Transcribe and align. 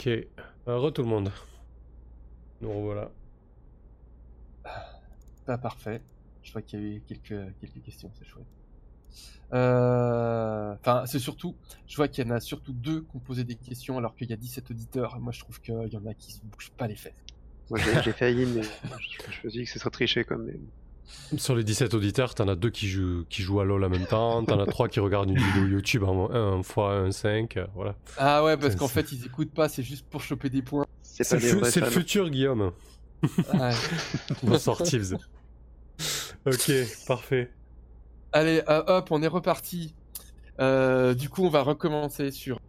Ok, 0.00 0.06
euh, 0.06 0.78
re 0.78 0.92
tout 0.92 1.02
le 1.02 1.08
monde. 1.08 1.32
Nous 2.60 2.70
revoilà. 2.72 3.10
Pas 5.46 5.58
parfait. 5.58 6.00
Je 6.42 6.52
vois 6.52 6.62
qu'il 6.62 6.80
y 6.80 6.82
a 6.82 6.86
eu 6.96 7.00
quelques, 7.06 7.52
quelques 7.60 7.82
questions, 7.84 8.10
c'est 8.18 8.24
chouette. 8.26 8.46
Euh, 9.52 10.74
Enfin, 10.80 11.04
c'est 11.06 11.18
surtout, 11.18 11.56
je 11.86 11.96
vois 11.96 12.08
qu'il 12.08 12.24
y 12.26 12.30
en 12.30 12.34
a 12.34 12.40
surtout 12.40 12.72
deux 12.72 13.02
qui 13.02 13.16
ont 13.16 13.20
posé 13.20 13.44
des 13.44 13.56
questions 13.56 13.98
alors 13.98 14.14
qu'il 14.14 14.28
y 14.30 14.32
a 14.32 14.36
17 14.36 14.70
auditeurs. 14.70 15.18
Moi, 15.20 15.32
je 15.32 15.40
trouve 15.40 15.60
qu'il 15.60 15.74
y 15.74 15.96
en 15.96 16.06
a 16.06 16.14
qui 16.14 16.32
se 16.32 16.40
bougent 16.44 16.70
pas 16.76 16.86
les 16.86 16.96
fesses. 16.96 17.24
Moi 17.70 17.78
j'ai 18.02 18.12
failli, 18.12 18.46
mais 18.46 18.62
je, 19.00 19.32
je 19.32 19.46
me 19.46 19.50
dis 19.50 19.64
que 19.64 19.70
ce 19.70 19.78
serait 19.78 19.90
triché 19.90 20.24
comme. 20.24 20.44
mais- 20.46 20.58
Sur 21.36 21.54
les 21.56 21.64
17 21.64 21.94
auditeurs, 21.94 22.34
t'en 22.34 22.48
as 22.48 22.54
deux 22.56 22.70
qui 22.70 22.88
jouent, 22.88 23.24
qui 23.28 23.42
jouent 23.42 23.60
à 23.60 23.64
LoL 23.64 23.82
en 23.84 23.88
même 23.88 24.06
temps, 24.06 24.44
t'en 24.44 24.58
as 24.60 24.66
trois 24.66 24.88
qui 24.88 25.00
regardent 25.00 25.30
une 25.30 25.38
vidéo 25.38 25.66
YouTube 25.66 26.04
en 26.04 26.30
1 26.30 26.62
fois 26.62 26.94
1, 26.94 27.12
5, 27.12 27.58
voilà. 27.74 27.94
Ah 28.16 28.44
ouais, 28.44 28.56
parce 28.56 28.76
qu'en 28.76 28.88
fait, 28.88 29.10
ils 29.12 29.24
écoutent 29.26 29.52
pas, 29.52 29.68
c'est 29.68 29.82
juste 29.82 30.06
pour 30.08 30.22
choper 30.22 30.50
des 30.50 30.62
points. 30.62 30.86
C'est 31.02 31.30
le, 31.32 31.40
fu- 31.64 31.82
futur, 31.90 32.30
Guillaume. 32.30 32.72
Ouais. 33.22 33.72
Bonsoir, 34.42 34.82
Tibbs. 34.82 35.16
Ok, 36.46 36.70
parfait. 37.06 37.50
Allez, 38.32 38.62
euh, 38.68 38.82
hop, 38.86 39.08
on 39.10 39.22
est 39.22 39.26
reparti. 39.28 39.94
Euh, 40.60 41.14
du 41.14 41.28
coup, 41.28 41.44
on 41.44 41.50
va 41.50 41.62
recommencer 41.62 42.30
sur 42.30 42.60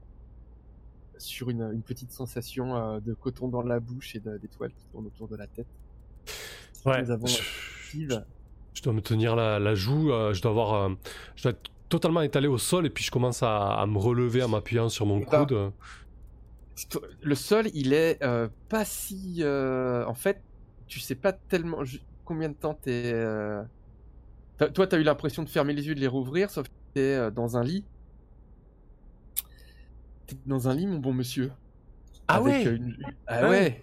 sur 1.18 1.50
une, 1.50 1.70
une 1.74 1.82
petite 1.82 2.12
sensation 2.14 2.76
euh, 2.78 3.00
de 3.02 3.14
coton 3.14 3.50
dans 3.50 3.62
la 3.62 3.80
bouche 3.82 4.16
et 4.16 4.22
d'étoiles 4.22 4.72
qui 4.72 4.86
tournent 4.92 5.08
autour 5.08 5.28
de 5.28 5.36
la 5.36 5.48
tête. 5.48 5.68
Ouais, 6.86 7.02
Nous 7.02 7.12
avons 7.12 7.28
je, 7.28 7.42
Je 8.74 8.82
dois 8.84 8.94
me 8.94 9.02
tenir 9.02 9.36
la, 9.36 9.60
la 9.60 9.76
joue, 9.76 10.12
euh, 10.12 10.34
je 10.34 10.42
dois 10.42 10.52
avoir... 10.52 10.74
euh, 10.74 10.90
je 11.36 11.44
dois 11.44 11.52
être 11.52 11.72
totalement 11.90 12.22
étalé 12.22 12.48
au 12.48 12.58
sol 12.58 12.86
et 12.86 12.90
puis 12.90 13.04
je 13.04 13.12
commence 13.12 13.42
à, 13.44 13.74
à 13.74 13.86
me 13.88 13.98
relever 13.98 14.44
en 14.44 14.48
m'appuyant 14.50 14.90
sur 14.90 15.06
mon 15.06 15.18
ben, 15.20 15.26
coude. 15.26 15.72
Le 17.22 17.36
sol, 17.36 17.68
il 17.74 17.94
est 17.94 18.24
euh, 18.24 18.48
pas 18.70 18.86
si. 18.86 19.38
euh, 19.40 20.06
en 20.06 20.14
fait, 20.14 20.42
tu 20.88 21.00
sais 21.00 21.16
pas 21.16 21.34
tellement 21.34 21.80
combien 22.26 22.50
de 22.50 22.54
temps 22.54 22.74
t'es. 22.74 23.12
Euh... 23.14 23.64
Toi, 24.74 24.88
t'as 24.88 24.98
eu 24.98 25.04
l'impression 25.04 25.44
de 25.44 25.50
fermer 25.50 25.74
les 25.74 25.88
yeux, 25.88 25.96
de 25.96 26.00
les 26.00 26.08
rouvrir, 26.08 26.50
sauf 26.50 26.68
que 26.68 26.74
t'es 26.94 27.16
euh, 27.16 27.32
dans 27.32 27.58
un 27.58 27.64
lit. 27.64 27.86
T'es 30.28 30.36
dans 30.46 30.68
un 30.70 30.76
lit, 30.76 30.88
mon 30.88 31.00
bon 31.00 31.14
monsieur. 31.14 31.52
Ah 32.28 32.36
Avec, 32.36 32.66
ouais 32.66 32.76
une- 32.76 32.98
Ah 33.28 33.40
Ah 33.44 33.50
ouais, 33.50 33.82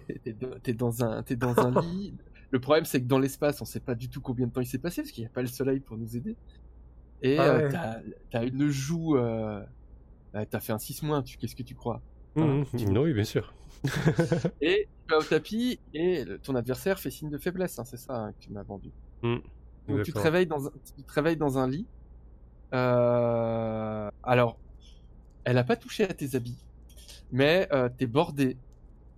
t'es 0.63 0.73
dans 0.73 1.03
un, 1.03 1.23
t'es 1.23 1.35
dans 1.35 1.59
un 1.59 1.71
lit. 1.81 2.13
Le 2.51 2.59
problème, 2.59 2.85
c'est 2.85 3.01
que 3.01 3.07
dans 3.07 3.19
l'espace, 3.19 3.61
on 3.61 3.65
sait 3.65 3.79
pas 3.81 3.95
du 3.95 4.09
tout 4.09 4.21
combien 4.21 4.47
de 4.47 4.51
temps 4.51 4.61
il 4.61 4.67
s'est 4.67 4.77
passé 4.77 5.01
parce 5.01 5.11
qu'il 5.11 5.23
n'y 5.23 5.27
a 5.27 5.31
pas 5.31 5.41
le 5.41 5.47
soleil 5.47 5.79
pour 5.79 5.97
nous 5.97 6.15
aider. 6.15 6.35
Et 7.21 7.37
Ah 7.37 7.43
euh, 7.47 7.69
ouais. 7.69 8.03
t'as, 8.31 8.45
une 8.45 8.69
joue. 8.69 9.17
Euh... 9.17 9.63
euh, 10.35 10.45
T'as 10.49 10.59
fait 10.59 10.73
un 10.73 10.77
6 10.77 11.03
moins. 11.03 11.23
Tu... 11.23 11.37
Qu'est-ce 11.37 11.55
que 11.55 11.63
tu 11.63 11.75
crois? 11.75 12.01
Mhm, 12.35 12.63
Voilà. 12.73 13.01
Oui, 13.01 13.13
bien 13.13 13.23
sûr. 13.23 13.53
Et 14.61 14.87
tu 15.07 15.13
vas 15.13 15.19
au 15.19 15.23
tapis 15.23 15.79
et 15.93 16.25
ton 16.43 16.55
adversaire 16.55 16.99
fait 16.99 17.11
signe 17.11 17.29
de 17.29 17.37
faiblesse. 17.37 17.79
hein, 17.79 17.85
c'est 17.85 17.97
ça 17.97 18.15
hein, 18.15 18.33
que 18.33 18.39
tu 18.39 18.51
m'as 18.51 18.63
vendu. 18.63 18.91
Donc 19.87 20.03
tu 20.03 20.13
te 20.13 20.19
réveilles 20.19 20.47
dans 20.47 20.67
un, 20.67 20.71
tu 20.95 21.03
te 21.03 21.13
réveilles 21.13 21.37
dans 21.37 21.57
un 21.57 21.67
lit. 21.69 21.87
Euh, 22.73 24.09
Alors, 24.23 24.59
elle 25.43 25.57
a 25.57 25.63
pas 25.63 25.75
touché 25.77 26.03
à 26.03 26.13
tes 26.13 26.35
habits, 26.35 26.65
mais 27.31 27.67
euh, 27.71 27.89
t'es 27.89 28.07
bordé. 28.07 28.57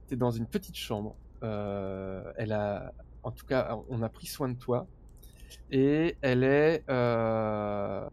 T'es 0.08 0.16
dans 0.16 0.32
une 0.32 0.48
petite 0.48 0.76
chambre. 0.78 1.16
Euh, 1.44 2.32
elle 2.38 2.52
a, 2.52 2.94
en 3.24 3.32
tout 3.32 3.46
cas, 3.46 3.78
on 3.90 4.02
a 4.02 4.10
pris 4.10 4.28
soin 4.28 4.50
de 4.50 4.58
toi. 4.58 4.88
Et 5.72 6.18
elle 6.22 6.44
est, 6.44 6.84
euh, 6.90 8.08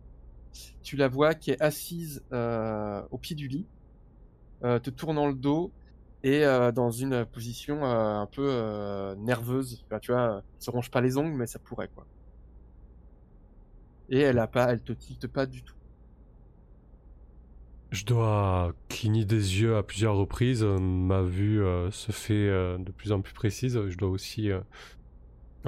tu 0.83 0.97
la 0.97 1.09
vois 1.09 1.35
qui 1.35 1.51
est 1.51 1.61
assise 1.61 2.23
euh, 2.33 3.03
au 3.11 3.19
pied 3.19 3.37
du 3.37 3.49
lit, 3.49 3.67
euh, 4.65 4.79
te 4.79 4.91
tournant 4.91 5.27
le 5.27 5.35
dos 5.35 5.73
et 6.23 6.43
dans 6.75 6.91
une 6.91 7.25
position 7.25 7.85
un 7.85 8.27
peu 8.27 9.15
nerveuse. 9.19 9.85
Tu 10.03 10.11
vois, 10.11 10.43
elle 10.59 10.65
se 10.65 10.71
ronge 10.71 10.91
pas 10.91 11.01
les 11.01 11.19
ongles, 11.19 11.37
mais 11.37 11.47
ça 11.47 11.61
pourrait 11.61 11.89
quoi. 11.95 12.05
Et 14.09 14.21
elle 14.21 14.39
a 14.41 14.49
pas, 14.49 14.73
elle 14.73 14.81
te 14.81 14.93
tilte 14.93 15.29
pas 15.29 15.47
du 15.47 15.63
tout. 15.63 15.77
Je 17.93 18.05
dois 18.05 18.75
cligner 18.89 19.25
des 19.25 19.61
yeux 19.61 19.77
à 19.77 19.85
plusieurs 19.85 20.17
reprises. 20.17 20.65
Ma 20.65 21.23
vue 21.23 21.63
se 21.93 22.11
fait 22.11 22.49
de 22.49 22.91
plus 22.91 23.13
en 23.13 23.21
plus 23.21 23.33
précise. 23.33 23.81
Je 23.87 23.97
dois 23.97 24.11
aussi 24.11 24.51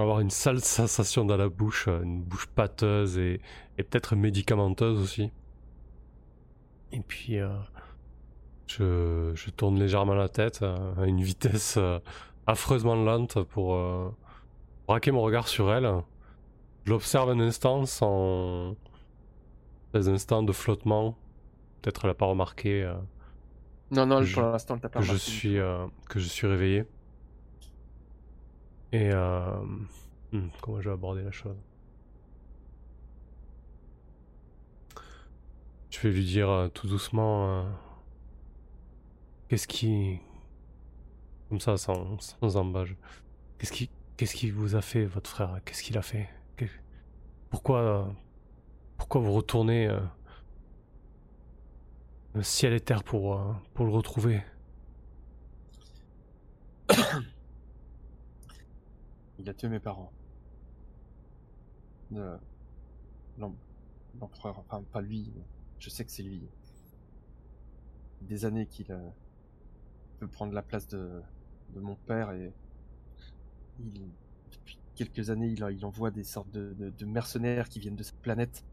avoir 0.02 0.20
une 0.20 0.30
sale 0.30 0.60
sensation 0.60 1.24
dans 1.24 1.36
la 1.36 1.48
bouche, 1.48 1.88
euh, 1.88 2.02
une 2.02 2.22
bouche 2.22 2.46
pâteuse 2.46 3.18
et, 3.18 3.40
et 3.78 3.82
peut-être 3.82 4.16
médicamenteuse 4.16 5.00
aussi. 5.00 5.30
Et 6.92 7.00
puis, 7.00 7.38
euh, 7.38 7.48
je, 8.66 9.32
je 9.34 9.50
tourne 9.50 9.78
légèrement 9.78 10.14
la 10.14 10.28
tête 10.28 10.60
euh, 10.62 10.94
à 10.96 11.06
une 11.06 11.20
vitesse 11.22 11.76
euh, 11.78 11.98
affreusement 12.46 12.94
lente 12.94 13.42
pour 13.44 13.74
euh, 13.74 14.08
braquer 14.86 15.10
mon 15.10 15.22
regard 15.22 15.48
sur 15.48 15.72
elle. 15.72 15.90
Je 16.84 16.90
l'observe 16.92 17.28
un 17.30 17.40
instant 17.40 17.84
sans 17.84 18.74
des 19.94 20.08
instants 20.08 20.42
de 20.42 20.52
flottement. 20.52 21.16
Peut-être 21.82 22.04
elle 22.04 22.10
n'a 22.10 22.14
pas 22.14 22.26
remarqué 22.26 22.90
Non, 23.90 24.06
non, 24.06 24.22
Je- 24.22 24.34
pour 24.34 24.42
l'instant, 24.50 24.74
elle 24.74 24.80
t'a 24.80 24.88
pas 24.88 25.00
que 25.00 25.04
je 25.04 25.10
remarqué. 25.10 25.30
suis 25.30 25.58
que 26.08 26.18
je 26.18 26.26
suis 26.28 26.46
réveillé. 26.46 26.84
Et 28.92 29.10
euh, 29.12 29.56
hmm, 30.32 30.48
comment 30.62 30.80
je 30.80 30.88
vais 30.88 30.94
aborder 30.94 31.22
la 31.22 31.30
chose? 31.30 31.56
Je 35.90 36.00
vais 36.00 36.10
lui 36.10 36.24
dire 36.24 36.48
euh, 36.50 36.68
tout 36.68 36.86
doucement 36.86 37.48
euh, 37.60 37.70
qu'est-ce 39.48 39.66
qui 39.68 40.20
comme 41.48 41.60
ça 41.60 41.76
sans 41.76 42.18
sans 42.20 42.56
embâche. 42.56 42.94
Qu'est-ce 43.58 43.72
qui 43.72 43.90
qu'est-ce 44.16 44.34
qui 44.34 44.50
vous 44.50 44.74
a 44.76 44.82
fait 44.82 45.04
votre 45.06 45.30
frère? 45.30 45.60
Qu'est-ce 45.64 45.82
qu'il 45.82 45.98
a 45.98 46.02
fait? 46.02 46.28
Pourquoi 47.50 47.80
euh, 47.80 48.04
pourquoi 48.98 49.20
vous 49.20 49.32
retournez 49.32 49.88
euh, 49.88 50.00
le 52.34 52.42
ciel 52.42 52.72
et 52.72 52.80
terre 52.80 53.02
pour 53.04 53.34
euh, 53.36 53.52
pour 53.74 53.86
le 53.86 53.92
retrouver? 53.92 54.42
Il 59.38 59.48
a 59.48 59.54
tué 59.54 59.68
mes 59.70 59.80
parents. 59.80 60.12
L'em- 63.38 63.56
L'empereur, 64.20 64.58
enfin 64.58 64.82
pas 64.92 65.00
lui, 65.00 65.32
je 65.78 65.88
sais 65.90 66.04
que 66.04 66.10
c'est 66.10 66.22
lui. 66.22 66.42
Des 68.22 68.44
années 68.44 68.66
qu'il 68.66 68.92
euh, 68.92 69.10
veut 70.20 70.28
prendre 70.28 70.52
la 70.52 70.62
place 70.62 70.86
de, 70.88 71.22
mon 71.76 71.94
père 71.94 72.30
et 72.32 72.52
il, 73.80 74.10
depuis 74.52 74.78
quelques 74.94 75.30
années 75.30 75.48
il, 75.48 75.84
envoie 75.84 76.10
des 76.10 76.24
sortes 76.24 76.50
de, 76.50 77.04
mercenaires 77.04 77.68
qui 77.68 77.80
viennent 77.80 77.96
de 77.96 78.02
cette 78.02 78.20
planète 78.20 78.64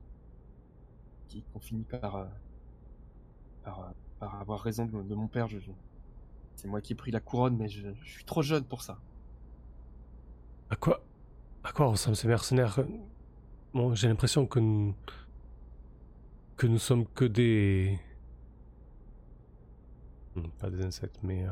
qui 1.27 1.43
ont 1.53 1.59
fini 1.59 1.83
par, 1.83 2.15
euh, 2.15 2.25
par, 3.63 3.79
euh, 3.81 3.89
par 4.19 4.35
avoir 4.41 4.61
raison 4.61 4.85
de, 4.85 5.15
mon 5.15 5.27
père. 5.27 5.47
Je- 5.47 5.59
C'est 6.55 6.67
moi 6.67 6.81
qui 6.81 6.93
ai 6.93 6.95
pris 6.95 7.11
la 7.11 7.19
couronne 7.19 7.57
mais 7.57 7.69
je 7.69 7.89
suis 8.05 8.25
trop 8.25 8.41
jeune 8.41 8.63
pour 8.65 8.81
ça. 8.81 8.99
À 10.69 10.75
quoi 10.75 11.01
À 11.63 11.71
quoi 11.71 11.87
ressemblent 11.87 12.15
ces 12.15 12.27
mercenaires 12.27 12.79
Bon, 13.73 13.93
j'ai 13.93 14.07
l'impression 14.07 14.45
que 14.47 14.59
nous... 14.59 14.95
que 16.57 16.67
nous 16.67 16.79
sommes 16.79 17.05
que 17.07 17.25
des 17.25 17.99
pas 20.59 20.69
des 20.69 20.83
insectes, 20.83 21.17
mais 21.23 21.45
euh, 21.45 21.51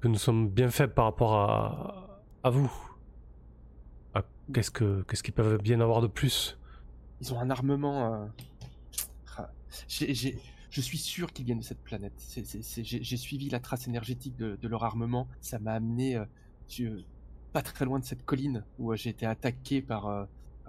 que 0.00 0.06
nous 0.06 0.16
sommes 0.16 0.48
bien 0.48 0.70
faibles 0.70 0.94
par 0.94 1.06
rapport 1.06 1.34
à 1.34 2.20
à 2.42 2.50
vous. 2.50 2.70
Qu'est-ce 4.52 4.70
que 4.72 5.02
qu'est-ce 5.02 5.22
qu'ils 5.22 5.34
peuvent 5.34 5.62
bien 5.62 5.80
avoir 5.80 6.00
de 6.00 6.08
plus? 6.08 6.58
Ils 7.20 7.32
ont 7.32 7.38
un 7.38 7.50
armement. 7.50 8.14
euh, 8.14 8.26
ah, 9.36 9.50
je 9.88 10.80
suis 10.80 10.98
sûr 10.98 11.32
qu'ils 11.32 11.44
viennent 11.44 11.60
de 11.60 11.64
cette 11.64 11.82
planète. 11.82 12.14
J'ai 12.82 13.16
suivi 13.16 13.48
la 13.48 13.60
trace 13.60 13.86
énergétique 13.86 14.36
de, 14.36 14.68
leur 14.68 14.82
armement. 14.82 15.28
Ça 15.40 15.60
m'a 15.60 15.72
amené 15.72 16.16
euh, 16.16 16.24
pas 17.52 17.62
très 17.62 17.84
loin 17.84 17.98
de 17.98 18.04
cette 18.04 18.24
colline 18.24 18.64
où 18.78 18.92
euh, 18.92 18.96
j'ai 18.96 19.10
été 19.10 19.26
attaqué 19.26 19.82
par, 19.82 20.06
euh, 20.06 20.24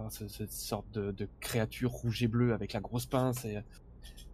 cette 0.08 0.52
sorte 0.52 0.90
de, 0.92 1.28
créature 1.40 1.90
rouge 1.90 2.22
et 2.22 2.28
bleue 2.28 2.52
avec 2.54 2.72
la 2.72 2.80
grosse 2.80 3.06
pince. 3.06 3.44
Et, 3.44 3.56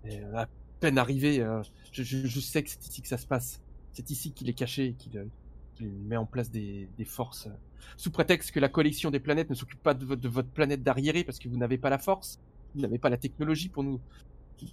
euh, 0.07 0.37
à 0.37 0.49
peine 0.81 0.97
arrivé, 0.97 1.45
je, 1.93 2.41
sais 2.41 2.63
que 2.63 2.71
c'est 2.71 2.87
ici 2.87 3.03
que 3.03 3.09
ça 3.09 3.19
se 3.19 3.27
passe. 3.27 3.61
C'est 3.93 4.11
ici 4.11 4.33
qu'il 4.33 4.49
est 4.49 4.55
caché 4.55 4.95
qu'il 4.95 5.91
met 6.07 6.17
en 6.17 6.25
place 6.25 6.51
des, 6.51 6.89
forces. 7.05 7.49
Sous 7.97 8.11
prétexte 8.11 8.53
que 8.53 8.61
la 8.61 8.69
collection 8.69 9.11
des 9.11 9.21
planètes 9.21 9.51
ne 9.51 9.55
s'occupe 9.55 9.83
pas 9.83 9.95
de, 9.95 10.05
votre- 10.07 10.49
planète 10.49 10.83
d'arriéré 10.83 11.25
parce 11.25 11.39
que 11.39 11.49
vous 11.49 11.57
n'avez 11.57 11.79
pas 11.79 11.91
la 11.91 11.99
force, 11.99 12.41
vous 12.75 12.81
n'avez 12.81 12.99
pas 12.99 13.11
la 13.11 13.19
technologie 13.19 13.69
pour 13.69 13.83
nous 13.83 14.01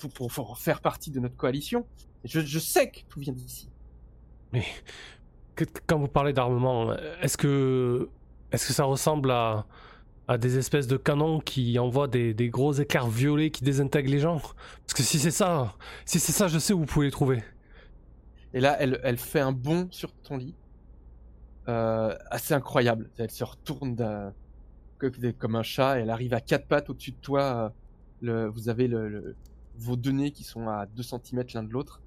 pour, 0.09 0.57
faire 0.57 0.81
partie 0.81 1.11
de 1.11 1.19
notre 1.19 1.35
coalition. 1.35 1.85
Je, 2.23 2.59
sais 2.59 2.89
que 2.89 2.99
tout 3.07 3.19
vient 3.19 3.33
d'ici. 3.33 3.69
Mais 4.51 4.65
quand 5.87 5.99
vous 5.99 6.07
parlez 6.07 6.33
d'armement, 6.33 6.93
est-ce 7.21 7.37
que 7.37 8.09
est-ce 8.51 8.67
que 8.67 8.73
ça 8.73 8.83
ressemble 8.85 9.31
à 9.31 9.65
des 10.39 10.57
espèces 10.57 10.87
de 10.87 10.97
canons 10.97 11.39
qui 11.39 11.77
envoient 11.79 12.07
des, 12.07 12.33
gros 12.49 12.73
éclairs 12.73 13.07
violets 13.07 13.51
qui 13.51 13.63
désintègrent 13.63 14.09
les 14.11 14.19
gens? 14.19 14.39
Parce 14.39 14.93
que 14.95 15.03
si 15.03 15.19
c'est 15.19 15.31
ça, 15.31 15.75
si 16.05 16.19
c'est 16.19 16.31
ça, 16.31 16.47
je 16.47 16.57
sais 16.59 16.73
où 16.73 16.79
vous 16.79 16.85
pouvez 16.85 17.07
les 17.07 17.11
trouver. 17.11 17.43
Et 18.53 18.59
là, 18.61 18.77
elle, 18.79 19.17
fait 19.17 19.41
un 19.41 19.51
bond 19.51 19.87
sur 19.91 20.11
ton 20.13 20.37
lit. 20.37 20.55
Euh, 21.67 22.15
assez 22.29 22.53
incroyable. 22.53 23.09
Elle 23.17 23.31
se 23.31 23.43
retourne 23.43 23.95
comme 25.37 25.55
un 25.55 25.63
chat. 25.63 25.99
Elle 25.99 26.09
arrive 26.09 26.33
à 26.33 26.41
quatre 26.41 26.67
pattes 26.67 26.89
au-dessus 26.89 27.11
de 27.11 27.17
toi. 27.21 27.41
euh, 27.41 27.69
Le, 28.21 28.47
vous 28.47 28.69
avez 28.69 28.87
le, 28.87 29.09
le- 29.09 29.35
vos 29.77 29.95
deux 29.97 30.11
nez 30.11 30.31
qui 30.31 30.43
sont 30.43 30.67
à 30.69 30.85
2 30.85 31.03
cm 31.03 31.43
l'un 31.53 31.63
de 31.63 31.71
l'autre. 31.71 32.01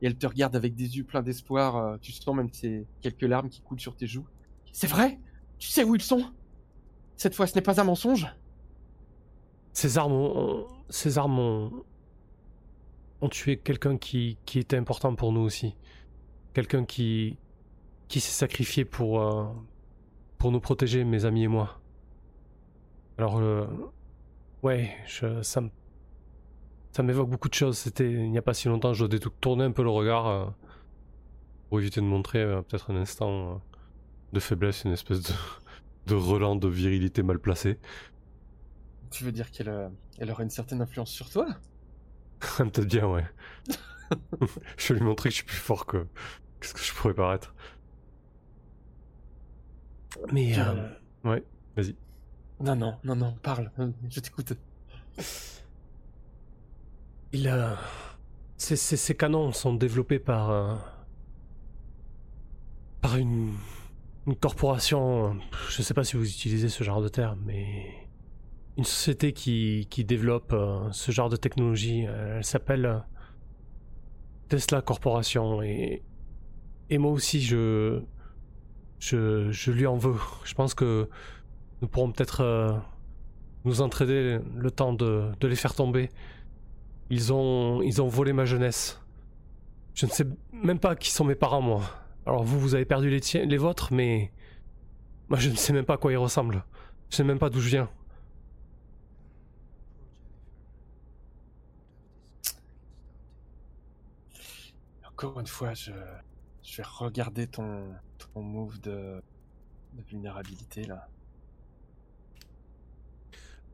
Et 0.00 0.06
elle 0.06 0.16
te 0.16 0.26
regarde 0.26 0.54
avec 0.56 0.74
des 0.74 0.96
yeux 0.96 1.04
pleins 1.04 1.22
d'espoir. 1.22 1.76
euh, 1.76 1.96
Tu 2.00 2.12
sens 2.12 2.34
même 2.34 2.52
ces 2.52 2.86
quelques 3.00 3.22
larmes 3.22 3.48
qui 3.48 3.60
coulent 3.62 3.80
sur 3.80 3.96
tes 3.96 4.06
joues. 4.06 4.26
C'est 4.72 4.86
vrai? 4.86 5.18
Tu 5.58 5.68
sais 5.68 5.82
où 5.84 5.94
ils 5.96 6.02
sont? 6.02 6.24
Cette 7.16 7.34
fois, 7.34 7.46
ce 7.46 7.54
n'est 7.56 7.62
pas 7.62 7.80
un 7.80 7.84
mensonge? 7.84 8.26
Ces 9.72 9.98
armes 9.98 10.12
ont, 10.12 10.66
ces 10.88 11.18
armes 11.18 11.38
ont, 11.38 11.84
ont 13.20 13.28
tué 13.28 13.58
quelqu'un 13.58 13.96
qui, 13.98 14.38
qui 14.44 14.58
était 14.60 14.76
important 14.76 15.14
pour 15.14 15.32
nous 15.32 15.40
aussi. 15.40 15.74
Quelqu'un 16.54 16.84
qui, 16.84 17.36
qui 18.08 18.20
s'est 18.20 18.32
sacrifié 18.32 18.84
pour, 18.84 19.20
euh, 19.20 19.46
pour 20.38 20.52
nous 20.52 20.60
protéger, 20.60 21.04
mes 21.04 21.24
amis 21.24 21.44
et 21.44 21.48
moi. 21.48 21.80
Alors, 23.18 23.38
euh, 23.38 23.66
ouais, 24.62 24.96
je, 25.06 25.42
ça 25.42 25.60
me- 25.60 25.70
ça 26.92 27.02
m'évoque 27.02 27.28
beaucoup 27.28 27.48
de 27.48 27.54
choses. 27.54 27.78
C'était 27.78 28.10
il 28.10 28.30
n'y 28.30 28.38
a 28.38 28.42
pas 28.42 28.54
si 28.54 28.68
longtemps, 28.68 28.94
je 28.94 29.04
dois 29.04 29.32
tourner 29.40 29.64
un 29.64 29.72
peu 29.72 29.82
le 29.82 29.90
regard 29.90 30.26
euh, 30.26 30.46
pour 31.68 31.80
éviter 31.80 32.00
de 32.00 32.06
montrer 32.06 32.40
euh, 32.40 32.62
peut-être 32.62 32.90
un 32.90 32.96
instant 32.96 33.52
euh, 33.52 33.54
de 34.32 34.40
faiblesse, 34.40 34.84
une 34.84 34.92
espèce 34.92 35.22
de, 35.22 35.32
de 36.06 36.14
relent 36.14 36.56
de 36.56 36.68
virilité 36.68 37.22
mal 37.22 37.38
placé. 37.38 37.78
Tu 39.10 39.24
veux 39.24 39.32
dire 39.32 39.50
qu'elle 39.50 39.90
elle 40.18 40.30
aurait 40.30 40.44
une 40.44 40.50
certaine 40.50 40.82
influence 40.82 41.10
sur 41.10 41.30
toi? 41.30 41.46
Peut-être 42.58 42.84
bien, 42.86 43.06
ouais. 43.06 43.24
je 44.76 44.92
vais 44.92 44.98
lui 44.98 45.06
montrer 45.06 45.28
que 45.28 45.32
je 45.32 45.36
suis 45.36 45.46
plus 45.46 45.56
fort 45.56 45.86
que, 45.86 46.06
que 46.60 46.66
ce 46.66 46.74
que 46.74 46.80
je 46.80 46.92
pourrais 46.92 47.14
paraître. 47.14 47.54
Mais, 50.32 50.56
ouais, 51.24 51.44
vas-y. 51.76 51.94
Non, 52.60 52.74
non, 52.74 52.96
non, 53.04 53.14
non, 53.14 53.34
parle. 53.42 53.70
Je 54.10 54.20
t'écoute. 54.20 54.54
Il, 57.32 57.52
ces, 58.56 58.76
ces- 58.76 59.14
canons 59.14 59.52
sont 59.52 59.74
développés 59.74 60.18
par, 60.18 60.50
euh, 60.50 60.74
par 63.00 63.16
une, 63.16 63.52
une 64.26 64.36
corporation. 64.36 65.38
Je 65.70 65.82
sais 65.82 65.94
pas 65.94 66.04
si 66.04 66.16
vous 66.16 66.24
utilisez 66.28 66.68
ce 66.68 66.84
genre 66.84 67.02
de 67.02 67.08
terme, 67.08 67.40
mais 67.46 68.08
une 68.76 68.84
société 68.84 69.32
qui, 69.32 69.86
qui 69.90 70.04
développe 70.04 70.52
euh, 70.52 70.90
ce 70.92 71.12
genre 71.12 71.28
de 71.28 71.36
technologie. 71.36 72.06
euh, 72.06 72.38
elle 72.38 72.44
s'appelle 72.44 73.02
Tesla 74.48 74.80
Corporation 74.82 75.62
et, 75.62 76.02
et 76.90 76.98
moi 76.98 77.12
aussi 77.12 77.42
je, 77.42 78.00
je, 78.98 79.50
je 79.50 79.70
lui 79.72 79.86
en 79.86 79.96
veux. 79.96 80.16
Je 80.44 80.54
pense 80.54 80.74
que 80.74 81.08
nous 81.82 81.88
pourrons 81.88 82.12
peut-être 82.12 82.80
nous 83.64 83.80
entraider 83.80 84.38
le 84.56 84.70
temps 84.70 84.92
de, 84.92 85.30
de 85.40 85.46
les 85.48 85.56
faire 85.56 85.74
tomber. 85.74 86.10
Ils 87.10 87.32
ont, 87.32 87.80
ils 87.82 88.02
ont 88.02 88.08
volé 88.08 88.32
ma 88.32 88.44
jeunesse. 88.44 89.00
Je 89.94 90.06
ne 90.06 90.10
sais 90.10 90.26
même 90.52 90.78
pas 90.78 90.94
qui 90.94 91.10
sont 91.10 91.24
mes 91.24 91.34
parents, 91.34 91.62
moi. 91.62 91.82
Alors 92.26 92.44
vous, 92.44 92.60
vous 92.60 92.74
avez 92.74 92.84
perdu 92.84 93.08
les 93.10 93.20
tiens, 93.20 93.44
les 93.44 93.56
vôtres, 93.56 93.92
mais 93.92 94.32
moi 95.28 95.38
je 95.38 95.48
ne 95.48 95.56
sais 95.56 95.72
même 95.72 95.84
pas 95.84 95.94
à 95.94 95.96
quoi 95.96 96.12
ils 96.12 96.16
ressemblent. 96.16 96.64
Je 97.10 97.16
sais 97.16 97.24
même 97.24 97.38
pas 97.38 97.50
d'où 97.50 97.60
je 97.60 97.70
viens. 97.70 97.90
Encore 105.10 105.40
une 105.40 105.46
fois, 105.46 105.74
je, 105.74 105.90
je 106.62 106.76
vais 106.76 106.86
regarder 106.86 107.46
ton, 107.48 107.92
ton 108.18 108.42
move 108.42 108.80
de, 108.80 109.20
de 109.94 110.02
vulnérabilité 110.02 110.84
là. 110.84 111.08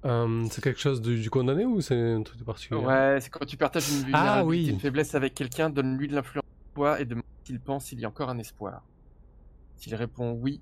Euh, 0.04 0.44
c'est 0.50 0.62
quelque 0.62 0.80
chose 0.80 1.00
du, 1.00 1.20
du 1.20 1.30
condamné 1.30 1.64
ou 1.64 1.80
c'est 1.80 1.98
un 1.98 2.22
truc 2.22 2.38
de 2.38 2.44
particulier? 2.44 2.84
Ouais, 2.84 3.18
c'est 3.20 3.30
quand 3.30 3.44
tu 3.46 3.56
partages 3.56 3.88
une 3.88 4.02
vulnérabilité, 4.04 4.38
Ah 4.40 4.44
oui. 4.44 4.66
une 4.68 4.80
faiblesse 4.80 5.14
avec 5.14 5.34
quelqu'un, 5.34 5.70
donne-lui 5.70 6.08
de 6.08 6.14
l'influence 6.14 6.44
toi 6.74 7.00
et 7.00 7.04
demande 7.04 7.24
s'il 7.44 7.60
pense 7.60 7.86
s'il 7.86 8.00
y 8.00 8.04
a 8.04 8.08
encore 8.08 8.28
un 8.28 8.38
espoir. 8.38 8.82
S'il 9.76 9.94
répond 9.94 10.32
oui, 10.32 10.60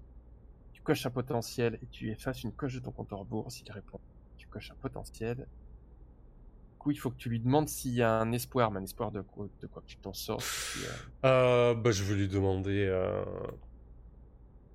tu 0.72 0.82
coches 0.82 1.06
un 1.06 1.10
potentiel 1.10 1.78
et 1.82 1.86
tu 1.88 2.10
effaces 2.10 2.42
une 2.44 2.52
coche 2.52 2.74
de 2.74 2.80
ton 2.80 2.92
compte 2.92 3.12
à 3.12 3.16
rebours. 3.16 3.50
S'il 3.50 3.70
répond 3.72 3.98
tu 4.36 4.46
coches 4.48 4.70
un 4.70 4.76
potentiel. 4.80 5.36
Du 5.38 6.78
coup, 6.78 6.90
il 6.90 6.96
faut 6.96 7.10
que 7.10 7.16
tu 7.16 7.28
lui 7.28 7.38
demandes 7.40 7.68
s'il 7.68 7.92
y 7.94 8.02
a 8.02 8.12
un 8.20 8.32
espoir, 8.32 8.70
mais 8.72 8.80
un 8.80 8.82
espoir 8.82 9.12
de 9.12 9.20
quoi, 9.22 9.46
de 9.60 9.66
quoi 9.68 9.82
que 9.82 9.86
tu 9.86 9.96
t'en 9.98 10.12
sors. 10.12 10.42
si, 10.42 10.80
euh, 11.24 11.28
Euh, 11.28 11.74
bah, 11.74 11.92
je 11.92 12.02
vais 12.04 12.16
lui 12.16 12.28
demander. 12.28 12.90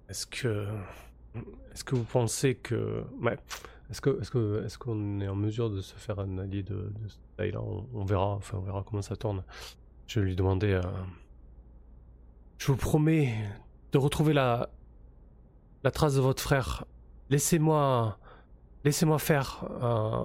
Est-ce 0.10 0.26
que, 0.26 0.68
est-ce 1.74 1.84
que 1.84 1.96
vous 1.96 2.06
pensez 2.06 2.56
que, 2.56 3.04
ouais, 3.22 3.38
est-ce 3.90 4.78
qu'on 4.78 5.22
est 5.22 5.28
en 5.28 5.36
mesure 5.36 5.70
de 5.70 5.82
se 5.82 5.96
faire 5.96 6.20
un 6.20 6.38
allié 6.40 6.64
de, 6.64 6.92
cette 7.08 7.20
taille-là? 7.38 7.62
On, 7.94 8.04
verra. 8.04 8.36
Enfin, 8.36 8.58
on 8.58 8.62
verra 8.62 8.84
comment 8.86 9.02
ça 9.02 9.16
tourne. 9.16 9.44
Je 10.08 10.20
vais 10.20 10.26
lui 10.28 10.36
demander. 10.36 10.72
euh, 10.74 10.82
Je 12.58 12.68
vous 12.68 12.76
promets 12.76 13.34
de 13.94 13.98
retrouver 13.98 14.34
la, 14.34 14.70
trace 15.94 16.16
de 16.16 16.22
votre 16.22 16.42
frère. 16.44 16.84
Laissez-moi, 17.30 18.18
laissez-moi 18.84 19.20
faire. 19.20 19.66
euh, 19.82 20.24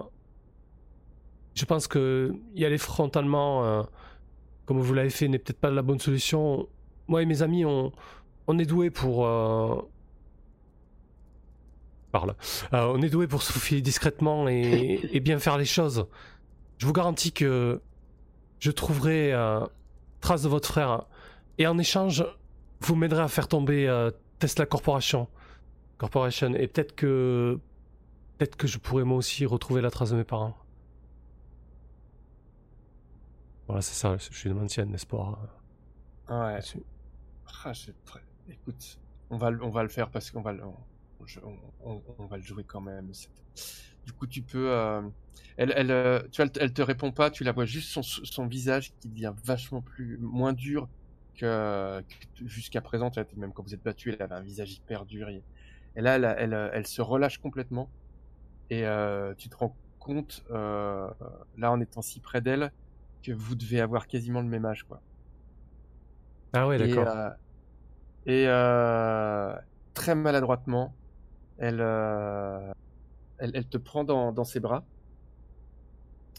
Je 1.55 1.65
pense 1.65 1.87
que 1.87 2.35
y 2.55 2.65
aller 2.65 2.79
frontalement. 2.79 3.65
euh, 3.65 3.83
comme 4.67 4.81
vous 4.81 4.95
l'avez 4.95 5.11
fait, 5.11 5.29
n'est 5.29 5.39
peut-être 5.39 5.61
pas 5.61 5.71
la 5.71 5.83
bonne 5.83 5.99
solution. 6.01 6.69
Moi 7.07 7.23
et 7.23 7.27
mes 7.27 7.43
amis, 7.43 7.65
on, 7.65 7.93
on 8.49 8.59
est 8.59 8.67
doués 8.67 8.91
pour. 8.91 9.25
Euh. 12.15 12.33
Euh, 12.73 12.93
on 12.95 13.03
est 13.03 13.09
doués 13.11 13.27
pour 13.27 13.43
se 13.43 13.53
faufiler 13.53 13.81
discrètement 13.83 14.49
et, 14.49 15.01
et 15.13 15.21
bien 15.21 15.39
faire 15.39 15.59
les 15.59 15.65
choses. 15.65 16.07
Je 16.79 16.87
vous 16.87 16.93
garantis 16.93 17.33
que 17.33 17.81
je 18.61 18.71
trouverai 18.71 19.33
euh, 19.33 19.61
trace 20.21 20.43
de 20.43 20.49
votre 20.49 20.69
frère. 20.69 21.05
Et 21.59 21.67
en 21.67 21.79
échange, 21.79 22.25
vous 22.81 22.95
m'aiderez 22.97 23.23
à 23.23 23.29
faire 23.29 23.49
tomber 23.49 23.89
euh, 23.89 24.11
Tesla 24.39 24.67
Corporation. 24.67 25.29
Corporation. 25.99 26.55
Et 26.55 26.67
peut-être 26.69 26.95
que. 26.95 27.59
Peut-être 28.39 28.57
que 28.57 28.67
je 28.67 28.79
pourrais 28.79 29.05
moi 29.05 29.19
aussi 29.19 29.47
retrouver 29.47 29.81
la 29.83 29.91
trace 29.91 30.11
de 30.11 30.17
mes 30.17 30.25
parents. 30.25 30.57
Voilà, 33.67 33.83
c'est 33.83 33.95
ça. 33.95 34.17
Je 34.19 34.49
y 34.49 34.53
a 34.53 34.55
un 34.85 34.93
espoir 34.95 35.39
euh, 36.31 36.57
Ouais. 36.57 36.59
Ah, 37.65 37.73
Écoute, 38.49 38.99
on 39.31 39.37
va, 39.37 39.51
le- 39.51 39.63
on 39.63 39.71
va 39.71 39.83
le 39.83 39.89
faire 39.89 40.11
parce 40.11 40.31
qu'on 40.31 40.41
va, 40.43 40.53
le- 40.53 40.65
on, 40.65 40.75
je- 41.27 41.41
on- 41.41 42.27
va 42.29 42.37
le 42.37 42.43
jouer 42.43 42.65
quand 42.65 42.81
même. 42.81 43.13
Du 44.07 44.13
coup, 44.13 44.27
tu 44.27 44.43
peux. 44.43 44.71
euh, 44.73 45.03
Elle, 45.57 45.73
elle, 45.77 45.91
euh, 45.91 46.23
tu 46.31 46.37
vois, 46.37 46.47
elle, 46.47 46.53
te- 46.53 46.61
elle 46.61 46.73
te 46.73 46.83
répond 46.83 47.13
pas. 47.13 47.31
Tu 47.31 47.45
la 47.45 47.53
vois 47.53 47.65
juste 47.67 47.91
son, 47.91 48.03
son 48.03 48.47
visage 48.47 48.95
qui 49.01 49.09
devient 49.09 49.33
vachement 49.45 49.83
plus, 49.83 50.19
moins 50.19 50.53
dur 50.53 50.89
que, 51.37 52.03
que 52.03 52.47
jusqu'à 52.49 52.81
présent. 52.83 53.11
Même 53.37 53.53
quand 53.53 53.63
vous 53.63 53.75
êtes 53.75 53.83
battu, 53.83 54.11
elle 54.13 54.23
avait 54.23 54.35
un 54.35 54.43
visage 54.43 54.73
hyper 54.75 55.07
dur. 55.07 55.29
Et, 55.29 55.45
et 55.97 56.01
là, 56.03 56.17
elle, 56.17 56.25
elle, 56.39 56.71
elle 56.75 56.87
se 56.87 57.03
relâche 57.03 57.39
complètement. 57.39 57.93
Et 58.71 58.87
euh, 58.87 59.35
tu 59.37 59.49
te 59.51 59.57
rends 59.57 59.79
compte, 59.99 60.43
euh, 60.51 61.11
là, 61.57 61.73
en 61.73 61.81
étant 61.81 62.03
si 62.03 62.21
près 62.21 62.41
d'elle, 62.43 62.73
que 63.23 63.33
vous 63.33 63.55
devez 63.57 63.81
avoir 63.81 64.07
quasiment 64.09 64.41
le 64.43 64.49
même 64.49 64.65
âge, 64.67 64.85
quoi. 64.85 65.03
Ah 66.53 66.67
ouais, 66.67 66.79
d'accord. 66.79 67.09
euh, 67.09 67.31
et 68.27 68.47
euh, 68.49 69.55
très 69.95 70.15
maladroitement, 70.15 70.97
elle, 71.63 71.81
euh, 71.81 72.73
elle, 73.39 73.53
elle 73.55 73.69
te 73.69 73.79
prend 73.79 74.03
dans, 74.05 74.33
dans 74.33 74.45
ses 74.45 74.61
bras. 74.61 74.85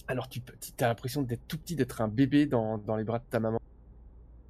Alors 0.07 0.27
tu 0.27 0.41
peux- 0.41 0.53
as 0.81 0.87
l'impression 0.87 1.21
d'être 1.21 1.47
tout 1.47 1.57
petit, 1.57 1.75
d'être 1.75 2.01
un 2.01 2.09
bébé 2.09 2.45
dans, 2.45 2.77
dans 2.77 2.97
les 2.97 3.05
bras 3.05 3.19
de 3.19 3.25
ta 3.29 3.39
maman. 3.39 3.57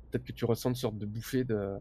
Peut-être 0.10 0.26
que 0.26 0.32
tu 0.32 0.46
ressens 0.46 0.70
une 0.70 0.76
sorte 0.76 0.98
de 0.98 1.06
bouffée 1.06 1.44
de, 1.44 1.78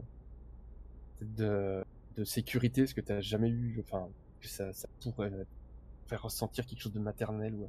de, 1.21 1.83
de 2.15 2.23
sécurité, 2.23 2.81
parce 2.83 2.93
que 2.93 3.01
tu 3.01 3.11
n'as 3.11 3.21
jamais 3.21 3.49
eu, 3.49 3.83
enfin, 3.83 4.07
que 4.41 4.47
ça, 4.47 4.71
ça 4.73 4.87
pourrait 5.01 5.31
faire 6.07 6.21
ressentir 6.21 6.65
quelque 6.65 6.81
chose 6.81 6.93
de 6.93 6.99
maternel 6.99 7.55
ou 7.55 7.67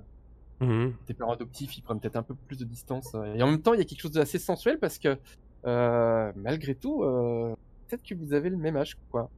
Mhm. 0.61 0.95
tes 1.07 1.15
parents 1.15 1.33
adoptifs, 1.33 1.77
ils 1.77 1.83
prennent 1.83 1.99
peut-être 2.01 2.17
un 2.17 2.23
peu 2.23 2.35
plus 2.47 2.57
de 2.59 2.65
distance. 2.65 3.13
euh, 3.17 3.35
Et 3.35 3.43
en 3.43 3.49
même 3.49 3.61
temps, 3.61 3.75
il 3.75 3.79
y 3.79 3.83
a 3.83 3.85
quelque 3.85 4.01
chose 4.01 4.13
d'assez 4.13 4.39
sensuel 4.39 4.79
parce 4.79 4.99
que, 4.99 5.19
euh, 5.67 6.33
malgré 6.37 6.77
tout, 6.77 7.03
euh, 7.03 7.55
peut-être 7.89 8.05
que 8.05 8.15
vous 8.15 8.33
avez 8.35 8.51
le 8.51 8.57
même 8.57 8.77
âge, 8.77 8.95
quoi. 9.11 9.29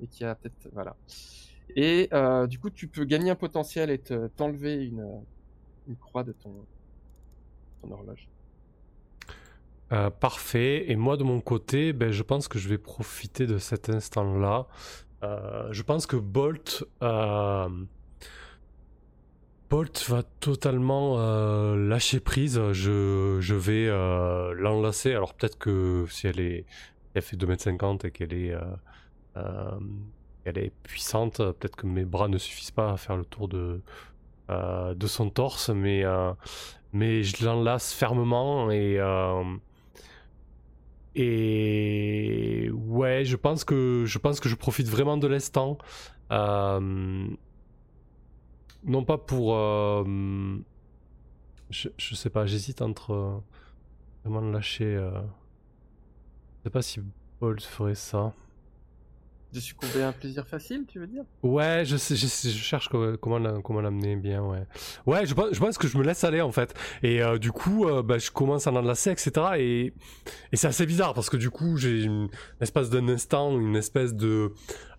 Et 0.00 0.06
qu'il 0.06 0.26
y 0.26 0.28
a 0.28 0.34
peut-être, 0.34 0.68
voilà. 0.72 0.96
Et 1.76 2.08
euh, 2.12 2.46
du 2.46 2.58
coup, 2.58 2.70
tu 2.70 2.88
peux 2.88 3.04
gagner 3.04 3.30
un 3.30 3.36
potentiel 3.36 3.90
et 3.90 3.98
te- 3.98 4.28
t'enlever 4.28 4.84
une, 4.84 5.24
une 5.88 5.96
croix 5.96 6.22
de 6.24 6.32
ton, 6.32 6.66
horloge. 7.90 8.28
Euh, 9.92 10.10
parfait. 10.10 10.90
Et 10.90 10.96
moi, 10.96 11.16
de 11.16 11.24
mon 11.24 11.40
côté, 11.40 11.92
ben, 11.92 12.10
je 12.10 12.22
pense 12.22 12.48
que 12.48 12.58
je 12.58 12.68
vais 12.68 12.78
profiter 12.78 13.46
de 13.46 13.58
cet 13.58 13.88
instant-là. 13.90 14.66
Euh, 15.22 15.68
je 15.72 15.82
pense 15.82 16.06
que 16.06 16.16
Bolt, 16.16 16.84
euh, 17.02 17.68
Bolt 19.70 20.04
va 20.08 20.22
totalement 20.40 21.18
euh, 21.18 21.76
lâcher 21.76 22.20
prise. 22.20 22.60
Je, 22.72 23.38
je 23.40 23.54
vais 23.54 23.86
euh, 23.88 24.54
l'enlacer. 24.54 25.12
Alors 25.12 25.34
peut-être 25.34 25.58
que 25.58 26.06
si 26.10 26.26
elle 26.26 26.40
est, 26.40 26.66
elle 27.14 27.22
fait 27.22 27.36
2m50 27.36 28.06
et 28.06 28.10
qu'elle 28.10 28.32
est, 28.34 28.54
euh, 29.36 29.78
elle 30.44 30.58
est 30.58 30.72
puissante, 30.82 31.38
peut-être 31.38 31.76
que 31.76 31.86
mes 31.86 32.04
bras 32.04 32.28
ne 32.28 32.38
suffisent 32.38 32.70
pas 32.70 32.92
à 32.92 32.96
faire 32.96 33.16
le 33.16 33.24
tour 33.24 33.48
de, 33.48 33.80
euh, 34.50 34.94
son 35.06 35.30
torse, 35.30 35.70
mais, 35.70 36.04
euh, 36.04 36.32
je 36.92 37.44
l'enlace 37.44 37.92
fermement 37.92 38.70
et 38.70 38.98
et 41.16 42.70
ouais, 42.72 43.24
je 43.24 43.36
pense 43.36 43.64
que 43.64 44.04
je 44.04 44.18
pense 44.18 44.40
que 44.40 44.48
je 44.48 44.56
profite 44.56 44.88
vraiment 44.88 45.16
de 45.16 45.28
l'instant. 45.28 45.78
Non 46.30 47.36
pas 49.04 49.18
pour 49.18 49.54
je, 51.70 51.88
je 51.96 52.14
sais 52.14 52.30
pas, 52.30 52.46
j'hésite 52.46 52.82
entre 52.82 53.42
vraiment 54.24 54.40
lâcher. 54.40 54.96
Je 56.58 56.64
sais 56.64 56.70
pas 56.70 56.82
si 56.82 57.00
Bolt 57.40 57.62
ferait 57.62 57.94
ça. 57.94 58.32
De 59.54 59.60
succomber 59.60 60.02
à 60.02 60.08
un 60.08 60.12
plaisir 60.12 60.44
facile, 60.48 60.84
tu 60.88 60.98
veux 60.98 61.06
dire? 61.06 61.22
Ouais, 61.44 61.84
je, 61.84 61.96
cherche 61.96 62.88
co- 62.88 63.16
comment 63.18 63.38
la- 63.38 63.60
comment 63.62 63.80
l'amener 63.80 64.16
bien, 64.16 64.42
ouais. 64.42 64.66
Ouais, 65.06 65.26
je 65.26 65.34
pense, 65.34 65.78
que 65.78 65.86
je 65.86 65.96
me 65.96 66.02
laisse 66.02 66.24
aller 66.24 66.40
en 66.40 66.50
fait. 66.50 66.74
Et 67.04 67.22
euh, 67.22 67.38
du 67.38 67.52
coup, 67.52 67.86
euh, 67.86 68.02
bah, 68.02 68.18
je 68.18 68.32
commence 68.32 68.66
à 68.66 68.72
l'enlacer, 68.72 69.12
etc. 69.12 69.30
Et, 69.58 69.94
c'est 70.54 70.66
assez 70.66 70.86
bizarre 70.86 71.14
parce 71.14 71.30
que 71.30 71.36
du 71.36 71.50
coup, 71.50 71.76
j'ai 71.76 72.02
une 72.02 72.28
espèce 72.60 72.90
d'un 72.90 73.08
instant, 73.08 73.56
une 73.60 73.76
espèce 73.76 74.12
de, 74.14 74.52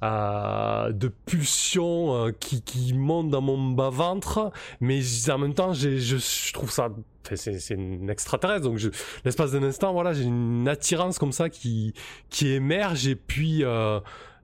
euh, 0.03 0.91
de 0.93 1.09
pulsion 1.09 2.31
qui, 2.39 2.93
monte 2.93 3.29
dans 3.29 3.41
mon 3.41 3.71
bas-ventre. 3.71 4.51
Mais 4.79 5.01
en 5.29 5.37
même 5.37 5.53
temps, 5.53 5.73
je 5.73 6.53
trouve 6.53 6.71
ça. 6.71 6.89
C'est, 7.33 7.73
une 7.73 8.09
extraterrestre, 8.09 8.63
donc 8.69 8.79
l'espace 9.23 9.51
d'un 9.51 9.63
instant, 9.63 9.93
voilà, 9.93 10.13
j'ai 10.13 10.23
une 10.23 10.67
attirance 10.67 11.17
comme 11.17 11.31
ça 11.31 11.49
qui, 11.49 11.93
qui 12.29 12.49
émerge 12.49 13.07
et 13.07 13.15
puis. 13.15 13.63
euh, 13.63 13.99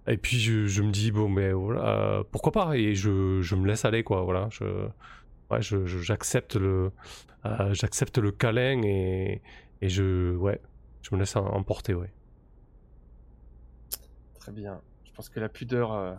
et 0.08 0.18
puis 0.18 0.40
je, 0.40 0.82
me 0.82 0.92
dis 0.92 1.12
bon 1.12 1.30
mais 1.30 1.52
voilà 1.52 2.24
pourquoi 2.32 2.52
pas 2.52 2.76
et 2.76 2.96
je, 2.96 3.42
je 3.42 3.56
me 3.56 3.68
laisse 3.68 3.86
aller 3.86 4.04
quoi 4.04 4.24
voilà 4.24 4.50
j'accepte 5.52 6.56
le 6.56 6.92
euh, 7.46 7.74
j'accepte 7.74 8.18
le 8.18 8.32
câlin 8.32 8.82
et 8.84 9.42
et 9.82 9.90
je 9.90 10.36
ouais 10.36 10.60
je 11.04 11.14
me 11.14 11.20
laisse 11.20 11.36
em- 11.36 11.46
emporter 11.46 11.94
ouais 11.94 12.12
Très 14.40 14.52
bien. 14.52 14.82
Je 15.06 15.12
pense 15.12 15.30
que 15.30 15.40
la 15.40 15.50
pudeur 15.50 15.94
euh, 15.94 16.16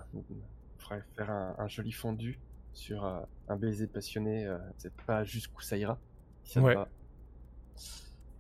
faire 1.17 1.31
un, 1.31 1.67
joli 1.69 1.91
fondu 1.93 2.39
sur 2.73 3.05
euh, 3.05 3.21
un 3.49 3.57
baiser 3.57 3.89
passionné. 3.89 4.49
C'est 4.79 4.95
pas 5.07 5.25
jusqu'où 5.25 5.61
ça 5.61 5.77
ira. 5.77 5.99
Ça 6.45 6.61
Ouais. 6.61 6.75
va. 6.75 6.89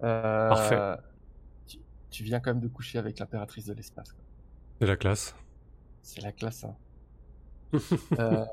Euh, 0.03 0.49
Parfait. 0.49 1.03
Tu, 1.67 1.79
tu 2.11 2.25
viens 2.25 2.41
quand 2.41 2.51
même 2.53 2.61
de 2.63 2.69
coucher 2.69 2.99
avec 2.99 3.19
l'impératrice 3.19 3.67
de 3.67 3.73
l'espace. 3.75 4.13
quoi. 4.13 4.23
c'est 4.81 4.87
la 4.87 4.97
classe 4.97 5.35
C'est 6.03 6.21
la 6.23 6.33
classe. 6.33 6.65
Hein. 6.65 6.77
euh... 8.19 8.45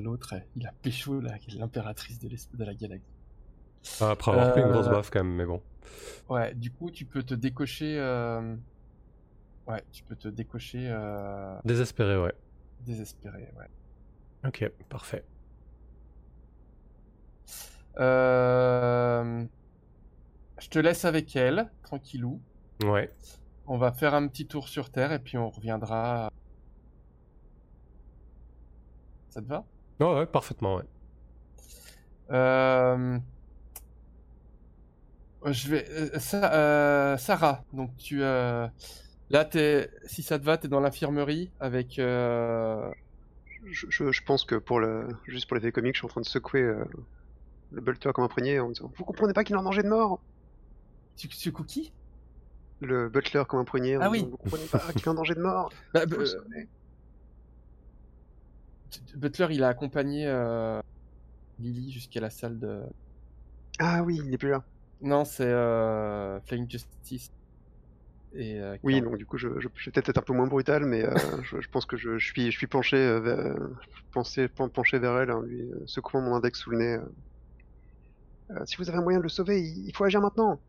L'autre, 0.00 0.34
il 0.56 0.66
a 0.66 0.72
pécho 0.80 1.20
l'impératrice 1.20 2.18
de, 2.18 2.26
l'espace- 2.28 2.56
de 2.58 2.64
la 2.64 2.72
galaxie. 2.74 3.04
après 4.00 4.30
avoir 4.30 4.52
pris 4.52 4.62
une 4.62 4.68
grosse 4.70 4.86
Euh, 4.86 4.90
baffe 4.90 5.10
quand 5.10 5.22
même 5.22 5.34
mais 5.34 5.44
bon 5.44 5.60
Ouais, 6.30 6.54
du 6.54 6.70
coup, 6.72 6.90
tu 6.90 7.04
peux 7.04 7.22
te 7.22 7.34
décocher. 7.34 7.98
euh, 7.98 8.56
Ouais, 9.66 9.84
tu 9.92 10.02
peux 10.04 10.16
te 10.16 10.28
décocher 10.28 10.88
euh... 10.90 11.58
désespéré 11.66 12.16
ouais 12.16 12.32
désespéré. 12.80 13.52
Ouais. 13.58 13.68
ok 14.48 14.70
parfait 14.88 15.24
Euh, 17.98 19.44
Je 20.60 20.68
te 20.68 20.78
laisse 20.78 21.04
avec 21.04 21.34
elle, 21.36 21.70
tranquillou. 21.82 22.40
ouais 22.84 23.10
On 23.66 23.78
va 23.78 23.92
faire 23.92 24.14
un 24.14 24.28
petit 24.28 24.46
tour 24.46 24.68
sur 24.68 24.90
Terre 24.90 25.12
et 25.12 25.18
puis 25.18 25.36
on 25.38 25.50
reviendra. 25.50 26.30
Ça 29.30 29.40
te 29.40 29.46
va? 29.46 29.64
Ouais, 30.00 30.14
ouais 30.20 30.26
parfaitement 30.26 30.76
ouais 30.76 30.84
Euh, 32.30 33.18
Je 35.46 35.68
vais. 35.68 35.86
euh, 35.90 36.18
Sa- 36.18 36.52
euh, 36.54 37.16
Sarah, 37.16 37.64
donc 37.72 37.96
tu. 37.96 38.22
euh, 38.22 38.66
Là, 39.30 39.48
si 40.04 40.22
ça 40.22 40.38
te 40.38 40.44
va, 40.44 40.58
t'es 40.58 40.68
dans 40.68 40.80
l'infirmerie 40.80 41.52
avec. 41.58 41.98
euh, 41.98 42.90
Je, 43.70 43.86
je- 43.90 44.12
je 44.12 44.22
pense 44.24 44.44
que 44.44 44.56
pour 44.56 44.80
le, 44.80 45.08
juste 45.26 45.48
pour 45.48 45.56
l'effet 45.56 45.72
comique, 45.72 45.94
je 45.94 46.00
suis 46.00 46.06
en 46.06 46.08
train 46.10 46.20
de 46.20 46.26
secouer 46.26 46.62
euh, 46.62 46.84
le 47.72 47.80
bolter 47.80 48.12
comme 48.12 48.24
un 48.24 48.28
prunier 48.28 48.60
en 48.60 48.68
disant 48.68 48.90
Vous 48.96 49.04
comprenez 49.04 49.32
pas 49.32 49.44
qu'il 49.44 49.54
est 49.54 49.58
en 49.58 49.62
danger 49.62 49.82
de 49.82 49.88
mort 49.88 50.20
Tu, 51.16 51.28
tu 51.28 51.52
cookie 51.52 51.92
Le 52.80 53.08
butler 53.08 53.42
comme 53.48 53.60
un 53.60 53.62
en 53.62 53.66
Ah 54.02 54.08
disant 54.08 54.10
oui. 54.10 54.28
Vous 54.30 54.36
comprenez 54.36 54.66
pas 54.66 54.78
qu'il 54.92 55.02
est 55.02 55.08
en 55.08 55.14
danger 55.14 55.34
de 55.34 55.40
mort 55.40 55.72
Bah, 55.94 56.02
Faut 56.08 56.16
le 56.16 56.24
euh. 56.26 56.66
Butler, 59.16 59.48
il 59.50 59.64
a 59.64 59.68
accompagné 59.68 60.26
euh, 60.26 60.80
Lily 61.58 61.90
jusqu'à 61.92 62.20
la 62.20 62.30
salle 62.30 62.58
de. 62.58 62.82
Ah 63.78 64.02
oui, 64.02 64.20
il 64.22 64.30
n'est 64.30 64.38
plus 64.38 64.50
là. 64.50 64.64
Non, 65.00 65.24
c'est 65.24 65.46
euh, 65.46 66.38
Flying 66.42 66.68
Justice. 66.70 67.32
Et, 68.34 68.60
euh, 68.60 68.76
Oui, 68.82 69.00
donc 69.00 69.16
du 69.18 69.26
coup, 69.26 69.36
je, 69.36 69.48
je, 69.60 69.68
je 69.74 69.84
vais 69.86 69.92
peut-être 69.92 70.08
être 70.10 70.18
un 70.18 70.22
peu 70.22 70.32
moins 70.32 70.46
brutal, 70.46 70.84
mais 70.84 71.04
euh, 71.04 71.14
je, 71.42 71.60
je 71.60 71.68
pense 71.68 71.86
que 71.86 71.96
je, 71.96 72.18
suis, 72.18 72.50
je 72.50 72.56
suis 72.56 72.66
penché, 72.66 72.96
euh, 72.96 73.18
vers, 73.20 73.54
pen- 74.48 74.70
penché 74.70 74.98
vers 74.98 75.16
elle, 75.18 75.30
hein, 75.30 75.42
lui 75.46 75.62
euh, 75.62 75.82
secouant 75.86 76.20
mon 76.20 76.34
index 76.34 76.58
sous 76.60 76.70
le 76.70 76.78
nez. 76.78 76.98
Euh. 78.56 78.64
Si 78.66 78.76
vous 78.76 78.88
avez 78.88 78.98
un 78.98 79.02
moyen 79.02 79.18
de 79.18 79.22
le 79.24 79.28
sauver, 79.28 79.60
il, 79.60 79.86
il 79.88 79.96
faut 79.96 80.04
agir 80.04 80.20
maintenant. 80.20 80.60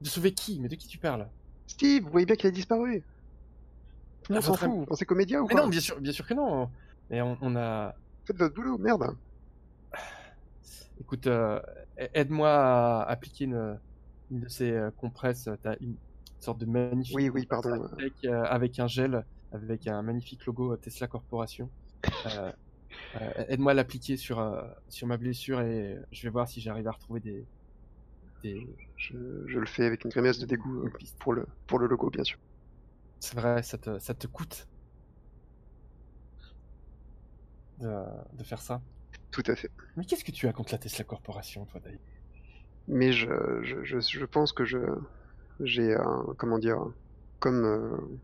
De 0.00 0.08
sauver 0.08 0.32
qui? 0.32 0.58
Mais 0.60 0.68
de 0.68 0.74
qui 0.76 0.88
tu 0.88 0.98
parles? 0.98 1.28
Steve, 1.66 2.04
vous 2.04 2.10
voyez 2.10 2.26
bien 2.26 2.36
qu'il 2.36 2.48
a 2.48 2.50
disparu. 2.50 3.02
Tout 4.22 4.32
le 4.32 4.36
monde 4.36 4.44
Ah, 4.44 4.46
s'en 4.46 4.52
votre 4.52 4.64
fout. 4.64 4.78
Vous 4.80 4.86
pensez 4.86 5.04
comédien 5.04 5.40
ou 5.40 5.46
Mais 5.46 5.54
quoi? 5.54 5.62
non, 5.62 5.68
bien 5.68 5.80
sûr, 5.80 6.00
bien 6.00 6.12
sûr 6.12 6.26
que 6.26 6.34
non. 6.34 6.68
Mais 7.10 7.20
on, 7.22 7.36
on 7.40 7.56
a. 7.56 7.94
Faites 8.24 8.36
votre 8.36 8.54
boulot, 8.54 8.78
merde. 8.78 9.16
Écoute, 11.00 11.26
euh, 11.26 11.60
aide-moi 12.14 12.50
à 12.50 13.02
appliquer 13.08 13.44
une, 13.44 13.78
une 14.30 14.40
de 14.40 14.48
ces 14.48 14.70
euh, 14.70 14.90
compresses. 14.96 15.48
T'as 15.62 15.76
une 15.80 15.96
sorte 16.38 16.58
de 16.58 16.66
magnifique. 16.66 17.16
Oui, 17.16 17.28
oui, 17.30 17.46
pardon. 17.46 17.88
euh, 18.24 18.42
avec 18.44 18.78
un 18.78 18.86
gel, 18.86 19.24
avec 19.52 19.86
un 19.86 20.02
magnifique 20.02 20.44
logo 20.46 20.76
Tesla 20.76 21.06
Corporation. 21.06 21.68
Euh, 23.20 23.44
aide-moi 23.48 23.72
à 23.72 23.74
l'appliquer 23.74 24.16
sur, 24.16 24.38
euh, 24.38 24.62
sur 24.88 25.06
ma 25.06 25.16
blessure 25.16 25.60
et 25.60 25.98
je 26.12 26.22
vais 26.22 26.28
voir 26.28 26.48
si 26.48 26.60
j'arrive 26.60 26.86
à 26.86 26.92
retrouver 26.92 27.20
des. 27.20 27.44
des... 28.42 28.66
Je, 28.96 29.16
je 29.46 29.58
le 29.58 29.66
fais 29.66 29.84
avec 29.84 30.04
une 30.04 30.10
grimace 30.10 30.38
de 30.38 30.46
dégoût 30.46 30.84
euh, 30.84 30.90
pour 31.18 31.32
le, 31.32 31.46
pour 31.66 31.78
le 31.78 31.86
logo, 31.86 32.10
bien 32.10 32.24
sûr. 32.24 32.38
C'est 33.18 33.34
vrai, 33.34 33.62
ça 33.62 33.78
te, 33.78 33.98
ça 33.98 34.14
te 34.14 34.26
coûte 34.26 34.66
de, 37.80 38.04
de 38.34 38.44
faire 38.44 38.60
ça. 38.60 38.80
Tout 39.30 39.44
à 39.46 39.56
fait. 39.56 39.70
Mais 39.96 40.04
qu'est-ce 40.04 40.24
que 40.24 40.32
tu 40.32 40.46
as 40.48 40.52
contre 40.52 40.72
la 40.72 40.78
Tesla 40.78 41.04
Corporation, 41.04 41.64
toi, 41.66 41.80
d'ailleurs 41.80 42.00
Mais 42.88 43.12
je, 43.12 43.28
je, 43.62 44.00
je, 44.00 44.24
pense 44.24 44.52
que 44.52 44.64
je 44.64 44.78
j'ai 45.60 45.94
un 45.94 46.24
comment 46.36 46.58
dire 46.58 46.78
comme 47.38 48.20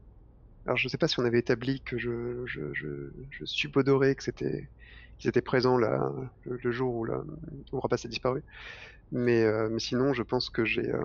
alors 0.67 0.77
je 0.77 0.89
sais 0.89 0.99
pas 0.99 1.09
si 1.09 1.19
on 1.21 1.25
avait 1.25 1.39
établi 1.39 1.81
que 1.81 1.97
je 1.97 2.45
je, 2.45 3.45
subodorais 3.45 4.15
que 4.17 4.23
c'était 4.25 4.69
qu'ils 5.19 5.29
étaient 5.31 5.41
présents 5.41 5.79
là 5.79 6.13
le, 6.45 6.73
jour 6.73 6.95
où 6.95 7.05
la 7.05 7.23
où 7.73 7.81
Rapace 7.81 8.05
a 8.05 8.09
disparu 8.09 8.43
mais 9.13 9.45
euh, 9.45 9.69
mais 9.71 9.79
sinon 9.79 10.13
je 10.13 10.23
pense 10.23 10.51
que 10.51 10.65
j'ai 10.65 10.93
euh, 10.93 11.05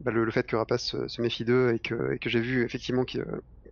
bah, 0.00 0.10
le, 0.12 0.30
fait 0.30 0.46
que 0.46 0.56
Rapace 0.56 0.94
se, 1.06 1.22
méfie 1.22 1.44
d'eux 1.44 1.72
et 1.74 1.78
que 1.78 2.16
que 2.18 2.28
j'ai 2.28 2.40
vu 2.40 2.62
effectivement 2.62 3.04
que 3.04 3.18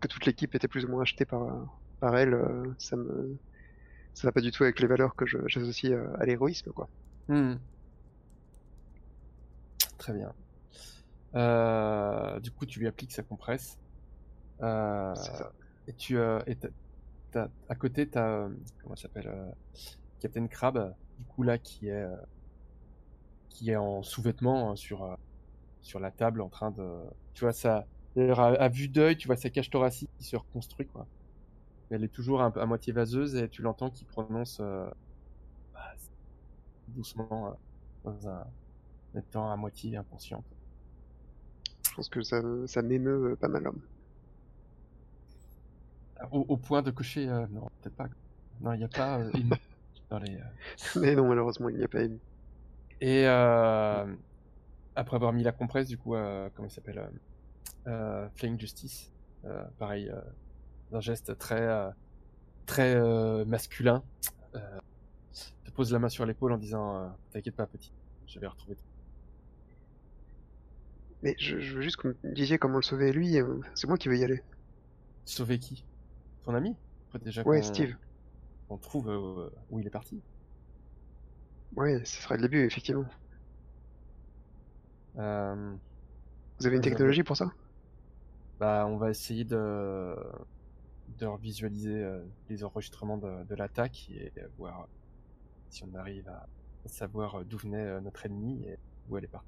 que 0.01 0.09
toute 0.09 0.25
l'équipe 0.25 0.55
était 0.55 0.69
plus 0.69 0.87
ou 0.87 0.89
moins 0.89 1.03
achetée 1.03 1.27
par 1.27 1.69
par 2.01 2.17
elle 2.17 2.35
euh, 2.35 2.65
ça 2.79 2.97
me 2.97 3.37
ça 4.15 4.27
va 4.27 4.33
pas 4.33 4.41
du 4.41 4.51
tout 4.51 4.63
avec 4.63 4.81
les 4.81 4.87
valeurs 4.87 5.15
que 5.15 5.27
j'associe 5.27 5.93
à, 6.19 6.25
l'héroïsme 6.25 6.73
quoi 6.73 6.89
Hmm. 7.29 7.55
Très 9.97 10.13
bien. 10.13 10.33
Du 12.41 12.51
coup, 12.51 12.67
tu 12.67 12.81
lui 12.81 12.89
appliques 12.89 13.13
sa 13.13 13.23
compresse. 13.23 13.79
Euh, 14.63 15.15
ça 15.15 15.53
et 15.89 15.95
tu 15.95 16.19
euh, 16.19 16.41
et 16.47 16.57
t'as- 16.57 16.69
t'as- 17.33 17.51
à 17.69 17.77
côté, 17.77 18.09
tu 18.11 18.19
as 18.19 18.49
comment 18.83 18.97
ça 18.97 19.05
s'appelle 19.05 19.29
euh, 19.29 19.51
Captain 20.21 20.49
Crab, 20.49 20.95
du 21.19 21.25
coup 21.27 21.43
là 21.45 21.59
qui 21.59 21.89
est 21.89 21.93
euh, 21.93 22.17
qui 23.49 23.71
est 23.71 23.77
en 23.77 24.03
sous-vêtements 24.03 24.73
euh, 24.73 24.77
sur 24.77 25.05
euh, 25.05 25.15
sur 25.83 26.01
la 26.01 26.11
table 26.13 26.43
en 26.43 26.49
train 26.51 26.71
de 26.73 27.01
tu 27.35 27.45
vois 27.45 27.53
ça 27.53 27.87
à, 28.17 28.47
à 28.47 28.69
vue 28.69 28.89
d'œil, 28.89 29.17
tu 29.17 29.29
vois 29.29 29.37
sa 29.37 29.51
cage 29.51 29.71
thoracique 29.71 30.11
qui 30.19 30.25
se 30.25 30.37
reconstruit 30.37 30.87
quoi. 30.89 31.09
Elle 31.91 32.05
est 32.05 32.09
toujours 32.15 32.43
un 32.43 32.51
peu 32.51 32.61
à 32.61 32.67
moitié 32.67 32.93
vaseuse 32.93 33.37
et 33.37 33.49
tu 33.51 33.63
l'entends 33.63 33.91
qui 33.91 34.05
prononce 34.07 34.61
euh, 34.61 34.89
bah, 35.75 35.95
doucement 36.89 37.49
euh, 37.49 38.11
dans 38.11 38.29
un 38.29 38.45
étant 39.17 39.51
à 39.53 39.57
moitié 39.57 39.97
inconsciente. 39.97 40.47
je 41.89 41.95
pense 41.95 42.09
que 42.09 42.23
ça 42.23 42.43
ça 42.67 42.83
m'émeut 42.83 43.33
euh, 43.33 43.37
pas 43.37 43.47
mal 43.49 43.69
Au, 46.31 46.41
au 46.49 46.57
point 46.57 46.83
de 46.83 46.91
cocher, 46.91 47.29
euh, 47.29 47.47
non, 47.51 47.69
peut-être 47.81 47.97
pas. 47.97 48.09
Non, 48.61 48.73
il 48.75 48.79
n'y 48.79 48.85
a 48.85 48.89
pas 48.89 49.19
euh, 49.19 49.31
une 49.35 49.51
dans 50.11 50.19
les. 50.19 50.37
euh, 50.37 51.01
Mais 51.01 51.15
non, 51.15 51.29
malheureusement, 51.29 51.69
il 51.69 51.77
n'y 51.77 51.85
a 51.85 51.89
pas 51.89 52.03
ému. 52.03 52.19
Et 53.01 53.27
euh, 53.27 54.07
après 54.95 55.17
avoir 55.17 55.33
mis 55.33 55.43
la 55.43 55.53
compresse, 55.53 55.89
du 55.89 55.99
coup, 55.99 56.13
comment 56.55 56.69
il 56.69 56.71
s'appelle 56.71 57.11
Flying 58.37 58.59
Justice, 58.61 59.11
pareil, 59.79 60.13
d'un 60.93 61.01
geste 61.01 61.37
très, 61.39 61.91
très 62.67 63.45
masculin, 63.45 64.05
te 65.65 65.71
pose 65.73 65.93
la 65.93 65.99
main 65.99 66.09
sur 66.09 66.27
l'épaule 66.27 66.53
en 66.53 66.59
disant 66.59 67.13
T'inquiète 67.33 67.57
pas, 67.57 67.67
petit, 67.67 67.93
je 68.27 68.39
vais 68.39 68.47
retrouver. 68.47 68.77
Mais 71.23 71.35
je, 71.39 71.59
je 71.59 71.75
veux 71.77 71.83
juste 71.83 71.97
que 71.97 72.09
vous 72.09 72.15
me 72.23 72.35
disiez 72.35 72.59
comment 72.59 72.77
le 72.77 72.83
sauver 72.83 73.13
lui. 73.13 73.37
C'est 73.75 73.87
moi 73.89 73.97
qui 73.97 74.09
veux 74.09 74.19
y 74.19 74.25
aller. 74.25 74.43
Sauver 75.25 75.59
qui? 75.59 75.85
Ton 76.45 76.55
ami 76.55 76.75
déjà 77.25 77.43
Ouais, 77.43 77.61
qu'on- 77.61 77.67
Steve. 77.67 77.97
qu'on 78.69 78.79
trouve 78.79 79.09
euh, 79.11 79.51
où 79.71 79.79
il 79.79 79.87
est 79.87 79.91
parti. 79.91 80.21
Ouais, 81.77 82.03
ce 82.05 82.23
serait 82.23 82.37
le 82.37 82.43
début, 82.43 82.65
effectivement. 82.65 83.05
Euh, 85.19 85.75
Vous 86.59 86.67
avez 86.67 86.77
une 86.77 86.83
avez- 86.83 86.91
technologie 86.91 87.23
pour 87.23 87.37
ça? 87.37 87.53
Bah, 88.59 88.87
on 88.89 88.97
va 88.97 89.11
essayer 89.11 89.45
de, 89.45 89.57
euh, 89.57 90.15
les 92.49 92.65
enregistrements 92.65 93.19
de, 93.19 93.45
de 93.45 93.55
l'attaque 93.55 94.09
et 94.11 94.33
voir 94.59 94.89
si 95.69 95.85
on 95.85 95.95
arrive 95.95 96.29
à 96.29 96.47
savoir 96.87 97.37
euh, 97.41 97.45
d'où 97.45 97.59
venait 97.59 97.85
euh, 97.87 98.01
notre 98.01 98.25
ennemi 98.27 98.65
et 98.67 98.79
où 99.09 99.17
elle 99.19 99.25
est 99.25 99.29
partie. 99.29 99.47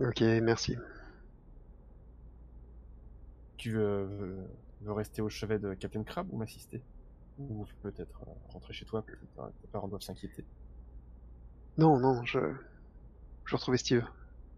Ok, 0.00 0.20
merci. 0.42 0.76
Tu 3.58 3.72
veux, 3.72 4.48
rester 4.86 5.20
au 5.20 5.28
chevet 5.28 5.58
de 5.58 5.74
Captain 5.74 6.02
Crab 6.02 6.32
ou 6.32 6.38
m'assister 6.38 6.82
Ou 7.38 7.66
peut-être 7.82 8.22
euh, 8.22 8.32
rentrer 8.48 8.72
chez 8.72 8.86
toi, 8.86 9.02
peut-être 9.02 9.52
tes 9.60 9.68
parents 9.68 9.88
doivent 9.88 10.02
s'inquiéter. 10.02 10.44
Non, 11.76 11.98
non, 11.98 12.24
je... 12.24 12.38
Je 13.44 13.54
retrouver 13.54 13.78
Steve. 13.78 14.04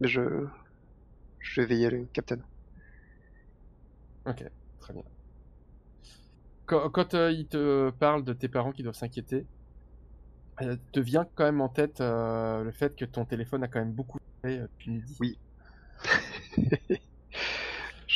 Mais 0.00 0.09
je... 0.09 0.47
Je 1.40 1.61
vais 1.61 1.66
veiller 1.66 1.90
le 1.90 2.04
capitaine. 2.07 2.45
Ok, 4.26 4.45
très 4.78 4.92
bien. 4.92 5.02
Quand, 6.66 6.88
quand 6.90 7.14
euh, 7.14 7.33
il 7.33 7.49
te 7.49 7.90
parle 7.90 8.23
de 8.23 8.33
tes 8.33 8.49
parents 8.49 8.73
qui 8.73 8.83
doivent 8.83 8.95
s'inquiéter, 8.95 9.47
euh, 10.62 10.76
te 10.92 11.00
vient 11.00 11.26
quand 11.35 11.45
même 11.45 11.61
en 11.61 11.69
tête 11.69 12.00
euh, 12.00 12.62
le 12.62 12.71
fait 12.71 12.95
que 12.95 13.07
ton 13.07 13.25
téléphone 13.25 13.62
a 13.64 13.69
quand 13.69 13.78
même 13.78 13.92
beaucoup 13.92 14.19
euh, 14.45 14.62
depuis 14.62 14.90
midi. 14.90 15.16
Oui. 15.21 15.38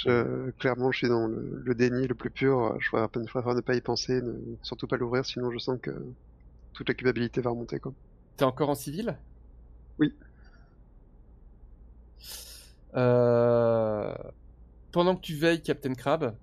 Je... 0.04 0.50
Clairement, 0.52 0.92
je 0.92 0.99
suis 0.99 1.08
dans 1.08 1.26
le, 1.26 1.62
le 1.64 1.75
déni 1.75 2.06
le 2.06 2.14
plus 2.14 2.30
pur. 2.30 2.78
Je 2.80 2.90
préfère 2.90 3.54
ne 3.54 3.61
pas 3.61 3.75
y 3.75 3.80
penser, 3.80 4.23
ne... 4.23 4.34
surtout 4.62 4.87
pas 4.87 4.96
l'ouvrir, 4.96 5.25
sinon 5.25 5.50
je 5.50 5.58
sens 5.58 5.78
que 5.80 5.90
toute 6.73 6.88
la 6.88 6.94
culpabilité 6.94 7.40
va 7.40 7.50
remonter, 7.50 7.78
quoi. 7.80 7.92
T'es 8.37 8.44
encore 8.44 8.70
en 8.70 8.75
civil? 8.75 9.16
Oui. 9.99 10.12
Euh, 12.96 14.14
Pendant 14.92 15.16
que 15.16 15.20
tu 15.20 15.34
veilles, 15.34 15.62
Captain 15.62 15.94
Crab, 15.94 16.37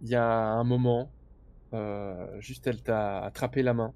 il 0.00 0.08
y 0.08 0.16
a 0.16 0.24
un 0.24 0.64
moment, 0.64 1.12
euh, 1.72 2.40
juste 2.40 2.66
elle 2.66 2.82
t'a 2.82 3.20
attrapé 3.24 3.62
la 3.62 3.74
main. 3.74 3.94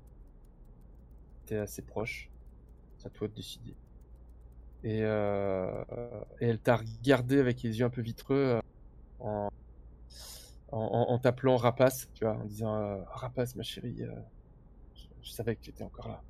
T'es 1.46 1.56
assez 1.56 1.82
proche. 1.82 2.30
C'est 2.98 3.06
à 3.08 3.10
toi 3.10 3.28
de 3.28 3.34
décider. 3.34 3.74
Et, 4.84 5.00
euh, 5.02 5.84
et 6.40 6.46
elle 6.46 6.60
t'a 6.60 6.76
regardé 6.76 7.40
avec 7.40 7.62
les 7.62 7.78
yeux 7.80 7.84
un 7.84 7.90
peu 7.90 8.02
vitreux 8.02 8.36
euh, 8.36 8.60
en, 9.20 11.18
t'appelant 11.18 11.56
Rapace, 11.56 12.08
tu 12.14 12.24
vois, 12.24 12.34
en 12.34 12.44
disant 12.44 12.76
euh, 12.76 13.02
Rapace, 13.12 13.54
ma 13.56 13.62
chérie, 13.62 14.02
euh, 14.02 14.10
je, 15.22 15.30
savais 15.30 15.56
que 15.56 15.62
tu 15.62 15.70
étais 15.70 15.84
encore 15.84 16.08
là. 16.08 16.22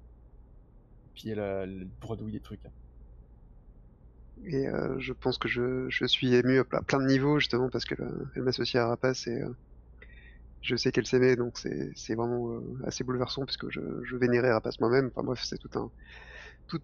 Puis 1.14 1.30
elle, 1.30 1.38
elle 1.38 1.88
bredouille 2.00 2.32
des 2.32 2.40
trucs. 2.40 2.64
hein. 2.66 2.72
Et 4.44 4.68
euh, 4.68 4.98
je 4.98 5.12
pense 5.14 5.38
que 5.38 5.48
je, 5.48 5.88
suis 6.06 6.34
ému 6.34 6.58
à 6.58 6.62
ple- 6.62 6.84
plein 6.84 7.00
de 7.00 7.06
niveaux, 7.06 7.38
justement, 7.38 7.70
parce 7.70 7.84
qu'elle 7.84 8.06
elle 8.34 8.42
m'associe 8.42 8.82
à 8.82 8.88
Rapace 8.88 9.26
et 9.26 9.40
je 10.60 10.76
sais 10.76 10.92
qu'elle 10.92 11.06
s'aimait, 11.06 11.36
donc 11.36 11.58
c'est 11.58 12.14
vraiment 12.14 12.60
assez 12.84 13.04
bouleversant, 13.04 13.46
puisque 13.46 13.70
je, 13.70 14.16
vénérais 14.16 14.52
Rapace 14.52 14.78
moi-même. 14.80 15.10
Enfin 15.14 15.24
bref, 15.24 15.42
c'est 15.42 15.58
tout 15.58 15.70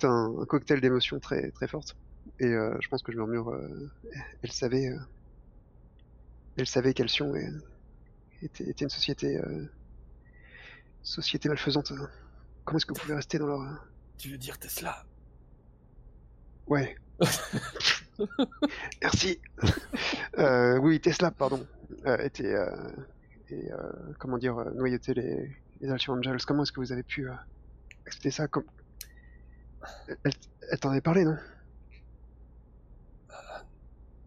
un, 0.05 0.46
cocktail 0.46 0.81
d'émotions 0.81 1.20
très, 1.20 1.50
très 1.50 1.68
fortes. 1.68 1.96
Et 2.38 2.48
je 2.48 2.88
pense 2.88 3.03
que 3.03 3.12
je 3.12 3.18
murmure, 3.18 3.55
elle 4.42 4.53
savait, 4.53 4.88
elle 6.57 6.67
savait 6.67 6.95
qu'Alcyon 6.95 7.35
était, 8.43 8.69
était 8.69 8.85
une 8.85 8.91
société, 8.91 9.38
euh, 9.38 9.67
société 11.03 11.49
malfaisante. 11.49 11.93
Comment 12.65 12.79
est-ce 12.79 12.87
que 12.87 12.95
vous 12.95 13.01
pouvez 13.01 13.15
rester 13.15 13.38
dans 13.38 13.47
leur... 13.47 13.61
euh, 13.62 13.75
Tu 14.19 14.29
veux 14.31 14.38
dire 14.38 14.59
Tesla? 14.59 15.05
Ouais. 16.67 16.97
Merci. 19.03 19.41
Euh, 20.38 20.79
oui, 20.79 21.01
Tesla, 21.01 21.31
pardon, 21.31 21.67
euh, 22.07 22.19
était 22.19 22.55
et 23.51 23.69
comment 24.19 24.38
dire 24.38 24.55
noyauter 24.75 25.15
les 25.15 25.51
les 25.81 25.91
Alcyon 25.91 26.15
Angels. 26.15 26.38
Comment 26.47 26.62
est-ce 26.62 26.73
que 26.73 26.81
vous 26.81 26.93
avez 26.93 27.03
pu 27.03 27.29
accepter 28.07 28.31
ça 28.31 28.47
comme 28.49 28.65
Elle, 30.09 30.33
elle 30.71 30.79
t'en 30.81 30.91
avait 30.91 31.01
parlé, 31.01 31.25
non? 31.25 31.37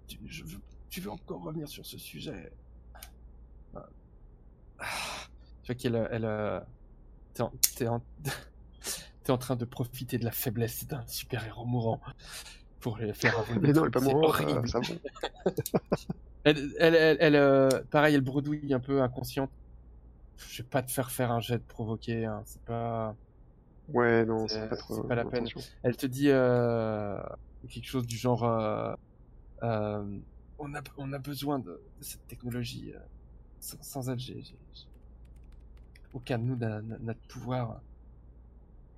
Je 0.07 0.43
veux, 0.43 0.59
tu 0.95 1.01
veux 1.01 1.11
encore 1.11 1.43
revenir 1.43 1.67
sur 1.67 1.85
ce 1.85 1.97
sujet? 1.97 2.53
Ah. 3.75 3.85
Tu 5.61 5.73
vois 5.73 5.75
qu'elle... 5.75 6.07
Elle, 6.09 6.23
euh, 6.23 6.61
t'es 7.35 7.83
en, 9.29 9.37
train 9.37 9.57
de 9.57 9.65
profiter 9.65 10.17
de 10.17 10.23
la 10.23 10.31
faiblesse 10.31 10.87
d'un 10.87 11.05
super-héros 11.05 11.65
mourant 11.65 11.99
pour 12.79 12.97
les 12.97 13.13
faire 13.13 13.37
avouer 13.37 13.59
Mais 13.59 13.73
non, 13.73 13.83
elle 13.83 13.91
pas 13.91 13.99
horrible. 14.05 14.61
euh, 14.63 14.67
ça. 14.67 14.79
Elle, 16.45 16.75
elle, 16.79 17.17
elle, 17.19 17.35
euh, 17.35 17.69
pareil, 17.89 18.13
elle 18.13 18.21
bredouille 18.21 18.71
un 18.71 18.79
peu 18.79 19.01
inconsciente. 19.01 19.49
Je 20.37 20.61
vais 20.61 20.69
pas 20.69 20.83
te 20.83 20.91
faire 20.91 21.09
faire 21.09 21.31
un 21.31 21.39
jet 21.39 21.57
de 21.57 21.63
provoquer, 21.63 22.25
hein, 22.25 22.43
c'est 22.45 22.61
pas... 22.61 23.15
Ouais, 23.89 24.23
non, 24.25 24.47
C'est- 24.47 24.69
pas 24.69 24.77
trop. 24.77 25.03
pas 25.03 25.15
la 25.15 25.25
peine. 25.25 25.47
Elle 25.81 25.97
te 25.97 26.05
dit 26.05 26.29
euh, 26.29 27.19
quelque 27.67 27.87
chose 27.87 28.05
du 28.05 28.15
genre 28.15 28.43
euh, 28.43 28.93
euh, 29.63 30.19
on, 30.59 30.73
a, 30.75 30.81
on 30.97 31.13
a 31.13 31.19
besoin 31.19 31.59
de, 31.59 31.81
cette 32.01 32.27
technologie. 32.27 32.93
euh, 32.93 32.99
sans, 33.59 33.81
sans 33.81 34.09
elle, 34.09 34.19
j'ai, 34.19 34.43
aucun 36.13 36.39
de 36.39 36.43
nous 36.43 36.55
n'a 36.55 36.81
de 37.13 37.19
pouvoir. 37.27 37.81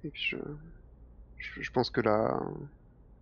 Et 0.04 0.10
puis 0.10 0.22
je, 0.30 0.38
je, 1.38 1.62
je 1.62 1.72
pense 1.72 1.89
que 1.89 2.02
la, 2.02 2.39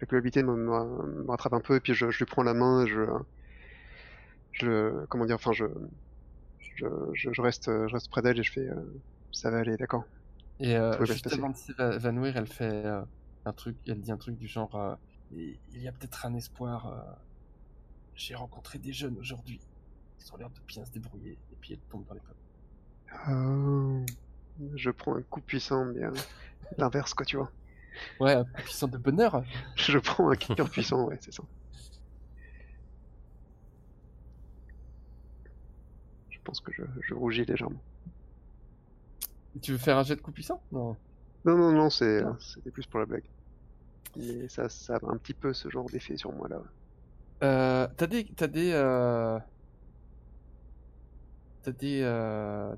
la 0.01 0.07
culpabilité 0.07 0.43
me, 0.43 0.55
me- 0.55 1.23
me 1.23 1.29
rattrape 1.31 1.53
un 1.53 1.61
peu, 1.61 1.75
et 1.75 1.79
puis 1.79 1.93
je, 1.93 2.09
je 2.11 2.17
lui 2.19 2.25
prends 2.25 2.43
la 2.43 2.53
main, 2.53 2.85
et 2.85 2.87
je, 2.89 3.05
je, 4.51 5.05
comment 5.07 5.25
dire, 5.25 5.35
enfin 5.35 5.51
je, 5.53 5.65
je, 6.75 6.85
je, 7.13 7.41
reste, 7.41 7.65
je 7.65 7.93
reste 7.93 8.09
près 8.09 8.21
d'elle 8.21 8.39
et 8.39 8.43
je 8.43 8.51
fais, 8.51 8.67
euh, 8.67 9.01
ça 9.31 9.49
va 9.51 9.59
aller, 9.59 9.77
d'accord. 9.77 10.03
Et 10.59 10.75
euh, 10.75 11.03
juste 11.05 11.27
avant 11.31 11.49
de 11.49 11.55
s'évanouir, 11.57 12.37
elle 12.37 12.47
fait 12.47 12.85
euh, 12.85 13.01
un 13.45 13.53
truc, 13.53 13.77
elle 13.87 14.01
dit 14.01 14.11
un 14.11 14.17
truc 14.17 14.37
du 14.37 14.47
genre 14.47 14.75
euh, 14.75 14.95
il 15.31 15.59
il 15.73 15.81
y 15.81 15.87
a 15.87 15.91
peut-être 15.91 16.25
un 16.25 16.33
espoir. 16.33 16.87
J'ai 18.15 18.35
rencontré 18.35 18.79
des 18.79 18.93
jeunes 18.93 19.17
aujourd'hui. 19.17 19.59
Ils 20.19 20.33
ont 20.33 20.37
l'air 20.37 20.49
de 20.49 20.59
bien 20.67 20.83
se 20.85 20.91
débrouiller. 20.91 21.37
Et 21.51 21.55
puis 21.59 21.73
elle 21.73 21.79
tombe 21.89 22.05
dans 22.05 22.13
les 22.13 22.19
pommes. 22.21 22.35
Euh, 23.29 24.05
je 24.75 24.89
prends 24.89 25.15
un 25.15 25.21
coup 25.21 25.41
puissant, 25.41 25.85
mais 25.85 26.03
euh, 26.03 26.11
l'inverse, 26.77 27.13
quoi, 27.13 27.25
tu 27.25 27.37
vois. 27.37 27.51
Ouais, 28.19 28.33
un 28.33 28.43
coup 28.43 28.61
puissant 28.63 28.87
de 28.87 28.97
bonheur. 28.97 29.43
Je 29.75 29.97
prends 29.99 30.29
un 30.29 30.35
cœur 30.35 30.69
puissant, 30.69 31.05
ouais, 31.05 31.17
c'est 31.21 31.33
ça. 31.33 31.43
Je 36.29 36.37
pense 36.43 36.59
que 36.59 36.71
je, 36.73 36.83
je 37.01 37.13
rougis 37.13 37.45
légèrement. 37.45 37.81
Tu 39.61 39.71
veux 39.71 39.77
faire 39.77 39.97
un 39.97 40.03
jet 40.03 40.15
de 40.15 40.21
coup 40.21 40.31
puissant? 40.31 40.61
Non. 40.71 40.95
Non, 41.45 41.55
non, 41.57 41.71
Non. 41.71 41.89
c'était 41.89 42.71
plus 42.71 42.85
pour 42.85 42.99
la 42.99 43.05
blague. 43.05 43.23
Mais 44.17 44.47
ça, 44.49 44.69
ça 44.69 44.95
a 44.97 45.05
un 45.11 45.17
petit 45.17 45.33
peu 45.33 45.53
ce 45.53 45.69
genre 45.69 45.85
d'effet 45.89 46.17
sur 46.17 46.31
moi 46.33 46.47
là. 46.47 46.61
Euh, 47.43 47.87
t'as 47.97 48.07
des, 48.07 48.25
t'as 48.35 48.47
des, 48.47 48.71
euh, 48.73 49.39
t'as 51.61 51.71
des 51.71 52.01
euh, 52.03 52.75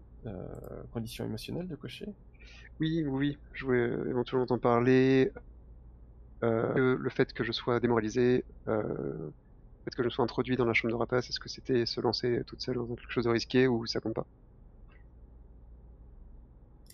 conditions 0.91 1.25
émotionnelles 1.25 1.67
de 1.67 1.75
cocher? 1.75 2.05
Oui, 2.79 3.03
oui, 3.05 3.09
oui, 3.09 3.37
je 3.53 3.65
voulais 3.65 3.89
éventuellement 4.09 4.45
t'en 4.47 4.59
parler. 4.59 5.31
Le, 6.41 7.09
fait 7.09 7.33
que 7.33 7.43
je 7.43 7.51
sois 7.51 7.79
démoralisé, 7.79 8.45
le 8.65 9.33
fait 9.85 9.95
que 9.95 10.03
je 10.03 10.09
sois 10.09 10.23
introduit 10.23 10.57
dans 10.57 10.65
la 10.65 10.73
chambre 10.73 10.93
de 10.93 10.97
rapace, 10.97 11.29
est-ce 11.29 11.39
que 11.39 11.49
c'était 11.49 11.85
se 11.85 12.01
lancer 12.01 12.43
toute 12.45 12.61
seule 12.61 12.77
dans 12.77 12.87
quelque 12.95 13.11
chose 13.11 13.25
de 13.25 13.29
risqué 13.31 13.67
ou 13.67 13.85
ça 13.87 13.99
compte 14.01 14.15
pas? 14.15 14.27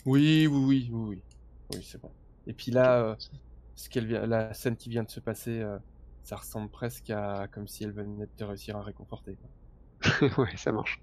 Oui, 0.05 0.47
oui, 0.47 0.57
oui, 0.65 0.89
oui, 0.91 1.01
oui, 1.07 1.23
oui, 1.69 1.83
c'est 1.83 2.01
bon. 2.01 2.13
Et 2.45 2.53
puis 2.53 2.71
là, 2.71 3.01
euh, 3.01 3.15
ce 3.75 3.89
qu'elle 3.89 4.07
vient, 4.07 4.25
la 4.27 4.53
scène 4.53 4.75
qui 4.77 4.89
vient 4.89 5.03
de 5.03 5.11
se 5.11 5.19
passer, 5.19 5.59
euh, 5.61 5.77
ça 6.23 6.37
ressemble 6.37 6.69
presque 6.69 7.09
à 7.09 7.47
comme 7.51 7.67
si 7.67 7.83
elle 7.83 7.91
venait 7.91 8.25
de 8.25 8.31
te 8.35 8.43
réussir 8.43 8.77
à 8.77 8.81
réconforter. 8.81 9.37
Ouais, 10.37 10.55
ça 10.57 10.71
marche. 10.71 11.01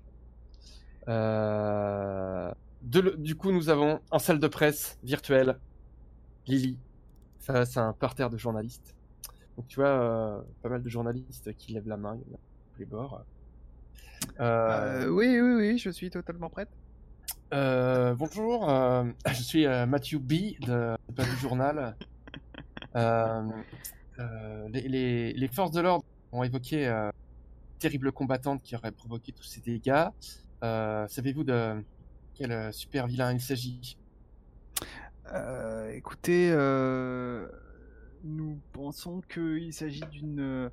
Euh, 1.08 2.52
de- 2.82 3.16
du 3.18 3.34
coup, 3.36 3.52
nous 3.52 3.68
avons 3.68 4.00
en 4.10 4.18
salle 4.18 4.38
de 4.38 4.48
presse 4.48 4.98
virtuelle 5.02 5.58
Lily 6.46 6.78
face 7.38 7.76
à 7.76 7.82
un 7.84 7.92
parterre 7.92 8.30
de 8.30 8.36
journalistes. 8.38 8.94
Donc 9.56 9.66
tu 9.68 9.76
vois, 9.80 9.88
euh, 9.88 10.40
pas 10.62 10.68
mal 10.68 10.82
de 10.82 10.88
journalistes 10.88 11.54
qui 11.56 11.72
lèvent 11.72 11.88
la 11.88 11.96
main, 11.96 12.16
il 12.16 12.30
y 12.30 12.34
en 12.34 12.36
a 12.36 12.40
tous 12.72 12.78
les 12.80 12.86
bords. 12.86 13.22
Euh, 14.40 15.04
Euh, 15.06 15.08
oui, 15.08 15.40
oui, 15.40 15.54
oui, 15.54 15.78
je 15.78 15.90
suis 15.90 16.10
totalement 16.10 16.50
prête. 16.50 16.68
euh, 17.52 18.14
bonjour, 18.14 18.68
euh, 18.70 19.04
je 19.26 19.42
suis 19.42 19.66
euh, 19.66 19.86
Matthew 19.86 20.18
B 20.18 20.32
de, 20.60 20.96
de 21.08 21.14
Pas 21.14 21.24
du 21.24 21.36
Journal. 21.36 21.96
Euh, 24.18 24.68
les, 24.68 25.48
forces 25.48 25.70
de 25.72 25.80
l'ordre 25.80 26.04
ont 26.32 26.42
évoqué 26.42 26.86
euh, 26.86 27.10
terrible 27.78 28.12
combattante 28.12 28.62
qui 28.62 28.76
aurait 28.76 28.92
provoqué 28.92 29.32
tous 29.32 29.44
ces 29.44 29.60
dégâts. 29.60 30.06
Euh, 30.62 31.06
Savez-vous 31.08 31.44
de 31.44 31.82
quel 32.34 32.52
euh, 32.52 32.72
super 32.72 33.06
vilain 33.06 33.32
il 33.32 33.40
s'agit? 33.40 33.96
Écoutez, 35.92 36.50
nous 38.24 38.58
pensons 38.72 39.20
qu'il 39.32 39.72
s'agit 39.72 40.02
d'une 40.10 40.70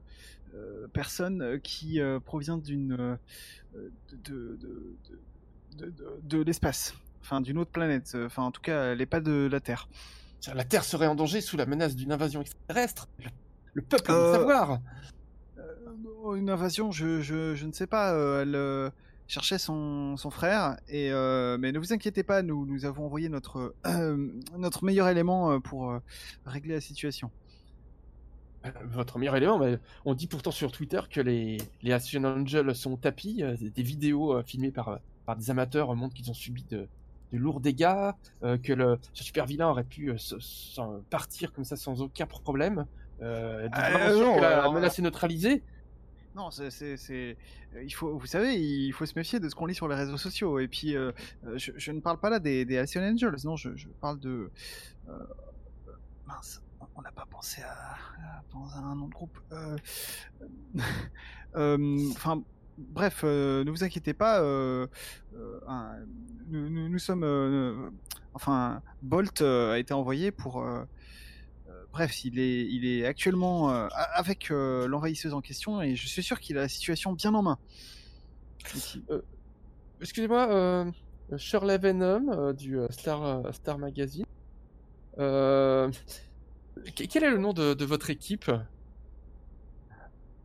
personne 0.94 1.60
qui 1.62 2.00
provient 2.26 2.58
d'une 2.58 3.20
de- 4.24 4.58
de 6.24 6.42
l'espace, 6.42 6.96
enfin 7.22 7.40
d'une 7.42 7.60
autre 7.60 7.70
planète. 7.70 8.18
Enfin, 8.26 8.44
en 8.44 8.52
tout 8.52 8.62
cas, 8.62 8.86
elle 8.94 8.98
n'est 8.98 9.06
pas 9.06 9.20
de 9.20 9.48
la 9.52 9.60
Terre. 9.60 9.88
La 10.54 10.64
Terre 10.64 10.84
serait 10.84 11.08
en 11.08 11.16
danger 11.16 11.42
sous 11.42 11.58
la 11.58 11.66
menace 11.66 11.96
d'une 11.96 12.12
invasion 12.12 12.42
extraterrestre. 12.42 13.08
Le, 13.20 13.30
le 13.74 13.82
peuple 13.82 14.08
doit 14.08 14.16
Euh, 14.16 14.34
savoir. 14.34 14.80
Euh, 15.58 16.36
une 16.36 16.50
invasion, 16.50 16.92
je, 16.92 17.22
je, 17.22 17.56
je 17.56 17.66
ne 17.66 17.72
sais 17.72 17.88
pas. 17.88 18.14
euh, 18.14 18.42
elle 18.44 18.92
cherchait 19.30 19.58
son, 19.58 20.16
son 20.16 20.30
frère, 20.30 20.78
et 20.88 21.12
euh, 21.12 21.58
mais 21.60 21.74
ne 21.74 21.80
vous 21.80 21.92
inquiétez 21.92 22.24
pas, 22.24 22.44
nous, 22.44 22.66
nous 22.66 22.86
avons 22.86 23.06
envoyé 23.06 23.28
notre, 23.28 23.76
euh, 23.86 24.32
notre 24.58 24.86
meilleur 24.86 25.10
élément 25.10 25.60
pour 25.60 25.92
euh, 25.92 26.00
régler 26.46 26.76
la 26.76 26.82
situation. 26.82 27.30
Votre 28.86 29.20
meilleur 29.20 29.36
élément, 29.36 29.62
on 30.06 30.14
dit 30.14 30.28
pourtant 30.28 30.52
sur 30.52 30.72
Twitter 30.72 31.00
que 31.10 31.20
les, 31.22 31.58
les 31.84 31.94
Angels 32.26 32.74
sont 32.76 32.96
tapis. 32.98 33.44
Des 33.60 33.84
vidéos 33.84 34.42
filmées 34.44 34.72
par, 34.72 35.00
par 35.26 35.36
des 35.36 35.50
amateurs 35.52 35.94
montrent 35.96 36.14
qu'ils 36.16 36.30
ont 36.32 36.34
subi 36.34 36.64
de, 36.70 36.88
de 37.32 37.38
lourds 37.38 37.60
dégâts, 37.60 38.12
euh, 38.44 38.58
que 38.58 38.74
le, 38.74 38.98
ce 39.14 39.24
super 39.24 39.46
vilain 39.46 39.68
aurait 39.70 39.84
pu 39.84 40.10
euh, 40.12 40.18
s'en 40.18 41.02
partir 41.10 41.52
comme 41.54 41.66
ça 41.66 41.76
sans 41.76 42.02
aucun 42.02 42.26
problème. 42.26 42.86
Euh, 43.22 43.66
êtes-vous 43.66 43.82
Euh, 43.82 44.24
non, 44.24 44.36
que 44.36 44.42
la 44.42 44.60
alors, 44.60 44.74
menace 44.74 45.00
est 45.00 45.02
neutralisée 45.02 45.64
Non, 46.36 46.50
c'est, 46.52 47.38
il 47.84 47.92
faut, 47.94 48.18
vous 48.18 48.26
savez, 48.28 48.56
il 48.56 48.92
faut 48.94 49.06
se 49.06 49.14
méfier 49.18 49.40
de 49.40 49.50
ce 49.50 49.56
qu'on 49.56 49.66
lit 49.66 49.76
sur 49.76 49.88
les 49.88 49.96
réseaux 49.96 50.18
sociaux. 50.18 50.60
Et 50.60 50.68
puis, 50.68 50.96
euh, 50.96 51.12
je, 51.56 51.72
je 51.76 51.92
ne 51.92 52.00
parle 52.00 52.20
pas 52.20 52.30
là 52.30 52.40
des, 52.40 52.64
des 52.66 52.78
Alcyon 52.78 53.02
Angels, 53.02 53.36
non, 53.44 53.56
je, 53.56 53.76
je 53.76 53.88
parle 54.02 54.20
de. 54.20 54.52
euh, 55.10 55.14
mince, 56.28 56.62
on 56.96 57.02
n'a 57.02 57.12
pas 57.12 57.26
pensé 57.30 57.62
à, 57.64 57.96
à 58.54 58.80
un 58.80 58.96
nom 58.96 59.08
de 59.08 59.14
groupe. 59.14 59.38
Enfin. 61.56 62.42
Bref, 62.78 63.22
euh, 63.24 63.64
ne 63.64 63.72
vous 63.72 63.84
inquiétez 63.84 64.14
pas. 64.14 64.42
euh, 64.42 64.88
euh, 65.36 65.60
un- 65.68 65.98
nous, 66.48 66.70
nous- 66.70 66.90
nous 66.90 67.00
sommes, 67.00 67.24
euh, 67.24 67.90
enfin, 68.34 68.82
Bolt 69.02 69.42
euh, 69.42 69.74
a 69.74 69.80
été 69.80 69.94
envoyé 69.94 70.32
pour. 70.32 70.62
euh, 70.62 70.84
euh, 71.70 71.84
bref, 71.92 72.24
il 72.24 72.40
est, 72.40 72.66
il 72.66 72.86
est 72.86 73.06
actuellement 73.06 73.72
euh, 73.72 73.88
avec 74.14 74.52
euh, 74.52 74.88
l'envahisseuse 74.88 75.34
en 75.34 75.42
question 75.42 75.82
et 75.82 75.96
je 75.96 76.08
suis 76.08 76.24
sûr 76.24 76.40
qu'il 76.40 76.58
a 76.58 76.62
la 76.62 76.68
situation 76.70 77.14
bien 77.14 77.34
en 77.34 77.42
main. 77.44 77.58
Excusez-moi, 80.00 80.48
euh, 80.52 80.92
Shirley 81.38 81.78
Venom 81.80 82.30
euh, 82.32 82.54
du 82.54 82.78
euh, 82.78 82.88
Star, 82.92 83.24
euh, 83.24 83.52
Star 83.52 83.78
Magazine. 83.80 84.26
Euh, 85.18 85.90
que- 86.96 87.04
quel 87.06 87.24
est 87.24 87.32
le 87.32 87.40
nom 87.40 87.54
de, 87.54 87.74
de 87.74 87.86
votre 87.86 88.12
équipe? 88.12 88.52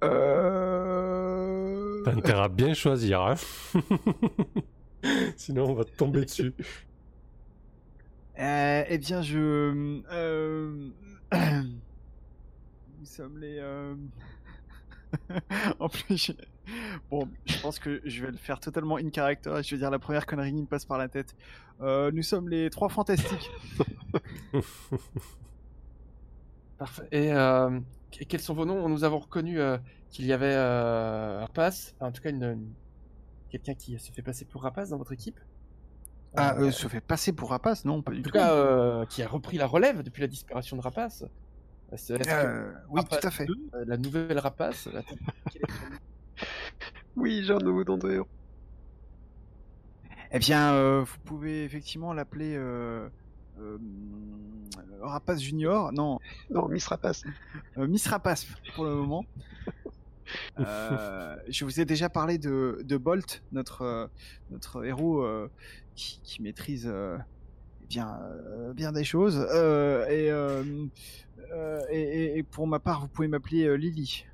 Euh... 0.02 0.91
Intérêt 2.12 2.42
à 2.44 2.48
bien 2.48 2.74
choisir, 2.74 3.22
hein 3.22 3.34
Sinon, 5.36 5.70
on 5.70 5.74
va 5.74 5.84
te 5.84 5.90
tomber 5.96 6.24
dessus. 6.24 6.54
Euh, 8.38 8.84
eh 8.88 8.98
bien, 8.98 9.22
je. 9.22 10.00
euh, 10.12 10.90
Nous 12.98 13.06
sommes 13.06 13.38
les. 13.38 13.58
euh, 13.58 13.94
en 15.80 15.88
plus, 15.88 16.16
je... 16.26 16.32
bon, 17.10 17.28
je 17.46 17.58
pense 17.60 17.78
que 17.78 18.00
je 18.04 18.24
vais 18.24 18.30
le 18.30 18.36
faire 18.38 18.60
totalement 18.60 18.96
in 18.96 19.10
character 19.14 19.50
et 19.58 19.62
je 19.62 19.74
vais 19.74 19.78
dire 19.78 19.90
la 19.90 19.98
première 19.98 20.26
connerie 20.26 20.52
qui 20.54 20.62
me 20.62 20.66
passe 20.66 20.84
par 20.86 20.98
la 20.98 21.08
tête. 21.08 21.34
Euh, 21.80 22.10
nous 22.12 22.22
sommes 22.22 22.48
les 22.48 22.70
trois 22.70 22.88
fantastiques. 22.88 23.50
Parfait. 26.78 27.08
Et 27.12 27.32
euh, 27.32 27.78
quels 28.28 28.40
sont 28.40 28.54
vos 28.54 28.64
noms? 28.66 28.88
Nous 28.88 29.04
avons 29.04 29.18
reconnu 29.18 29.60
euh, 29.60 29.78
qu'il 30.10 30.26
y 30.26 30.32
avait 30.32 30.54
euh, 30.54 31.40
Rapace, 31.40 31.94
enfin, 31.96 32.08
en 32.08 32.12
tout 32.12 32.22
cas 32.22 32.30
une, 32.30 32.44
une- 32.44 32.74
quelqu'un 33.50 33.74
qui 33.74 33.98
se 33.98 34.12
fait 34.12 34.22
passer 34.22 34.44
pour 34.46 34.62
Rapace 34.62 34.90
dans 34.90 34.98
votre 34.98 35.12
équipe. 35.12 35.40
Ah, 36.34 36.56
Euh, 36.58 36.68
euh, 36.68 36.70
se 36.70 36.88
fait 36.88 37.00
passer 37.02 37.32
pour 37.32 37.50
rapace? 37.50 37.84
Non, 37.84 38.02
pas 38.02 38.12
du 38.12 38.20
en 38.20 38.22
tout 38.22 38.30
tout. 38.30 38.38
cas, 38.38 38.54
euh, 38.54 39.04
qui 39.06 39.22
a 39.22 39.28
repris 39.28 39.58
la 39.58 39.66
relève 39.66 40.02
depuis 40.02 40.22
la 40.22 40.28
disparition 40.28 40.76
de 40.76 40.82
Rapace. 40.82 41.24
Est-ce 41.92 42.14
est-ce 42.14 42.34
que 42.42 42.74
oui, 42.88 43.02
Rapace 43.02 43.20
tout 43.20 43.26
à 43.26 43.30
fait. 43.30 43.46
2, 43.46 43.54
la 43.86 43.96
nouvelle 43.98 44.38
Rapace, 44.38 44.86
la- 44.92 45.02
quel 45.50 45.62
est 45.62 45.72
son 45.72 45.86
nom 45.90 45.98
Oui. 47.16 47.42
Eh 50.32 50.38
bien, 50.38 51.00
vous 51.02 51.18
pouvez 51.24 51.64
effectivement 51.64 52.12
l'appeler 52.12 52.56
Rapace 55.00 55.40
Junior. 55.40 55.92
Non, 55.92 56.18
Non, 56.50 56.68
Miss 56.68 56.86
Rapace. 56.86 57.22
Euh, 57.78 57.86
Miss 57.86 58.06
Rapace 58.06 58.46
pour 58.74 58.84
le 58.84 58.94
moment. 58.94 59.24
Euh, 60.58 61.36
je 61.48 61.64
vous 61.66 61.80
ai 61.80 61.84
déjà 61.84 62.08
parlé 62.08 62.38
de, 62.38 62.78
de 62.84 62.96
Bolt, 62.96 63.42
notre, 63.52 63.82
euh, 63.82 64.06
notre 64.50 64.82
héros 64.84 65.20
euh, 65.22 65.50
qui, 65.94 66.20
qui 66.22 66.40
maîtrise 66.40 66.86
euh, 66.90 67.18
bien, 67.88 68.18
euh, 68.22 68.72
bien 68.72 68.92
des 68.92 69.04
choses. 69.04 69.36
Euh, 69.52 70.06
et, 70.06 70.30
euh, 70.30 70.86
euh, 71.52 71.80
et, 71.90 72.38
et- 72.38 72.42
pour 72.44 72.66
ma 72.66 72.78
part, 72.78 73.00
vous 73.02 73.08
pouvez 73.08 73.28
m'appeler 73.28 73.64
euh, 73.64 73.74
Lily. 73.74 74.24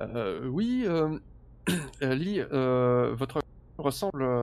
Euh, 0.00 0.48
oui, 0.48 0.84
euh, 0.86 1.16
euh, 2.02 2.14
Lily, 2.16 2.40
euh, 2.40 3.14
votre 3.14 3.40
ressemble 3.76 4.22
euh, 4.22 4.40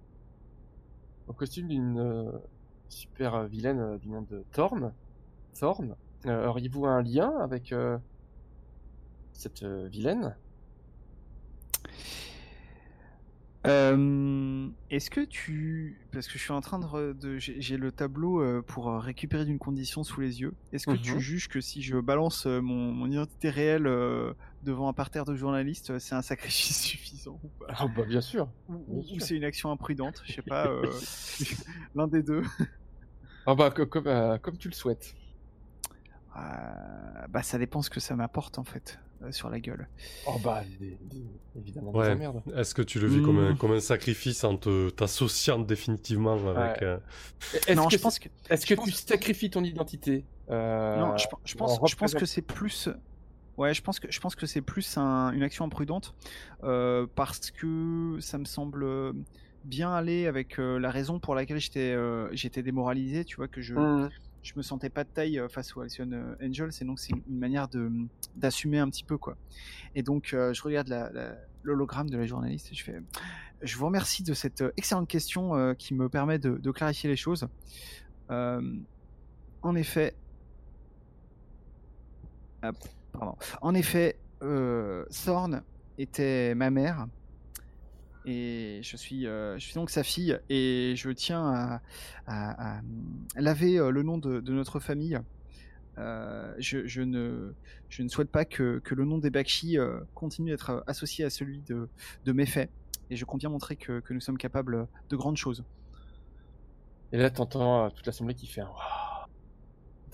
au 1.27 1.33
costume 1.33 1.67
d'une 1.67 1.97
euh, 1.99 2.31
super 2.89 3.35
euh, 3.35 3.45
vilaine 3.47 3.79
euh, 3.79 3.97
du 3.97 4.09
nom 4.09 4.21
de 4.21 4.43
Thorn. 4.51 4.93
Thorn. 5.59 5.95
Euh, 6.25 6.47
Auriez-vous 6.47 6.85
un 6.85 7.01
lien 7.03 7.31
avec 7.39 7.73
cette 9.33 9.63
vilaine? 9.63 10.35
Euh, 13.67 14.67
Est-ce 14.91 15.09
que 15.09 15.21
tu... 15.21 15.99
Parce 16.11 16.27
que 16.27 16.33
je 16.37 16.43
suis 16.43 16.51
en 16.51 16.61
train 16.61 16.79
de... 16.79 17.37
J'ai 17.37 17.77
le 17.77 17.91
tableau 17.91 18.61
pour 18.63 18.91
récupérer 18.99 19.45
d'une 19.45 19.57
condition 19.59 20.03
sous 20.03 20.21
les 20.21 20.41
yeux. 20.41 20.53
Est-ce 20.71 20.85
que 20.87 20.95
tu 20.95 21.13
Mhm. 21.13 21.19
juges 21.19 21.47
que 21.47 21.61
si 21.61 21.81
je 21.81 21.97
balance 21.97 22.45
mon, 22.45 22.91
mon 22.91 23.09
identité 23.09 23.49
réelle 23.49 23.87
devant 24.65 24.89
un 24.89 24.93
parterre 24.93 25.23
de 25.25 25.35
journalistes, 25.35 25.91
euh, 25.91 25.99
c'est 25.99 26.15
un 26.15 26.21
sacrifice 26.21 26.77
suffisant 26.81 27.39
ou 27.43 27.47
pas? 27.59 27.67
Ah 27.77 27.85
bah 27.95 28.03
bien 28.05 28.21
sûr. 28.21 28.49
Ou, 28.67 28.73
bien 28.75 28.99
ou 28.99 29.03
sûr. 29.19 29.21
c'est 29.21 29.35
une 29.35 29.43
action 29.45 29.71
imprudente 29.71 30.21
Je 30.25 30.33
sais 30.33 30.41
pas. 30.41 30.67
euh, 30.67 30.91
L'un 31.95 32.07
des 32.07 32.23
deux. 32.23 32.43
Ah 33.45 33.55
bah 33.55 33.69
comme, 33.71 34.07
euh, 34.07 34.37
comme 34.39 34.57
tu 34.57 34.67
le 34.67 34.73
souhaites. 34.73 35.13
Euh, 36.35 36.39
bah 37.29 37.43
ça 37.43 37.57
dépend 37.57 37.81
ce 37.81 37.89
que 37.89 38.01
ça 38.01 38.13
m'apporte 38.15 38.59
en 38.59 38.65
fait 38.65 38.99
euh, 39.21 39.31
sur 39.31 39.49
la 39.49 39.59
gueule. 39.61 39.87
Oh 40.27 40.37
bah 40.43 40.63
des- 40.79 40.97
des- 41.09 41.25
évidemment 41.57 41.91
Ouais. 41.93 42.17
Est-ce 42.57 42.75
que 42.75 42.81
tu 42.81 42.99
le 42.99 43.07
vis 43.07 43.21
comme, 43.21 43.39
un, 43.39 43.53
Hmm. 43.53 43.57
comme 43.57 43.71
un 43.71 43.79
sacrifice 43.79 44.43
en 44.43 44.57
te- 44.57 44.89
t'associant 44.89 45.59
définitivement 45.59 46.33
avec... 46.49 46.81
Ouais. 46.81 46.87
euh, 46.87 46.97
Est-ce 47.53 47.71
non, 47.73 47.85
que, 47.87 47.95
je 47.95 48.01
pense 48.01 48.19
que 48.19 48.27
est-ce 48.49 48.65
que 48.65 48.73
tu 48.83 48.91
sacrifies 48.91 49.49
ton 49.49 49.63
identité 49.63 50.25
euh, 50.49 50.97
Non, 50.99 51.15
je, 51.17 51.27
je 51.45 51.55
pense, 51.55 51.79
en 51.79 51.85
je 51.85 51.95
pense 51.95 52.13
que 52.15 52.25
c'est 52.25 52.41
plus. 52.41 52.89
Ouais, 53.57 53.73
je 53.73 53.81
pense 53.81 53.99
que 53.99 54.11
je 54.11 54.19
pense 54.19 54.35
que 54.35 54.45
c'est 54.45 54.61
plus 54.61 54.97
un- 54.97 55.31
une 55.31 55.43
action 55.43 55.65
imprudente 55.65 56.13
euh, 56.63 57.07
parce 57.15 57.51
que 57.51 58.17
ça 58.19 58.37
me 58.37 58.45
semble 58.45 58.83
euh, 58.83 59.13
bien 59.63 59.93
aller 59.93 60.27
avec 60.27 60.59
euh, 60.59 60.77
la 60.77 60.91
raison 60.91 61.19
pour 61.19 61.35
laquelle 61.35 61.59
j'étais 61.59 61.93
euh, 61.93 62.27
j'étais 62.33 62.63
démoralisé. 62.63 63.23
Tu 63.23 63.37
vois 63.37 63.47
que 63.47 63.61
je 63.61 63.73
Hmm. 63.75 64.09
je 64.43 64.53
me 64.57 64.61
sentais 64.61 64.89
pas 64.89 65.03
de 65.05 65.09
taille 65.09 65.41
face 65.49 65.75
aux 65.75 65.81
Alcyon 65.81 66.11
euh, 66.11 66.35
Angels 66.43 66.71
et 66.81 66.85
donc 66.85 66.99
c'est 66.99 67.13
une, 67.13 67.37
manière 67.39 67.67
de 67.69 67.89
d'assumer 68.35 68.79
un 68.79 68.89
petit 68.89 69.05
peu 69.05 69.17
quoi. 69.17 69.37
Et 69.95 70.03
donc 70.03 70.29
je 70.31 70.61
regarde 70.61 70.89
la- 70.89 71.09
la- 71.13 71.37
l'hologramme 71.63 72.09
de 72.09 72.17
la 72.17 72.25
journaliste 72.25 72.71
et 72.71 72.75
je 72.75 72.83
fais 72.83 72.99
je 73.61 73.77
vous 73.77 73.85
remercie 73.85 74.21
de 74.21 74.33
cette 74.33 74.63
excellente 74.77 75.07
question 75.07 75.73
qui 75.79 75.93
me 75.95 76.09
permet 76.09 76.37
de, 76.39 76.57
de 76.57 76.71
clarifier 76.71 77.09
les 77.09 77.15
choses. 77.15 77.47
En 78.29 79.75
effet, 79.75 80.13
Hop, 82.63 82.75
En 83.61 83.73
effet, 83.73 84.17
euh, 84.41 85.05
Thorn 85.25 85.61
était 85.97 86.53
ma 86.55 86.69
mère 86.69 87.07
et 88.25 88.79
je 88.81 88.97
suis, 88.97 89.27
euh, 89.27 89.57
je 89.59 89.65
suis 89.65 89.75
donc 89.75 89.89
sa 89.91 90.03
fille 90.03 90.39
et 90.49 90.93
je 90.95 91.09
tiens 91.11 91.79
à, 92.27 92.81
laver 93.35 93.77
euh, 93.77 93.91
le 93.91 94.03
nom 94.03 94.17
de, 94.17 94.41
notre 94.51 94.79
famille. 94.79 95.19
Euh, 95.97 96.53
je, 96.57 97.01
ne, 97.01 97.53
souhaite 98.07 98.31
pas 98.31 98.43
que, 98.43 98.81
le 98.89 99.05
nom 99.05 99.19
des 99.19 99.29
Bakshi 99.29 99.77
continue 100.13 100.49
d'être 100.51 100.83
associé 100.87 101.23
à 101.25 101.29
celui 101.29 101.61
de, 101.61 101.87
de 102.25 102.31
mes 102.31 102.45
faits. 102.45 102.69
Et 103.11 103.15
je 103.15 103.25
compte 103.25 103.41
bien 103.41 103.49
montrer 103.49 103.75
que, 103.75 103.99
que 103.99 104.13
nous 104.13 104.19
sommes 104.19 104.39
capables 104.39 104.87
de 105.09 105.15
grandes 105.15 105.37
choses. 105.37 105.63
Et 107.11 107.17
là, 107.17 107.29
t'entends 107.29 107.91
toute 107.91 108.07
l'assemblée 108.07 108.33
qui 108.33 108.47
fait 108.47 108.61
un 108.61 108.71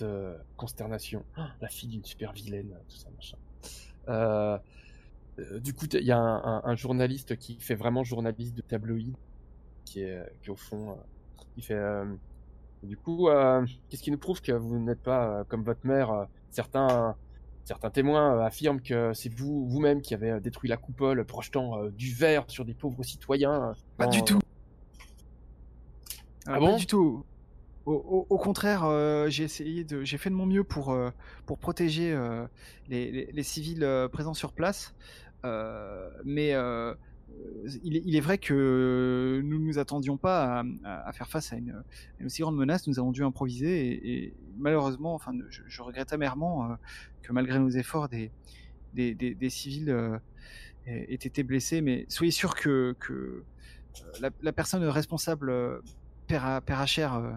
de 0.02 0.36
consternation. 0.58 1.24
Ah, 1.36 1.50
la 1.62 1.68
fille 1.68 1.90
d'une 1.90 2.04
super 2.06 2.32
vilaine, 2.34 2.76
tout 2.90 2.98
ça, 2.98 3.08
machin. 3.16 3.38
Euh, 4.10 4.58
euh, 5.40 5.60
du 5.60 5.74
coup, 5.74 5.86
il 5.94 6.04
y 6.06 6.12
a 6.12 6.18
un, 6.18 6.44
un- 6.44 6.62
un 6.66 6.76
journaliste 6.76 7.38
qui 7.38 7.56
fait 7.60 7.76
vraiment 7.76 8.04
journaliste 8.04 8.56
de 8.56 8.62
tabloïd, 8.62 9.16
qui 9.86 10.02
est, 10.02 10.22
qui 10.42 10.50
au 10.50 10.56
fond, 10.56 10.92
euh, 10.92 10.96
qui 11.56 11.62
fait. 11.62 11.80
du 12.84 12.98
coup, 12.98 13.28
qu'est-ce 13.90 14.02
qui 14.04 14.12
nous 14.12 14.18
prouve 14.18 14.42
que 14.42 14.52
vous 14.52 14.80
n'êtes 14.80 15.02
pas 15.02 15.44
comme 15.50 15.64
votre 15.64 15.86
mère 15.86 16.28
Certains, 16.50 17.16
certains 17.64 17.90
témoins 17.92 18.44
affirment 18.44 18.82
que 18.82 19.14
c'est 19.14 19.30
vous, 19.34 19.68
vous-même 19.70 20.02
qui 20.02 20.14
avez 20.14 20.40
détruit 20.42 20.70
la 20.70 20.78
coupole, 20.78 21.24
projetant 21.26 21.86
du 21.90 22.14
verre 22.14 22.44
sur 22.50 22.66
des 22.66 22.74
pauvres 22.74 23.04
citoyens. 23.04 23.74
Pas 23.98 24.08
en- 24.08 24.10
du 24.10 24.24
tout. 24.24 24.40
Ah 26.48 26.56
Euh, 26.56 26.60
bon? 26.60 26.72
Pas 26.72 26.78
du 26.78 26.88
tout. 26.88 27.24
Au, 27.86 28.38
contraire, 28.38 28.84
euh, 28.86 29.28
j'ai 29.30 29.44
essayé 29.44 29.84
de, 29.84 30.04
j'ai 30.04 30.20
fait 30.20 30.30
de 30.30 30.36
mon 30.36 30.46
mieux 30.46 30.64
pour 30.64 30.92
euh, 30.92 31.10
pour 31.48 31.58
protéger 31.58 32.14
euh, 32.14 32.46
les, 32.90 33.32
les- 33.32 33.44
civils 33.44 33.88
présents 34.12 34.36
sur 34.36 34.54
place. 34.54 34.94
Mais 36.24 36.54
il, 37.84 38.16
est, 38.16 38.20
vrai 38.20 38.38
que 38.38 39.42
nous 39.44 39.58
ne 39.58 39.66
nous 39.66 39.80
attendions 39.80 40.18
pas 40.18 40.64
à, 40.84 41.12
faire 41.14 41.28
face 41.28 41.54
à 41.54 41.58
une, 41.58 41.84
aussi 42.24 42.44
grande 42.44 42.56
menace. 42.56 42.88
Nous 42.88 43.00
avons 43.00 43.12
dû 43.12 43.24
improviser 43.24 44.26
et, 44.26 44.34
malheureusement, 44.58 45.16
enfin, 45.16 45.32
je, 45.50 45.82
regrette 45.82 46.14
amèrement 46.14 46.78
que 47.24 47.34
malgré 47.34 47.58
nos 47.58 47.70
efforts, 47.70 48.10
des 48.10 48.32
des, 48.94 49.16
des- 49.16 49.50
civils 49.50 50.20
aient 50.86 51.08
été 51.10 51.42
blessés. 51.42 51.82
Mais 51.82 52.06
soyez 52.10 52.32
sûr 52.32 52.54
que, 52.54 52.96
que 53.00 53.44
la, 54.20 54.30
la 54.44 54.52
personne 54.54 54.84
responsable 54.84 55.82
paiera 56.28 56.86
cher 56.86 57.16
euh, 57.16 57.32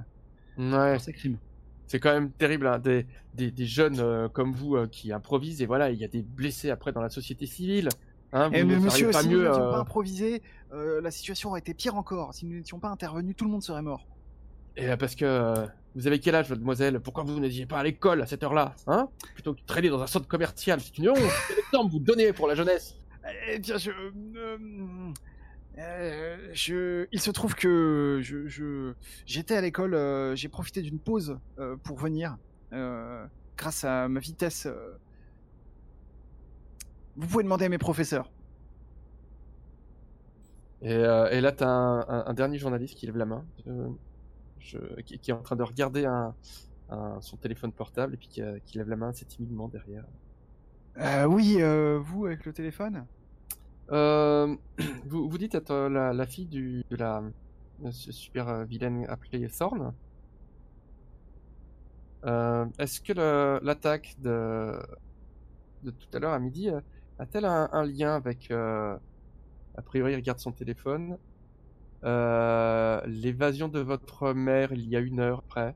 Ouais. 0.58 0.98
ces 0.98 1.12
crimes. 1.12 1.38
C'est 1.86 2.00
quand 2.00 2.12
même 2.12 2.30
terrible, 2.30 2.66
hein, 2.66 2.78
des, 2.78 3.06
des, 3.34 3.50
des 3.50 3.66
jeunes 3.66 4.00
euh, 4.00 4.28
comme 4.28 4.52
vous 4.52 4.74
euh, 4.76 4.86
qui 4.86 5.12
improvisent 5.12 5.60
et 5.62 5.66
voilà, 5.66 5.90
il 5.90 5.98
y 5.98 6.04
a 6.04 6.08
des 6.08 6.22
blessés 6.22 6.70
après 6.70 6.92
dans 6.92 7.02
la 7.02 7.10
société 7.10 7.46
civile. 7.46 7.88
Hein, 8.32 8.50
Eh, 8.52 8.62
vous 8.62 8.68
mais 8.68 8.74
ne 8.76 8.80
monsieur, 8.80 9.10
feriez 9.10 9.12
pas 9.12 9.22
si 9.22 9.28
nous 9.28 9.42
n'étions 9.42 9.62
euh, 9.62 9.70
pas 9.72 9.78
improvisés, 9.78 10.42
euh, 10.72 11.00
la 11.00 11.10
situation 11.10 11.50
aurait 11.50 11.60
été 11.60 11.74
pire 11.74 11.94
encore. 11.96 12.34
Si 12.34 12.46
nous 12.46 12.56
n'étions 12.56 12.78
pas 12.80 12.88
intervenus, 12.88 13.36
tout 13.36 13.44
le 13.44 13.50
monde 13.50 13.62
serait 13.62 13.82
mort. 13.82 14.06
et, 14.76 14.88
euh, 14.88 14.96
parce 14.96 15.14
que 15.14 15.24
euh, 15.24 15.66
vous 15.94 16.06
avez 16.08 16.18
quel 16.18 16.34
âge, 16.34 16.48
mademoiselle 16.50 16.98
Pourquoi 17.00 17.22
vous 17.22 17.38
n'étiez 17.38 17.66
pas 17.66 17.78
à 17.78 17.84
l'école 17.84 18.22
à 18.22 18.26
cette 18.26 18.42
heure-là 18.42 18.74
hein? 18.88 19.08
Plutôt 19.34 19.54
que 19.54 19.60
de 19.60 19.66
traîner 19.66 19.88
dans 19.90 20.00
un 20.02 20.08
centre 20.08 20.26
commercial, 20.26 20.80
c'est 20.80 20.98
une 20.98 21.10
honte. 21.10 21.18
Quel 21.48 21.58
exemple 21.58 21.92
vous 21.92 22.00
donnez 22.00 22.32
pour 22.32 22.48
la 22.48 22.54
jeunesse? 22.56 22.96
Eh 23.48 23.58
bien, 23.60 23.76
je, 23.78 23.90
euh, 25.78 26.50
je, 26.52 27.06
il 27.12 27.20
se 27.20 27.30
trouve 27.30 27.54
que 27.54 28.20
je, 28.22 28.46
je- 28.46 28.94
j'étais 29.26 29.56
à 29.56 29.60
l'école. 29.60 29.94
euh, 29.94 30.36
j'ai 30.36 30.48
profité 30.48 30.82
d'une 30.82 31.00
pause 31.00 31.38
euh, 31.58 31.76
pour 31.84 31.98
venir, 31.98 32.36
grâce 33.56 33.84
à 33.84 34.08
ma 34.08 34.20
vitesse. 34.20 34.68
Vous 37.16 37.26
pouvez 37.26 37.42
demander 37.42 37.64
à 37.64 37.68
mes 37.68 37.78
professeurs. 37.78 38.30
Et, 40.82 40.92
et 40.92 41.40
là, 41.40 41.52
t'as 41.52 41.66
un, 41.68 42.00
un, 42.08 42.24
un 42.26 42.34
dernier 42.34 42.58
journaliste 42.58 42.94
qui 42.96 43.06
lève 43.06 43.16
la 43.16 43.26
main, 43.26 43.46
qui, 45.04 45.18
qui 45.18 45.30
est 45.30 45.34
en 45.34 45.42
train 45.42 45.56
de 45.56 45.62
regarder 45.62 46.04
un, 46.06 46.34
son 47.20 47.36
téléphone 47.36 47.72
portable 47.72 48.14
et 48.14 48.16
puis 48.16 48.28
qui, 48.28 48.42
qui 48.64 48.78
lève 48.78 48.88
la 48.88 48.96
main 48.96 49.08
assez 49.10 49.24
timidement 49.26 49.68
derrière. 49.68 50.04
Oui, 51.28 51.58
vous 52.00 52.26
avec 52.26 52.44
le 52.44 52.52
téléphone? 52.52 53.06
Euh, 53.92 54.56
vous, 55.06 55.38
dites 55.38 55.54
être 55.54 55.70
euh, 55.70 56.12
la, 56.12 56.26
fille 56.26 56.46
du, 56.46 56.84
de 56.90 56.96
la 56.96 57.22
de 57.80 57.90
super 57.90 58.48
euh, 58.48 58.64
vilaine 58.64 59.04
appelée 59.08 59.48
Thorn. 59.48 59.92
Euh, 62.24 62.66
Est-ce 62.78 63.00
que 63.00 63.12
l'attaque 63.62 64.16
de, 64.20 64.78
de 65.82 65.90
tout 65.90 66.08
à 66.14 66.18
l'heure 66.18 66.32
à 66.32 66.38
midi 66.38 66.70
a-t-elle 67.18 67.44
un, 67.44 67.84
lien 67.84 68.14
avec, 68.14 68.50
a 68.50 68.98
priori, 69.84 70.12
il 70.12 70.16
regarde 70.16 70.38
son 70.38 70.52
téléphone, 70.52 71.18
l'évasion 72.02 73.68
de 73.68 73.80
votre 73.80 74.32
mère 74.32 74.72
il 74.72 74.88
y 74.88 74.96
a 74.96 75.00
une 75.00 75.20
heure 75.20 75.40
après 75.40 75.74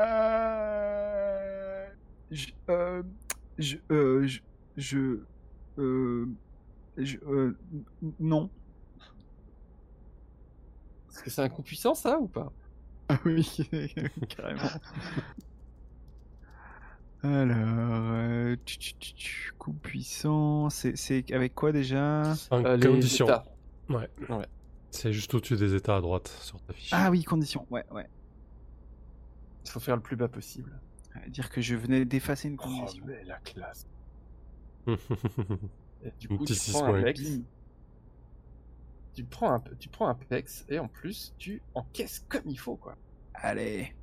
Euh, 0.00 1.88
je, 2.30 2.46
euh, 2.70 3.02
je, 3.58 3.76
euh, 3.90 4.26
je, 4.26 4.40
je, 4.76 5.18
je- 6.96 7.18
euh, 7.26 7.56
non. 8.20 8.50
Est-ce 11.10 11.22
que 11.22 11.30
c'est 11.30 11.42
un 11.42 11.48
coup 11.48 11.62
puissant 11.62 11.94
ça 11.94 12.18
ou 12.18 12.26
pas? 12.28 12.52
Ah 13.08 13.18
oui, 13.24 13.46
carrément. 14.28 14.68
Alors, 17.22 17.56
euh, 17.56 18.56
tu- 18.64 18.78
tu- 18.78 18.94
tu- 18.94 19.14
tu, 19.14 19.52
coup 19.58 19.72
puissant, 19.72 20.70
c'est 20.70 21.32
avec 21.32 21.54
quoi 21.54 21.72
déjà? 21.72 22.32
Euh, 22.52 22.76
les 22.76 22.86
condition. 22.86 23.26
états. 23.26 23.44
Ouais. 23.88 24.08
Ouais. 24.28 24.46
C'est 24.90 25.12
juste 25.12 25.34
au-dessus 25.34 25.56
des 25.56 25.74
états 25.74 25.96
à 25.96 26.00
droite 26.00 26.28
sur 26.28 26.60
ta 26.62 26.72
fiche. 26.72 26.90
Ah 26.92 27.10
oui, 27.10 27.24
condition, 27.24 27.66
ouais, 27.70 27.84
ouais. 27.90 28.08
Il 29.64 29.70
faut 29.70 29.80
faire 29.80 29.96
le 29.96 30.02
plus 30.02 30.16
bas 30.16 30.28
possible. 30.28 30.78
Euh, 31.16 31.28
Dire 31.28 31.50
que 31.50 31.60
je 31.60 31.74
venais 31.74 32.04
d'effacer 32.04 32.48
une 32.48 32.56
Oh, 32.60 32.62
condition. 32.62 33.04
mais 33.06 33.24
la 33.24 33.38
classe. 33.40 33.86
Et 36.04 36.12
du 36.20 36.28
coup, 36.28 36.38
petit 36.38 36.54
tu 36.54 36.70
prends 36.72 36.94
un 36.94 37.02
pex. 37.02 37.22
Tu 39.14 39.24
prends 39.24 39.52
un, 39.52 39.62
tu 39.78 39.88
prends 39.88 40.08
un 40.08 40.14
pex 40.14 40.64
et 40.68 40.78
en 40.78 40.88
plus, 40.88 41.34
tu 41.38 41.60
encaisses 41.74 42.24
comme 42.28 42.44
il 42.46 42.58
faut, 42.58 42.76
quoi. 42.76 42.96
Allez. 43.34 43.94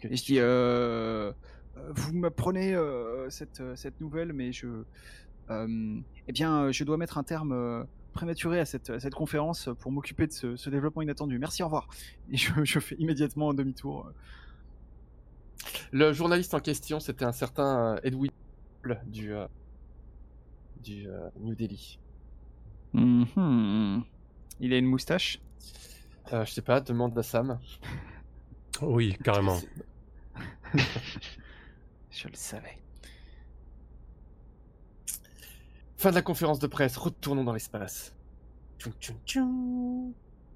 Que 0.00 0.08
Et 0.08 0.16
je 0.16 0.24
dis, 0.24 0.38
euh, 0.38 1.32
euh, 1.76 1.92
vous 1.94 2.14
m'apprenez 2.14 2.74
euh, 2.74 3.28
cette, 3.30 3.60
euh, 3.60 3.76
cette 3.76 4.00
nouvelle, 4.00 4.32
mais 4.32 4.52
je, 4.52 4.84
euh, 5.50 6.00
eh 6.28 6.32
bien, 6.32 6.70
je 6.70 6.84
dois 6.84 6.96
mettre 6.96 7.18
un 7.18 7.24
terme 7.24 7.52
euh, 7.52 7.84
prématuré 8.12 8.60
à 8.60 8.64
cette, 8.64 8.90
à 8.90 9.00
cette 9.00 9.14
conférence 9.14 9.68
pour 9.80 9.92
m'occuper 9.92 10.26
de 10.26 10.32
ce, 10.32 10.56
ce 10.56 10.70
développement 10.70 11.02
inattendu. 11.02 11.38
Merci, 11.38 11.62
au 11.62 11.66
revoir. 11.66 11.88
Et 12.30 12.36
je, 12.36 12.52
je 12.64 12.78
fais 12.78 12.94
immédiatement 12.96 13.50
un 13.50 13.54
demi-tour. 13.54 14.10
le 15.92 16.12
journaliste 16.12 16.54
en 16.54 16.60
question, 16.60 17.00
c'était 17.00 17.24
un 17.24 17.32
certain 17.32 17.96
Edwin 18.02 18.30
du, 19.06 19.34
euh, 19.34 19.46
du 20.82 21.08
euh, 21.08 21.28
New 21.40 21.54
Delhi. 21.54 21.98
Mhm. 22.92 24.04
Il 24.60 24.72
a 24.72 24.78
une 24.78 24.86
moustache? 24.86 25.40
Euh, 26.32 26.44
je 26.44 26.52
sais 26.52 26.62
pas, 26.62 26.80
demande 26.80 27.18
à 27.18 27.22
Sam. 27.22 27.58
oui, 28.82 29.16
carrément. 29.22 29.58
Je 32.10 32.28
le 32.28 32.34
savais. 32.34 32.78
Fin 35.96 36.10
de 36.10 36.14
la 36.16 36.22
conférence 36.22 36.58
de 36.58 36.66
presse, 36.66 36.96
retournons 36.96 37.44
dans 37.44 37.52
l'espace. 37.52 38.14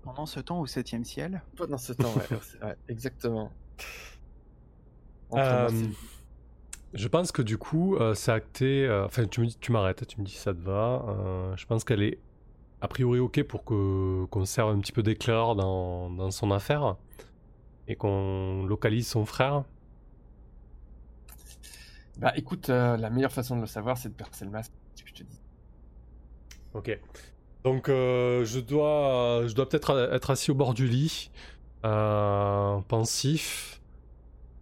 Pendant 0.02 0.26
ce 0.26 0.40
temps 0.40 0.60
au 0.60 0.66
septième 0.66 1.04
ciel? 1.04 1.42
Pendant 1.56 1.78
ce 1.78 1.92
temps, 1.92 2.12
ouais, 2.14 2.76
exactement. 2.88 3.52
Entre 5.30 5.42
Euh, 5.42 5.88
je 6.96 7.08
pense 7.08 7.32
que 7.32 7.42
du 7.42 7.58
coup, 7.58 7.96
euh, 7.96 8.14
c'est 8.14 8.32
acté. 8.32 8.86
euh, 8.86 9.04
Enfin, 9.06 9.26
tu 9.26 9.40
me 9.40 9.46
dis, 9.46 9.56
tu 9.60 9.72
m'arrêtes, 9.72 10.06
tu 10.06 10.20
me 10.20 10.24
dis 10.24 10.32
si 10.32 10.38
ça 10.38 10.54
te 10.54 10.60
va. 10.60 11.04
Euh, 11.08 11.56
je 11.56 11.66
pense 11.66 11.84
qu'elle 11.84 12.02
est 12.02 12.18
a 12.80 12.88
priori 12.88 13.18
ok 13.20 13.42
pour 13.44 13.64
que 13.64 14.24
qu'on 14.26 14.44
serve 14.46 14.70
un 14.70 14.80
petit 14.80 14.92
peu 14.92 15.02
d'éclaireur 15.02 15.56
dans, 15.56 16.10
dans 16.10 16.30
son 16.30 16.50
affaire 16.52 16.96
et 17.88 17.96
qu'on 17.96 18.64
localise 18.66 19.08
son 19.08 19.26
frère. 19.26 19.64
Bah 22.18 22.32
écoute, 22.36 22.70
euh, 22.70 22.96
la 22.96 23.10
meilleure 23.10 23.32
façon 23.32 23.56
de 23.56 23.60
le 23.62 23.66
savoir, 23.66 23.98
c'est 23.98 24.08
de 24.10 24.14
percer 24.14 24.44
le 24.44 24.50
masque, 24.50 24.72
c'est 24.94 25.00
ce 25.00 25.04
que 25.04 25.10
je 25.10 25.14
te 25.14 25.22
dis. 25.24 25.40
Ok. 26.74 26.98
Donc 27.64 27.88
euh, 27.88 28.44
je 28.44 28.60
dois, 28.60 29.46
je 29.46 29.54
dois 29.54 29.68
peut-être 29.68 30.10
être 30.12 30.30
assis 30.30 30.50
au 30.50 30.54
bord 30.54 30.74
du 30.74 30.86
lit, 30.86 31.30
euh, 31.84 32.80
pensif. 32.88 33.80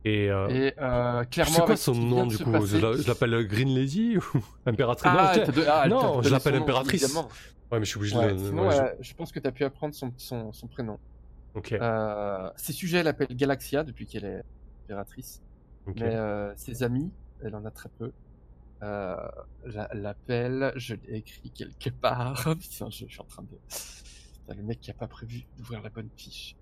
Et, 0.06 0.30
euh, 0.30 0.48
Et 0.48 0.74
euh, 0.78 1.24
clairement, 1.24 1.52
c'est 1.54 1.64
quoi 1.64 1.76
son 1.76 1.94
nom 1.94 2.26
du 2.26 2.36
coup 2.38 2.52
passer- 2.52 2.66
Je 2.66 2.76
l'a- 2.86 2.96
je 3.00 3.08
l'appelle 3.08 3.46
Green 3.46 3.74
Lady 3.74 4.16
ou 4.34 4.38
Impératrice? 4.66 5.10
Ah, 5.14 5.34
Non, 5.46 5.64
ah, 5.68 5.88
non, 5.88 6.22
je 6.22 6.28
l'appelle 6.28 6.56
nom, 6.56 6.62
impératrice. 6.62 7.14
Ouais, 7.14 7.78
mais 7.78 7.80
je 7.80 7.84
suis 7.90 7.96
obligé 7.96 8.16
Ouais, 8.18 8.32
de. 8.34 8.38
sinon, 8.38 8.68
ouais, 8.68 8.76
je- 8.98 9.02
je... 9.08 9.14
pense 9.14 9.32
que 9.32 9.38
tu 9.40 9.46
as 9.46 9.52
pu 9.52 9.64
apprendre 9.64 9.94
son, 9.94 10.12
son, 10.18 10.52
son 10.52 10.66
prénom. 10.68 10.98
Ok. 11.54 11.72
Euh, 11.72 12.50
ses 12.56 12.72
sujets, 12.74 12.98
elle 12.98 13.08
appelle 13.08 13.28
Galaxia 13.34 13.82
depuis 13.82 14.06
qu'elle 14.06 14.24
est 14.26 14.42
impératrice. 14.84 15.40
ok. 15.86 15.94
Mais 15.98 16.14
euh, 16.14 16.54
ses 16.56 16.82
amis, 16.82 17.10
elle 17.42 17.54
en 17.56 17.64
a 17.64 17.70
très 17.70 17.88
peu. 17.98 18.12
euh, 18.82 19.16
la- 19.64 19.88
l'appelle, 19.94 20.72
je 20.76 20.94
l'ai 20.96 21.16
écrit 21.18 21.50
quelque 21.50 21.88
part. 21.88 22.34
Putain, 22.60 22.90
je, 22.90 23.06
je 23.06 23.10
suis 23.12 23.20
en 23.20 23.24
train 23.24 23.42
de. 23.42 23.56
Putain, 23.68 24.54
le 24.54 24.62
mec 24.62 24.80
qui 24.80 24.90
a 24.90 24.94
pas 24.94 25.08
prévu 25.08 25.46
d'ouvrir 25.56 25.80
la 25.80 25.88
bonne 25.88 26.10
fiche. 26.14 26.54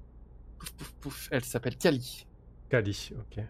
Pouf 0.60 0.70
pouf 0.74 0.92
pouf. 1.00 1.28
Elle 1.32 1.44
s'appelle 1.44 1.76
Kali. 1.76 2.24
Kali, 2.72 3.10
ok. 3.18 3.44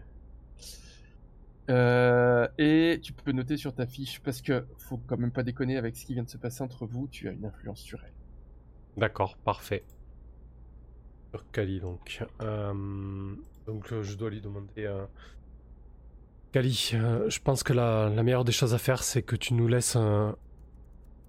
Euh, 1.69 2.45
et 2.57 2.99
tu 3.01 3.13
peux 3.13 3.31
noter 3.31 3.55
sur 3.55 3.73
ta 3.73 3.85
fiche 3.85 4.19
parce 4.19 4.41
que 4.41 4.65
faut 4.77 4.97
quand 5.07 5.15
même 5.15 5.31
pas 5.31 5.43
déconner 5.43 5.77
avec 5.77 5.95
ce 5.95 6.05
qui 6.05 6.13
vient 6.13 6.23
de 6.23 6.29
se 6.29 6.35
passer 6.35 6.61
entre 6.61 6.85
vous. 6.85 7.07
Tu 7.07 7.29
as 7.29 7.31
une 7.31 7.45
influence 7.45 7.79
sur 7.79 8.03
elle. 8.03 8.11
D'accord, 8.97 9.37
parfait. 9.37 9.85
Sur 11.31 11.49
Kali, 11.51 11.79
donc. 11.79 12.21
Euh, 12.41 13.33
donc, 13.65 13.93
euh, 13.93 14.03
je 14.03 14.17
dois 14.17 14.29
lui 14.29 14.41
demander. 14.41 14.93
Kali, 16.51 16.91
je 16.93 17.39
pense 17.39 17.63
que 17.63 17.71
la, 17.71 18.09
la 18.09 18.23
meilleure 18.23 18.43
des 18.43 18.51
choses 18.51 18.73
à 18.73 18.77
faire, 18.77 19.03
c'est 19.03 19.23
que 19.23 19.37
tu 19.37 19.53
nous 19.53 19.69
laisses 19.69 19.95
un, 19.95 20.35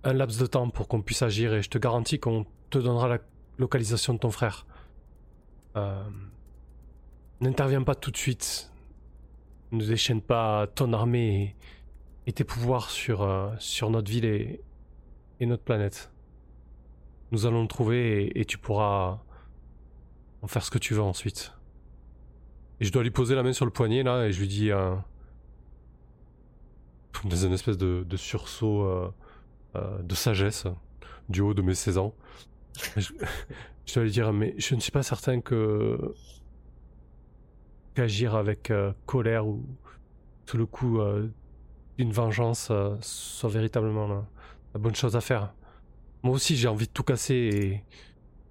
un 0.02 0.12
laps 0.12 0.40
de 0.40 0.46
temps 0.46 0.68
pour 0.68 0.88
qu'on 0.88 1.00
puisse 1.00 1.22
agir 1.22 1.54
et 1.54 1.62
je 1.62 1.70
te 1.70 1.78
garantis 1.78 2.18
qu'on 2.18 2.44
te 2.70 2.78
donnera 2.78 3.06
la 3.06 3.18
localisation 3.56 4.14
de 4.14 4.18
ton 4.18 4.32
frère. 4.32 4.66
N'interviens 7.40 7.82
pas 7.82 7.94
tout 7.94 8.10
de 8.10 8.16
suite. 8.16 8.70
Ne 9.72 9.84
déchaîne 9.84 10.20
pas 10.20 10.66
ton 10.66 10.92
armée 10.92 11.56
et, 12.26 12.32
tes 12.32 12.44
pouvoirs 12.44 12.90
sur, 12.90 13.22
euh, 13.22 13.50
sur 13.58 13.90
notre 13.90 14.10
ville 14.10 14.24
et, 14.24 14.60
et 15.40 15.46
notre 15.46 15.62
planète. 15.62 16.10
Nous 17.32 17.46
allons 17.46 17.62
le 17.62 17.68
trouver 17.68 18.30
et, 18.38 18.44
tu 18.44 18.58
pourras 18.58 19.20
en 20.42 20.46
faire 20.46 20.64
ce 20.64 20.70
que 20.70 20.78
tu 20.78 20.94
veux 20.94 21.02
ensuite. 21.02 21.52
Et 22.80 22.84
je 22.84 22.92
dois 22.92 23.02
lui 23.02 23.10
poser 23.10 23.34
la 23.34 23.42
main 23.42 23.52
sur 23.52 23.64
le 23.64 23.70
poignet 23.70 24.02
là 24.02 24.26
et 24.26 24.32
je 24.32 24.40
lui 24.40 24.48
dis 24.48 24.70
euh, 24.70 24.94
dans 27.24 27.36
une 27.36 27.52
espèce 27.52 27.78
de, 27.78 28.16
sursaut 28.16 28.84
euh, 28.84 29.10
de 30.02 30.14
sagesse 30.14 30.66
du 31.28 31.40
haut 31.40 31.54
de 31.54 31.62
mes 31.62 31.74
16 31.74 31.98
ans. 31.98 32.14
Je 33.86 33.92
dois 33.94 34.04
lui 34.04 34.10
dire 34.10 34.32
mais 34.32 34.54
je 34.56 34.74
ne 34.74 34.80
suis 34.80 34.90
pas 34.90 35.02
certain 35.02 35.42
que 35.42 36.14
qu'agir 37.94 38.34
avec 38.34 38.70
euh, 38.70 38.92
colère 39.06 39.46
ou 39.46 39.64
sous 40.46 40.56
le 40.56 40.66
coup 40.66 41.00
euh, 41.00 41.30
d'une 41.96 42.12
vengeance 42.12 42.68
euh, 42.70 42.96
soit 43.00 43.48
véritablement 43.48 44.06
la, 44.08 44.80
bonne 44.80 44.94
chose 44.94 45.16
à 45.16 45.20
faire. 45.20 45.54
Moi 46.22 46.34
aussi 46.34 46.56
j'ai 46.56 46.68
envie 46.68 46.86
de 46.86 46.92
tout 46.92 47.04
casser 47.04 47.82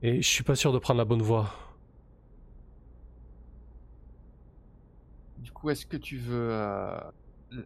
et, 0.01 0.21
je 0.21 0.27
suis 0.27 0.43
pas 0.43 0.56
sûr 0.56 0.73
de 0.73 0.79
prendre 0.79 0.97
la 0.97 1.06
bonne 1.06 1.21
voie. 1.21 1.49
Du 5.38 5.51
coup, 5.51 5.69
est-ce 5.69 5.86
que 5.86 5.95
tu 5.95 6.17
veux 6.17 6.49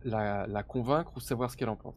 la, 0.04 0.46
la 0.46 0.64
convaincre 0.64 1.14
ou 1.16 1.20
savoir 1.20 1.50
ce 1.50 1.58
qu'elle 1.58 1.70
en 1.70 1.76
pense? 1.76 1.96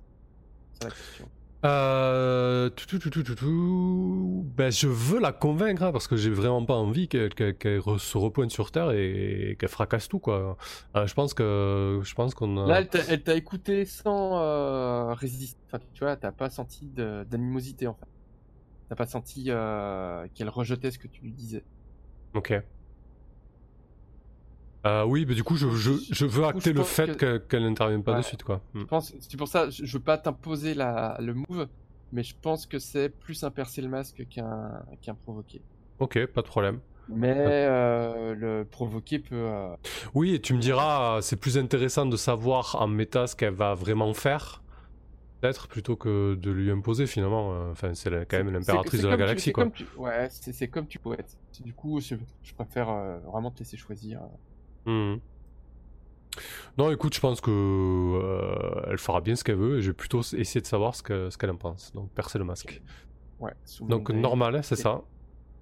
C'est 0.72 0.84
la 0.84 0.90
question. 0.90 1.28
Euh, 1.62 2.70
tout, 2.70 2.86
tout, 2.86 2.98
tout, 2.98 3.10
tout, 3.10 3.22
tout, 3.22 3.34
tout. 3.34 4.46
Ben, 4.56 4.72
je 4.72 4.88
veux 4.88 5.20
la 5.20 5.32
convaincre 5.32 5.82
hein, 5.82 5.92
parce 5.92 6.08
que 6.08 6.16
j'ai 6.16 6.30
vraiment 6.30 6.64
pas 6.64 6.74
envie 6.74 7.06
qu'elle 7.06 7.32
se 7.34 8.16
repointe 8.16 8.50
sur 8.50 8.70
terre 8.70 8.92
et, 8.92 9.56
qu'elle 9.58 9.68
fracasse 9.68 10.08
tout 10.08 10.20
quoi. 10.20 10.56
Euh, 10.96 11.06
je 11.06 11.12
pense 11.14 11.34
que 11.34 12.00
je 12.02 12.14
pense 12.14 12.34
qu'on 12.34 12.56
a. 12.56 12.66
Là, 12.66 12.80
elle 13.08 13.22
t'a- 13.22 13.34
écouté 13.34 13.84
sans 13.84 14.38
euh, 14.38 15.12
résister. 15.12 15.60
Enfin, 15.66 15.84
tu 15.92 16.02
vois, 16.02 16.16
t'as 16.16 16.32
pas 16.32 16.48
senti 16.48 16.86
d'animosité 16.86 17.86
en 17.86 17.94
fait. 17.94 18.08
T'as 18.88 18.96
pas 18.96 19.06
senti 19.06 19.46
euh, 19.48 20.26
qu'elle 20.34 20.48
rejetait 20.48 20.90
ce 20.90 20.98
que 20.98 21.08
tu 21.08 21.22
lui 21.22 21.32
disais. 21.32 21.62
Ok. 22.34 22.54
Euh, 24.86 25.04
oui, 25.04 25.26
mais 25.28 25.34
du 25.34 25.42
coup, 25.44 25.56
je, 25.56 25.68
je, 25.70 25.92
je 26.10 26.24
veux 26.26 26.42
coup, 26.42 26.48
acter 26.48 26.70
je 26.70 26.76
le 26.76 26.82
fait 26.84 27.16
que- 27.16 27.36
que- 27.36 27.46
qu'elle 27.48 27.64
n'intervienne 27.64 28.02
pas 28.02 28.16
de 28.16 28.22
suite 28.22 28.42
quoi. 28.42 28.62
Je 28.74 28.82
pense, 28.84 29.12
c'est 29.20 29.36
pour 29.36 29.48
ça, 29.48 29.68
je, 29.68 29.84
veux 29.96 30.02
pas 30.02 30.16
t'imposer 30.16 30.72
la, 30.74 31.16
le 31.20 31.34
move, 31.34 31.68
mais 32.12 32.22
je 32.22 32.34
pense 32.40 32.66
que 32.66 32.78
c'est 32.78 33.10
plus 33.10 33.44
un 33.44 33.50
percer 33.50 33.82
le 33.82 33.88
masque 33.88 34.26
qu'un 34.30 34.82
qu'un 35.02 35.14
provoquer. 35.14 35.60
Ok, 35.98 36.24
pas 36.26 36.40
de 36.40 36.46
problème. 36.46 36.80
Mais 37.12 37.34
euh, 37.36 38.34
le 38.34 38.64
provoquer 38.64 39.18
peut. 39.18 39.34
euh, 39.34 39.74
Oui, 40.14 40.32
et 40.34 40.40
tu 40.40 40.54
me 40.54 40.60
diras, 40.60 41.16
euh, 41.16 41.20
c'est 41.20 41.36
plus 41.36 41.58
intéressant 41.58 42.06
de 42.06 42.16
savoir 42.16 42.76
en 42.80 42.86
méta 42.86 43.26
ce 43.26 43.34
qu'elle 43.36 43.52
va 43.52 43.74
vraiment 43.74 44.14
faire, 44.14 44.62
peut-être, 45.40 45.66
plutôt 45.68 45.96
que 45.96 46.36
de 46.36 46.50
lui 46.50 46.70
imposer 46.70 47.06
finalement. 47.06 47.52
euh, 47.52 47.72
Enfin, 47.72 47.92
c'est 47.94 48.10
quand 48.28 48.38
même 48.38 48.50
l'impératrice 48.52 49.02
de 49.02 49.08
la 49.08 49.14
tu- 49.16 49.20
galaxie 49.20 49.44
c'est 49.46 49.52
quoi. 49.52 49.64
comme 49.64 49.72
tu- 49.72 49.86
ouais, 49.98 50.28
c'est 50.30 50.52
c'est 50.52 50.68
comme 50.68 50.86
tu 50.86 50.98
poètes. 50.98 51.36
Du 51.64 51.74
coup, 51.74 52.00
je, 52.00 52.14
je 52.42 52.54
préfère 52.54 52.88
euh, 52.88 53.18
vraiment 53.30 53.50
te 53.50 53.58
laisser 53.58 53.76
choisir. 53.76 54.20
Mhm. 54.86 55.20
Non, 56.78 56.90
écoute, 56.90 57.14
je 57.14 57.20
pense 57.20 57.40
que 57.40 57.50
euh, 57.50 58.82
elle 58.90 58.98
fera 58.98 59.20
bien 59.20 59.36
ce 59.36 59.44
qu'elle 59.44 59.56
veut 59.56 59.78
et 59.78 59.82
je 59.82 59.88
vais 59.90 59.94
plutôt 59.96 60.20
essayer 60.20 60.60
de 60.60 60.66
savoir 60.66 60.94
ce 60.94 61.02
que- 61.02 61.28
ce 61.28 61.36
qu'elle 61.36 61.50
en 61.50 61.56
pense. 61.56 61.92
Donc, 61.92 62.10
percer 62.12 62.38
le 62.38 62.44
masque. 62.44 62.80
Ouais, 63.40 63.52
sous 63.64 63.86
Donc, 63.86 64.10
normal, 64.10 64.56
hein, 64.56 64.62
c'est 64.62 64.76
ça? 64.76 65.02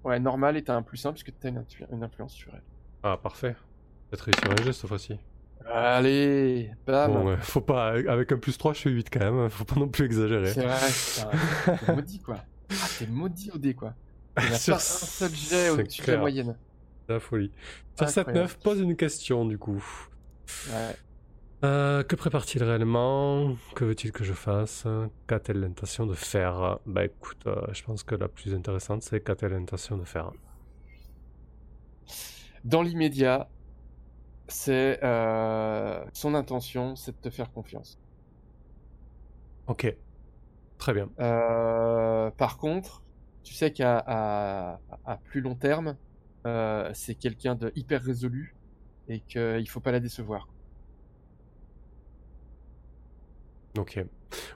Ouais, 0.04 0.20
normal 0.20 0.56
et 0.56 0.62
t'as 0.62 0.74
un 0.76 0.82
plus 0.82 1.04
1 1.04 1.12
puisque 1.12 1.32
t'as 1.40 1.48
une, 1.48 1.64
influence 2.02 2.32
sur 2.34 2.52
elle. 2.54 2.62
Ah, 3.02 3.16
parfait. 3.16 3.56
Peut-être 4.10 4.22
réussir 4.22 4.50
un 4.50 4.64
geste 4.64 4.80
cette 4.80 4.88
fois-ci. 4.88 5.18
Allez, 5.66 6.70
bam 6.86 7.12
Bon, 7.12 7.26
ouais, 7.26 7.36
faut 7.40 7.60
pas. 7.60 7.88
Avec 7.92 8.30
un 8.32 8.38
plus 8.38 8.56
3, 8.56 8.72
je 8.74 8.80
fais 8.82 8.90
8 8.90 9.08
quand 9.12 9.20
même. 9.20 9.38
hein, 9.38 9.48
Faut 9.48 9.64
pas 9.64 9.74
non 9.78 9.88
plus 9.88 10.04
exagérer. 10.06 10.52
C'est 10.52 10.64
vrai, 10.64 11.76
t'es 11.86 11.94
maudit 11.94 12.20
quoi. 12.20 12.36
Ah, 12.70 12.74
t'es 12.98 13.06
maudit 13.06 13.50
au 13.50 13.58
dé 13.58 13.74
quoi. 13.74 13.94
Il 14.40 14.48
n'y 14.48 14.54
a 14.54 14.58
Sur- 14.58 14.74
pas 14.74 14.76
un 14.76 14.80
seul 14.80 15.34
jet 15.34 15.70
au-dessus 15.70 16.02
de 16.02 16.12
la 16.12 16.18
moyenne. 16.18 16.56
La 17.08 17.20
folie. 17.20 17.52
Sur 17.96 18.06
Incroyable. 18.06 18.48
7-9, 18.48 18.58
pose 18.62 18.80
une 18.80 18.96
question 18.96 19.44
du 19.46 19.58
coup. 19.58 19.84
Ouais. 20.68 20.96
Euh, 21.64 22.04
que 22.04 22.14
prépare-t-il 22.14 22.62
réellement? 22.62 23.56
Que 23.74 23.84
veut-il 23.84 24.12
que 24.12 24.22
je 24.24 24.32
fasse? 24.32 24.86
Qu'a-t-elle 25.26 25.60
l'intention 25.60 26.06
de 26.06 26.14
faire? 26.14 26.78
Bah 26.86 27.04
écoute, 27.04 27.46
euh, 27.46 27.66
je 27.72 27.82
pense 27.82 28.04
que 28.04 28.14
la 28.14 28.28
plus 28.28 28.54
intéressante 28.54 29.02
c'est 29.02 29.20
qu'a-t-elle 29.20 29.52
l'intention 29.52 29.96
de 29.96 30.04
faire 30.04 30.32
Dans 32.64 32.82
l'immédiat, 32.82 33.48
c'est 34.46 35.02
euh, 35.02 36.04
son 36.12 36.34
intention, 36.34 36.94
c'est 36.94 37.12
de 37.12 37.20
te 37.20 37.30
faire 37.30 37.50
confiance. 37.50 37.98
Ok, 39.66 39.94
très 40.78 40.94
bien. 40.94 41.08
Par 42.36 42.56
contre, 42.58 43.02
tu 43.42 43.52
sais 43.54 43.72
qu'à 43.72 43.98
à, 44.06 44.80
à 45.04 45.16
plus 45.16 45.40
long 45.40 45.54
terme, 45.56 45.96
euh, 46.46 46.90
c'est 46.94 47.14
quelqu'un 47.16 47.54
de 47.54 47.72
hyper 47.74 48.02
résolu 48.02 48.56
et 49.08 49.20
qu'il 49.22 49.68
faut 49.68 49.80
pas 49.80 49.92
la 49.92 50.00
décevoir. 50.00 50.48
Ok. 53.78 54.00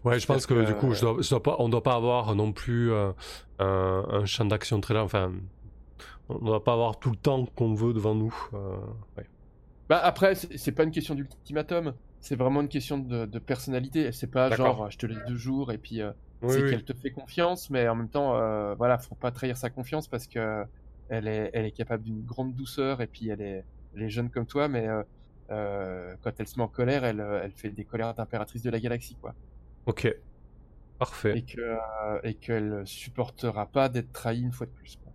Ouais, 0.05 0.19
je 0.21 0.27
pense 0.27 0.47
que 0.47 0.65
du 0.65 0.75
coup, 0.75 0.89
que- 0.89 0.95
je 0.95 1.01
dois, 1.03 1.17
je 1.23 1.31
dois 1.31 1.43
pas, 1.43 1.57
on 1.59 1.69
doit 1.69 1.83
pas 1.83 1.95
avoir 1.95 2.35
non 2.35 2.53
plus 2.53 2.93
euh, 2.93 3.13
un, 3.59 4.05
un 4.11 4.25
champ 4.27 4.45
d'action 4.45 4.81
très 4.81 4.95
large. 4.95 5.07
Enfin, 5.07 5.33
on 6.29 6.37
ne 6.41 6.47
doit 6.47 6.65
pas 6.65 6.75
avoir 6.75 6.99
tout 7.01 7.11
le 7.11 7.17
temps 7.17 7.47
qu'on 7.47 7.75
veut 7.75 7.93
devant 7.95 8.15
nous. 8.17 8.35
euh, 8.55 8.79
ouais. 9.19 9.29
Bah 9.89 9.99
après, 10.03 10.35
c'est 10.35 10.73
pas 10.73 10.85
une 10.85 10.91
question 10.91 11.15
d'ultimatum, 11.15 11.95
c'est 12.21 12.37
vraiment 12.37 12.61
une 12.63 12.69
question 12.69 12.99
de, 12.99 13.27
de 13.27 13.39
personnalité. 13.39 14.13
C'est 14.13 14.31
pas 14.31 14.51
genre 14.51 14.91
je 14.91 14.97
te 14.99 15.07
laisse 15.07 15.23
deux 15.25 15.37
jours 15.37 15.73
et 15.73 15.79
puis 15.79 16.01
euh, 16.01 16.13
Oui, 16.43 16.49
c'est 16.55 16.63
oui. 16.63 16.71
qu'elle 16.71 16.85
te 16.85 16.95
fait 16.95 17.11
confiance, 17.13 17.69
mais 17.71 17.89
en 17.89 17.95
même 17.97 18.09
temps, 18.11 18.37
euh, 18.37 18.75
voilà, 18.77 18.99
faut 18.99 19.17
pas 19.17 19.33
trahir 19.33 19.57
sa 19.57 19.71
confiance 19.71 20.09
parce 20.09 20.27
que 20.27 20.65
elle 21.09 21.29
est, 21.29 21.51
elle 21.53 21.65
est 21.65 21.73
capable 21.73 22.03
d'une 22.03 22.23
grande 22.23 22.55
douceur 22.55 23.01
et 23.01 23.07
puis 23.07 23.29
elle 23.29 23.41
est, 23.41 23.65
elle 23.95 24.03
est 24.03 24.11
jeune 24.11 24.31
comme 24.31 24.47
toi, 24.47 24.69
mais 24.69 24.89
euh, 24.89 25.03
euh, 25.51 26.15
quand 26.23 26.33
elle 26.39 26.47
se 26.49 26.57
met 26.57 26.63
en 26.63 26.69
colère, 26.69 27.05
elle, 27.05 27.21
euh, 27.21 27.43
elle 27.43 27.53
fait 27.53 27.71
des 27.71 27.85
colères 27.85 28.15
d'impératrice 28.15 28.63
de 28.63 28.71
la 28.71 28.81
galaxie, 28.81 29.17
quoi. 29.21 29.35
Ok. 29.87 30.15
Parfait. 30.99 31.39
Et 31.39 31.43
que 31.43 31.61
euh, 31.61 32.21
et 32.23 32.35
qu'elle 32.35 32.87
supportera 32.87 33.67
pas 33.67 33.89
d'être 33.89 34.13
trahie 34.13 34.43
une 34.43 34.53
fois 34.53 34.67
de 34.67 34.73
plus. 34.73 34.97
Quoi. 35.03 35.13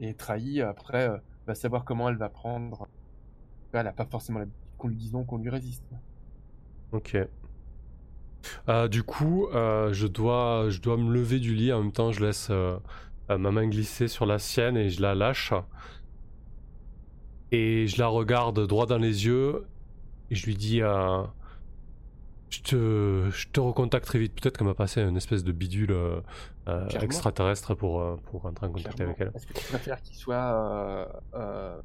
Et 0.00 0.14
trahie, 0.14 0.62
après, 0.62 1.10
va 1.46 1.54
savoir 1.54 1.84
comment 1.84 2.08
elle 2.08 2.16
va 2.16 2.28
prendre. 2.28 2.88
Elle 3.72 3.86
a 3.86 3.92
pas 3.92 4.06
forcément 4.06 4.38
l'habitude 4.38 4.62
qu'on 4.78 4.88
lui 4.88 4.96
dise 4.96 5.12
non, 5.12 5.24
qu'on 5.24 5.38
lui 5.38 5.50
résiste. 5.50 5.84
Ok. 6.92 7.16
Euh, 8.68 8.88
du 8.88 9.02
coup, 9.02 9.48
euh, 9.48 9.92
je 9.92 10.06
dois, 10.06 10.66
je 10.68 10.80
dois 10.80 10.96
me 10.96 11.12
lever 11.12 11.38
du 11.38 11.54
lit. 11.54 11.72
En 11.72 11.82
même 11.82 11.92
temps, 11.92 12.12
je 12.12 12.24
laisse 12.24 12.48
euh, 12.50 12.78
euh, 13.30 13.38
ma 13.38 13.50
main 13.50 13.66
glisser 13.68 14.08
sur 14.08 14.26
la 14.26 14.38
sienne 14.38 14.76
et 14.76 14.90
je 14.90 15.00
la 15.02 15.14
lâche. 15.14 15.52
Et 17.52 17.86
je 17.86 17.98
la 17.98 18.08
regarde 18.08 18.66
droit 18.66 18.86
dans 18.86 18.98
les 18.98 19.26
yeux. 19.26 19.66
Et 20.30 20.34
je 20.34 20.46
lui 20.46 20.56
dis 20.56 20.82
euh, 20.82 21.22
je, 22.50 22.60
te, 22.62 23.30
je 23.30 23.48
te 23.48 23.60
recontacte 23.60 24.04
très 24.06 24.18
vite. 24.18 24.34
Peut-être 24.40 24.58
qu'elle 24.58 24.66
m'a 24.66 24.74
passé 24.74 25.00
une 25.00 25.16
espèce 25.16 25.44
de 25.44 25.52
bidule 25.52 25.92
euh, 25.92 26.20
euh, 26.68 26.88
extraterrestre 27.00 27.74
pour, 27.74 28.18
pour 28.24 28.42
rentrer 28.42 28.66
en 28.66 28.70
contact 28.70 28.96
Clairement. 28.96 29.14
avec 29.14 29.28
elle. 29.28 29.36
Est-ce 29.36 29.46
que 29.46 29.52
tu 29.52 29.64
préfères 29.66 30.02
qu'il 30.02 30.16
soit 30.16 31.08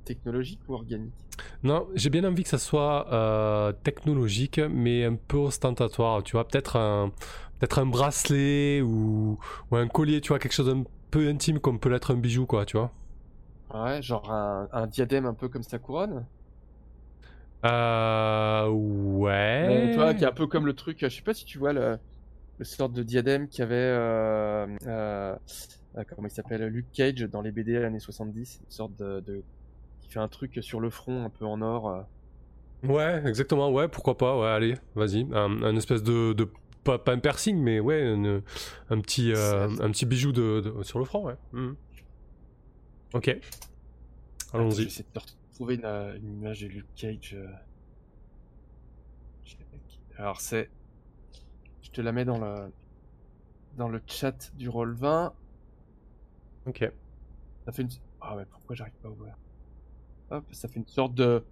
technologique 0.03 0.59
ou 0.67 0.73
organique? 0.73 1.13
Non, 1.63 1.87
j'ai 1.93 2.09
bien 2.09 2.23
envie 2.23 2.43
que 2.43 2.49
ça 2.49 2.57
soit 2.57 3.75
technologique, 3.83 4.59
mais 4.59 5.05
un 5.05 5.15
peu 5.15 5.37
ostentatoire. 5.37 6.23
Tu 6.23 6.31
vois, 6.31 6.47
peut-être 6.47 6.75
un, 6.77 7.09
peut-être 7.59 7.77
un 7.77 7.85
bracelet 7.85 8.81
ou, 8.81 9.37
ou 9.69 9.75
un 9.75 9.87
collier, 9.87 10.21
tu 10.21 10.29
vois, 10.29 10.39
quelque 10.39 10.53
chose 10.53 10.65
d'un 10.67 10.83
peu 11.11 11.27
intime 11.29 11.59
comme 11.59 11.79
peut 11.79 11.89
l'être 11.89 12.11
un 12.13 12.17
bijou, 12.17 12.45
quoi, 12.47 12.65
tu 12.65 12.77
vois. 12.77 12.93
Ouais, 13.73 14.03
genre 14.03 14.31
un, 14.31 14.69
un 14.71 14.85
diadème 14.85 15.25
un 15.25 15.33
peu 15.33 15.49
comme 15.49 15.63
sa 15.63 15.79
couronne 15.79 16.27
Euh, 17.65 18.67
ouais. 18.69 19.29
Euh, 19.63 19.87
tu 19.89 19.99
vois, 19.99 20.13
qui 20.15 20.23
est 20.23 20.27
un 20.27 20.31
peu 20.31 20.47
comme 20.47 20.65
le 20.65 20.75
truc, 20.75 20.99
je 21.01 21.09
sais 21.09 21.21
pas 21.21 21.33
si 21.35 21.45
tu 21.45 21.59
vois 21.59 21.71
le, 21.73 21.99
le 22.57 22.65
sorte 22.65 22.93
de 22.93 23.03
diadème 23.03 23.47
qu'il 23.49 23.59
y 23.61 23.63
avait, 23.63 23.75
euh, 23.75 24.67
euh, 24.87 25.37
euh, 25.97 26.03
comment 26.15 26.27
il 26.27 26.31
s'appelle, 26.31 26.65
Luke 26.67 26.91
Cage 26.93 27.21
dans 27.23 27.41
les 27.41 27.51
BD 27.51 27.77
années 27.77 27.99
70, 27.99 28.59
une 28.61 28.71
sorte 28.71 28.95
de, 28.97 29.21
de- 29.21 29.45
qui 30.01 30.09
fait 30.09 30.19
un 30.19 30.29
truc 30.29 30.59
sur 30.63 30.79
le 30.81 30.89
front 30.91 31.25
un 31.25 31.29
peu 31.31 31.45
en 31.45 31.61
or. 31.61 31.89
euh. 31.89 32.03
Ouais, 32.83 33.21
exactement, 33.27 33.69
ouais, 33.71 33.87
pourquoi 33.87 34.17
pas, 34.17 34.39
ouais, 34.39 34.47
allez, 34.47 34.73
vas-y. 34.95 35.27
Un, 35.33 35.61
un 35.61 35.75
espèce 35.75 36.01
de, 36.01 36.33
de 36.33 36.51
pas, 36.83 36.97
pas 36.99 37.13
un 37.13 37.19
piercing, 37.19 37.57
mais 37.57 37.79
ouais, 37.79 38.13
une- 38.13 38.41
un 38.89 39.01
petit, 39.01 39.31
euh, 39.33 39.67
un 39.79 39.91
petit 39.91 40.05
bijou 40.05 40.31
de, 40.31 40.61
de- 40.61 40.83
sur 40.83 40.99
le 40.99 41.05
front, 41.05 41.25
ouais. 41.25 41.35
Mhm. 41.53 41.75
Ok. 43.13 43.37
Allons-y. 44.53 44.83
J'essaie 44.83 45.03
de 45.03 45.19
te 45.19 45.25
retrouver 45.49 45.75
une, 45.75 45.85
une 45.85 46.33
image 46.39 46.61
de 46.61 46.67
Luke 46.67 46.87
Cage. 46.95 47.33
euh. 47.33 47.47
Alors 50.17 50.39
c'est, 50.41 50.69
je 51.81 51.89
te 51.89 52.01
la 52.01 52.11
mets 52.11 52.25
dans 52.25 52.37
le 52.37 52.71
dans 53.77 53.87
le 53.87 54.01
chat 54.05 54.51
du 54.55 54.69
roll 54.69 54.93
20. 54.93 55.33
Ok. 56.67 56.89
Ça 57.65 57.71
fait 57.71 57.81
une. 57.83 57.89
Ah 58.19 58.35
ouais, 58.35 58.45
pourquoi 58.45 58.75
j'arrive 58.75 58.93
pas 59.01 59.07
à 59.07 59.11
ouvrir? 59.11 59.33
Hop, 60.29 60.45
ça 60.51 60.67
fait 60.67 60.79
une 60.79 60.87
sorte 60.87 61.15
de 61.15 61.43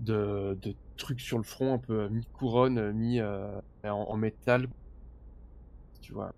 de, 0.00 0.58
de 0.62 0.74
truc 0.96 1.20
sur 1.20 1.38
le 1.38 1.44
front, 1.44 1.74
un 1.74 1.78
peu 1.78 2.00
euh, 2.00 2.08
mi-couronne, 2.08 2.78
euh, 2.78 2.92
mi 2.92 3.20
euh, 3.20 3.58
en, 3.84 3.90
en 3.90 4.16
métal. 4.16 4.68
Tu 6.00 6.12
vois. 6.12 6.32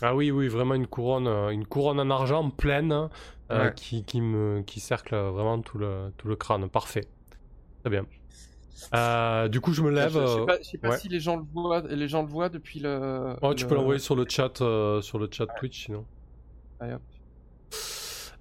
Ah 0.00 0.14
oui, 0.16 0.30
oui, 0.30 0.48
vraiment 0.48 0.74
une 0.74 0.86
couronne, 0.86 1.28
une 1.52 1.66
couronne 1.66 2.00
en 2.00 2.10
argent 2.10 2.50
pleine 2.50 3.08
Ouais. 3.50 3.72
qui, 3.76 4.02
qui, 4.04 4.22
me, 4.22 4.62
qui 4.62 4.80
cercle 4.80 5.14
vraiment 5.14 5.60
tout 5.60 5.76
le, 5.76 6.10
tout 6.16 6.26
le 6.26 6.36
crâne. 6.36 6.70
Parfait. 6.70 7.06
Très 7.82 7.90
bien. 7.90 8.06
Euh, 8.94 9.48
du 9.48 9.60
coup, 9.60 9.74
je 9.74 9.82
me 9.82 9.90
lève. 9.90 10.12
je, 10.12 10.20
je 10.20 10.26
sais 10.26 10.46
pas, 10.46 10.58
je 10.58 10.62
sais 10.64 10.78
pas 10.78 10.88
ouais. 10.90 10.98
si 10.98 11.08
les 11.08 11.20
gens 11.20 11.36
le 11.36 11.42
voient, 11.52 11.82
les 11.82 12.08
gens 12.08 12.22
le 12.22 12.28
voient 12.28 12.48
depuis 12.48 12.80
le. 12.80 13.36
oh, 13.42 13.52
tu 13.54 13.66
peux 13.66 13.74
l'envoyer 13.74 14.00
sur 14.00 14.16
le 14.16 14.24
chat, 14.26 14.60
euh, 14.62 15.02
sur 15.02 15.18
le 15.18 15.28
chat 15.30 15.46
Twitch, 15.58 15.84
sinon. 15.84 16.06
Allez, 16.80 16.94
hop. 16.94 17.02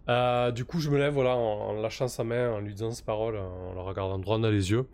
Euh, 0.09 0.51
du 0.51 0.65
coup, 0.65 0.79
je 0.79 0.89
me 0.89 0.97
lève, 0.97 1.13
voilà, 1.13 1.35
en, 1.35 1.69
en 1.69 1.73
lâchant 1.73 2.07
sa 2.07 2.23
main, 2.23 2.51
en 2.53 2.59
lui 2.59 2.73
disant 2.73 2.91
ces 2.91 3.03
paroles, 3.03 3.37
en 3.37 3.73
le 3.73 3.79
regardant 3.81 4.17
droit 4.19 4.37
dans 4.39 4.49
les 4.49 4.71
yeux. 4.71 4.87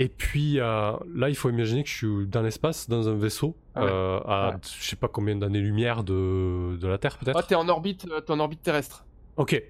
Et 0.00 0.08
puis 0.08 0.60
euh, 0.60 0.92
là, 1.12 1.28
il 1.28 1.34
faut 1.34 1.50
imaginer 1.50 1.82
que 1.82 1.88
je 1.88 1.96
suis 1.96 2.26
dans 2.28 2.42
l'espace, 2.42 2.88
dans 2.88 3.08
un 3.08 3.16
vaisseau, 3.16 3.56
Ah 3.74 3.84
ouais. 3.84 3.90
euh, 3.90 4.20
à 4.20 4.50
Ouais. 4.50 4.56
je 4.80 4.88
sais 4.90 4.94
pas 4.96 5.08
combien 5.08 5.34
d'années-lumière 5.34 6.04
de, 6.04 6.76
de 6.80 6.86
la 6.86 6.98
Terre, 6.98 7.18
peut-être. 7.18 7.36
Ah, 7.36 7.42
t'es 7.42 7.56
en 7.56 7.68
orbite, 7.68 8.06
t'es 8.24 8.30
en 8.32 8.38
orbite 8.38 8.62
terrestre. 8.62 9.04
Ok, 9.36 9.60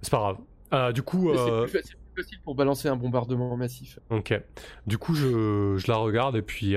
c'est 0.00 0.10
pas 0.10 0.18
grave. 0.70 0.92
Du 0.94 1.02
coup, 1.02 1.30
C'est 1.34 1.50
plus, 1.80 1.82
plus 2.14 2.22
facile 2.24 2.38
pour 2.42 2.54
balancer 2.54 2.88
un 2.88 2.96
bombardement 2.96 3.54
massif. 3.58 3.98
ok. 4.10 4.40
Du 4.86 4.96
coup, 4.98 5.14
je, 5.14 5.76
je 5.76 5.86
la 5.90 5.96
regarde 5.98 6.34
et 6.36 6.42
puis 6.42 6.76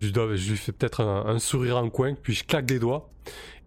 je, 0.00 0.50
lui 0.50 0.56
fais 0.56 0.72
peut-être 0.72 1.00
un, 1.00 1.38
sourire 1.38 1.78
en 1.78 1.88
coin, 1.90 2.14
puis 2.14 2.34
je 2.34 2.44
claque 2.44 2.66
des 2.66 2.78
doigts 2.78 3.10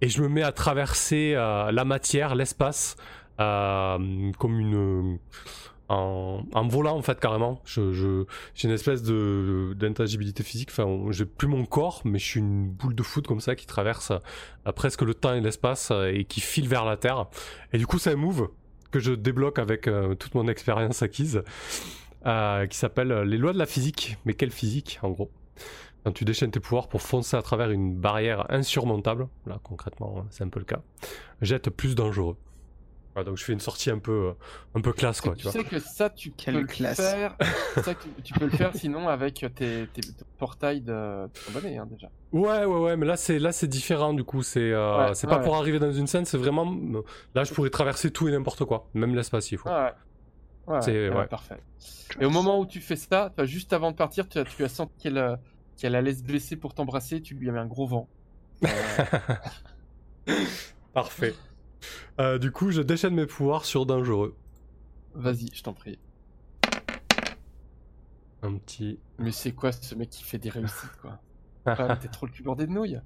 et 0.02 0.10
je 0.10 0.22
me 0.22 0.30
mets 0.30 0.44
à 0.44 0.52
traverser 0.52 1.34
euh, 1.36 1.72
la 1.72 1.86
matière, 1.86 2.36
l'espace, 2.36 2.96
euh, 3.40 4.32
comme 4.38 4.60
une 4.60 5.20
en, 5.90 6.68
volant 6.68 6.98
en 6.98 7.02
fait 7.02 7.20
carrément. 7.20 7.62
J'ai 7.66 7.82
une 8.64 8.72
espèce 8.72 9.02
de 9.02 9.74
d'intangibilité 9.76 10.44
physique. 10.44 10.70
Enfin, 10.72 10.88
j'ai 11.10 11.26
plus 11.26 11.48
mon 11.48 11.66
corps, 11.66 12.02
mais 12.06 12.20
je 12.20 12.26
suis 12.26 12.40
une 12.40 12.70
boule 12.70 12.94
de 12.94 13.02
foot 13.02 13.26
comme 13.26 13.40
ça 13.42 13.56
qui 13.56 13.66
traverse 13.66 14.12
euh, 14.12 14.72
presque 14.72 15.02
le 15.02 15.16
temps 15.16 15.34
et 15.34 15.42
l'espace 15.42 15.92
et 16.14 16.26
qui 16.26 16.42
file 16.42 16.68
vers 16.68 16.86
la 16.86 16.96
Terre. 16.96 17.26
Et 17.74 17.80
du 17.80 17.88
coup, 17.88 17.98
c'est 17.98 18.12
un 18.12 18.18
move 18.18 18.50
que 18.92 19.00
je 19.00 19.14
débloque 19.14 19.60
avec 19.60 19.88
toute 20.18 20.34
mon 20.34 20.48
expérience 20.48 21.04
acquise, 21.04 21.44
qui 22.24 22.78
s'appelle 22.78 23.22
les 23.22 23.38
lois 23.38 23.54
de 23.54 23.60
la 23.60 23.68
physique. 23.68 24.18
Mais 24.26 24.34
quelle 24.34 24.50
physique, 24.50 25.00
en 25.04 25.12
gros? 25.12 25.30
Quand 26.04 26.12
tu 26.14 26.24
déchaînes 26.26 26.52
tes 26.52 26.60
pouvoirs 26.60 26.88
pour 26.88 27.02
foncer 27.02 27.36
à 27.36 27.42
travers 27.42 27.72
une 27.72 27.94
barrière 27.96 28.46
insurmontable, 28.52 29.28
là 29.46 29.60
concrètement, 29.64 30.26
c'est 30.30 30.44
un 30.44 30.50
peu 30.50 30.60
le 30.60 30.66
cas, 30.66 30.82
jette 31.42 31.70
plus 31.70 31.94
dangereux. 31.96 32.38
Voilà, 33.16 33.26
donc 33.28 33.38
je 33.38 33.44
fais 33.44 33.54
une 33.54 33.60
sortie 33.60 33.90
un 33.90 33.98
peu, 33.98 34.12
euh, 34.30 34.34
un 34.76 34.82
peu 34.82 34.94
classe, 34.94 35.20
quoi. 35.20 35.34
tu 35.34 35.40
Tu 35.40 35.44
vois. 35.44 35.52
sais 35.52 35.64
que 35.64 35.80
ça, 35.80 36.10
tu 36.12 36.32
Quelle 36.32 36.62
peux 36.62 36.66
classe. 36.68 37.00
le 37.00 37.04
faire. 37.04 37.36
ça, 37.84 37.96
tu, 37.96 38.08
tu 38.24 38.34
peux 38.34 38.46
le 38.46 38.52
faire 38.52 38.74
sinon 38.76 39.10
avec 39.10 39.34
tes, 39.34 39.50
tes, 39.50 39.88
tes 39.88 40.02
portails 40.38 40.82
de 40.82 40.94
hein, 40.94 41.88
déjà. 41.90 42.10
Ouais, 42.32 42.64
ouais, 42.66 42.80
ouais, 42.80 42.96
mais 42.96 43.08
là 43.08 43.18
c'est 43.18 43.40
là 43.40 43.52
c'est 43.52 43.68
différent 43.68 44.14
du 44.14 44.24
coup. 44.24 44.44
C'est 44.44 44.72
euh, 44.72 45.08
Ouais, 45.08 45.16
c'est 45.16 45.28
ouais, 45.28 45.34
pas 45.36 45.40
pour 45.40 45.56
arriver 45.56 45.80
dans 45.80 45.92
une 45.92 46.06
scène, 46.08 46.26
c'est 46.26 46.38
vraiment 46.38 46.72
là 47.36 47.44
je 47.44 47.54
pourrais 47.54 47.72
traverser 47.72 48.12
tout 48.12 48.28
et 48.28 48.32
n'importe 48.32 48.64
quoi, 48.64 48.88
même 48.94 49.16
l'espace 49.16 49.46
s'il 49.48 49.58
faut. 49.58 49.70
Ouais. 49.70 49.92
Ouais, 50.68 50.82
C'est- 50.84 51.10
parfait. 51.30 51.58
Et 52.22 52.26
au 52.26 52.30
moment 52.30 52.60
où 52.60 52.68
tu 52.68 52.80
fais 52.80 52.96
ça, 52.96 53.34
juste 53.44 53.74
avant 53.74 53.90
de 53.90 53.96
partir, 53.96 54.30
tu 54.30 54.38
as, 54.38 54.44
tu 54.46 54.64
as 54.64 54.70
senti 54.70 54.94
qu'elle 55.00 55.18
euh, 55.18 55.36
qu'elle 55.80 55.96
allait 55.96 56.14
se 56.14 56.24
blesser 56.24 56.58
pour 56.58 56.74
t'embrasser, 56.74 57.22
tu 57.22 57.36
lui 57.36 57.50
as 57.50 57.54
mis 57.54 57.60
un 57.60 57.66
gros 57.66 57.88
vent. 57.88 58.10
Euh, 58.66 58.68
Parfait. 60.94 61.34
Euh, 62.20 62.38
du 62.38 62.52
coup, 62.52 62.72
je 62.72 62.82
déchaîne 62.82 63.16
mes 63.16 63.26
pouvoirs 63.26 63.64
sur 63.66 63.86
dangereux. 63.86 64.36
Vas-y, 65.14 65.50
je 65.54 65.64
t'en 65.64 65.74
prie. 65.74 65.98
Un 68.42 68.56
petit. 68.58 69.00
Mais 69.18 69.32
c'est 69.32 69.54
quoi 69.54 69.72
ce 69.72 69.96
mec 69.96 70.10
qui 70.10 70.24
fait 70.24 70.38
des 70.38 70.50
réussites, 70.50 70.98
quoi? 71.02 71.20
Ah, 71.66 71.98
T'es 72.02 72.10
trop 72.10 72.26
le 72.26 72.32
cul 72.32 72.44
bordé 72.44 72.68
de 72.68 72.72
nouilles. 72.72 73.00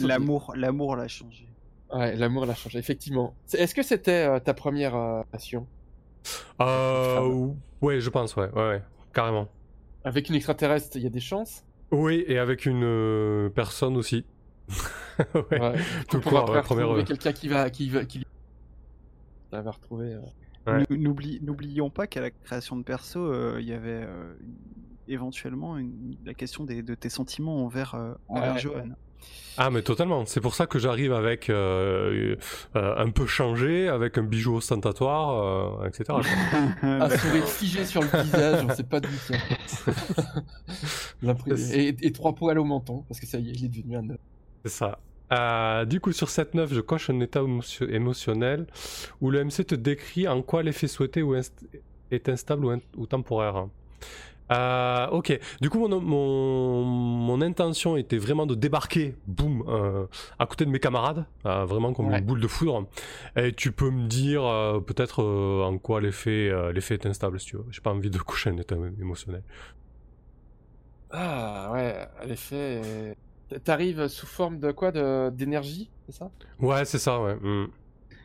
L'amour, 0.00 0.54
l'amour 0.56 0.96
l'a 0.96 1.08
changé. 1.08 1.48
Ouais, 1.92 2.14
l'amour 2.16 2.46
l'a 2.46 2.54
changé, 2.54 2.78
effectivement. 2.78 3.34
Est-ce 3.52 3.74
que 3.74 3.82
c'était 3.82 4.26
euh, 4.26 4.38
ta 4.38 4.54
première 4.54 4.94
euh, 4.96 5.22
passion? 5.30 5.66
Euh, 6.60 7.48
ouais, 7.80 8.00
je 8.00 8.10
pense, 8.10 8.36
ouais, 8.36 8.50
ouais, 8.50 8.68
ouais, 8.68 8.82
carrément. 9.12 9.48
Avec 10.04 10.28
une 10.28 10.34
extraterrestre, 10.34 10.96
il 10.96 11.02
y 11.02 11.06
a 11.06 11.10
des 11.10 11.20
chances? 11.20 11.64
Oui, 11.90 12.24
et 12.26 12.38
avec 12.38 12.66
une 12.66 12.82
euh, 12.84 13.48
personne 13.50 13.96
aussi. 13.96 14.24
ouais. 15.34 15.60
Ouais. 15.60 15.74
tout 16.08 16.20
Pour 16.20 16.30
court, 16.32 16.50
ouais, 16.50 16.62
première, 16.62 16.86
retrouver 16.86 17.02
euh, 17.02 17.04
quelqu'un 17.04 17.32
qui 17.32 17.48
va... 17.48 17.68
Qui 17.70 17.88
va 17.90 18.04
qui... 18.04 18.24
Ça 19.50 19.60
va 19.62 19.70
retrouver... 19.70 20.14
euh, 20.14 20.20
Ouais. 20.66 20.84
N'oublions 20.90 21.88
pas 21.88 22.06
qu'à 22.06 22.20
la 22.20 22.30
création 22.30 22.76
de 22.76 22.82
perso, 22.82 23.18
euh, 23.18 23.56
il 23.60 23.66
y 23.66 23.72
avait 23.72 24.02
euh, 24.04 24.34
éventuellement 25.08 25.78
une- 25.78 26.16
la 26.26 26.34
question 26.34 26.64
des- 26.64 26.82
de 26.82 26.94
tes 26.94 27.08
sentiments 27.08 27.64
envers, 27.64 27.94
euh, 27.94 28.12
envers 28.28 28.52
Ouais. 28.54 28.60
Johan. 28.60 28.88
Ah, 29.58 29.70
mais 29.70 29.82
totalement. 29.82 30.24
C'est 30.24 30.40
pour 30.40 30.54
ça 30.54 30.66
que 30.66 30.78
j'arrive 30.78 31.12
avec 31.12 31.50
euh, 31.50 32.36
euh, 32.76 32.94
un 32.96 33.10
peu 33.10 33.26
changé, 33.26 33.88
avec 33.88 34.16
un 34.16 34.22
bijou 34.22 34.56
ostentatoire, 34.56 35.82
euh, 35.82 35.86
etc. 35.86 36.18
Un 36.82 37.10
sourire 37.10 37.46
figé 37.48 37.84
sur 37.84 38.00
le 38.00 38.08
visage, 38.22 38.64
on 38.68 38.74
sait 38.74 38.84
pas 38.84 39.00
d'où. 39.00 39.08
L'impré- 41.22 41.72
et, 41.74 41.96
et 42.06 42.12
trois 42.12 42.34
poils 42.34 42.58
au 42.58 42.64
menton, 42.64 43.04
parce 43.08 43.20
que 43.20 43.26
ça 43.26 43.38
y 43.38 43.50
est, 43.50 43.52
il 43.52 43.64
est 43.66 43.68
devenu 43.68 43.96
un 43.96 44.10
homme. 44.10 44.18
C'est 44.64 44.72
ça. 44.72 45.84
Du 45.86 46.00
coup, 46.00 46.12
sur 46.12 46.28
cette 46.30 46.54
9, 46.54 46.72
je 46.72 46.80
coche 46.80 47.10
un 47.10 47.20
état 47.20 47.40
émotion- 47.40 47.88
émotionnel 47.88 48.66
où 49.20 49.30
le 49.30 49.44
MC 49.44 49.64
te 49.66 49.74
décrit 49.74 50.26
en 50.28 50.42
quoi 50.42 50.62
l'effet 50.62 50.88
souhaité 50.88 51.22
ou 51.22 51.34
est 51.34 52.28
instable 52.28 52.64
ou, 52.64 52.70
in- 52.70 52.80
ou 52.96 53.06
temporaire. 53.06 53.66
Euh, 54.50 55.06
ok, 55.08 55.38
du 55.60 55.70
coup, 55.70 55.78
mon, 55.78 56.00
mon, 56.00 56.84
mon 56.84 57.40
intention 57.40 57.96
était 57.96 58.18
vraiment 58.18 58.46
de 58.46 58.54
débarquer, 58.56 59.14
boum, 59.26 59.62
euh, 59.68 60.06
à 60.40 60.46
côté 60.46 60.64
de 60.64 60.70
mes 60.70 60.80
camarades, 60.80 61.24
euh, 61.46 61.64
vraiment 61.64 61.92
comme 61.92 62.08
Ouais. 62.08 62.18
une 62.18 62.24
boule 62.24 62.40
de 62.40 62.48
foudre. 62.48 62.86
Et 63.36 63.52
tu 63.52 63.70
peux 63.72 63.90
me 63.90 64.08
dire 64.08 64.44
euh, 64.44 64.80
peut-être 64.80 65.22
euh, 65.22 65.62
en 65.64 65.78
quoi 65.78 66.00
l'effet 66.00 66.48
euh, 66.50 66.72
l'effet 66.72 66.94
est 66.94 67.06
instable, 67.06 67.38
si 67.38 67.46
tu 67.46 67.56
veux. 67.58 67.66
J'ai 67.70 67.80
pas 67.80 67.92
envie 67.92 68.10
de 68.10 68.18
coucher 68.30 68.50
un 68.50 68.56
état 68.56 68.76
émotionnel. 69.00 69.42
Ah 71.10 71.70
ouais, 71.72 72.08
l'effet... 72.26 73.16
T'arrives 73.64 74.06
sous 74.08 74.26
forme 74.26 74.60
de 74.60 74.70
quoi? 74.70 74.92
De- 74.92 75.30
D'énergie, 75.30 75.90
c'est 76.06 76.12
ça? 76.12 76.30
Ouais, 76.58 76.84
c'est 76.84 76.98
ça, 76.98 77.20
ouais. 77.20 77.34
mm. 77.36 77.68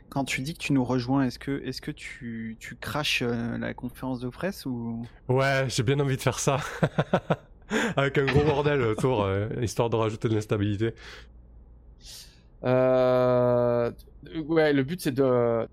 Quand 0.10 0.24
tu 0.24 0.42
dis 0.42 0.54
que 0.54 0.60
tu 0.64 0.74
nous 0.74 0.84
rejoins, 0.84 1.26
est-ce 1.26 1.40
que, 1.40 1.62
est 1.66 1.80
que 1.82 1.92
tu, 1.92 2.58
tu 2.60 2.76
craches 2.78 3.22
euh, 3.22 3.58
la 3.58 3.74
conférence 3.74 4.20
de 4.20 4.30
presse 4.30 4.66
ou? 4.66 5.06
Ouais, 5.28 5.66
j'ai 5.70 5.84
bien 5.84 6.00
envie 6.00 6.18
de 6.18 6.22
faire 6.22 6.40
ça. 6.40 6.60
Avec 7.98 8.18
un 8.18 8.26
gros 8.26 8.44
bordel 8.44 8.82
autour, 8.82 9.24
euh, 9.24 9.50
histoire 9.62 9.90
de 9.90 9.96
rajouter 9.96 10.30
de 10.30 10.36
l'instabilité. 10.36 10.94
Euh... 12.64 13.92
Ouais, 14.48 14.74
le 14.74 14.84
but 14.84 15.02
c'est 15.02 15.12
de... 15.12 15.68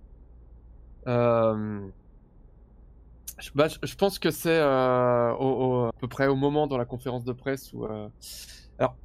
Euh... 1.09 1.91
Je, 3.39 3.51
bah, 3.55 3.69
je- 3.69 3.79
je 3.83 3.95
pense 3.97 4.19
que 4.19 4.31
c'est 4.31 4.51
euh, 4.59 5.33
au, 5.35 5.85
au- 5.85 5.87
à 5.87 5.91
peu 6.01 6.09
près 6.09 6.27
au 6.27 6.37
moment 6.37 6.67
dans 6.67 6.77
la 6.77 6.85
conférence 6.85 7.25
de 7.25 7.33
presse 7.33 7.73
où, 7.73 7.85
euh, 7.87 8.09
alors, 8.79 8.97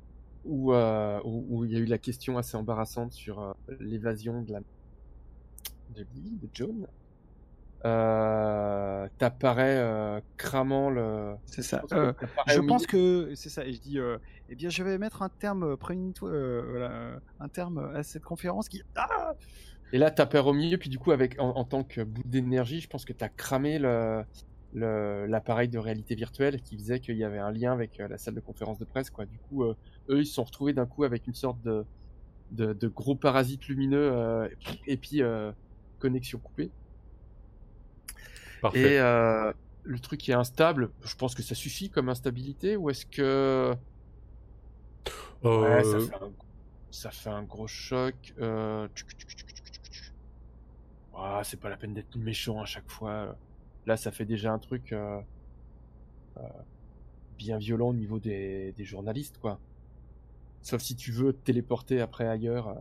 où, 0.43 0.73
euh, 0.73 1.19
où, 1.23 1.45
où 1.59 1.65
il 1.65 1.71
y 1.71 1.75
a 1.77 1.79
eu 1.79 1.85
la 1.85 1.97
question 1.97 2.37
assez 2.37 2.57
embarrassante 2.57 3.13
sur 3.13 3.39
euh, 3.39 3.51
l'évasion 3.79 4.41
de 4.43 4.51
la 4.53 4.59
de 5.95 6.05
Lee, 6.15 6.37
de 6.41 6.49
John. 6.53 6.87
Euh, 7.85 9.07
T'apparais 9.17 9.77
euh, 9.77 10.19
cramant 10.35 10.89
le. 10.89 11.35
C'est 11.45 11.61
ça. 11.61 11.83
Je 11.89 11.95
pense 11.95 12.17
que 12.17 12.25
Euh, 12.25 12.27
je 12.47 12.59
pense 12.61 12.87
que 12.87 13.31
c'est 13.35 13.49
ça. 13.49 13.65
Et 13.65 13.73
je 13.73 13.79
dis, 13.79 13.99
euh, 13.99 14.17
eh 14.49 14.55
bien, 14.55 14.69
je 14.69 14.83
vais 14.83 14.97
mettre 14.97 15.21
un 15.21 15.29
terme, 15.29 15.75
voilà, 16.19 17.19
un 17.39 17.47
terme 17.49 17.91
à 17.95 18.03
cette 18.03 18.23
conférence 18.23 18.67
qui. 18.67 18.81
Ah 18.95 19.33
Et 19.93 19.99
là, 19.99 20.09
t'apparais 20.11 20.49
au 20.49 20.53
milieu, 20.53 20.77
puis 20.77 20.89
du 20.89 20.97
coup, 20.97 21.11
avec 21.11 21.39
en, 21.39 21.49
en 21.49 21.63
tant 21.63 21.83
que 21.83 22.01
bout 22.01 22.23
d'énergie, 22.25 22.81
je 22.81 22.89
pense 22.89 23.05
que 23.05 23.13
t'as 23.13 23.29
cramé 23.29 23.77
le, 23.79 24.25
l'appareil 24.73 25.69
de 25.69 25.77
réalité 25.77 26.15
virtuelle 26.15 26.61
qui 26.61 26.77
faisait 26.77 26.99
qu'il 26.99 27.15
y 27.17 27.23
avait 27.23 27.37
un 27.39 27.51
lien 27.51 27.73
avec 27.73 27.97
la 27.99 28.17
salle 28.17 28.33
de 28.33 28.41
conférence 28.41 28.79
de 28.79 28.85
presse. 28.85 29.11
Quoi. 29.11 29.25
Du 29.25 29.37
coup, 29.37 29.63
eux, 29.63 29.75
ils 30.09 30.25
se 30.25 30.33
sont 30.33 30.43
retrouvés 30.43 30.73
d'un 30.73 30.87
coup 30.87 31.03
avec 31.03 31.27
une 31.27 31.35
sorte 31.35 31.61
de, 31.61 31.85
de, 32.51 32.73
de 32.73 32.87
gros 32.87 33.15
parasite 33.15 33.67
lumineux 33.67 34.49
et 34.87 34.97
puis 34.97 35.21
connexion 35.97 36.39
coupée. 36.39 36.71
Parfait. 38.61 38.93
Et 38.95 38.99
euh, 38.99 39.51
le 39.83 39.99
truc 39.99 40.19
qui 40.19 40.31
est 40.31 40.35
instable, 40.35 40.91
je 41.03 41.15
pense 41.15 41.35
que 41.35 41.43
ça 41.43 41.55
suffit 41.55 41.89
comme 41.89 42.09
instabilité 42.09 42.75
ou 42.77 42.89
est-ce 42.89 43.05
que 43.05 43.75
Ouais, 45.43 45.83
ça, 45.83 45.97
Euh, 45.97 46.01
fait 46.01 46.15
un, 46.15 46.31
ça 46.91 47.11
fait 47.11 47.29
un 47.29 47.43
gros 47.43 47.67
choc. 47.67 48.33
Euh... 48.39 48.87
Ah, 51.13 51.41
c'est 51.43 51.57
pas 51.59 51.69
la 51.69 51.77
peine 51.77 51.93
d'être 51.93 52.15
méchant 52.17 52.61
à 52.61 52.65
chaque 52.65 52.89
fois. 52.89 53.37
Là, 53.85 53.97
ça 53.97 54.11
fait 54.11 54.25
déjà 54.25 54.51
un 54.53 54.59
truc 54.59 54.93
euh, 54.93 55.19
euh, 56.37 56.41
bien 57.37 57.57
violent 57.57 57.89
au 57.89 57.93
niveau 57.93 58.19
des, 58.19 58.73
des 58.73 58.85
journalistes, 58.85 59.37
quoi. 59.39 59.59
Sauf 60.61 60.81
si 60.81 60.95
tu 60.95 61.11
veux 61.11 61.33
te 61.33 61.43
téléporter 61.43 62.01
après 62.01 62.27
ailleurs. 62.27 62.75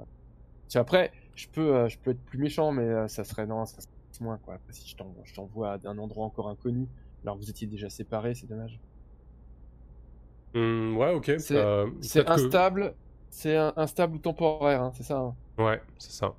après, 0.74 1.12
je 1.37 1.49
peux, 1.53 1.76
euh, 1.76 1.89
je 1.91 1.99
peux 2.01 2.12
être 2.12 2.24
plus 2.24 2.39
méchant, 2.39 2.72
mais 2.72 2.84
euh, 2.84 3.09
ça 3.09 3.24
serait 3.24 3.47
non, 3.47 3.66
ça 3.66 3.80
serait 3.82 3.91
moins, 4.20 4.39
quoi. 4.39 4.55
Après, 4.57 4.72
si 4.74 4.89
je 4.89 4.97
t'envoie, 5.34 5.78
d'un 5.78 5.99
endroit 5.99 6.26
encore 6.26 6.49
inconnu, 6.51 6.91
alors 7.24 7.37
que 7.37 7.43
vous 7.45 7.51
étiez 7.51 7.68
déjà 7.68 7.91
séparés, 7.91 8.34
c'est 8.34 8.47
dommage. 8.49 8.80
hmm, 10.55 10.97
ouais, 10.97 11.12
ok. 11.14 11.30
C'est- 11.37 11.55
euh, 11.57 11.91
que- 12.12 12.20
instable, 12.30 12.97
c'est 13.30 13.57
instable 13.76 14.16
ou 14.16 14.18
temporaire, 14.18 14.82
hein, 14.82 14.93
c'est 14.95 15.03
ça. 15.05 15.18
hein 15.18 15.37
Ouais, 15.59 15.82
c'est 15.99 16.12
ça. 16.12 16.34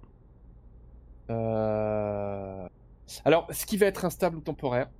Euh, 1.29 2.67
Alors, 3.25 3.47
ce 3.53 3.65
qui 3.65 3.77
va 3.77 3.85
être 3.87 4.05
instable 4.05 4.37
ou 4.37 4.41
temporaire, 4.41 4.91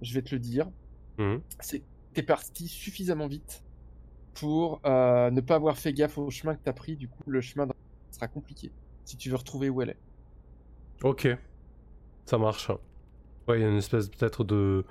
je 0.00 0.14
vais 0.14 0.22
te 0.22 0.34
le 0.34 0.40
dire, 0.40 0.70
Mhm. 1.18 1.42
c'est 1.60 1.80
que 1.82 1.86
t'es 2.14 2.22
parti 2.24 2.68
suffisamment 2.68 3.28
vite 3.28 3.64
pour 4.34 4.80
euh, 4.86 5.30
ne 5.30 5.40
pas 5.40 5.56
avoir 5.56 5.78
fait 5.78 5.92
gaffe 5.94 6.18
au 6.18 6.30
chemin 6.30 6.56
que 6.56 6.62
t'as 6.62 6.74
pris. 6.74 6.96
Du 6.96 7.08
coup, 7.10 7.22
le 7.28 7.40
chemin 7.42 7.68
sera 8.12 8.28
compliqué 8.28 8.74
si 9.04 9.16
tu 9.16 9.30
veux 9.30 9.36
retrouver 9.36 9.68
où 9.70 9.82
elle 9.82 9.90
est. 9.90 9.98
Ok, 11.02 11.28
ça 12.24 12.38
marche. 12.38 12.70
Ouais, 13.48 13.58
il 13.58 13.62
y 13.62 13.64
a 13.64 13.68
une 13.68 13.76
espèce 13.76 14.08
peut-être 14.08 14.44
de, 14.44 14.84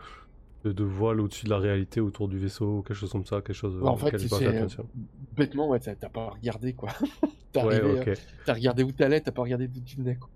de, 0.63 0.71
de 0.71 0.83
voile 0.83 1.19
au-dessus 1.21 1.45
de 1.45 1.49
la 1.49 1.57
réalité 1.57 1.99
autour 2.01 2.27
du 2.27 2.37
vaisseau, 2.37 2.77
ou 2.79 2.81
quelque 2.83 2.97
chose 2.97 3.11
comme 3.11 3.25
ça, 3.25 3.37
quelque 3.41 3.53
chose 3.53 3.81
en 3.83 3.97
fait, 3.97 4.11
pas 4.29 4.37
attention. 4.47 4.87
bêtement, 5.35 5.69
ouais, 5.69 5.79
t'as 5.79 5.95
pas 6.09 6.29
regardé 6.29 6.73
quoi. 6.73 6.89
t'as 7.51 7.65
Ouais, 7.65 7.75
arrivé, 7.75 7.99
ok. 8.01 8.07
euh, 8.09 8.15
t'as 8.45 8.53
regardé 8.53 8.83
où 8.83 8.91
t'allais, 8.91 9.21
t'as 9.21 9.31
pas 9.31 9.41
regardé 9.41 9.67
d'où 9.67 9.81
tu 9.81 9.97
venais. 9.97 10.15
Quoi. 10.17 10.29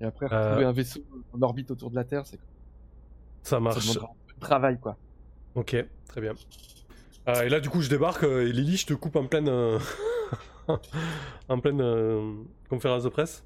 Et 0.00 0.04
après, 0.04 0.26
Euh, 0.32 0.44
retrouver 0.46 0.64
un 0.64 0.72
vaisseau 0.72 1.00
en 1.32 1.42
orbite 1.42 1.70
autour 1.70 1.90
de 1.90 1.94
la 1.94 2.04
Terre, 2.04 2.26
c'est 2.26 2.38
Ça 3.44 3.50
ça 3.50 3.60
marche. 3.60 3.80
demandera 3.86 4.06
un 4.06 4.16
peu 4.26 4.34
de 4.34 4.40
travail 4.40 4.80
quoi. 4.80 4.98
Ok, 5.54 5.76
très 6.08 6.20
bien. 6.20 6.32
Euh, 7.28 7.42
et 7.42 7.48
là, 7.48 7.60
du 7.60 7.68
coup, 7.70 7.80
je 7.82 7.88
débarque 7.88 8.24
euh, 8.24 8.48
et 8.48 8.52
Lily, 8.52 8.76
je 8.78 8.86
te 8.86 8.94
coupe 8.94 9.14
en 9.16 9.26
pleine, 9.26 9.48
en 11.48 11.58
pleine 11.60 11.80
euh, 11.80 12.34
conférence 12.68 13.04
de 13.04 13.08
presse. 13.08 13.44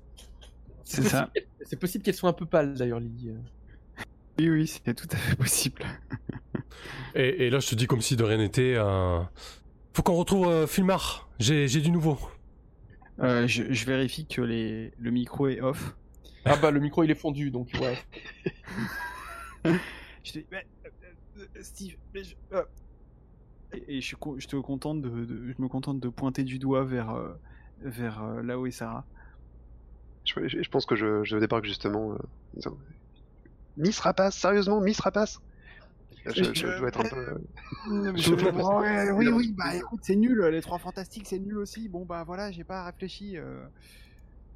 C'est 0.84 1.02
ça. 1.02 1.26
possible- 1.26 1.46
C'est 1.64 1.76
possible 1.80 2.04
qu'elle 2.04 2.14
soit 2.14 2.30
un 2.30 2.34
peu 2.34 2.46
pâle 2.46 2.74
d'ailleurs, 2.74 3.00
Lily. 3.00 3.32
Oui, 4.38 4.50
oui, 4.50 4.66
c'est 4.66 4.94
tout 4.94 5.08
à 5.10 5.16
fait 5.16 5.34
possible. 5.36 5.82
Et, 7.14 7.46
et 7.46 7.50
là, 7.50 7.58
je 7.58 7.68
te 7.68 7.74
dis 7.74 7.86
comme 7.86 8.02
si 8.02 8.16
de 8.16 8.22
rien 8.22 8.36
n'était. 8.36 8.74
euh, 8.76 9.20
Faut 9.94 10.02
qu'on 10.02 10.14
retrouve 10.14 10.46
euh, 10.48 10.66
Filmar. 10.66 11.28
J'ai 11.38 11.66
du 11.80 11.90
nouveau. 11.90 12.18
Euh, 13.20 13.46
je, 13.46 13.72
je 13.72 13.86
vérifie 13.86 14.26
que 14.26 14.42
les, 14.42 14.92
le 14.98 15.10
micro 15.10 15.48
est 15.48 15.60
off. 15.60 15.96
Ah 16.44 16.56
bah 16.56 16.70
le 16.70 16.78
micro 16.80 17.02
il 17.02 17.10
est 17.10 17.14
fondu 17.16 17.50
donc 17.50 17.70
ouais. 17.80 17.98
Je 20.22 20.32
te 20.32 20.38
dis, 20.38 20.46
mais, 20.52 20.66
Steve, 21.62 21.96
mais 22.14 22.22
je, 22.24 22.34
euh, 22.52 22.62
et, 23.76 23.98
et 23.98 24.00
je, 24.00 24.16
je 24.38 24.46
te 24.46 24.56
contente 24.56 25.02
de, 25.02 25.24
de- 25.24 25.52
je 25.52 25.62
me 25.62 25.68
contente 25.68 26.00
de 26.00 26.08
pointer 26.08 26.44
du 26.44 26.58
doigt 26.58 26.84
vers, 26.84 27.10
euh, 27.10 27.34
vers 27.78 28.22
euh, 28.22 28.42
là 28.42 28.58
où 28.58 28.66
est 28.66 28.70
Sarah. 28.70 29.06
Je, 30.24 30.48
je- 30.48 30.62
je 30.62 30.68
pense 30.68 30.86
que 30.86 30.96
je, 30.96 31.24
je 31.24 31.36
débarque 31.36 31.64
justement. 31.64 32.12
euh, 32.12 32.18
Miss 33.76 33.98
Rapace, 34.00 34.36
sérieusement, 34.36 34.80
Miss 34.80 35.00
Rapace? 35.00 35.38
Je, 36.26 36.44
je- 36.44 36.52
je 36.54 36.78
dois 36.78 36.88
être 36.88 37.00
un 37.00 37.04
peu. 37.04 37.38
Je- 38.16 38.34
ouais, 38.36 39.10
oui, 39.12 39.28
oui, 39.32 39.54
bah 39.56 39.74
écoute, 39.76 40.00
c'est 40.02 40.16
nul, 40.16 40.40
les 40.46 40.62
trois 40.62 40.78
fantastiques, 40.78 41.26
c'est 41.28 41.38
nul 41.38 41.58
aussi. 41.58 41.88
Bon, 41.88 42.04
bah 42.06 42.24
voilà, 42.24 42.50
j'ai 42.52 42.64
pas 42.64 42.84
réfléchi. 42.84 43.36
euh. 43.36 43.66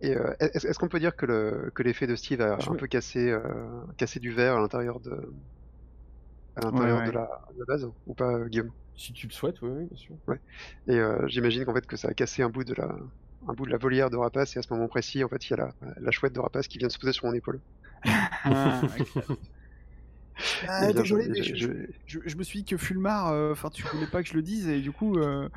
Et 0.01 0.17
euh, 0.17 0.33
est-ce 0.41 0.67
est-ce 0.67 0.79
qu'on 0.79 0.89
peut 0.89 0.99
dire 1.01 1.15
que 1.15 1.27
le 1.27 1.71
que 1.75 1.83
l'effet 1.83 2.07
de 2.07 2.17
Steve 2.17 2.41
a 2.41 2.59
Je 2.61 2.71
un 2.71 2.73
me- 2.73 2.79
peu 2.79 2.87
cassé 2.87 3.31
euh, 3.31 3.85
cassé 3.99 4.19
du 4.19 4.33
verre 4.33 4.57
à 4.57 4.61
l'intérieur 4.61 5.01
de 5.01 5.11
à 6.57 6.61
l'intérieur 6.63 6.99
Ouais, 6.99 7.07
de, 7.07 7.11
la, 7.13 7.29
de 7.55 7.59
la 7.59 7.65
base 7.67 7.85
ou 8.07 8.15
pas 8.15 8.33
euh, 8.35 8.47
Guillaume? 8.49 8.73
Si 9.01 9.13
tu 9.15 9.27
le 9.27 9.33
souhaites, 9.33 9.63
oui, 9.63 9.71
oui, 9.71 9.87
bien 9.87 9.97
sûr. 9.97 10.17
Et 10.89 10.93
euh, 10.99 11.27
j'imagine 11.29 11.65
qu'en 11.65 11.75
fait 11.75 11.87
que 11.87 11.97
ça 11.97 12.09
a 12.09 12.15
cassé 12.15 12.43
un 12.43 12.51
bout 12.51 12.65
de 12.65 12.75
la 12.75 12.89
un 13.49 13.55
bout 13.55 13.67
de 13.67 13.71
la 13.73 13.79
volière 13.79 14.11
de 14.11 14.17
Rapace 14.19 14.57
et 14.57 14.59
à 14.61 14.63
ce 14.63 14.73
moment 14.73 14.89
précis 14.89 15.25
en 15.25 15.29
fait 15.29 15.49
il 15.49 15.53
y 15.53 15.55
a 15.55 15.59
la, 15.59 15.75
la 15.99 16.11
chouette 16.11 16.35
de 16.35 16.41
Rapace 16.41 16.69
qui 16.69 16.79
vient 16.79 16.89
de 16.89 16.93
se 16.93 16.99
poser 16.99 17.13
sur 17.15 17.27
mon 17.27 17.35
épaule. 17.35 17.63
Ah, 18.45 18.93
ok. 18.99 19.41
Ah, 20.67 20.93
Et 20.93 20.93
bien, 20.93 21.03
désolé, 21.03 21.29
je- 21.31 21.33
mais 21.33 21.43
je- 21.43 21.57
je, 21.57 21.69
je- 22.07 22.19
je 22.25 22.37
me 22.37 22.43
suis 22.43 22.61
dit 22.61 22.65
que 22.65 22.77
Fulmar, 22.77 23.29
euh, 23.29 23.53
enfin, 23.53 23.71
tu 23.71 23.87
voulais 23.87 24.07
pas 24.07 24.23
que 24.23 24.29
je 24.29 24.35
le 24.35 24.43
dise, 24.43 24.69
et 24.69 24.81
du 24.81 24.93
coup, 24.93 25.19
euh, 25.19 25.49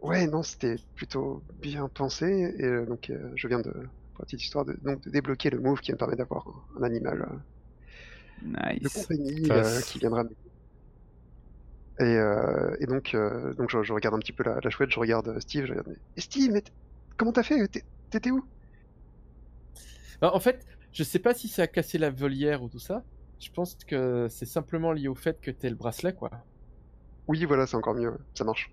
Ouais, 0.00 0.26
non, 0.26 0.42
c'était 0.42 0.76
plutôt 0.94 1.44
bien 1.54 1.88
pensé. 1.88 2.26
Et 2.58 2.64
euh, 2.64 2.84
donc, 2.86 3.08
euh, 3.10 3.30
je 3.36 3.48
viens 3.48 3.60
de, 3.60 3.70
pour 3.72 4.20
la 4.20 4.24
petite 4.26 4.42
histoire, 4.42 4.64
de, 4.66 4.74
donc, 4.82 5.02
de 5.02 5.10
débloquer 5.10 5.48
le 5.50 5.60
move 5.60 5.80
qui 5.80 5.92
me 5.92 5.96
permet 5.96 6.16
d'avoir 6.16 6.46
un, 6.76 6.82
animal 6.82 7.22
euh, 7.22 7.36
de 8.80 8.88
nice. 8.88 8.90
compagnie 8.90 9.50
euh, 9.52 9.80
qui 9.82 9.98
viendra 9.98 10.24
m'aider. 10.24 10.51
Et, 12.02 12.04
euh, 12.04 12.76
et 12.80 12.86
donc, 12.86 13.14
euh, 13.14 13.54
donc 13.54 13.70
je, 13.70 13.82
je 13.82 13.92
regarde 13.94 14.14
un 14.14 14.18
petit 14.18 14.32
peu 14.34 14.42
la, 14.44 14.58
la 14.62 14.70
chouette, 14.70 14.90
je 14.90 15.00
regarde 15.00 15.28
euh, 15.28 15.40
Steve, 15.40 15.64
je 15.66 15.70
regarde. 15.72 15.88
Mais, 15.88 15.96
et 16.16 16.20
Steve, 16.20 16.52
mais 16.52 16.62
comment 17.16 17.32
t'as 17.32 17.42
fait? 17.42 17.68
T'es- 17.68 17.84
T'étais 18.10 18.30
où? 18.30 18.50
Bah, 20.20 20.30
en 20.34 20.40
fait, 20.40 20.64
je 20.92 21.02
sais 21.04 21.18
pas 21.18 21.34
si 21.34 21.48
ça 21.48 21.62
a 21.62 21.66
cassé 21.66 21.98
la 21.98 22.10
volière 22.10 22.62
ou 22.62 22.68
tout 22.68 22.78
ça. 22.78 23.04
Je 23.40 23.50
pense 23.50 23.74
que 23.86 24.28
c'est 24.30 24.46
simplement 24.46 24.92
lié 24.92 25.08
au 25.08 25.14
fait 25.14 25.40
que 25.40 25.50
t'aies 25.50 25.70
le 25.70 25.76
bracelet, 25.76 26.14
quoi. 26.14 26.30
Oui, 27.26 27.44
voilà, 27.46 27.66
c'est 27.66 27.76
encore 27.76 27.94
mieux, 27.94 28.16
ça 28.34 28.44
marche. 28.44 28.72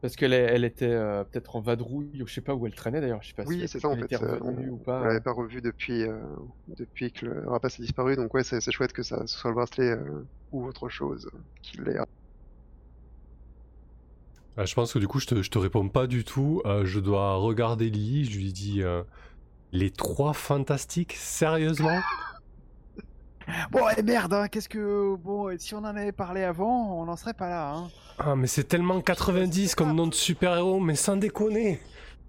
Parce 0.00 0.14
qu'elle 0.14 0.32
elle 0.34 0.64
était 0.64 0.86
euh, 0.90 1.24
peut-être 1.24 1.56
en 1.56 1.60
vadrouille 1.60 2.22
ou 2.22 2.26
je 2.26 2.34
sais 2.34 2.40
pas 2.42 2.54
où 2.54 2.66
elle 2.66 2.74
traînait 2.74 3.00
d'ailleurs. 3.00 3.22
Je 3.22 3.28
sais 3.28 3.34
pas 3.34 3.44
Oui, 3.46 3.62
si 3.62 3.68
c'est 3.68 3.80
ça 3.80 3.88
en 3.88 3.96
elle 3.96 4.06
fait. 4.06 4.16
on 4.42 4.68
ou 4.68 4.76
pas. 4.78 5.00
on 5.00 5.04
l'avait 5.04 5.20
pas 5.20 5.32
revu 5.32 5.60
depuis, 5.62 6.02
euh, 6.02 6.20
depuis 6.68 7.12
que 7.12 7.26
le 7.26 7.48
rapace 7.48 7.78
a 7.80 7.82
disparu, 7.82 8.14
donc 8.16 8.32
ouais, 8.34 8.44
c'est 8.44 8.60
chouette 8.70 8.92
que 8.92 9.02
ça 9.02 9.26
ce 9.26 9.38
soit 9.38 9.50
le 9.50 9.56
bracelet 9.56 9.90
euh, 9.90 10.24
ou 10.52 10.64
autre 10.66 10.88
chose 10.88 11.28
qui 11.62 11.78
l'ait. 11.78 11.96
Ah, 14.58 14.64
je 14.64 14.74
pense 14.74 14.92
que 14.92 14.98
du 14.98 15.06
coup, 15.06 15.20
je 15.20 15.26
te, 15.26 15.42
je 15.42 15.50
te 15.50 15.58
réponds 15.58 15.88
pas 15.88 16.06
du 16.06 16.24
tout. 16.24 16.62
Euh, 16.64 16.86
je 16.86 16.98
dois 16.98 17.34
regarder 17.36 17.90
Lily. 17.90 18.24
Je 18.24 18.38
lui 18.38 18.52
dis 18.52 18.82
euh, 18.82 19.02
les 19.72 19.90
trois 19.90 20.32
fantastiques, 20.32 21.12
sérieusement? 21.12 22.00
Bon, 23.70 23.88
et 23.96 24.02
merde, 24.02 24.32
hein, 24.32 24.48
qu'est-ce 24.48 24.68
que. 24.68 25.14
Bon, 25.16 25.56
si 25.58 25.74
on 25.74 25.78
en 25.78 25.84
avait 25.84 26.10
parlé 26.12 26.42
avant, 26.42 27.00
on 27.00 27.04
n'en 27.04 27.16
serait 27.16 27.34
pas 27.34 27.48
là. 27.48 27.74
Hein. 27.74 27.88
Ah, 28.18 28.34
mais 28.34 28.46
c'est 28.46 28.64
tellement 28.64 29.00
90 29.00 29.74
comme 29.74 29.94
nom 29.94 30.06
de 30.06 30.14
super-héros, 30.14 30.80
mais 30.80 30.96
sans 30.96 31.16
déconner. 31.16 31.80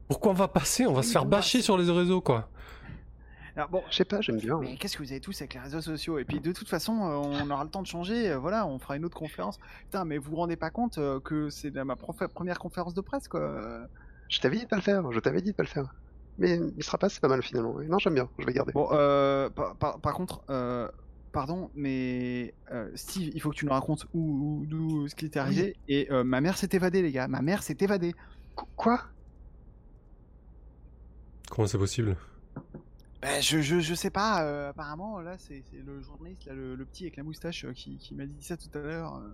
Pourquoi 0.08 0.32
on 0.32 0.36
va 0.36 0.48
passer? 0.48 0.86
On 0.86 0.94
va 0.94 1.00
Oui, 1.00 1.06
se 1.08 1.12
faire 1.12 1.26
bâcher 1.26 1.62
sur 1.62 1.78
les 1.78 1.90
réseaux, 1.90 2.22
quoi. 2.22 2.50
Alors, 3.58 3.70
bon, 3.70 3.84
Je 3.90 3.96
sais 3.96 4.06
pas, 4.06 4.22
j'aime 4.22 4.38
bien. 4.38 4.60
mais 4.60 4.78
qu'est-ce 4.78 4.96
que 4.98 5.02
vous 5.04 5.12
avez 5.12 5.20
tous 5.20 5.36
avec 5.42 5.56
les 5.56 5.60
réseaux 5.60 5.82
sociaux? 5.82 6.20
Et 6.20 6.26
puis, 6.26 6.40
de 6.40 6.52
toute 6.52 6.70
façon, 6.70 6.94
euh, 7.02 7.16
on 7.16 7.50
aura 7.50 7.64
le 7.64 7.72
temps 7.72 7.82
de 7.82 7.88
changer. 7.88 8.30
euh, 8.30 8.38
voilà, 8.38 8.68
on 8.68 8.78
fera 8.78 8.96
une 8.98 9.04
autre 9.04 9.18
conférence. 9.18 9.58
Putain, 9.86 10.06
mais 10.06 10.20
vous 10.20 10.30
vous 10.30 10.36
rendez 10.38 10.56
pas 10.56 10.70
compte 10.70 11.00
euh, 11.00 11.20
que 11.20 11.50
c'est 11.50 11.72
ma 11.74 11.96
première 11.96 12.60
conférence 12.60 12.94
de 12.94 13.02
presse, 13.02 13.28
quoi. 13.28 13.88
Je 14.30 14.40
t'avais 14.40 14.58
dit 14.58 14.64
de 14.64 14.68
pas 14.68 14.76
le 14.76 14.84
faire, 14.84 15.12
je 15.12 15.20
t'avais 15.20 15.42
dit 15.42 15.52
de 15.52 15.56
pas 15.56 15.64
le 15.64 15.70
faire. 15.70 15.96
Mais 16.38 16.60
il 16.78 16.84
sera 16.84 17.00
pas, 17.00 17.10
c'est 17.10 17.20
pas 17.20 17.30
mal 17.30 17.42
finalement. 17.42 17.80
Non, 17.82 17.98
j'aime 17.98 18.14
bien, 18.14 18.30
je 18.38 18.46
vais 18.46 18.54
garder. 18.54 18.74
Bon, 18.74 18.90
euh, 18.92 19.50
par, 19.50 19.76
par- 19.78 20.00
par 20.02 20.14
contre, 20.14 20.44
euh, 20.52 20.88
pardon, 21.32 21.72
mais 21.74 22.54
euh, 22.72 22.92
Steve, 22.94 23.32
il 23.34 23.42
faut 23.42 23.50
que 23.50 23.56
tu 23.56 23.66
nous 23.66 23.72
racontes 23.72 24.06
où, 24.14 24.64
ce 25.08 25.16
qui 25.16 25.28
t'est 25.32 25.40
arrivé. 25.40 25.76
Et 25.88 26.12
euh, 26.12 26.24
ma 26.24 26.42
mère 26.42 26.58
s'est 26.60 26.70
évadée, 26.74 27.02
les 27.02 27.12
gars. 27.12 27.28
Ma 27.28 27.42
mère 27.42 27.64
s'est 27.64 27.78
évadée. 27.80 28.14
Qu- 28.56 28.66
Quoi? 28.76 29.02
Comment 31.50 31.68
c'est 31.68 31.80
possible? 31.80 32.16
Ben, 33.22 33.42
je, 33.42 33.62
je, 33.62 33.80
je 33.80 33.96
sais 33.96 34.12
pas. 34.12 34.44
euh, 34.46 34.70
apparemment, 34.70 35.20
là, 35.22 35.38
c'est 35.40 35.64
c'est 35.72 35.82
le 35.82 36.02
journaliste, 36.02 36.46
là, 36.46 36.54
le, 36.54 36.76
le 36.76 36.86
petit 36.86 37.04
avec 37.06 37.18
la 37.18 37.24
moustache, 37.24 37.66
euh, 37.66 37.74
qui, 37.74 37.98
qui 37.98 38.14
m'a 38.16 38.26
dit 38.26 38.44
ça 38.44 38.58
tout 38.58 38.70
à 38.78 38.80
l'heure. 38.80 39.16
euh. 39.16 39.30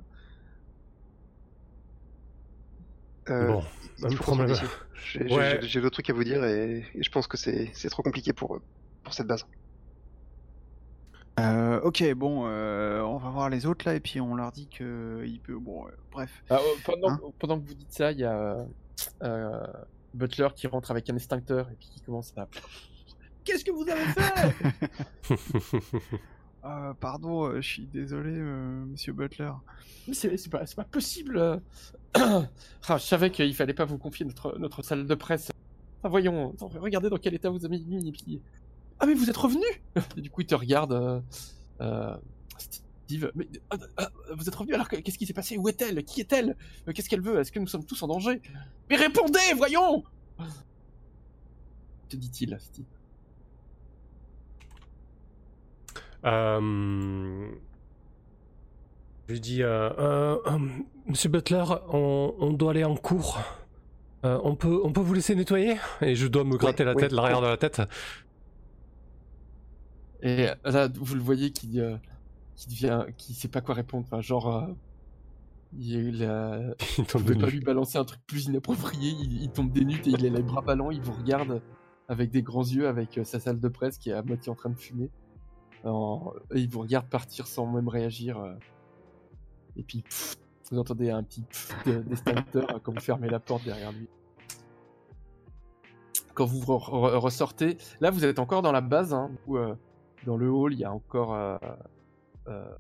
Euh, 3.29 3.47
Bon, 3.99 4.15
problème. 4.15 4.53
J'ai 4.95 5.23
Ouais. 5.33 5.59
d'autres 5.81 5.89
trucs 5.91 6.09
à 6.09 6.13
vous 6.13 6.23
dire 6.23 6.43
et, 6.45 6.85
et 6.93 7.03
je 7.03 7.09
pense 7.09 7.27
que 7.27 7.37
c'est 7.37 7.71
c'est 7.73 7.89
trop 7.89 8.03
compliqué 8.03 8.33
pour, 8.33 8.59
pour 9.03 9.13
cette 9.13 9.27
base. 9.27 9.45
Euh, 11.39 11.79
ok, 11.81 12.13
bon, 12.13 12.45
euh, 12.47 13.01
on 13.01 13.17
va 13.17 13.29
voir 13.31 13.49
les 13.49 13.65
autres 13.65 13.87
là, 13.87 13.95
et 13.95 13.99
puis 13.99 14.21
on 14.21 14.35
leur 14.35 14.51
dit 14.51 14.67
que 14.69 15.23
il 15.25 15.39
peut. 15.41 15.57
Bon, 15.57 15.87
euh, 15.87 15.91
bref. 16.11 16.43
Ah, 16.49 16.55
euh, 16.55 16.59
pendant, 16.85 17.09
Hein 17.09 17.19
pendant 17.39 17.59
que 17.59 17.65
vous 17.67 17.73
dites 17.73 17.91
ça, 17.91 18.11
il 18.11 18.19
y 18.19 18.23
a 18.23 18.65
Butler 20.13 20.49
qui 20.55 20.67
rentre 20.67 20.91
avec 20.91 21.09
un 21.09 21.15
extincteur 21.15 21.69
et 21.71 21.75
puis 21.75 21.89
qui 21.89 22.01
commence 22.01 22.33
à. 22.37 22.47
Qu'est-ce 23.43 23.63
que 23.65 23.71
vous 23.71 23.85
avez 23.89 24.05
fait 24.05 24.79
Euh, 26.65 26.93
pardon, 26.93 27.43
euh, 27.49 27.59
je 27.59 27.67
suis 27.67 27.85
désolé, 27.87 28.31
euh, 28.37 28.85
monsieur 28.85 29.11
Butler. 29.11 29.51
Mais 30.07 30.13
c'est 30.13 30.49
pas, 30.49 30.63
possible. 30.89 31.61
Ah, 32.15 32.97
je 32.97 33.03
savais 33.03 33.31
qu'il 33.31 33.53
fallait 33.55 33.73
pas 33.73 33.83
vous 33.85 33.97
confier 33.97 34.25
notre, 34.25 34.57
notre 34.59 34.81
salle 34.83 35.05
de 35.07 35.15
presse. 35.15 35.51
Ah, 36.03 36.09
voyons, 36.09 36.55
regardez 36.75 37.09
dans 37.09 37.17
quel 37.17 37.33
état 37.33 37.49
vous 37.49 37.65
avez 37.65 37.79
mis. 37.79 38.07
Et 38.07 38.11
puis... 38.11 38.39
Ah, 38.99 39.05
mais 39.07 39.13
vous 39.15 39.29
êtes 39.29 39.35
revenu 39.35 39.65
Et 40.17 40.21
du 40.21 40.29
coup, 40.29 40.41
il 40.41 40.47
te 40.47 40.55
regarde. 40.55 40.93
euh, 40.93 41.19
euh, 41.81 42.15
Steve, 42.57 43.31
mais 43.35 43.47
ah, 43.71 43.77
ah, 43.97 44.09
vous 44.35 44.47
êtes 44.47 44.55
revenu 44.55 44.75
alors 44.75 44.87
que- 44.87 44.95
qu'est-ce 44.97 45.17
qui 45.17 45.25
s'est 45.25 45.33
passé? 45.33 45.57
Où 45.57 45.67
est-elle? 45.67 46.03
Qui 46.05 46.21
est-elle? 46.21 46.55
Euh, 46.87 46.93
Qu'est-ce 46.93 47.09
qu'elle 47.09 47.21
veut? 47.21 47.39
Est-ce 47.39 47.51
que 47.51 47.59
nous 47.59 47.67
sommes 47.67 47.83
tous 47.83 48.01
en 48.03 48.07
danger? 48.07 48.41
Mais 48.89 48.95
répondez, 48.95 49.39
voyons 49.57 50.03
Te 52.09 52.15
dit-il, 52.15 52.55
Steve. 52.61 52.85
Euh... 56.25 57.51
Je 59.27 59.33
lui 59.33 59.39
dis, 59.39 59.63
euh, 59.63 59.89
euh, 59.97 60.37
euh, 60.47 60.59
Monsieur 61.07 61.29
Butler, 61.29 61.63
on, 61.89 62.35
on 62.39 62.51
doit 62.51 62.71
aller 62.71 62.83
en 62.83 62.95
cours. 62.95 63.39
Euh, 64.25 64.39
on, 64.43 64.55
peut, 64.55 64.81
on 64.83 64.91
peut 64.91 65.01
vous 65.01 65.13
laisser 65.13 65.33
nettoyer? 65.33 65.77
Et 66.01 66.15
je 66.15 66.27
dois 66.27 66.43
me 66.43 66.57
gratter 66.57 66.83
la 66.83 66.93
oui, 66.93 67.01
tête, 67.01 67.11
l'arrière 67.13 67.39
oui. 67.39 67.45
de 67.45 67.49
la 67.49 67.57
tête. 67.57 67.81
Et 70.21 70.47
là, 70.65 70.89
vous 70.93 71.15
le 71.15 71.21
voyez 71.21 71.51
qui, 71.51 71.79
qui 72.55 72.67
devient, 72.67 73.05
qui 73.17 73.33
sait 73.33 73.47
pas 73.47 73.61
quoi 73.61 73.75
répondre. 73.75 74.05
Enfin, 74.07 74.21
genre, 74.21 74.69
il, 75.77 76.23
euh, 76.23 76.73
Il 76.97 77.03
vous 77.03 77.03
tombe 77.07 77.23
de 77.23 77.33
pas 77.33 77.47
lui 77.47 77.61
balancer 77.61 77.97
un 77.97 78.05
truc 78.05 78.21
plus 78.27 78.45
inapproprié. 78.45 79.11
Il, 79.19 79.41
il 79.41 79.51
tombe 79.51 79.71
des 79.71 79.85
nues 79.85 80.01
et 80.05 80.09
il 80.09 80.25
a 80.25 80.29
les 80.29 80.43
bras 80.43 80.61
ballants. 80.61 80.91
Il 80.91 81.01
vous 81.01 81.13
regarde 81.13 81.61
avec 82.09 82.29
des 82.29 82.43
grands 82.43 82.63
yeux, 82.63 82.87
avec 82.87 83.19
sa 83.23 83.39
salle 83.39 83.59
de 83.59 83.67
presse 83.69 83.97
qui 83.97 84.09
est 84.09 84.13
à 84.13 84.21
moitié 84.21 84.51
en 84.51 84.55
train 84.55 84.69
de 84.69 84.77
fumer. 84.77 85.09
Et 85.85 86.59
il 86.59 86.69
vous 86.69 86.79
regarde 86.81 87.07
partir 87.07 87.47
sans 87.47 87.65
même 87.65 87.87
réagir. 87.87 88.39
euh. 88.39 88.55
Et 89.75 89.83
puis, 89.83 90.03
vous 90.71 90.79
entendez 90.79 91.09
un 91.09 91.23
petit 91.23 91.43
d'extincteur 91.85 92.69
euh, 92.71 92.79
quand 92.81 92.93
vous 92.93 92.99
fermez 93.01 93.29
la 93.29 93.39
porte 93.39 93.63
derrière 93.63 93.91
lui. 93.91 94.07
Quand 96.33 96.45
vous 96.45 96.59
re- 96.61 96.89
re- 96.89 97.15
ressortez, 97.17 97.77
là 98.01 98.09
vous 98.09 98.25
êtes 98.25 98.39
encore 98.39 98.61
dans 98.61 98.71
la 98.71 98.81
base, 98.81 99.13
hein, 99.13 99.29
euh, 99.49 99.75
dans 100.25 100.37
le 100.37 100.49
hall 100.49 100.73
il 100.73 100.79
y 100.79 100.83
a 100.85 100.91
encore 100.91 101.33
euh, 101.35 101.57
euh, 102.47 102.75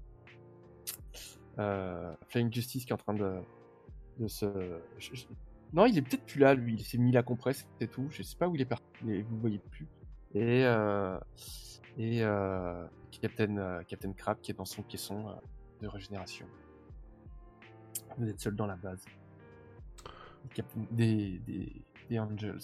euh, 1.59 2.13
Flying 2.29 2.51
Justice 2.51 2.85
qui 2.85 2.91
est 2.91 2.93
en 2.93 2.97
train 2.97 3.13
de, 3.13 4.27
se. 4.27 4.45
Non, 5.73 5.85
il 5.85 5.97
est 5.97 6.01
peut-être 6.01 6.25
plus 6.25 6.39
là 6.39 6.55
lui, 6.55 6.75
il 6.75 6.83
s'est 6.83 6.97
mis 6.97 7.11
la 7.11 7.21
compresse, 7.21 7.67
c'est 7.79 7.91
tout. 7.91 8.07
Je 8.09 8.23
sais 8.23 8.37
pas 8.37 8.47
où 8.47 8.55
il 8.55 8.61
est 8.61 8.65
parti, 8.65 8.85
mais 9.03 9.21
vous 9.21 9.35
le 9.35 9.41
voyez 9.41 9.59
plus. 9.59 9.87
Et, 10.33 10.63
euh, 10.65 11.19
et 11.97 12.23
euh, 12.23 12.85
Captain, 13.21 13.57
euh, 13.57 13.83
Captain 13.83 14.13
Crab 14.13 14.37
qui 14.41 14.51
est 14.51 14.55
dans 14.55 14.65
son 14.65 14.81
caisson 14.83 15.27
euh, 15.29 15.33
de 15.81 15.87
régénération. 15.87 16.45
Vous 18.17 18.27
êtes 18.29 18.39
seul 18.39 18.55
dans 18.55 18.65
la 18.67 18.75
base. 18.75 19.03
Captain- 20.53 20.85
Des, 20.91 21.39
des, 21.47 21.71
des 22.09 22.19
Angels. 22.19 22.59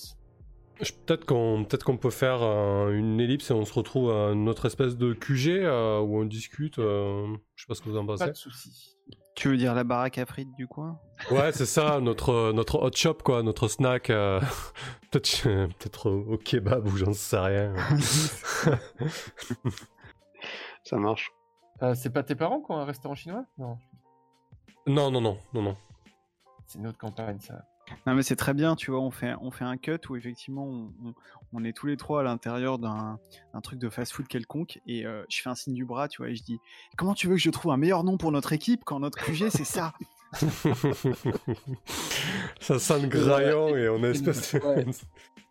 Peut-être 1.06 1.26
qu'on 1.26 1.98
peut, 1.98 2.10
faire 2.10 2.42
euh, 2.42 2.92
une 2.94 3.20
ellipse 3.20 3.52
et 3.52 3.54
on 3.54 3.66
se 3.66 3.74
retrouve 3.74 4.12
à 4.12 4.34
notre 4.34 4.66
espèce 4.66 4.96
de 4.96 5.14
QG 5.14 5.50
euh, 5.50 6.00
où 6.00 6.18
on 6.22 6.24
discute. 6.26 6.80
euh, 6.80 7.28
je 7.56 7.64
sais 7.64 7.68
pas 7.68 7.76
ce 7.76 7.82
que 7.82 7.90
vous 7.90 7.98
en 7.98 8.06
Pas 8.06 8.14
pensez. 8.18 8.30
de 8.32 8.36
soucis. 8.38 8.96
Tu 9.40 9.48
veux 9.48 9.56
dire 9.56 9.74
la 9.74 9.86
baraque 9.86 10.18
à 10.18 10.26
frites 10.26 10.54
du 10.58 10.68
coin? 10.68 11.00
Ouais, 11.32 11.54
c'est 11.54 11.66
ça, 11.66 12.02
notre, 12.02 12.52
notre 12.52 12.78
hot 12.78 12.92
shop, 12.94 13.20
quoi, 13.24 13.42
notre 13.42 13.70
snack. 13.70 14.10
euh, 14.10 14.42
peut-être 15.12 15.44
peut-être 15.44 16.10
au, 16.10 16.34
au 16.34 16.38
kebab 16.38 16.86
ou 16.86 16.98
j'en 16.98 17.14
sais 17.14 17.40
rien. 17.40 17.74
Ça 20.84 20.98
marche. 20.98 21.32
Euh, 21.82 21.96
c'est 21.96 22.10
pas 22.10 22.24
tes 22.24 22.36
parents 22.36 22.60
qui 22.60 22.70
ont 22.74 22.80
un 22.80 22.84
restaurant 22.84 23.16
chinois? 23.16 23.46
Non, 23.58 23.78
non, 24.86 25.10
non, 25.10 25.22
non, 25.22 25.38
non, 25.54 25.62
non. 25.62 25.78
c'est 26.68 26.80
une 26.80 26.88
autre 26.88 26.98
campagne 26.98 27.40
ça. 27.40 27.64
Non 28.06 28.14
mais 28.16 28.22
c'est 28.24 28.36
très 28.36 28.54
bien, 28.54 28.76
tu 28.76 28.92
vois, 28.92 29.00
on 29.00 29.12
fait, 29.12 29.34
on 29.42 29.52
fait 29.52 29.66
un 29.66 29.78
cut 29.78 29.98
où 30.10 30.16
effectivement 30.16 30.66
on, 30.66 30.92
on- 31.06 31.14
on 31.54 31.64
est 31.64 31.74
tous 31.74 31.88
les 31.88 31.98
trois 31.98 32.22
à 32.22 32.24
l'intérieur 32.24 32.78
d'un 32.80 33.20
truc 33.64 33.80
de 33.80 33.90
fast-food 33.90 34.28
quelconque 34.28 34.80
et 34.86 35.06
euh, 35.06 35.24
je 35.30 35.42
fais 35.42 35.50
un 35.50 35.56
signe 35.56 35.74
du 35.74 35.86
bras, 35.86 36.08
tu 36.08 36.22
vois, 36.22 36.30
et 36.30 36.36
je 36.36 36.44
dis 36.44 36.60
comment 36.98 37.14
tu 37.16 37.28
veux 37.28 37.34
que 37.36 37.42
je 37.42 37.50
trouve 37.50 37.72
un 37.72 37.78
meilleur 37.78 38.04
nom 38.04 38.18
pour 38.18 38.32
notre 38.32 38.54
équipe 38.54 38.84
quand 38.86 39.00
notre 39.00 39.18
QG 39.18 39.50
c'est 39.50 39.64
ça? 39.66 39.94
Ça 42.60 42.78
sent 42.80 43.02
le 43.02 43.08
graillon 43.08 43.76
et 43.76 43.90
on 43.90 44.04
a 44.04 44.10
espèce 44.10 44.54
de... 44.54 44.60
Ouais. 44.60 44.86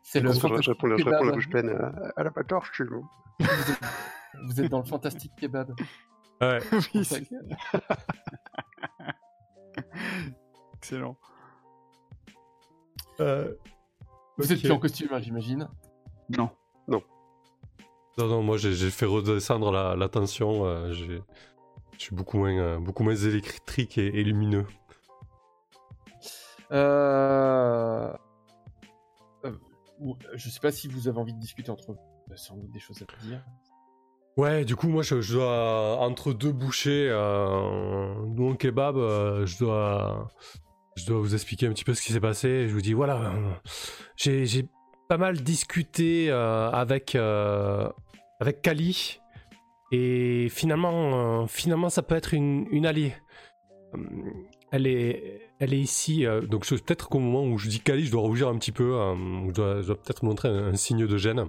C'est 0.03 0.21
le 0.21 0.29
Je, 0.31 0.35
je 0.35 0.41
fantastique 0.41 0.69
réponds, 0.81 0.97
je 0.97 1.05
la 1.05 1.19
kebab. 1.19 1.35
bouche 1.35 1.49
pleine 1.49 1.69
euh, 1.71 1.91
à 2.17 2.23
la 2.23 2.31
patorche, 2.31 2.71
chez 2.73 2.85
nous. 2.85 3.05
Vous 3.41 3.47
êtes, 3.47 3.81
vous 4.45 4.61
êtes 4.61 4.71
dans 4.71 4.79
le 4.79 4.85
fantastique 4.85 5.33
kebab. 5.37 5.75
Ouais. 6.41 6.61
Excellent. 10.77 11.17
Euh, 13.21 13.53
Vous 14.37 14.53
êtes 14.53 14.61
plus 14.61 14.71
en 14.71 14.79
costume, 14.79 15.09
hein, 15.13 15.21
j'imagine. 15.21 15.69
Non. 16.31 16.51
Non, 18.19 18.27
non, 18.27 18.43
moi 18.43 18.57
j'ai 18.57 18.75
fait 18.91 19.07
redescendre 19.07 19.71
la, 19.71 19.95
la 19.95 20.09
tension. 20.09 20.65
euh, 20.65 20.93
j'ai- 20.93 21.23
je 21.97 22.03
suis 22.03 22.17
beaucoup 22.17 22.39
moins, 22.39 22.59
euh, 22.59 22.79
beaucoup 22.79 23.05
moins 23.05 23.15
électrique 23.15 23.97
et, 23.97 24.07
et 24.09 24.25
lumineux. 24.25 24.67
Euh... 26.73 28.13
euh, 29.45 29.53
Je 30.35 30.51
sais 30.51 30.61
pas 30.61 30.73
si 30.73 30.89
vous 30.89 31.07
avez 31.09 31.19
envie 31.19 31.33
de 31.35 31.39
discuter 31.39 31.71
entre 31.71 31.93
vous. 31.93 31.99
Il 32.27 32.31
y 32.31 32.35
a 32.35 32.37
sans 32.37 32.57
doute 32.57 32.71
des 32.73 32.81
choses 32.81 33.03
à 33.03 33.27
dire. 33.27 33.45
Ouais, 34.37 34.65
du 34.65 34.77
coup, 34.77 34.89
moi 34.89 35.03
je, 35.03 35.21
je 35.21 35.35
dois, 35.35 35.99
entre 36.01 36.33
deux 36.33 36.53
bouchées, 36.53 37.09
euh, 37.11 38.15
nous 38.27 38.51
en 38.51 38.55
kebab, 38.55 38.97
euh, 38.97 39.47
je 39.47 39.59
dois, 39.59 40.29
je 40.99 41.07
dois 41.07 41.19
vous 41.21 41.35
expliquer 41.35 41.67
un 41.67 41.73
petit 41.73 41.85
peu 41.85 41.95
ce 41.95 42.03
qui 42.03 42.13
s'est 42.13 42.21
passé. 42.21 42.69
Je 42.69 42.75
vous 42.75 42.81
dis, 42.83 42.93
voilà, 42.93 43.33
j'ai 44.17 44.45
j'ai 44.47 44.67
pas 45.09 45.17
mal 45.17 45.41
discuté 45.41 46.31
euh, 46.31 46.71
avec, 46.71 47.15
euh, 47.15 47.89
avec 48.41 48.61
Kali. 48.63 49.21
Et 49.91 50.49
finalement, 50.51 51.43
euh, 51.43 51.47
finalement, 51.47 51.89
ça 51.89 52.03
peut 52.03 52.15
être 52.15 52.35
une, 52.35 52.67
une 52.71 52.85
alliée. 52.85 53.15
Euh, 53.95 53.99
Elle 54.71 54.87
est, 54.87 55.41
elle 55.61 55.73
est 55.73 55.81
ici. 55.81 56.27
euh, 56.27 56.43
donc 56.43 56.67
peut-être 56.67 57.09
qu'au 57.09 57.21
moment 57.21 57.43
où 57.45 57.57
je 57.57 57.69
dis 57.69 57.81
Kali, 57.81 58.05
je 58.05 58.11
dois 58.13 58.21
rougir 58.21 58.49
un 58.49 58.59
petit 58.59 58.73
peu. 58.73 58.95
euh, 58.97 59.15
je 59.49 59.53
dois, 59.55 59.97
peut-être 59.97 60.25
montrer 60.25 60.49
un, 60.51 60.69
un 60.73 60.77
signe 60.77 61.07
de 61.07 61.17
gêne. 61.17 61.47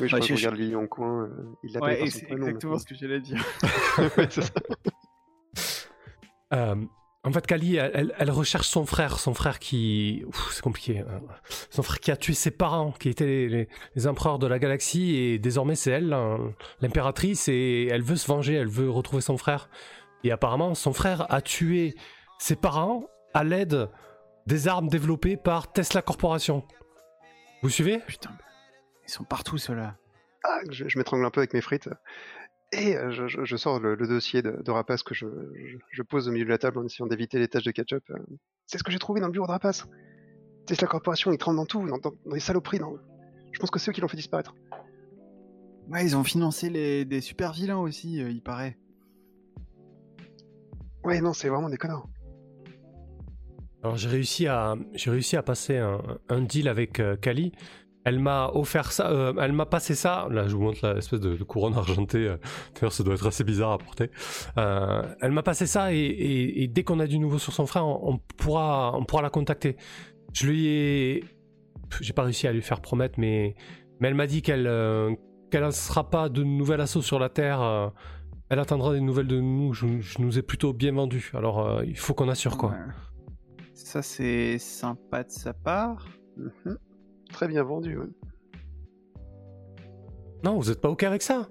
Oui, 0.00 0.08
je 0.08 0.14
Ouais, 0.16 0.20
crois 0.20 0.26
je- 0.26 0.34
regarde 0.34 0.56
Lily 0.56 0.74
en 0.76 0.86
coin. 0.86 1.24
euh, 1.24 1.28
il 1.64 1.72
l'appelle 1.74 1.88
Ouais, 1.90 1.96
par 1.98 2.06
et 2.06 2.10
son 2.10 2.18
c'est 2.18 2.26
prénom. 2.26 2.46
exactement 2.46 2.78
ce 2.78 2.86
que 2.86 2.94
j'allais 2.94 3.20
dire. 3.20 3.44
Ouais, 4.16 4.30
ça. 4.30 4.42
En 7.28 7.32
fait, 7.32 7.46
Kali, 7.46 7.76
elle, 7.76 8.30
recherche 8.30 8.68
son 8.68 8.86
frère, 8.86 9.18
son 9.18 9.34
frère 9.34 9.58
qui, 9.58 10.24
c'est 10.50 10.62
compliqué, 10.62 11.00
hein. 11.00 11.20
son 11.68 11.82
frère 11.82 12.00
qui 12.00 12.10
a 12.10 12.16
tué 12.16 12.32
ses 12.32 12.50
parents, 12.50 12.90
qui 12.92 13.10
étaient 13.10 13.26
les, 13.26 13.48
les- 13.50 13.68
les 13.96 14.06
empereurs 14.06 14.38
de 14.38 14.46
la 14.46 14.58
galaxie, 14.58 15.14
et 15.16 15.38
désormais 15.38 15.74
c'est 15.74 15.90
elle, 15.90 16.14
hein, 16.14 16.38
l'impératrice, 16.80 17.46
et 17.48 17.88
elle 17.90 18.00
veut 18.00 18.16
se 18.16 18.26
venger, 18.28 18.54
elle 18.54 18.68
veut 18.68 18.88
retrouver 18.88 19.20
son 19.20 19.36
frère. 19.36 19.68
Et 20.24 20.32
apparemment, 20.32 20.74
son 20.74 20.94
frère 20.94 21.30
a 21.30 21.42
tué 21.42 21.94
ses 22.38 22.56
parents 22.56 23.04
à 23.34 23.44
l'aide 23.44 23.90
des 24.46 24.66
armes 24.66 24.88
développées 24.88 25.36
par 25.36 25.70
Tesla 25.70 26.00
Corporation. 26.00 26.64
Vous 27.62 27.68
suivez? 27.68 27.98
Putain, 28.06 28.30
ils 29.06 29.12
sont 29.12 29.24
partout 29.24 29.58
ceux-là. 29.58 29.96
Ah, 30.44 30.60
je, 30.70 30.88
je 30.88 30.96
m'étrangle 30.96 31.26
un 31.26 31.30
peu 31.30 31.40
avec 31.40 31.52
mes 31.52 31.60
frites. 31.60 31.90
Et 32.72 32.96
euh, 32.96 33.10
je, 33.10 33.26
je- 33.28 33.44
je 33.44 33.56
sors 33.56 33.80
le, 33.80 33.94
le 33.94 34.06
dossier 34.06 34.42
de, 34.42 34.60
de 34.62 34.70
Rapace 34.70 35.02
que 35.02 35.14
je, 35.14 35.26
je- 35.54 35.78
je 35.90 36.02
pose 36.02 36.28
au 36.28 36.32
milieu 36.32 36.44
de 36.44 36.50
la 36.50 36.58
table 36.58 36.78
en 36.78 36.84
essayant 36.84 37.06
d'éviter 37.06 37.38
les 37.38 37.48
taches 37.48 37.64
de 37.64 37.70
ketchup. 37.70 38.02
euh. 38.10 38.18
C'est 38.66 38.76
ce 38.78 38.84
que 38.84 38.90
j'ai 38.92 38.98
trouvé 38.98 39.20
dans 39.20 39.26
le 39.26 39.32
bureau 39.32 39.46
de 39.46 39.52
Rapace. 39.52 39.86
Tesla 40.66 40.86
Corporation, 40.86 41.32
ils 41.32 41.38
tremblent 41.38 41.56
dans 41.56 41.64
tout, 41.66 41.86
dans, 41.86 41.96
dans- 41.98 42.12
dans 42.26 42.34
les 42.34 42.40
saloperies. 42.40 42.78
Dans... 42.78 42.94
Je 43.52 43.58
pense 43.58 43.70
que 43.70 43.78
c'est 43.78 43.90
eux 43.90 43.94
qui 43.94 44.02
l'ont 44.02 44.08
fait 44.08 44.18
disparaître. 44.18 44.54
Ouais, 45.88 46.04
ils 46.04 46.14
ont 46.16 46.24
financé 46.24 46.68
les, 46.68 47.06
des 47.06 47.22
super 47.22 47.52
vilains 47.54 47.78
aussi, 47.78 48.20
euh, 48.22 48.28
il 48.30 48.42
paraît. 48.42 48.76
Ouais, 51.04 51.20
non, 51.22 51.32
c'est 51.32 51.48
vraiment 51.48 51.70
des 51.70 51.78
connards. 51.78 52.06
Alors 53.82 53.96
j'ai 53.96 54.08
réussi 54.08 54.46
à 54.48 54.74
j'ai 54.94 55.10
réussi 55.10 55.36
à 55.36 55.42
passer 55.42 55.78
un, 55.78 56.00
un 56.28 56.40
deal 56.42 56.68
avec 56.68 56.98
euh, 57.00 57.16
Kali. 57.16 57.52
Elle 58.08 58.20
m'a 58.20 58.50
offert 58.54 58.90
ça, 58.90 59.10
euh, 59.10 59.34
elle 59.38 59.52
m'a 59.52 59.66
passé 59.66 59.94
ça. 59.94 60.28
Là, 60.30 60.48
je 60.48 60.56
vous 60.56 60.62
montre 60.62 60.94
l'espèce 60.94 61.20
de, 61.20 61.36
couronne 61.44 61.74
argentée. 61.74 62.26
euh, 62.26 62.38
D'ailleurs, 62.74 62.92
ça 62.92 63.04
doit 63.04 63.12
être 63.12 63.26
assez 63.26 63.44
bizarre 63.44 63.72
à 63.72 63.78
porter. 63.78 64.10
Euh, 64.56 65.02
elle 65.20 65.32
m'a 65.32 65.42
passé 65.42 65.66
ça 65.66 65.92
et, 65.92 66.70
dès 66.72 66.84
qu'on 66.84 67.00
a 67.00 67.06
du 67.06 67.18
nouveau 67.18 67.38
sur 67.38 67.52
son 67.52 67.66
frère, 67.66 67.86
on, 67.86 68.16
pourra 68.38 68.96
on 68.96 69.04
pourra 69.04 69.20
la 69.20 69.28
contacter. 69.28 69.76
Je 70.32 70.46
lui 70.46 70.66
ai 70.68 71.24
j'ai 72.00 72.14
pas 72.14 72.22
réussi 72.22 72.46
à 72.46 72.52
lui 72.52 72.62
faire 72.62 72.80
promettre, 72.80 73.20
mais 73.20 73.54
mais 74.00 74.08
elle 74.08 74.14
m'a 74.14 74.26
dit 74.26 74.40
qu'elle 74.40 74.64
qu'elle 75.50 75.64
ne 75.66 75.70
sera 75.70 76.08
pas 76.08 76.30
de 76.30 76.42
nouvel 76.42 76.80
assaut 76.80 77.02
sur 77.02 77.18
la 77.18 77.28
terre. 77.28 77.92
elle 78.48 78.58
attendra 78.58 78.94
des 78.94 79.02
nouvelles 79.02 79.26
de 79.26 79.38
nous. 79.38 79.74
Je, 79.74 79.86
nous 80.18 80.38
ai 80.38 80.42
plutôt 80.42 80.72
bien 80.72 80.92
vendu. 80.92 81.30
Alors 81.34 81.82
il 81.84 81.98
faut 81.98 82.14
qu'on 82.14 82.30
assure 82.30 82.56
quoi. 82.56 82.74
Ça, 83.74 84.00
c'est 84.00 84.58
sympa 84.58 85.24
de 85.24 85.30
sa 85.30 85.52
part. 85.52 86.06
Mhm. 86.38 86.78
Très 87.32 87.48
bien 87.48 87.62
vendu. 87.62 87.98
ouais. 87.98 88.06
Non, 90.44 90.56
vous 90.58 90.70
êtes 90.70 90.80
pas 90.80 90.88
OK 90.88 91.02
avec 91.02 91.22
ça 91.22 91.48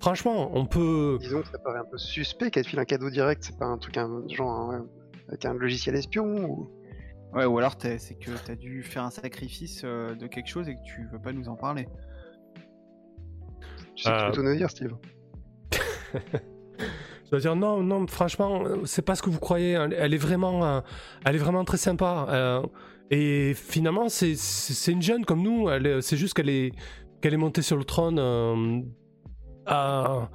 franchement, 0.00 0.50
on 0.54 0.66
peut. 0.66 1.16
Disons 1.20 1.42
que 1.42 1.48
ça 1.48 1.58
paraît 1.60 1.78
un 1.78 1.84
peu 1.84 1.96
suspect 1.96 2.50
qu'elle 2.50 2.64
file 2.64 2.80
un 2.80 2.84
cadeau 2.84 3.08
direct, 3.08 3.44
c'est 3.44 3.56
pas 3.56 3.66
un 3.66 3.78
truc 3.78 3.96
un, 3.96 4.26
genre 4.28 4.72
un- 4.72 4.84
avec 5.28 5.44
un 5.44 5.54
logiciel 5.54 5.94
espion 5.94 6.44
ou... 6.50 6.70
Ouais, 7.32 7.44
ou 7.44 7.56
alors 7.58 7.76
c'est 7.80 8.18
que 8.18 8.32
t'as 8.44 8.56
dû 8.56 8.82
faire 8.82 9.04
un 9.04 9.10
sacrifice 9.10 9.82
euh, 9.84 10.16
de 10.16 10.26
quelque 10.26 10.48
chose 10.48 10.68
et 10.68 10.74
que 10.74 10.82
tu 10.84 11.06
veux 11.12 11.20
pas 11.20 11.32
nous 11.32 11.48
en 11.48 11.54
parler. 11.54 11.86
Tu 13.94 14.02
sais 14.02 14.10
que 14.10 14.16
tu 14.16 14.22
Euh. 14.24 14.26
peux 14.30 14.32
tout 14.34 14.42
nous 14.42 14.56
dire, 14.56 14.70
Steve. 14.70 14.92
Je 17.24 17.30
dois 17.30 17.38
dire 17.38 17.54
non, 17.54 17.80
non, 17.84 18.04
franchement, 18.08 18.64
euh, 18.66 18.84
c'est 18.84 19.02
pas 19.02 19.14
ce 19.14 19.22
que 19.22 19.30
vous 19.30 19.38
croyez. 19.38 19.70
Elle, 19.74 19.92
elle 19.94 20.12
est 20.14 20.18
vraiment, 20.18 20.64
euh, 20.66 20.80
elle 21.24 21.36
est 21.36 21.38
vraiment 21.38 21.64
très 21.64 21.78
sympa. 21.78 22.26
Et 23.14 23.52
finalement, 23.52 24.08
c'est, 24.08 24.32
une 24.88 25.02
jeune 25.02 25.26
comme 25.26 25.42
nous. 25.42 25.68
Elle, 25.68 26.02
c'est 26.02 26.16
juste 26.16 26.32
qu'elle 26.32 26.48
est, 26.48 26.72
qu'elle 27.20 27.34
est 27.34 27.36
montée 27.36 27.60
sur 27.60 27.76
le 27.76 27.84
trône 27.84 28.18
euh, 28.18 28.80
à- 29.66 30.30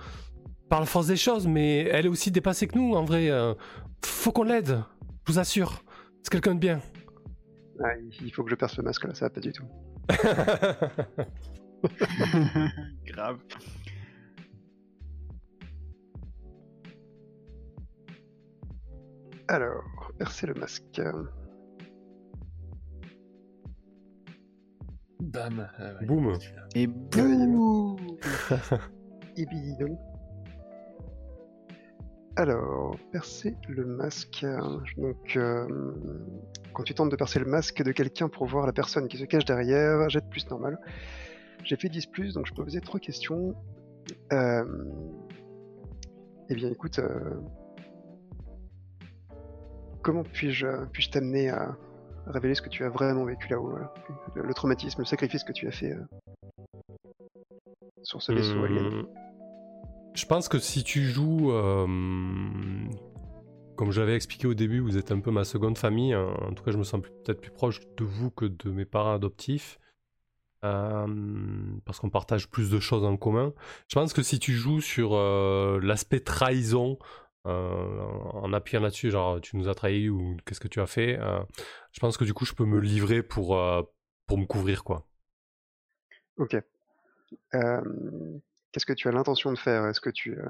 par 0.70 0.80
la 0.82 0.86
force 0.86 1.08
des 1.08 1.16
choses, 1.16 1.48
mais 1.48 1.86
elle 1.86 2.06
est 2.06 2.10
aussi 2.10 2.30
dépassée 2.30 2.68
que 2.68 2.78
nous. 2.78 2.94
En 2.94 3.04
vrai, 3.04 3.32
euh, 3.32 3.56
faut 4.06 4.32
qu'on 4.32 4.44
l'aide. 4.44 4.84
Je 5.26 5.34
vous 5.34 5.40
assure, 5.40 5.84
c'est 6.22 6.30
quelqu'un 6.30 6.54
de 6.54 6.60
bien. 6.60 6.80
Ah, 7.84 7.98
il 7.98 8.28
il 8.28 8.32
faut 8.32 8.44
que 8.44 8.52
je 8.52 8.56
perce 8.56 8.78
le 8.78 8.84
masque 8.84 9.06
là, 9.06 9.16
ça 9.16 9.26
va 9.26 9.32
pas 9.32 9.42
du 9.42 9.52
tout. 9.52 9.66
Grave. 13.08 13.40
Alors, 19.48 19.84
percer 20.20 20.46
le 20.46 20.54
masque. 20.54 21.02
Bam. 25.20 25.68
euh, 25.80 25.99
ouais. 25.99 26.05
Boum. 26.05 26.34
Et 26.76 26.88
bouh 26.88 27.95
Et. 29.38 29.97
Alors, 32.36 32.95
percer 33.11 33.55
le 33.68 33.86
masque. 33.86 34.45
Donc, 34.97 35.36
euh, 35.36 35.68
quand 36.74 36.84
tu 36.84 36.93
tentes 36.93 37.09
de 37.09 37.15
percer 37.15 37.39
le 37.39 37.45
masque 37.47 37.82
de 37.82 37.91
quelqu'un 37.91 38.30
pour 38.30 38.45
voir 38.45 38.68
la 38.68 38.74
personne 38.74 39.07
qui 39.07 39.18
se 39.18 39.26
cache 39.26 39.45
derrière, 39.45 40.07
jet 40.09 40.22
de 40.22 40.30
plus 40.30 40.47
normal. 40.49 40.78
J'ai 41.63 41.76
fait 41.76 41.89
10 41.89 42.05
plus, 42.07 42.34
donc 42.36 42.45
je 42.45 42.53
peux 42.53 42.63
poser 42.63 42.80
trois 42.80 42.99
questions. 42.99 43.55
Euh, 44.32 44.63
Eh 46.49 46.55
bien, 46.55 46.70
écoute, 46.70 46.99
euh, 46.99 47.41
comment 50.03 50.24
puis-je 50.24 50.68
puis 50.93 51.09
t'amener 51.09 51.49
à 51.49 51.76
révéler 52.30 52.56
ce 52.56 52.62
que 52.62 52.70
tu 52.70 52.84
as 52.84 52.90
vraiment 52.90 53.26
vécu 53.26 53.48
là-haut 53.50 53.70
voilà. 53.70 53.94
le, 54.36 54.54
traumatisme, 54.54 55.02
le 55.02 55.06
sacrifice 55.06 55.44
que 55.44 55.54
tu 55.54 55.68
as 55.68 55.72
fait 55.72 55.92
euh, 55.92 56.02
sur 58.04 58.22
ce 58.22 58.32
vaisseau 58.32 58.56
Hum, 58.58 59.08
Je 60.14 60.26
pense 60.26 60.48
que 60.50 60.60
si 60.60 60.84
tu 60.84 61.04
joues, 61.06 61.52
euh, 61.52 61.86
comme 63.76 63.92
je 63.92 64.00
l'avais 64.02 64.16
expliqué 64.16 64.48
au 64.48 64.54
début, 64.54 64.80
vous 64.80 64.98
êtes 64.98 65.12
un 65.12 65.20
peu 65.20 65.32
ma 65.32 65.44
seconde 65.44 65.78
famille. 65.78 66.14
hein. 66.14 66.34
En 66.42 66.54
tout 66.54 66.64
cas, 66.64 66.72
je 66.72 66.78
me 66.78 66.84
sens 66.84 67.02
peut-être 67.02 67.42
plus 67.42 67.52
proche 67.52 67.80
de 67.98 68.04
vous 68.04 68.32
que 68.32 68.46
de 68.46 68.70
mes 68.72 68.86
parents 68.86 69.14
adoptifs. 69.14 69.80
Euh, 70.66 71.06
parce 71.86 72.00
qu'on 72.00 72.10
partage 72.10 72.50
plus 72.50 72.72
de 72.72 72.80
choses 72.80 73.04
en 73.06 73.16
commun. 73.16 73.54
Je 73.88 73.94
pense 73.94 74.12
que 74.12 74.24
si 74.24 74.40
tu 74.40 74.54
joues 74.54 74.82
sur 74.82 75.12
euh, 75.14 75.80
l'aspect 75.84 76.20
trahison, 76.20 76.98
en 77.48 78.54
appuyant 78.54 78.82
là-dessus, 78.82 79.12
genre 79.12 79.39
tu 79.41 79.58
nous 79.58 79.68
as 79.68 79.76
trahi 79.76 80.10
ou 80.10 80.38
qu'est-ce 80.45 80.60
que 80.60 80.68
tu 80.68 80.82
as 80.82 80.88
fait, 80.88 81.18
euh, 81.20 81.39
je 81.91 82.00
pense 82.00 82.18
que 82.18 82.24
du 82.24 82.34
coup 82.34 82.45
je 82.45 82.54
peux 82.54 82.66
me 82.66 82.80
livrer 82.80 83.24
pour, 83.24 83.58
euh, 83.58 83.82
pour 84.26 84.38
me 84.38 84.45
couvrir 84.45 84.84
quoi. 84.84 85.06
Ok. 86.38 86.56
Euh, 87.56 87.82
Qu'est-ce 88.72 88.86
que 88.86 88.93
tu 88.93 89.08
as 89.08 89.12
l'intention 89.12 89.52
de 89.52 89.58
faire? 89.58 89.88
Est-ce 89.88 90.02
que 90.02 90.10
tu 90.10 90.38
euh, 90.38 90.45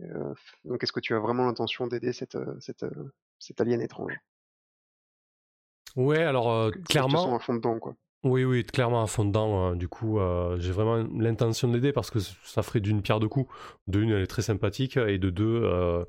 euh, 0.00 0.34
donc 0.64 0.82
est-ce 0.82 0.92
que 0.92 1.00
tu 1.00 1.14
as 1.14 1.20
vraiment 1.20 1.44
l'intention 1.44 1.86
d'aider 1.86 2.12
cette, 2.12 2.34
euh, 2.34 2.58
cette, 2.60 2.82
euh, 2.82 3.12
cet 3.38 3.60
alien 3.60 3.80
étrange? 3.80 4.18
Ouais, 5.96 6.22
alors 6.22 6.50
euh, 6.50 6.70
clairement. 6.88 7.24
sens 7.24 7.40
à 7.40 7.44
fond 7.44 7.54
dedans 7.54 7.78
quoi. 7.78 7.94
Oui, 8.24 8.44
oui, 8.44 8.64
clairement 8.64 9.02
à 9.02 9.06
fond 9.06 9.24
dedans. 9.24 9.70
euh, 9.72 9.74
du 9.76 9.88
coup, 9.88 10.18
euh, 10.18 10.58
j'ai 10.58 10.72
vraiment 10.72 10.96
l'intention 11.18 11.68
de 11.68 11.74
l'aider 11.74 11.92
parce 11.92 12.10
que 12.10 12.18
ça 12.20 12.62
ferait 12.62 12.80
d'une 12.80 13.00
pierre 13.00 13.20
deux 13.20 13.28
coups. 13.28 13.52
De 13.86 14.00
une, 14.00 14.10
elle 14.10 14.22
est 14.22 14.26
très 14.26 14.42
sympathique, 14.42 14.96
et 14.96 15.18
de 15.18 15.30
deux, 15.30 15.62
euh, 15.64 16.04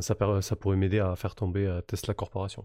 ça, 0.00 0.14
pourrait 0.16 0.76
m'aider 0.76 0.98
à 0.98 1.14
faire 1.16 1.34
tomber 1.36 1.80
Tesla 1.86 2.14
Corporation. 2.14 2.64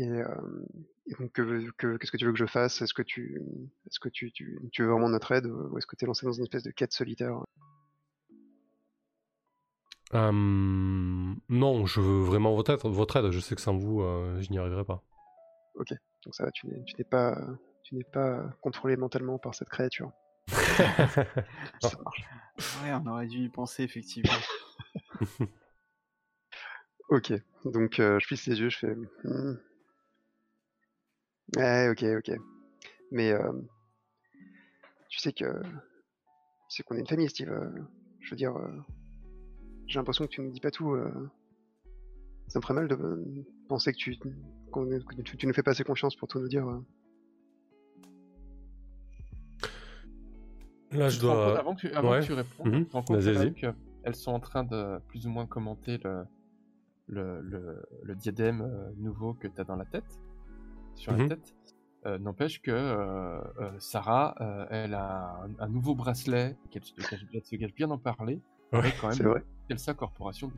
Euh, 0.00 0.64
et 1.06 1.14
donc 1.14 1.32
que- 1.32 1.70
que- 1.72 1.96
qu'est-ce 1.96 2.12
que 2.12 2.16
tu 2.16 2.26
veux 2.26 2.32
que 2.32 2.38
je 2.38 2.46
fasse? 2.46 2.82
Est-ce 2.82 2.94
que 2.94 3.02
tu, 3.02 3.40
tu 4.72 4.82
veux 4.82 4.88
vraiment 4.90 5.08
notre 5.08 5.32
aide? 5.32 5.46
Ou 5.46 5.78
est-ce 5.78 5.86
que 5.86 5.96
tu 5.96 6.04
es 6.04 6.06
lancé 6.06 6.26
dans 6.26 6.32
une 6.32 6.44
espèce 6.44 6.62
de 6.62 6.70
quête 6.70 6.92
solitaire? 6.92 7.42
Euh, 10.14 10.32
non, 10.32 11.86
je 11.86 12.00
veux 12.00 12.20
vraiment 12.20 12.54
votre 12.54 12.72
aide. 12.72 12.80
Votre 12.84 13.16
aide. 13.16 13.30
Je 13.30 13.40
sais 13.40 13.54
que 13.54 13.60
sans 13.60 13.76
vous, 13.76 14.02
euh, 14.02 14.40
je 14.40 14.50
n'y 14.50 14.58
arriverai 14.58 14.84
pas. 14.84 15.02
Donc 15.76 16.34
ça 16.34 16.44
va, 16.44 16.50
tu 16.50 16.66
n'es 16.66 17.04
pas 17.04 17.38
tu 17.84 17.94
n'es 17.94 18.04
pas 18.04 18.44
contrôlé 18.60 18.96
mentalement 18.96 19.38
par 19.38 19.54
cette 19.54 19.68
créature. 19.68 20.12
Ça 20.48 21.96
marche. 22.04 22.28
Ouais, 22.82 22.92
on 22.92 23.06
aurait 23.06 23.26
dû 23.26 23.38
y 23.38 23.48
penser 23.48 23.82
effectivement. 23.84 24.32
Ok, 27.10 27.32
donc 27.64 27.98
euh, 27.98 28.20
je 28.20 28.26
plisse 28.28 28.46
les 28.46 28.60
yeux, 28.60 28.70
je 28.70 28.78
fais. 28.78 28.94
hmm. 29.24 29.58
Ouais, 31.56 31.88
ok, 31.88 32.04
ok. 32.04 32.38
Mais 33.10 33.32
euh, 33.32 33.52
tu 35.08 35.18
sais 35.18 35.32
que. 35.32 35.60
Tu 35.60 36.76
sais 36.76 36.82
qu'on 36.84 36.94
est 36.94 37.00
une 37.00 37.08
famille, 37.08 37.28
Steve. 37.28 37.52
je 38.20 38.30
veux 38.30 38.36
dire. 38.36 38.54
J'ai 39.90 39.98
l'impression 39.98 40.24
que 40.24 40.30
tu 40.30 40.40
ne 40.40 40.50
dis 40.50 40.60
pas 40.60 40.70
tout. 40.70 40.92
euh. 40.92 41.10
Ça 42.46 42.60
me 42.60 42.62
ferait 42.62 42.74
mal 42.74 42.86
de 42.86 42.94
euh, 42.94 43.24
penser 43.68 43.92
que 43.92 43.96
tu, 43.98 44.16
qu'on- 44.70 44.88
que 44.88 45.22
tu, 45.22 45.36
tu 45.36 45.46
nous 45.48 45.52
fais 45.52 45.64
pas 45.64 45.72
assez 45.72 45.82
confiance 45.82 46.14
pour 46.14 46.28
tout 46.28 46.38
nous 46.38 46.46
dire. 46.48 46.64
euh. 46.68 46.80
Là, 50.92 51.08
je 51.08 51.20
dois. 51.20 51.58
avant 51.58 51.74
que 51.74 51.80
tu, 51.80 51.88
avant 51.92 52.10
ouais. 52.12 52.20
que 52.20 52.26
tu 52.26 52.32
répondes, 52.34 52.86
tu 52.86 53.52
qu'elles 53.54 54.14
sont 54.14 54.30
en 54.32 54.38
train 54.40 54.62
de 54.62 54.98
plus 55.08 55.26
ou 55.26 55.30
moins 55.30 55.46
commenter 55.46 55.98
le, 56.04 56.24
le, 57.08 57.40
le, 57.40 57.82
le 58.04 58.14
diadème 58.14 58.92
nouveau 58.96 59.34
que 59.34 59.48
tu 59.48 59.60
as 59.60 59.64
dans 59.64 59.76
la 59.76 59.84
tête, 59.86 60.20
sur 60.94 61.10
la 61.12 61.18
Mhm. 61.18 61.28
tête. 61.30 61.54
Euh, 62.06 62.18
N'empêche 62.18 62.62
que 62.62 62.70
euh, 62.70 63.40
euh, 63.60 63.72
Sarah, 63.80 64.34
euh, 64.40 64.66
elle 64.70 64.94
a 64.94 65.42
un, 65.44 65.64
un 65.64 65.68
nouveau 65.68 65.94
bracelet, 65.96 66.56
qu'elle 66.70 66.84
se, 66.84 66.94
cache- 66.94 67.26
elle 67.34 67.44
se 67.44 67.56
cache 67.56 67.74
bien 67.74 67.88
d'en 67.88 67.98
parler, 67.98 68.40
avec 68.72 68.98
quand 69.00 69.10
C'est 69.12 69.22
même 69.22 69.32
vrai. 69.32 69.42
Telsa 69.68 69.94
Corporation. 69.94 70.50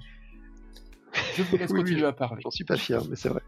Je 1.36 1.42
vous 1.42 1.56
laisse 1.56 1.70
Oui, 1.70 1.78
oui, 1.78 1.84
continuer 1.84 2.06
à 2.06 2.12
parler. 2.12 2.40
J'en 2.42 2.50
suis 2.50 2.64
pas 2.64 2.76
fier, 2.76 3.02
mais 3.08 3.16
c'est 3.16 3.28
vrai. 3.28 3.42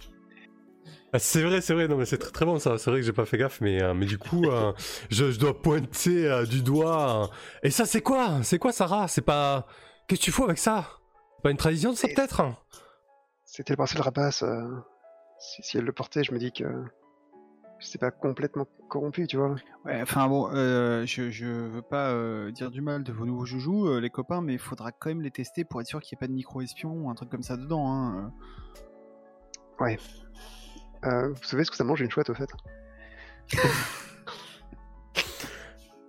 Ah, 1.12 1.18
c'est 1.20 1.42
vrai, 1.42 1.60
c'est 1.60 1.74
vrai, 1.74 1.86
non 1.86 1.96
mais 1.96 2.06
c'est 2.06 2.18
très 2.18 2.32
très 2.32 2.44
bon 2.44 2.58
ça, 2.58 2.76
c'est 2.76 2.90
vrai 2.90 2.98
que 2.98 3.06
j'ai 3.06 3.12
pas 3.12 3.24
fait 3.24 3.38
gaffe, 3.38 3.60
mais, 3.60 3.80
euh, 3.80 3.94
mais 3.94 4.04
du 4.04 4.18
coup, 4.18 4.46
euh, 4.50 4.72
je, 5.10 5.30
je 5.30 5.38
dois 5.38 5.60
pointer 5.62 6.26
euh, 6.28 6.44
du 6.44 6.60
doigt. 6.60 7.24
euh, 7.24 7.26
Et 7.62 7.70
ça 7.70 7.86
c'est 7.86 8.00
quoi? 8.00 8.42
C'est 8.42 8.58
quoi 8.58 8.72
Sarah? 8.72 9.06
C'est 9.06 9.22
pas... 9.22 9.66
Qu'est-ce 10.08 10.20
que 10.20 10.24
tu 10.24 10.32
fous 10.32 10.42
avec 10.44 10.58
ça? 10.58 10.84
Pas 11.44 11.50
une 11.52 11.56
tradition 11.56 11.94
ça 11.94 12.08
peut-être? 12.08 12.42
C'était 13.44 13.74
le 13.74 13.76
bracelet 13.76 13.98
de 14.00 14.04
rapace. 14.04 14.42
euh, 14.42 14.66
Si, 15.38 15.62
si 15.62 15.78
elle 15.78 15.84
le 15.84 15.92
portait, 15.92 16.24
je 16.24 16.32
me 16.32 16.38
dis 16.38 16.50
que. 16.52 16.64
C'est 17.86 18.00
pas 18.00 18.10
complètement 18.10 18.66
corrompu, 18.88 19.26
tu 19.26 19.36
vois. 19.36 19.54
Ouais, 19.84 20.00
enfin 20.00 20.26
bon, 20.26 20.48
euh, 20.54 21.04
je, 21.04 21.30
je 21.30 21.44
veux 21.46 21.82
pas 21.82 22.08
euh, 22.08 22.50
dire 22.50 22.70
du 22.70 22.80
mal 22.80 23.02
de 23.04 23.12
vos 23.12 23.26
nouveaux 23.26 23.44
joujoux, 23.44 23.86
euh, 23.88 24.00
les 24.00 24.08
copains, 24.08 24.40
mais 24.40 24.54
il 24.54 24.58
faudra 24.58 24.90
quand 24.90 25.10
même 25.10 25.20
les 25.20 25.30
tester 25.30 25.64
pour 25.64 25.80
être 25.82 25.86
sûr 25.86 26.00
qu'il 26.00 26.16
n'y 26.16 26.18
ait 26.18 26.24
pas 26.24 26.28
de 26.28 26.32
micro-espion 26.32 26.90
ou 26.90 27.10
un 27.10 27.14
truc 27.14 27.28
comme 27.28 27.42
ça 27.42 27.56
dedans. 27.58 27.92
Hein. 27.92 28.32
Ouais. 29.80 29.98
Euh, 31.04 31.28
vous 31.28 31.42
savez 31.44 31.64
ce 31.64 31.70
que 31.70 31.76
ça 31.76 31.84
mange 31.84 32.00
une 32.00 32.10
chouette 32.10 32.30
au 32.30 32.34
fait? 32.34 32.48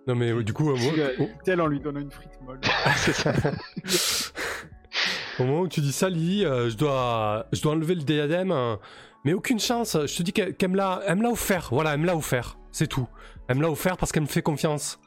Non 0.07 0.15
mais 0.15 0.43
du 0.43 0.53
coup, 0.53 0.63
moi, 0.75 0.93
au- 1.19 1.29
Tel 1.43 1.59
en 1.61 1.67
lui 1.67 1.79
donnant 1.79 1.99
une 1.99 2.11
frite 2.11 2.39
molle. 2.41 2.61
C'est 2.95 3.11
ça. 3.13 3.33
au 5.39 5.43
moment 5.43 5.61
où 5.61 5.67
tu 5.67 5.81
dis 5.81 5.91
ça, 5.91 6.09
Lily, 6.09 6.45
euh, 6.45 6.69
je, 6.69 6.77
dois, 6.77 7.47
je 7.51 7.61
dois 7.61 7.73
enlever 7.73 7.95
le 7.95 8.01
diadème, 8.03 8.51
euh, 8.51 8.75
mais 9.25 9.33
aucune 9.33 9.59
chance. 9.59 9.97
Je 10.05 10.17
te 10.17 10.23
dis 10.23 10.31
qu'elle 10.31 10.69
me 10.69 10.77
l'a 10.77 11.01
elle 11.05 11.17
me 11.17 11.23
l'a 11.23 11.31
offert, 11.31 11.67
voilà, 11.71 11.93
elle 11.93 11.99
me 11.99 12.05
l'a 12.05 12.15
offert, 12.15 12.57
c'est 12.71 12.87
tout. 12.87 13.07
Elle 13.47 13.57
me 13.57 13.61
l'a 13.63 13.69
offert 13.69 13.97
parce 13.97 14.11
qu'elle 14.11 14.23
me 14.23 14.27
fait 14.27 14.41
confiance. 14.41 14.99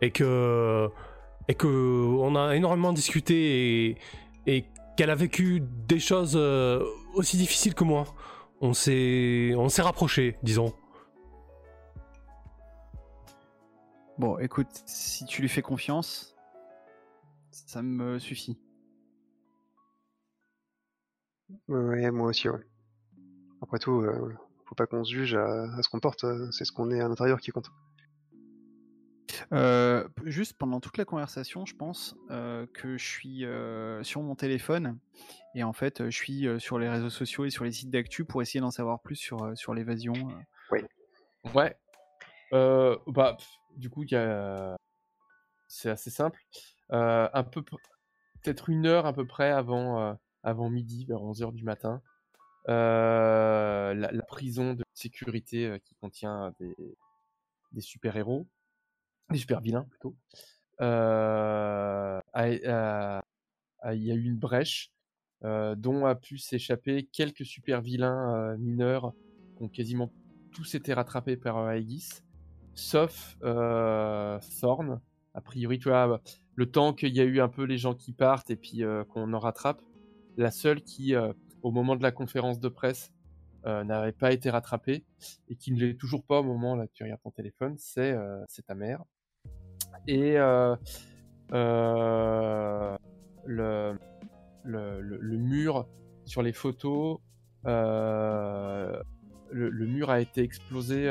Et 0.00 0.10
que... 0.10 0.88
Et 1.46 1.54
que 1.54 1.66
on 1.68 2.36
a 2.36 2.56
énormément 2.56 2.94
discuté 2.94 3.90
et, 3.90 3.98
et 4.46 4.64
qu'elle 4.96 5.10
a 5.10 5.14
vécu 5.14 5.60
des 5.60 6.00
choses 6.00 6.36
euh, 6.36 6.82
aussi 7.12 7.36
difficiles 7.36 7.74
que 7.74 7.84
moi. 7.84 8.04
On 8.62 8.72
s'est 8.72 9.52
on 9.54 9.68
s'est 9.68 9.82
rapprochés, 9.82 10.38
disons. 10.42 10.72
Bon, 14.16 14.38
écoute, 14.38 14.68
si 14.86 15.26
tu 15.26 15.42
lui 15.42 15.50
fais 15.50 15.60
confiance, 15.60 16.34
ça 17.50 17.82
me 17.82 18.18
suffit. 18.18 18.58
Ouais, 21.68 22.10
moi 22.10 22.28
aussi, 22.28 22.48
ouais. 22.48 22.64
Après 23.62 23.78
tout, 23.78 24.00
euh, 24.00 24.34
faut 24.66 24.74
pas 24.74 24.86
qu'on 24.86 25.04
se 25.04 25.12
juge 25.12 25.34
à, 25.34 25.64
à 25.76 25.82
ce 25.82 25.88
qu'on 25.88 26.00
porte, 26.00 26.24
euh, 26.24 26.50
c'est 26.50 26.64
ce 26.64 26.72
qu'on 26.72 26.90
est 26.90 27.00
à 27.00 27.08
l'intérieur 27.08 27.40
qui 27.40 27.50
compte. 27.50 27.70
Euh, 29.52 30.06
juste 30.24 30.54
pendant 30.54 30.80
toute 30.80 30.96
la 30.96 31.04
conversation, 31.04 31.66
je 31.66 31.74
pense 31.74 32.14
euh, 32.30 32.66
que 32.72 32.96
je 32.96 33.04
suis 33.04 33.44
euh, 33.44 34.02
sur 34.02 34.22
mon 34.22 34.34
téléphone 34.34 34.98
et 35.54 35.64
en 35.64 35.72
fait, 35.72 36.04
je 36.04 36.16
suis 36.16 36.46
sur 36.58 36.78
les 36.78 36.88
réseaux 36.88 37.10
sociaux 37.10 37.44
et 37.44 37.50
sur 37.50 37.64
les 37.64 37.72
sites 37.72 37.90
d'actu 37.90 38.24
pour 38.24 38.42
essayer 38.42 38.60
d'en 38.60 38.70
savoir 38.70 39.00
plus 39.00 39.16
sur, 39.16 39.56
sur 39.56 39.74
l'évasion. 39.74 40.14
Ouais. 41.52 41.76
Euh, 42.52 42.96
bah, 43.06 43.34
pff, 43.38 43.48
du 43.76 43.90
coup, 43.90 44.04
il 44.04 44.12
y 44.12 44.16
a... 44.16 44.76
c'est 45.68 45.90
assez 45.90 46.10
simple. 46.10 46.40
Euh, 46.92 47.28
un 47.32 47.42
peu, 47.42 47.62
peut-être 47.62 48.68
une 48.68 48.86
heure 48.86 49.06
à 49.06 49.12
peu 49.12 49.26
près 49.26 49.50
avant, 49.50 50.00
euh, 50.00 50.14
avant 50.42 50.70
midi, 50.70 51.04
vers 51.04 51.22
11 51.22 51.42
heures 51.42 51.52
du 51.52 51.64
matin, 51.64 52.00
euh, 52.00 52.13
la, 52.66 54.10
la 54.12 54.22
prison 54.22 54.74
de 54.74 54.84
sécurité 54.94 55.66
euh, 55.66 55.78
qui 55.78 55.94
contient 55.96 56.52
des, 56.58 56.74
des 57.72 57.80
super-héros, 57.80 58.46
des 59.30 59.38
super-vilains 59.38 59.84
plutôt, 59.84 60.16
euh, 60.80 62.20
il 63.92 64.02
y 64.02 64.10
a 64.10 64.14
eu 64.14 64.24
une 64.24 64.38
brèche 64.38 64.90
euh, 65.44 65.74
dont 65.74 66.06
a 66.06 66.14
pu 66.14 66.38
s'échapper 66.38 67.08
quelques 67.12 67.44
super-vilains 67.44 68.34
euh, 68.34 68.56
mineurs 68.56 69.12
qui 69.56 69.62
ont 69.62 69.68
quasiment 69.68 70.10
tous 70.52 70.74
été 70.74 70.94
rattrapés 70.94 71.36
par 71.36 71.58
euh, 71.58 71.72
Aegis, 71.72 72.22
sauf 72.74 73.36
euh, 73.42 74.38
Thorn. 74.60 75.00
A 75.36 75.40
priori, 75.40 75.80
le 76.54 76.70
temps 76.70 76.92
qu'il 76.94 77.14
y 77.14 77.20
a 77.20 77.24
eu 77.24 77.40
un 77.40 77.48
peu 77.48 77.64
les 77.64 77.76
gens 77.76 77.94
qui 77.94 78.12
partent 78.12 78.50
et 78.50 78.56
puis 78.56 78.84
euh, 78.84 79.02
qu'on 79.04 79.32
en 79.32 79.40
rattrape, 79.40 79.82
la 80.36 80.52
seule 80.52 80.80
qui, 80.82 81.14
euh, 81.14 81.32
au 81.64 81.72
moment 81.72 81.96
de 81.96 82.02
la 82.02 82.12
conférence 82.12 82.60
de 82.60 82.68
presse, 82.68 83.10
euh, 83.66 83.82
n'avait 83.82 84.12
pas 84.12 84.32
été 84.32 84.50
rattrapée 84.50 85.02
et 85.48 85.56
qui 85.56 85.72
ne 85.72 85.80
l'est 85.80 85.98
toujours 85.98 86.22
pas 86.22 86.40
au 86.40 86.42
moment 86.42 86.76
là 86.76 86.86
tu 86.92 87.02
regardes 87.02 87.22
ton 87.22 87.30
téléphone, 87.30 87.74
c'est 87.78 88.12
euh, 88.12 88.44
c'est 88.46 88.66
ta 88.66 88.74
mère. 88.74 89.02
Et 90.06 90.34
euh, 90.36 90.76
le, 93.46 93.98
le, 94.64 95.00
le, 95.00 95.38
mur 95.38 95.88
sur 96.26 96.42
les 96.42 96.52
photos, 96.52 97.20
le, 97.64 99.02
mur 99.52 100.10
a 100.10 100.20
été 100.20 100.42
explosé. 100.42 101.06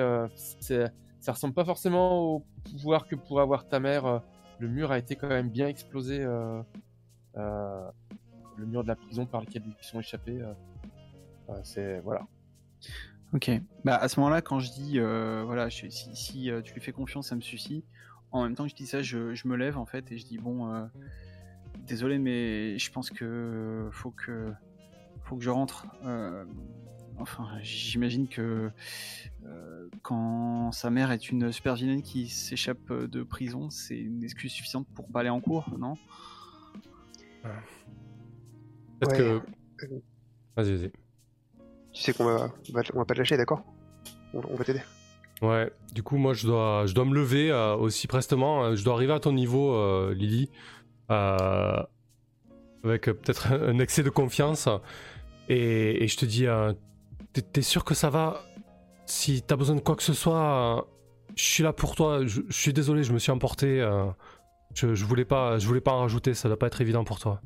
ça 1.20 1.32
ressemble 1.32 1.56
pas 1.56 1.66
forcément 1.66 2.20
au 2.20 2.46
pouvoir 2.70 3.08
que 3.08 3.16
pourrait 3.16 3.42
avoir 3.42 3.68
ta 3.68 3.80
mère. 3.80 4.22
le 4.60 4.68
mur 4.68 4.92
a 4.92 5.00
été 5.00 5.16
quand 5.16 5.30
même 5.30 5.50
bien 5.50 5.68
explosé. 5.68 6.24
Le 8.58 8.66
mur 8.66 8.84
de 8.84 8.88
la 8.88 8.96
prison 8.96 9.26
par 9.26 9.42
lequel 9.42 9.64
ils 9.66 9.86
sont 9.86 10.00
échappés. 10.00 10.42
euh, 10.42 10.54
euh, 11.50 11.60
c'est 11.64 12.00
voilà. 12.02 12.28
Ok. 13.34 13.50
Bah 13.84 13.96
à 13.96 14.08
ce 14.08 14.20
moment-là, 14.20 14.42
quand 14.42 14.60
je 14.60 14.72
dis 14.72 15.00
euh, 15.00 15.44
voilà, 15.46 15.70
je- 15.70 15.88
si, 15.90 16.16
si, 16.16 16.52
euh, 16.52 16.62
tu 16.62 16.74
lui 16.74 16.82
fais 16.82 16.92
confiance, 16.92 17.30
ça 17.30 17.36
me 17.36 17.42
suffit. 17.42 17.84
En 18.32 18.44
même 18.44 18.56
temps 18.56 18.64
que 18.64 18.70
je 18.70 18.76
dis 18.76 18.88
ça, 18.88 19.02
je, 19.02 19.34
je 19.36 19.48
me 19.48 19.56
lève 19.56 19.78
en 19.78 19.86
fait 19.86 20.12
et 20.12 20.18
je 20.18 20.26
dis 20.26 20.38
bon, 20.38 20.72
euh, 20.72 20.86
désolé, 21.88 22.18
mais 22.20 22.78
je 22.78 22.92
pense 22.92 23.10
que 23.10 23.90
faut 23.92 24.12
que 24.12 24.52
faut 25.24 25.36
que 25.36 25.44
je 25.44 25.50
rentre. 25.50 25.88
Euh, 26.04 26.46
enfin, 27.18 27.48
j'imagine 27.62 28.28
que 28.28 28.72
euh, 29.46 29.90
quand 30.04 30.72
sa 30.72 30.90
mère 30.90 31.12
est 31.12 31.30
une 31.30 31.52
super 31.52 31.76
vilaine 31.76 32.02
qui 32.02 32.28
s'échappe 32.30 32.92
de 32.92 33.24
prison, 33.24 33.70
c'est 33.70 33.98
une 33.98 34.24
excuse 34.24 34.52
suffisante 34.52 34.88
pour 34.96 35.08
pas 35.12 35.22
aller 35.22 35.30
en 35.30 35.42
cours, 35.42 35.70
non? 35.80 35.96
Peut-être 39.06 39.20
Ouais. 39.20 39.42
que. 39.78 39.86
Vas-y, 40.56 40.76
vas-y. 40.76 40.92
Tu 41.94 42.02
sais 42.02 42.14
qu'on 42.14 42.26
va, 42.26 42.50
on 42.96 43.06
pas 43.06 43.14
te 43.14 43.20
lâcher, 43.20 43.38
d'accord? 43.38 43.64
On, 44.34 44.42
on 44.50 44.56
va 44.56 44.64
t'aider. 44.64 44.82
Ouais, 45.42 45.72
du 45.94 46.04
coup, 46.04 46.18
moi, 46.18 46.34
je 46.34 46.48
dois, 46.48 46.86
je 46.86 46.94
dois 46.94 47.06
me 47.06 47.14
lever 47.14 47.52
euh, 47.52 47.76
aussi 47.76 48.08
prestement. 48.08 48.64
Euh, 48.64 48.76
Je 48.76 48.84
dois 48.84 48.94
arriver 48.94 49.14
à 49.14 49.20
ton 49.20 49.32
niveau, 49.34 49.74
euh, 49.74 50.14
Lily, 50.14 50.50
euh, 51.12 51.84
avec 52.84 53.04
peut-être 53.06 53.52
un 53.52 53.80
excès 53.80 54.04
de 54.04 54.10
confiance. 54.10 54.70
Et, 55.50 56.04
et 56.04 56.08
je 56.08 56.18
te 56.18 56.26
dis, 56.26 56.46
t'es 57.52 57.62
sûr 57.62 57.84
que 57.84 57.94
ça 57.94 58.10
va? 58.10 58.42
Si 59.06 59.42
t'as 59.42 59.58
besoin 59.58 59.76
de 59.76 59.82
quoi 59.82 59.96
que 59.96 60.04
ce 60.04 60.14
soit, 60.14 60.88
je 61.36 61.44
suis 61.44 61.64
là 61.64 61.74
pour 61.74 61.96
toi. 61.96 62.26
Je, 62.26 62.42
je 62.48 62.58
suis 62.58 62.74
désolé, 62.74 63.04
je 63.04 63.12
me 63.14 63.20
suis 63.20 63.32
emporté. 63.32 63.86
je, 64.74 64.96
je 64.96 65.06
voulais 65.06 65.26
pas, 65.26 65.60
je 65.60 65.68
voulais 65.68 65.82
pas 65.82 65.92
en 65.92 66.00
rajouter. 66.02 66.34
Ça 66.34 66.48
doit 66.48 66.58
pas 66.58 66.68
être 66.68 66.80
évident 66.82 67.04
pour 67.04 67.20
toi. 67.20 67.42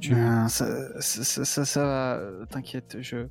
Tu- 0.00 0.14
Ben, 0.14 0.48
ça, 0.48 1.00
ça, 1.02 1.24
ça, 1.24 1.44
ça, 1.44 1.64
ça 1.64 1.84
va, 1.84 2.46
t'inquiète, 2.46 2.96
je, 3.00 3.26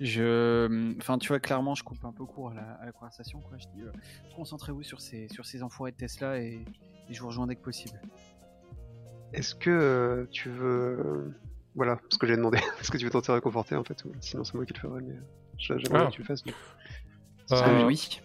je, 0.00 0.96
enfin, 0.98 1.18
tu 1.18 1.28
vois, 1.28 1.40
clairement, 1.40 1.74
je 1.74 1.82
coupe 1.82 2.04
un 2.04 2.12
peu 2.12 2.24
court 2.24 2.50
à 2.50 2.54
la, 2.54 2.62
à 2.80 2.86
la 2.86 2.92
conversation, 2.92 3.40
quoi. 3.40 3.56
Je 3.58 3.66
dis, 3.74 3.82
euh, 3.82 3.90
concentrez-vous 4.36 4.82
sur 4.82 5.00
ces, 5.00 5.28
sur 5.28 5.44
ces 5.44 5.62
enfoirés 5.62 5.90
de 5.92 5.96
Tesla 5.96 6.38
et, 6.40 6.64
et 7.08 7.14
je 7.14 7.20
vous 7.20 7.26
rejoins 7.28 7.46
dès 7.46 7.56
que 7.56 7.62
possible. 7.64 8.00
Est-ce 9.32 9.54
que 9.54 9.70
euh, 9.70 10.26
tu 10.30 10.48
veux. 10.50 11.34
Voilà, 11.74 11.98
ce 12.10 12.18
que 12.18 12.26
j'ai 12.26 12.36
demandé. 12.36 12.58
Est-ce 12.80 12.90
que 12.90 12.96
tu 12.98 13.04
veux 13.04 13.10
t'en 13.10 13.34
réconforter 13.34 13.76
en 13.76 13.84
fait 13.84 14.04
ou... 14.04 14.12
Sinon, 14.20 14.42
c'est 14.44 14.54
moi 14.54 14.64
qui 14.66 14.72
le 14.74 14.78
ferais, 14.80 15.00
mais 15.00 15.14
euh, 15.14 15.20
j'a- 15.58 15.78
j'aimerais 15.78 16.04
Ah. 16.04 16.06
que 16.06 16.12
tu 16.12 16.20
le 16.22 16.26
fasses. 16.26 16.44
mais- 16.46 16.54
Euh, 17.52 17.84
oui. 17.86 18.20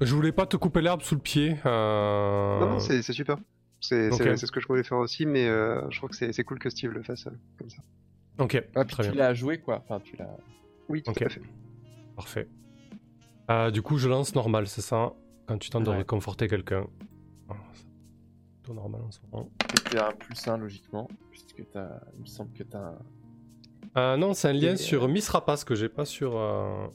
Je 0.00 0.14
voulais 0.14 0.32
pas 0.32 0.46
te 0.46 0.56
couper 0.56 0.80
l'herbe 0.82 1.02
sous 1.02 1.14
le 1.14 1.20
pied. 1.20 1.56
euh, 1.64 2.60
Non, 2.60 2.70
non, 2.70 2.78
c'est 2.80 3.02
super. 3.02 3.36
C'est 3.82 4.10
Ok. 4.12 4.18
c'est- 4.22 4.36
c'est 4.36 4.46
ce 4.46 4.52
que 4.52 4.60
je 4.60 4.66
voulais 4.68 4.84
faire 4.84 4.98
aussi, 4.98 5.26
mais 5.26 5.46
euh, 5.48 5.82
je 5.90 5.96
crois 5.98 6.08
que 6.08 6.16
c'est 6.16 6.32
c'est 6.32 6.44
cool 6.44 6.58
que 6.58 6.70
Steve 6.70 6.92
le 6.92 7.02
fasse 7.02 7.26
euh, 7.26 7.30
comme 7.58 7.68
ça. 7.68 7.82
Ok, 8.38 8.62
Ah, 8.76 8.84
puis 8.84 8.94
très 8.96 9.10
tu 9.10 9.16
l'as 9.16 9.34
joué 9.34 9.58
quoi. 9.60 9.78
Enfin, 9.84 10.00
tu 10.00 10.16
l'as. 10.16 10.36
Oui, 10.88 11.02
tout 11.02 11.10
Ok. 11.10 11.22
à 11.22 11.28
fait. 11.28 11.42
Parfait. 12.16 12.48
Euh, 13.50 13.70
du 13.70 13.82
coup, 13.82 13.98
je 13.98 14.08
lance 14.08 14.34
normal, 14.34 14.66
c'est 14.68 14.80
ça 14.80 15.12
Quand 15.46 15.58
tu 15.58 15.68
tentes 15.68 15.84
de 15.84 15.90
réconforter 15.90 16.46
quelqu'un. 16.48 16.86
Ah, 17.50 17.54
c'est 17.74 17.84
plutôt 18.62 18.74
normal 18.74 19.02
en 19.02 19.10
ce 19.10 19.18
moment. 19.30 19.50
Tu 19.90 19.98
as 19.98 20.08
un 20.08 20.12
plus 20.12 20.46
1 20.48 20.56
logiquement, 20.58 21.08
puisque 21.30 21.64
t'as... 21.72 22.00
il 22.16 22.20
me 22.22 22.26
semble 22.26 22.52
que 22.52 22.62
tu 22.62 22.76
as 22.76 22.80
un. 22.80 22.98
Euh, 23.98 24.16
non, 24.16 24.32
c'est 24.32 24.48
un 24.48 24.52
lien 24.52 24.72
Et, 24.74 24.76
sur 24.76 25.08
Miss 25.08 25.28
Rapace 25.28 25.64
que 25.64 25.74
j'ai 25.74 25.88
pas 25.88 26.04
sur. 26.04 26.36
euh, 26.36 26.86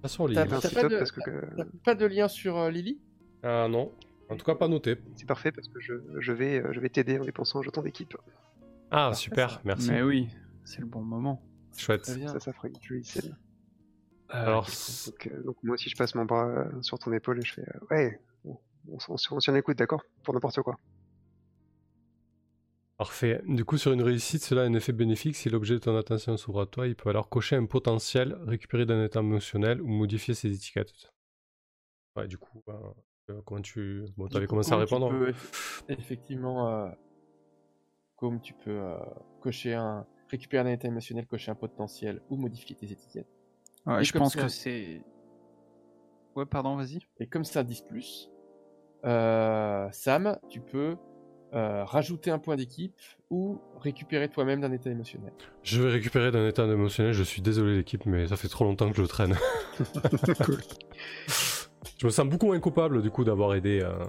Pas 0.00 0.08
sur 0.08 0.28
Lily. 0.28 0.36
t'as 0.36 0.46
pas 0.46 0.88
de- 0.88 1.64
pas 1.84 1.94
de 1.96 2.06
lien 2.06 2.28
sur 2.28 2.56
euh, 2.56 2.70
Lily? 2.70 3.00
Ah 3.42 3.66
non, 3.68 3.90
en 4.28 4.36
tout 4.36 4.44
cas 4.44 4.54
pas 4.54 4.68
noté. 4.68 4.96
c'est 5.16 5.26
parfait 5.26 5.52
parce 5.52 5.68
que 5.68 5.80
je, 5.80 5.94
je 6.18 6.32
vais, 6.32 6.60
euh, 6.62 6.72
je 6.72 6.80
vais 6.80 6.88
t'aider 6.88 7.18
en 7.18 7.24
dépensant 7.24 7.60
un 7.60 7.62
jeton 7.62 7.82
d'équipe. 7.82 8.16
Ah, 8.90 9.12
super, 9.14 9.50
ça. 9.50 9.60
merci. 9.64 9.90
Mais 9.90 10.02
oui, 10.02 10.28
c'est 10.64 10.80
le 10.80 10.86
bon 10.86 11.02
moment. 11.02 11.42
Chouette. 11.76 12.02
Très 12.02 12.14
bien. 12.16 12.28
Ça, 12.28 12.40
ça 12.40 12.52
fera 12.52 12.68
une 12.68 12.74
jolie 12.82 13.04
scène. 13.04 13.36
Alors, 14.30 14.66
Donc, 15.06 15.26
euh, 15.26 15.42
donc 15.42 15.56
moi 15.62 15.74
aussi, 15.74 15.88
je 15.88 15.96
passe 15.96 16.14
mon 16.14 16.24
bras 16.24 16.46
euh, 16.46 16.82
sur 16.82 16.98
ton 16.98 17.12
épaule 17.12 17.38
et 17.38 17.44
je 17.44 17.54
fais 17.54 17.62
euh, 17.62 17.78
Ouais, 17.90 18.20
on, 18.44 18.58
on, 18.88 18.98
on, 19.08 19.14
s- 19.16 19.30
on 19.30 19.40
s'y 19.40 19.50
en 19.50 19.54
écoute, 19.54 19.78
d'accord? 19.78 20.02
Pour 20.24 20.34
n'importe 20.34 20.60
quoi. 20.62 20.76
Parfait. 22.96 23.40
Du 23.46 23.64
coup, 23.64 23.78
sur 23.78 23.92
une 23.92 24.02
réussite, 24.02 24.42
cela 24.42 24.62
a 24.62 24.64
un 24.64 24.74
effet 24.74 24.92
bénéfique. 24.92 25.36
Si 25.36 25.48
l'objet 25.48 25.74
de 25.74 25.78
ton 25.78 25.96
attention 25.96 26.36
s'ouvre 26.36 26.62
à 26.62 26.66
toi, 26.66 26.86
il 26.88 26.96
peut 26.96 27.08
alors 27.10 27.28
cocher 27.28 27.54
un 27.56 27.64
potentiel, 27.66 28.36
récupérer 28.46 28.86
d'un 28.86 29.04
état 29.04 29.20
émotionnel 29.20 29.80
ou 29.80 29.86
modifier 29.86 30.34
ses 30.34 30.52
étiquettes. 30.52 30.92
Ouais, 32.16 32.26
du 32.26 32.36
coup, 32.38 32.62
euh, 32.68 32.72
euh, 32.72 32.92
comment 33.44 33.60
tu. 33.62 34.04
Bon, 34.16 34.28
t'avais 34.28 34.46
coup, 34.46 34.50
commencé 34.50 34.72
à 34.72 34.76
répondre. 34.76 35.10
peux 35.10 35.30
eff- 35.30 35.82
effectivement, 35.88 36.68
euh, 36.68 36.88
comme 38.16 38.40
tu 38.40 38.52
peux 38.54 38.70
euh, 38.70 38.96
cocher 39.40 39.74
un, 39.74 40.06
récupérer 40.30 40.68
un 40.68 40.72
état 40.72 40.88
émotionnel, 40.88 41.26
cocher 41.26 41.50
un 41.50 41.54
potentiel 41.54 42.20
ou 42.30 42.36
modifier 42.36 42.74
tes 42.76 42.90
étiquettes. 42.90 43.28
Ouais, 43.86 44.04
je 44.04 44.12
pense 44.12 44.34
ça- 44.34 44.42
que 44.42 44.48
c'est. 44.48 45.02
Ouais, 46.36 46.46
pardon, 46.46 46.76
vas-y. 46.76 46.98
Et 47.20 47.26
comme 47.26 47.44
ça 47.44 47.62
10 47.64 47.82
plus, 47.82 48.30
euh, 49.04 49.88
Sam, 49.92 50.38
tu 50.48 50.60
peux 50.60 50.96
euh, 51.54 51.84
rajouter 51.84 52.30
un 52.30 52.38
point 52.38 52.56
d'équipe 52.56 52.94
ou 53.30 53.58
récupérer 53.80 54.28
toi-même 54.28 54.60
d'un 54.60 54.70
état 54.72 54.90
émotionnel. 54.90 55.32
Je 55.62 55.80
vais 55.82 55.90
récupérer 55.90 56.30
d'un 56.30 56.46
état 56.46 56.64
émotionnel. 56.64 57.12
Je 57.14 57.22
suis 57.22 57.40
désolé, 57.42 57.76
l'équipe, 57.76 58.04
mais 58.06 58.26
ça 58.28 58.36
fait 58.36 58.48
trop 58.48 58.64
longtemps 58.64 58.90
que 58.90 58.96
je 58.96 59.02
le 59.02 59.08
traîne. 59.08 59.34
Cool. 60.44 60.58
Je 61.98 62.06
me 62.06 62.10
sens 62.10 62.26
beaucoup 62.28 62.46
moins 62.46 62.60
coupable, 62.60 63.02
du 63.02 63.10
coup, 63.10 63.24
d'avoir 63.24 63.54
aidé. 63.54 63.80
euh, 63.82 64.04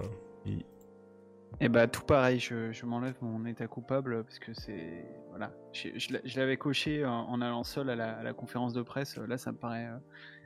Et 1.60 1.68
bah 1.68 1.86
tout 1.88 2.02
pareil, 2.02 2.38
je, 2.38 2.72
je 2.72 2.86
m'enlève 2.86 3.16
mon 3.20 3.44
état 3.44 3.66
coupable 3.66 4.24
parce 4.24 4.38
que 4.38 4.54
c'est 4.54 5.04
voilà, 5.30 5.52
je, 5.72 5.88
je 5.96 6.12
l'a- 6.14 6.20
je 6.24 6.38
l'avais 6.38 6.56
coché 6.56 7.04
en, 7.04 7.10
en 7.28 7.40
allant 7.42 7.64
seul 7.64 7.90
à 7.90 7.96
la, 7.96 8.12
à 8.18 8.22
la 8.22 8.32
conférence 8.32 8.72
de 8.72 8.80
presse. 8.82 9.16
Là, 9.18 9.36
ça 9.36 9.52
me 9.52 9.58
paraît 9.58 9.86
euh, 9.86 9.98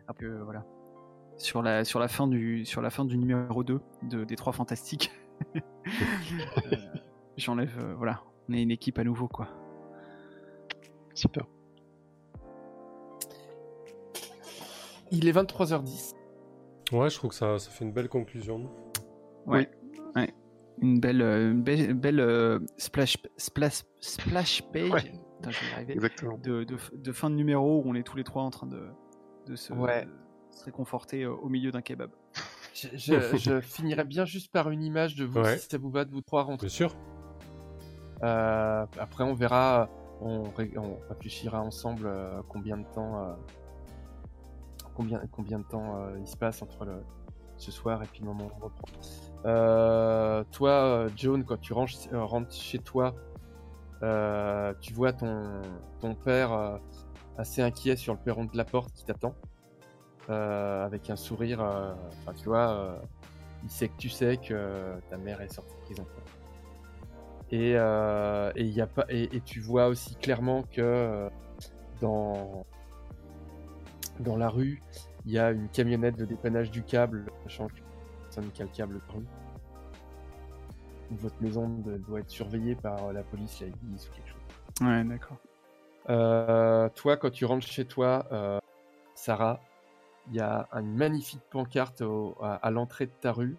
un 0.09 0.13
peu 0.15 0.39
voilà 0.41 0.65
sur 1.37 1.63
la 1.63 1.85
sur 1.85 2.01
la 2.01 2.09
fin 2.09 2.27
du 2.27 2.65
sur 2.65 2.81
la 2.83 2.91
fin 2.91 3.05
du 3.05 3.17
numéro 3.19 3.63
2 3.63 3.81
de, 4.03 4.25
des 4.25 4.37
trois 4.37 4.53
fantastiques. 4.53 5.13
Euh, 5.87 6.77
J'enlève 7.37 7.77
euh, 7.79 7.95
voilà, 7.97 8.23
on 8.49 8.55
est 8.55 8.63
une 8.63 8.71
équipe 8.71 8.99
à 8.99 9.05
nouveau 9.05 9.29
quoi. 9.29 9.49
Super. 11.13 11.45
Il 15.11 15.29
est 15.29 15.33
23h10. 15.33 16.15
Ouais, 16.93 17.11
je 17.11 17.17
trouve 17.17 17.31
que 17.31 17.37
ça, 17.37 17.59
ça 17.59 17.71
fait 17.71 17.85
une 17.85 17.93
belle 17.93 18.09
conclusion. 18.09 18.71
Ouais, 19.47 19.69
ouais. 20.17 20.33
Une 20.81 20.99
belle 21.01 21.23
euh, 21.23 21.51
une 21.53 21.63
belle, 21.63 21.95
belle, 21.95 22.21
euh, 22.21 22.59
splash 22.79 23.17
splash 23.37 23.83
splash 24.01 24.63
page. 24.73 24.91
Ouais. 24.91 25.13
Arriver. 25.77 25.93
Exactement. 25.93 26.39
de, 26.39 26.65
de, 26.65 26.77
de 26.95 27.13
fin 27.13 27.29
de 27.31 27.35
numéro 27.37 27.81
où 27.81 27.83
on 27.87 27.95
est 27.95 28.03
tous 28.03 28.17
les 28.17 28.25
trois 28.25 28.43
en 28.43 28.51
train 28.51 28.67
de, 28.67 28.83
de 29.47 29.57
se, 29.57 29.73
Ouais. 29.75 30.07
se 30.51 30.65
réconforter 30.65 31.25
euh, 31.25 31.33
au 31.33 31.49
milieu 31.49 31.71
d'un 31.71 31.83
kebab. 31.83 32.11
Je, 32.75 32.89
je- 32.95 33.37
je 33.37 33.61
finirai 33.61 34.05
bien 34.05 34.25
juste 34.25 34.51
par 34.53 34.71
une 34.71 34.83
image 34.83 35.17
de 35.17 35.25
vous, 35.25 35.41
Ouais. 35.41 35.59
si 35.59 35.69
ça 35.69 35.79
vous 35.79 35.91
va, 35.91 36.05
de 36.05 36.11
vous 36.11 36.23
trois 36.23 36.43
rentrer. 36.45 36.67
Bien 36.67 36.75
sûr. 36.75 36.97
Euh, 38.23 38.87
après, 38.99 39.25
on 39.25 39.35
verra, 39.35 39.91
on, 40.21 40.43
ré- 40.45 40.73
on 40.79 40.99
réfléchira 41.11 41.61
ensemble 41.61 42.07
euh, 42.07 42.41
combien 42.49 42.79
de 42.79 42.87
temps, 42.95 43.23
euh, 43.23 43.35
combien, 44.95 45.21
combien 45.33 45.59
de 45.59 45.65
temps 45.65 45.97
euh, 45.97 46.19
il 46.19 46.27
se 46.27 46.37
passe 46.37 46.63
entre 46.63 46.87
ce 47.57 47.71
soir 47.71 48.03
et 48.03 48.07
puis 48.07 48.21
le 48.21 48.27
moment 48.27 48.45
où 48.45 48.51
on 48.61 48.65
reprend. 48.65 48.89
Euh, 49.47 50.45
toi, 50.53 50.71
euh, 50.71 51.11
Joan, 51.17 51.45
quand 51.45 51.61
tu 51.61 51.73
euh, 51.73 52.25
rentres 52.25 52.53
chez 52.53 52.79
toi, 52.79 53.15
tu 54.81 54.93
vois 54.93 55.13
ton, 55.13 55.63
ton 56.01 56.15
père 56.15 56.79
assez 57.39 57.63
inquiet 57.63 57.97
sur 57.97 58.13
le 58.13 58.21
perron 58.21 58.45
de 58.45 58.57
la 58.57 58.65
porte 58.65 58.93
qui 58.93 59.05
t'attend, 59.05 59.35
avec 60.29 61.09
un 61.09 61.17
sourire. 61.17 61.61
Enfin, 61.61 62.35
tu 62.37 62.45
vois, 62.45 62.99
il 63.63 63.71
sait 63.71 63.89
que 63.89 63.97
tu 63.97 64.11
sais 64.11 64.37
que 64.37 64.95
ta 65.09 65.17
mère 65.17 65.41
est 65.41 65.53
sortie 65.53 65.75
de 65.75 65.85
prison. 65.85 66.07
Et, 67.51 67.71
et, 67.71 68.67
y 68.67 68.81
a 68.83 68.89
et, 69.09 69.37
et 69.37 69.41
tu 69.41 69.61
vois 69.61 69.87
aussi 69.87 70.17
clairement 70.17 70.65
que 70.65 71.31
dans, 72.03 72.67
dans 74.21 74.37
la 74.37 74.49
rue, 74.49 74.81
il 75.27 75.33
y 75.33 75.39
a 75.39 75.51
une 75.51 75.69
camionnette 75.69 76.17
de 76.17 76.25
dépannage 76.25 76.71
du 76.71 76.83
câble, 76.83 77.27
sachant 77.45 77.69
que 77.69 77.75
personne 78.25 78.51
qui 78.53 78.63
a 78.63 78.65
le 78.65 78.71
câble 78.71 78.95
de 78.95 79.13
rue. 79.13 79.25
Votre 81.11 81.37
maison 81.41 81.69
de- 81.69 81.99
doit 81.99 82.21
être 82.21 82.31
surveillée 82.31 82.75
par 82.75 83.13
la 83.13 83.23
police, 83.23 83.61
la 83.61 83.67
police 83.69 84.09
ou 84.09 84.13
quelque 84.15 84.29
chose. 84.29 84.89
Ouais, 84.89 85.05
d'accord. 85.05 85.37
Euh, 86.11 86.89
toi, 86.91 87.17
quand 87.17 87.31
tu 87.31 87.45
rentres 87.45 87.67
chez 87.67 87.85
toi, 87.85 88.27
euh, 88.33 88.59
Sarah, 89.15 89.61
il 90.29 90.35
y 90.37 90.41
a 90.41 90.69
une 90.73 90.95
magnifique 90.95 91.43
pancarte 91.51 92.01
au- 92.01 92.37
à, 92.43 92.55
à 92.57 92.71
l'entrée 92.71 93.07
de 93.07 93.13
ta 93.21 93.33
rue 93.33 93.57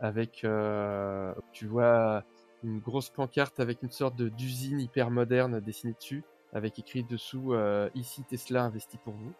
avec, 0.00 0.44
euh, 0.44 1.32
tu 1.52 1.66
vois, 1.66 2.24
une 2.64 2.78
grosse 2.80 3.08
pancarte 3.10 3.58
avec 3.60 3.82
une 3.82 3.90
sorte 3.90 4.20
d'usine 4.20 4.80
hyper 4.80 5.10
moderne 5.10 5.60
dessinée 5.60 5.94
dessus, 5.94 6.24
avec 6.52 6.78
écrit 6.78 7.02
dessous 7.04 7.54
ici 7.94 8.22
Tesla 8.24 8.64
investit 8.64 8.98
pour 8.98 9.14
vous 9.14 9.32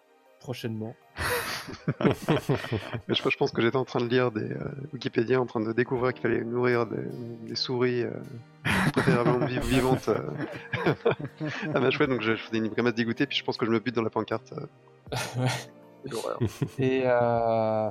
prochainement. 0.43 0.93
Je, 3.07 3.13
je 3.29 3.37
pense 3.37 3.51
que 3.51 3.61
j'étais 3.61 3.77
en 3.77 3.85
train 3.85 4.01
de 4.01 4.07
lire 4.07 4.31
des 4.31 4.51
euh, 4.51 4.65
Wikipédia, 4.91 5.39
en 5.39 5.45
train 5.45 5.61
de 5.61 5.71
découvrir 5.71 6.11
qu'il 6.13 6.21
fallait 6.21 6.43
nourrir 6.43 6.85
des, 6.85 7.03
des 7.47 7.55
souris, 7.55 8.03
euh, 8.03 8.11
préférablement 8.91 9.45
vi- 9.45 9.59
vivantes, 9.61 10.09
euh, 10.09 10.19
à 11.73 11.79
ma 11.79 11.89
chouette, 11.91 12.09
donc 12.09 12.21
je, 12.21 12.35
je 12.35 12.43
faisais 12.43 12.57
une 12.57 12.67
grimace 12.67 12.93
dégoûtée, 12.95 13.25
puis 13.25 13.37
je 13.37 13.43
pense 13.45 13.55
que 13.57 13.65
je 13.65 13.71
me 13.71 13.79
bute 13.79 13.95
dans 13.95 14.01
la 14.01 14.09
pancarte. 14.09 14.53
euh. 14.53 15.47
Et, 16.79 17.03
euh, 17.05 17.89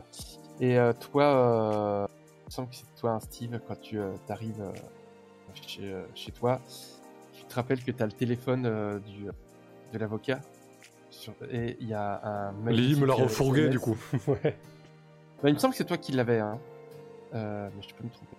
et 0.61 0.79
euh, 0.79 0.93
toi, 0.93 1.25
euh, 1.25 2.07
je 2.49 2.55
sens 2.55 2.69
que 2.69 2.77
c'est 2.77 2.95
toi, 3.01 3.13
hein, 3.13 3.21
Steve, 3.21 3.59
quand 3.67 3.81
tu 3.81 3.99
arrives 4.29 4.63
chez, 5.67 5.85
euh, 5.93 6.03
chez 6.15 6.33
toi, 6.33 6.61
tu 7.33 7.43
te 7.45 7.55
rappelles 7.55 7.83
que 7.83 7.91
tu 7.91 8.03
as 8.03 8.07
le 8.07 8.13
téléphone 8.13 8.67
euh, 8.67 8.99
du, 8.99 9.25
de 9.93 9.99
l'avocat? 9.99 10.41
Et 11.51 11.77
il 11.81 11.89
y 11.89 11.95
a 11.95 12.21
un. 12.51 12.71
Lee 12.71 12.99
me 13.01 13.07
l'a 13.07 13.15
refourgué 13.15 13.61
SMS. 13.63 13.71
du 13.73 13.79
coup. 13.81 13.97
ouais. 14.29 14.57
Bah, 15.43 15.49
il 15.49 15.55
me 15.55 15.59
semble 15.59 15.73
que 15.73 15.79
c'est 15.79 15.85
toi 15.85 15.97
qui 15.99 16.13
l'avais, 16.13 16.39
hein. 16.41 16.59
Euh, 17.35 17.69
mais 17.75 17.83
je 17.83 17.95
peux 17.95 18.05
me 18.05 18.11
tromper. 18.11 18.37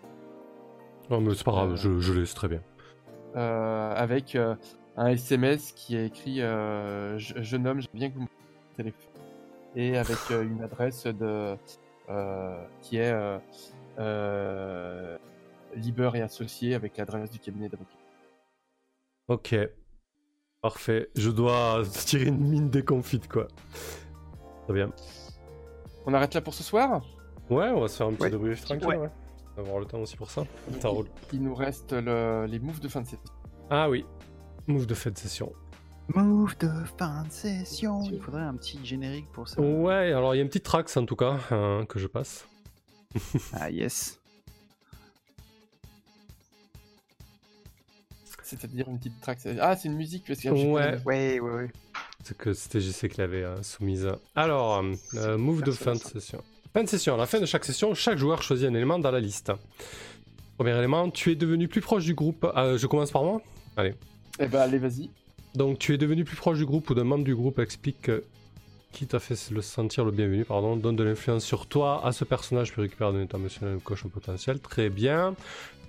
Non 1.09 1.19
mais 1.19 1.33
c'est 1.35 1.43
pas 1.43 1.51
grave, 1.51 1.71
Euh. 1.71 1.75
je, 1.75 1.99
je 1.99 2.13
laisse 2.13 2.33
très 2.33 2.47
bien. 2.47 2.61
Euh, 3.35 3.93
avec 3.95 4.35
un 4.35 5.07
SMS 5.07 5.71
qui 5.73 5.95
est 5.97 6.05
écrit 6.07 6.37
Je- 6.37 7.33
Jeune 7.41 7.67
homme, 7.67 7.81
j'aime 7.81 7.89
bien 7.93 8.09
que 8.09 8.15
vous 8.15 8.21
me 8.21 8.27
téléphone. 8.77 9.01
Et 9.75 9.97
avec 9.97 10.17
une 10.29 10.61
adresse 10.63 11.05
de, 11.07 11.55
qui 12.81 12.97
est 12.97 13.13
Liber 15.75 16.11
et 16.13 16.21
associé 16.21 16.75
avec 16.75 16.97
l'adresse 16.97 17.31
du 17.31 17.39
cabinet 17.39 17.67
d'avocat. 17.69 17.97
Ok. 19.27 19.55
Parfait. 20.63 21.09
Je 21.15 21.29
dois 21.29 21.83
tirer 22.05 22.25
une 22.25 22.39
mine 22.39 22.69
déconfite 22.69 23.27
quoi. 23.27 23.47
Très 24.63 24.73
bien. 24.73 24.89
On 26.07 26.13
arrête 26.15 26.33
là 26.33 26.41
pour 26.41 26.53
ce 26.55 26.63
soir? 26.63 27.01
Ouais, 27.49 27.67
on 27.69 27.81
va 27.81 27.87
se 27.89 27.97
faire 27.97 28.07
un 28.07 28.13
petit 28.13 28.23
Ouais. 28.23 28.29
débrief 28.31 28.63
tranquille, 28.63 28.87
Ouais. 28.87 28.95
ouais. 28.97 29.09
On 29.57 29.61
va 29.61 29.67
avoir 29.67 29.79
le 29.81 29.85
temps 29.85 29.99
aussi 29.99 30.15
pour 30.17 30.31
ça. 30.31 30.43
Ça 30.81 30.87
roule. 30.89 31.05
Il 31.33 31.43
nous 31.43 31.53
reste 31.53 31.91
le- 31.93 32.45
les 32.47 32.59
moves 32.59 32.79
de 32.79 32.87
fin 32.87 33.01
de 33.01 33.05
session. 33.05 33.19
Ah 33.69 33.89
oui. 33.89 34.05
Move 34.67 34.87
de 34.87 34.93
fin 34.95 35.11
de 35.11 35.17
session. 35.17 35.51
Move 36.15 36.57
de 36.57 36.69
fin 36.97 37.23
de 37.23 37.31
session. 37.31 38.01
Il 38.03 38.19
faudrait 38.21 38.41
un 38.41 38.55
petit 38.55 38.79
générique 38.85 39.29
pour 39.33 39.47
ça. 39.47 39.61
Ouais, 39.61 40.11
alors 40.13 40.33
il 40.33 40.37
y 40.37 40.39
a 40.39 40.43
une 40.43 40.49
petite 40.49 40.63
trax 40.63 40.95
en 40.97 41.05
tout 41.05 41.15
cas 41.17 41.37
hein, 41.51 41.85
que 41.87 41.99
je 41.99 42.07
passe. 42.07 42.47
Ah 43.53 43.69
yes. 43.69 44.19
C'est-à-dire 48.59 48.87
une 48.87 48.97
petite 48.97 49.19
track. 49.21 49.39
Ah, 49.59 49.75
c'est 49.75 49.87
une 49.87 49.95
musique 49.95 50.25
parce 50.27 50.39
que 50.39 50.49
Ouais. 50.49 50.97
Ouais, 51.05 51.39
ouais, 51.39 51.51
ouais. 51.51 51.71
C'est 52.23 52.37
que 52.37 52.53
c'était 52.53 52.79
JC 52.79 53.09
qui 53.09 53.17
l'avait 53.17 53.43
euh, 53.43 53.61
soumise. 53.63 54.07
Alors, 54.35 54.83
euh, 55.15 55.37
move 55.37 55.61
de 55.61 55.71
fin 55.71 55.93
de 55.93 55.99
session. 55.99 56.43
Fin 56.73 56.83
de 56.83 56.89
session. 56.89 57.15
À 57.15 57.17
la 57.17 57.25
fin 57.25 57.39
de 57.39 57.45
chaque 57.45 57.65
session, 57.65 57.93
chaque 57.93 58.17
joueur 58.17 58.41
choisit 58.41 58.67
un 58.67 58.73
élément 58.73 58.97
dans 58.97 59.11
la 59.11 59.19
liste. 59.19 59.51
Premier 60.57 60.77
élément, 60.77 61.09
tu 61.09 61.31
es 61.31 61.35
devenu 61.35 61.67
plus 61.67 61.81
proche 61.81 62.05
du 62.05 62.13
groupe. 62.13 62.49
Euh, 62.55 62.77
je 62.77 62.87
commence 62.87 63.11
par 63.11 63.23
moi? 63.23 63.41
Eh 64.39 64.47
ben, 64.47 64.61
allez, 64.61 64.77
vas-y. 64.77 65.09
Donc, 65.55 65.79
tu 65.79 65.93
es 65.93 65.97
devenu 65.97 66.23
plus 66.23 66.35
proche 66.35 66.57
du 66.57 66.65
groupe 66.65 66.89
ou 66.89 66.95
d'un 66.95 67.03
membre 67.03 67.23
du 67.23 67.35
groupe 67.35 67.59
explique 67.59 68.09
euh, 68.09 68.21
qui 68.91 69.07
t'a 69.07 69.19
fait 69.19 69.51
le 69.51 69.61
sentir 69.61 70.05
le 70.05 70.11
bienvenu, 70.11 70.45
pardon, 70.45 70.75
donne 70.75 70.95
de 70.95 71.03
l'influence 71.03 71.43
sur 71.43 71.65
toi 71.65 72.05
à 72.05 72.11
ce 72.11 72.23
personnage 72.23 72.71
puis 72.71 72.81
récupère 72.81 73.11
de 73.11 73.19
l'état 73.19 73.37
émotionnel 73.37 73.75
ou 73.75 73.79
coche 73.79 74.05
un 74.05 74.09
potentiel. 74.09 74.59
Très 74.59 74.89
bien. 74.89 75.35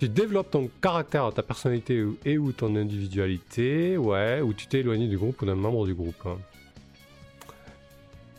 Tu 0.01 0.09
développes 0.09 0.51
ton 0.51 0.69
caractère, 0.83 1.33
ta 1.33 1.43
personnalité 1.43 2.05
et 2.25 2.37
ou 2.37 2.53
ton 2.53 2.75
individualité, 2.77 3.97
ouais, 3.97 4.41
ou 4.41 4.53
tu 4.53 4.67
t'es 4.67 4.81
éloigné 4.81 5.07
du 5.07 5.17
groupe 5.17 5.41
ou 5.43 5.47
d'un 5.47 5.55
membre 5.55 5.87
du 5.87 5.95
groupe. 5.95 6.27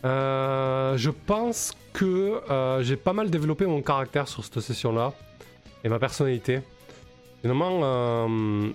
Euh, 0.04 0.96
je 0.96 1.10
pense 1.10 1.72
que 1.92 2.40
euh, 2.50 2.82
j'ai 2.82 2.96
pas 2.96 3.12
mal 3.12 3.30
développé 3.30 3.66
mon 3.66 3.82
caractère 3.82 4.28
sur 4.28 4.44
cette 4.44 4.60
session-là 4.60 5.14
et 5.82 5.88
ma 5.88 5.98
personnalité. 5.98 6.60
Finalement, 7.40 7.80
euh, 7.82 8.68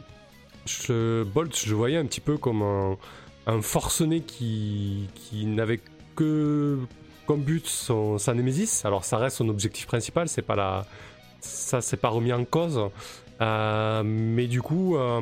je, 0.65 1.23
Bolt, 1.23 1.55
je 1.55 1.75
voyais 1.75 1.97
un 1.97 2.05
petit 2.05 2.19
peu 2.19 2.37
comme 2.37 2.63
un, 2.63 2.97
un 3.47 3.61
forcené 3.61 4.21
qui, 4.21 5.07
qui 5.15 5.45
n'avait 5.45 5.79
que 6.15 6.79
comme 7.27 7.41
but 7.41 7.67
son, 7.67 8.17
sa 8.17 8.33
némésis. 8.33 8.83
Alors 8.85 9.05
ça 9.05 9.17
reste 9.17 9.37
son 9.37 9.49
objectif 9.49 9.85
principal, 9.85 10.27
c'est 10.27 10.41
pas 10.41 10.55
la, 10.55 10.85
ça 11.41 11.81
c'est 11.81 11.97
pas 11.97 12.09
remis 12.09 12.31
en 12.33 12.45
cause. 12.45 12.79
Euh, 13.41 14.03
mais 14.03 14.47
du 14.47 14.61
coup, 14.61 14.95
euh, 14.97 15.21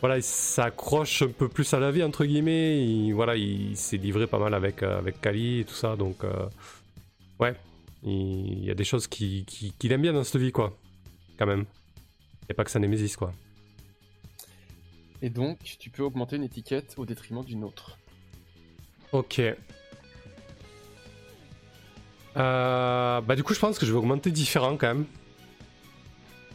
voilà, 0.00 0.18
il 0.18 0.22
s'accroche 0.22 1.22
un 1.22 1.28
peu 1.28 1.48
plus 1.48 1.72
à 1.74 1.80
la 1.80 1.90
vie 1.90 2.02
entre 2.02 2.24
guillemets. 2.24 2.84
Il, 2.84 3.12
voilà, 3.12 3.34
il 3.36 3.76
s'est 3.76 3.96
livré 3.96 4.26
pas 4.26 4.38
mal 4.38 4.54
avec 4.54 4.82
euh, 4.82 4.98
avec 4.98 5.20
Kali 5.20 5.60
et 5.60 5.64
tout 5.64 5.74
ça, 5.74 5.96
donc 5.96 6.18
ouais, 7.40 7.54
il, 8.02 8.64
y 8.64 8.70
a 8.70 8.74
des 8.74 8.84
choses 8.84 9.06
qui- 9.06 9.44
qui- 9.46 9.72
qu'il 9.78 9.92
aime 9.92 10.02
bien 10.02 10.12
dans 10.12 10.24
cette 10.24 10.40
vie 10.40 10.52
quoi, 10.52 10.76
quand 11.38 11.46
même. 11.46 11.64
Et 12.48 12.54
pas 12.54 12.62
que 12.64 12.70
sa 12.70 12.78
némésis 12.78 13.16
quoi. 13.16 13.32
Et 15.22 15.30
donc, 15.30 15.58
tu 15.80 15.88
peux 15.88 16.02
augmenter 16.02 16.36
une 16.36 16.44
étiquette 16.44 16.94
au 16.98 17.06
détriment 17.06 17.42
d'une 17.42 17.64
autre. 17.64 17.96
Ok. 19.12 19.40
Euh, 22.36 23.20
bah 23.22 23.34
du 23.34 23.42
coup 23.42 23.54
je 23.54 23.58
pense 23.60 23.78
que 23.78 23.86
je 23.86 23.92
vais 23.92 23.98
augmenter 23.98 24.30
différent 24.30 24.76
quand 24.76 24.88
même. 24.88 25.06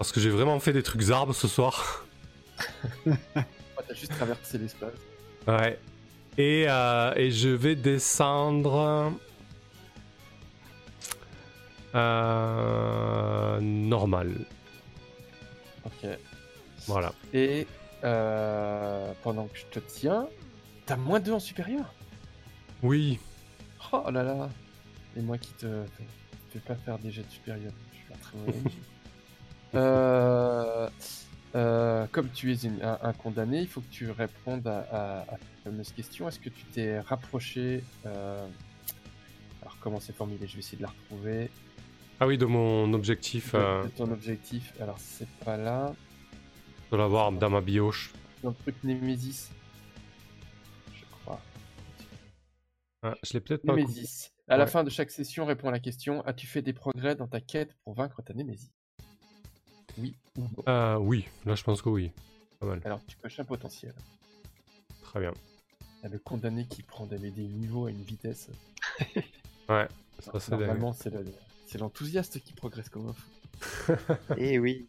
Parce 0.01 0.11
que 0.11 0.19
j'ai 0.19 0.31
vraiment 0.31 0.59
fait 0.59 0.73
des 0.73 0.81
trucs 0.81 1.11
arbres 1.11 1.35
ce 1.35 1.47
soir. 1.47 2.07
Oh, 3.05 3.81
T'as 3.87 3.93
juste 3.93 4.13
traversé 4.13 4.57
l'espace. 4.57 4.93
Ouais. 5.47 5.79
Et, 6.39 6.65
euh, 6.67 7.13
et 7.15 7.29
je 7.29 7.49
vais 7.49 7.75
descendre... 7.75 9.13
Euh, 11.93 13.59
normal. 13.61 14.31
Ok. 15.85 16.09
Voilà. 16.87 17.13
Et 17.31 17.67
euh, 18.03 19.13
pendant 19.21 19.45
que 19.45 19.57
je 19.59 19.65
te 19.67 19.79
tiens, 19.79 20.27
t'as 20.87 20.95
moins 20.95 21.19
2 21.19 21.33
en 21.33 21.39
supérieur? 21.39 21.93
Oui. 22.81 23.19
Oh 23.93 24.09
là 24.09 24.23
là 24.23 24.49
Et 25.15 25.21
moi 25.21 25.37
qui 25.37 25.53
te 25.53 25.83
fais 26.51 26.59
pas 26.59 26.75
faire 26.75 26.97
des 26.97 27.11
jets 27.11 27.21
de 27.21 27.31
supérieur. 27.31 27.71
Je 27.91 27.97
suis 27.97 28.13
un 28.13 28.17
très 28.17 28.37
mauvais 28.39 28.71
comme 32.11 32.29
tu 32.33 32.51
es 32.51 32.55
une- 32.63 32.81
un, 32.83 32.97
un 33.01 33.13
condamné, 33.13 33.61
il 33.61 33.67
faut 33.67 33.81
que 33.81 33.91
tu 33.91 34.09
répondes 34.11 34.67
à, 34.67 34.79
à, 34.91 35.19
à 35.21 35.37
cette 35.37 35.63
fameuse 35.63 35.91
question. 35.91 36.27
Est-ce 36.27 36.39
que 36.39 36.49
tu 36.49 36.63
t'es 36.65 36.99
rapproché 36.99 37.83
euh, 38.05 38.47
Alors 39.61 39.77
comment 39.79 39.99
c'est 39.99 40.15
formulé 40.15 40.47
Je 40.47 40.53
vais 40.53 40.59
essayer 40.59 40.77
de 40.77 40.83
la 40.83 40.89
retrouver. 40.89 41.49
Ah 42.19 42.27
oui, 42.27 42.37
de 42.37 42.45
mon 42.45 42.93
objectif 42.93 43.53
De, 43.53 43.57
euh, 43.57 43.83
de 43.83 43.89
ton 43.89 44.11
objectif. 44.11 44.73
Alors 44.79 44.99
c'est 44.99 45.27
pas 45.45 45.57
là. 45.57 45.93
de 46.91 46.97
l'avoir 46.97 47.31
dans 47.31 47.49
ma 47.49 47.61
bioche. 47.61 48.13
Dans 48.43 48.49
le 48.49 48.55
truc 48.55 48.75
Nemesis. 48.83 49.49
Je 50.93 51.03
crois. 51.23 51.41
Ah, 53.03 53.15
je 53.23 53.33
l'ai 53.33 53.39
peut-être 53.39 53.65
pas. 53.65 53.75
Nemesis. 53.75 54.31
À 54.47 54.57
la 54.57 54.67
fin 54.67 54.83
de 54.83 54.89
chaque 54.89 55.11
session, 55.11 55.45
réponds 55.45 55.69
à 55.69 55.71
la 55.71 55.79
question 55.79 56.21
As-tu 56.25 56.45
fait 56.45 56.61
des 56.61 56.73
progrès 56.73 57.15
dans 57.15 57.27
ta 57.27 57.39
quête 57.39 57.73
pour 57.85 57.93
vaincre 57.93 58.21
ta 58.21 58.33
némésie 58.33 58.71
Oui 59.97 60.13
ou 60.37 60.41
non 60.41 60.63
Ah 60.65 60.99
oui, 60.99 61.27
là 61.45 61.55
je 61.55 61.63
pense 61.63 61.81
que 61.81 61.89
oui. 61.89 62.11
Pas 62.59 62.65
mal. 62.67 62.81
Alors 62.85 62.99
tu 63.05 63.17
coches 63.17 63.39
un 63.39 63.43
potentiel. 63.45 63.93
Très 65.03 65.19
bien. 65.19 65.33
Il 65.99 66.03
y 66.03 66.05
a 66.07 66.09
le 66.09 66.19
condamné 66.19 66.65
qui 66.67 66.81
prend 66.83 67.05
des, 67.05 67.17
des 67.17 67.43
niveaux 67.43 67.85
à 67.87 67.91
une 67.91 68.03
vitesse. 68.03 68.49
Ouais, 69.69 69.87
ça 70.19 70.37
c'est. 70.39 70.51
Normalement, 70.51 70.91
c'est 70.91 71.11
le- 71.11 71.23
c'est 71.65 71.77
l'enthousiaste 71.77 72.41
qui 72.41 72.51
progresse 72.51 72.89
comme 72.89 73.07
un 73.09 73.13
fou. 73.13 73.93
Et 74.37 74.59
oui. 74.59 74.85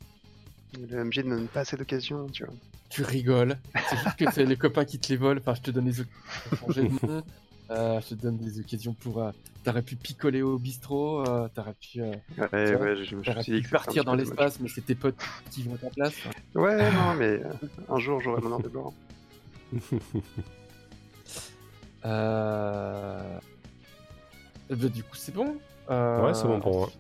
Le 0.77 1.05
MG 1.05 1.19
ne 1.25 1.37
donne 1.37 1.47
pas 1.47 1.61
assez 1.61 1.77
d'occasions, 1.77 2.27
tu 2.31 2.45
vois. 2.45 2.55
Tu 2.89 3.03
rigoles. 3.05 3.59
C'est 3.89 3.97
juste 3.99 4.17
que 4.17 4.31
c'est 4.33 4.45
les 4.45 4.57
copains 4.57 4.85
qui 4.85 4.99
te 4.99 5.09
les 5.13 5.17
volent. 5.19 5.41
Enfin, 5.41 5.55
je 5.55 5.61
te 5.61 5.71
donne 5.71 5.85
des 5.85 6.01
occasions 6.01 6.91
Euh, 7.73 8.01
je 8.01 8.09
te 8.11 8.15
donne 8.15 8.37
des 8.37 8.61
occasions 8.61 8.93
pour. 8.95 9.23
euh, 9.23 9.31
T'aurais 9.65 9.83
pu 9.83 9.97
picoler 9.97 10.43
au 10.43 10.59
bistrot. 10.59 11.21
euh, 11.27 11.49
T'aurais 11.55 11.75
pu, 11.75 12.01
euh, 12.03 12.13
Ouais, 12.37 12.75
vois, 12.75 12.87
ouais, 12.87 12.97
je, 12.97 13.05
je 13.05 13.17
me 13.17 13.23
t'aurais 13.23 13.43
suis 13.43 13.53
dit 13.53 13.63
que 13.63 13.71
partir 13.71 14.05
dans 14.05 14.15
l'espace, 14.15 14.59
mais 14.61 14.69
c'est 14.69 14.81
tes 14.85 14.95
potes 14.97 15.17
qui 15.51 15.63
vont 15.63 15.75
à 15.75 15.79
ta 15.79 15.89
place. 15.91 16.15
Ouais, 16.55 16.91
non, 16.93 17.15
mais 17.15 17.41
un 17.89 17.99
jour 17.99 18.21
j'aurai 18.21 18.41
mon 18.43 18.59
de 18.59 18.69
gloire. 18.69 18.93
Euh... 22.05 23.39
ben, 24.69 24.89
du 24.89 25.03
coup, 25.05 25.15
c'est 25.15 25.33
bon. 25.33 25.57
Euh, 25.91 26.27
Ouais, 26.27 26.35
c'est 26.35 26.49
bon 26.49 26.61
pour 26.61 26.77
moi. 26.79 26.91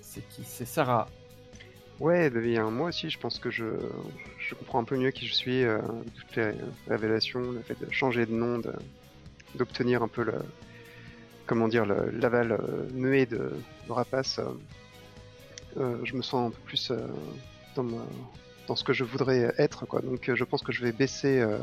C'est 0.00 0.26
qui? 0.28 0.42
C'est 0.44 0.64
Sarah. 0.64 1.08
Ouais, 2.00 2.30
bah, 2.30 2.40
bien, 2.40 2.68
moi 2.70 2.88
aussi 2.88 3.08
je 3.10 3.18
pense 3.20 3.38
que 3.38 3.50
je, 3.50 3.64
je 4.40 4.54
comprends 4.56 4.80
un 4.80 4.84
peu 4.84 4.96
mieux 4.96 5.12
qui 5.12 5.28
je 5.28 5.34
suis, 5.34 5.62
euh, 5.62 5.78
toutes 6.16 6.34
les 6.36 6.52
révélations, 6.88 7.52
le 7.52 7.60
fait 7.62 7.78
de 7.80 7.88
changer 7.92 8.26
de 8.26 8.32
nom, 8.32 8.58
de- 8.58 8.72
d'obtenir 9.56 10.02
un 10.02 10.08
peu 10.08 10.22
le, 10.24 10.34
comment 11.46 11.68
dire, 11.68 11.84
le- 11.86 12.10
l'aval 12.10 12.52
euh, 12.52 12.88
muet 12.92 13.26
de, 13.26 13.52
de 13.86 13.92
Rapace. 13.92 14.38
euh, 14.38 14.44
euh, 15.76 15.98
je 16.04 16.14
me 16.14 16.22
sens 16.22 16.48
un 16.48 16.50
peu 16.50 16.60
plus 16.64 16.90
euh, 16.90 17.06
dans, 17.74 17.82
ma- 17.82 18.06
dans 18.68 18.76
ce 18.76 18.84
que 18.84 18.92
je 18.92 19.02
voudrais 19.04 19.52
être, 19.58 19.86
quoi. 19.86 20.00
Donc 20.02 20.28
euh, 20.28 20.36
je 20.36 20.44
pense 20.44 20.62
que 20.62 20.72
je 20.72 20.82
vais 20.84 20.92
baisser, 20.92 21.40
euh, 21.40 21.58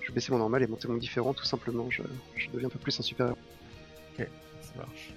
je 0.00 0.08
vais 0.08 0.14
baisser 0.14 0.30
mon 0.32 0.38
normal 0.38 0.62
et 0.62 0.66
monter 0.66 0.86
mon 0.88 0.96
différent, 0.96 1.34
tout 1.34 1.44
simplement. 1.44 1.90
Je, 1.90 2.02
je 2.36 2.48
deviens 2.50 2.68
un 2.68 2.70
peu 2.70 2.78
plus 2.78 2.98
un 2.98 3.02
super 3.02 3.26
héros. 3.26 3.38
Ça 4.16 4.72
marche. 4.78 5.12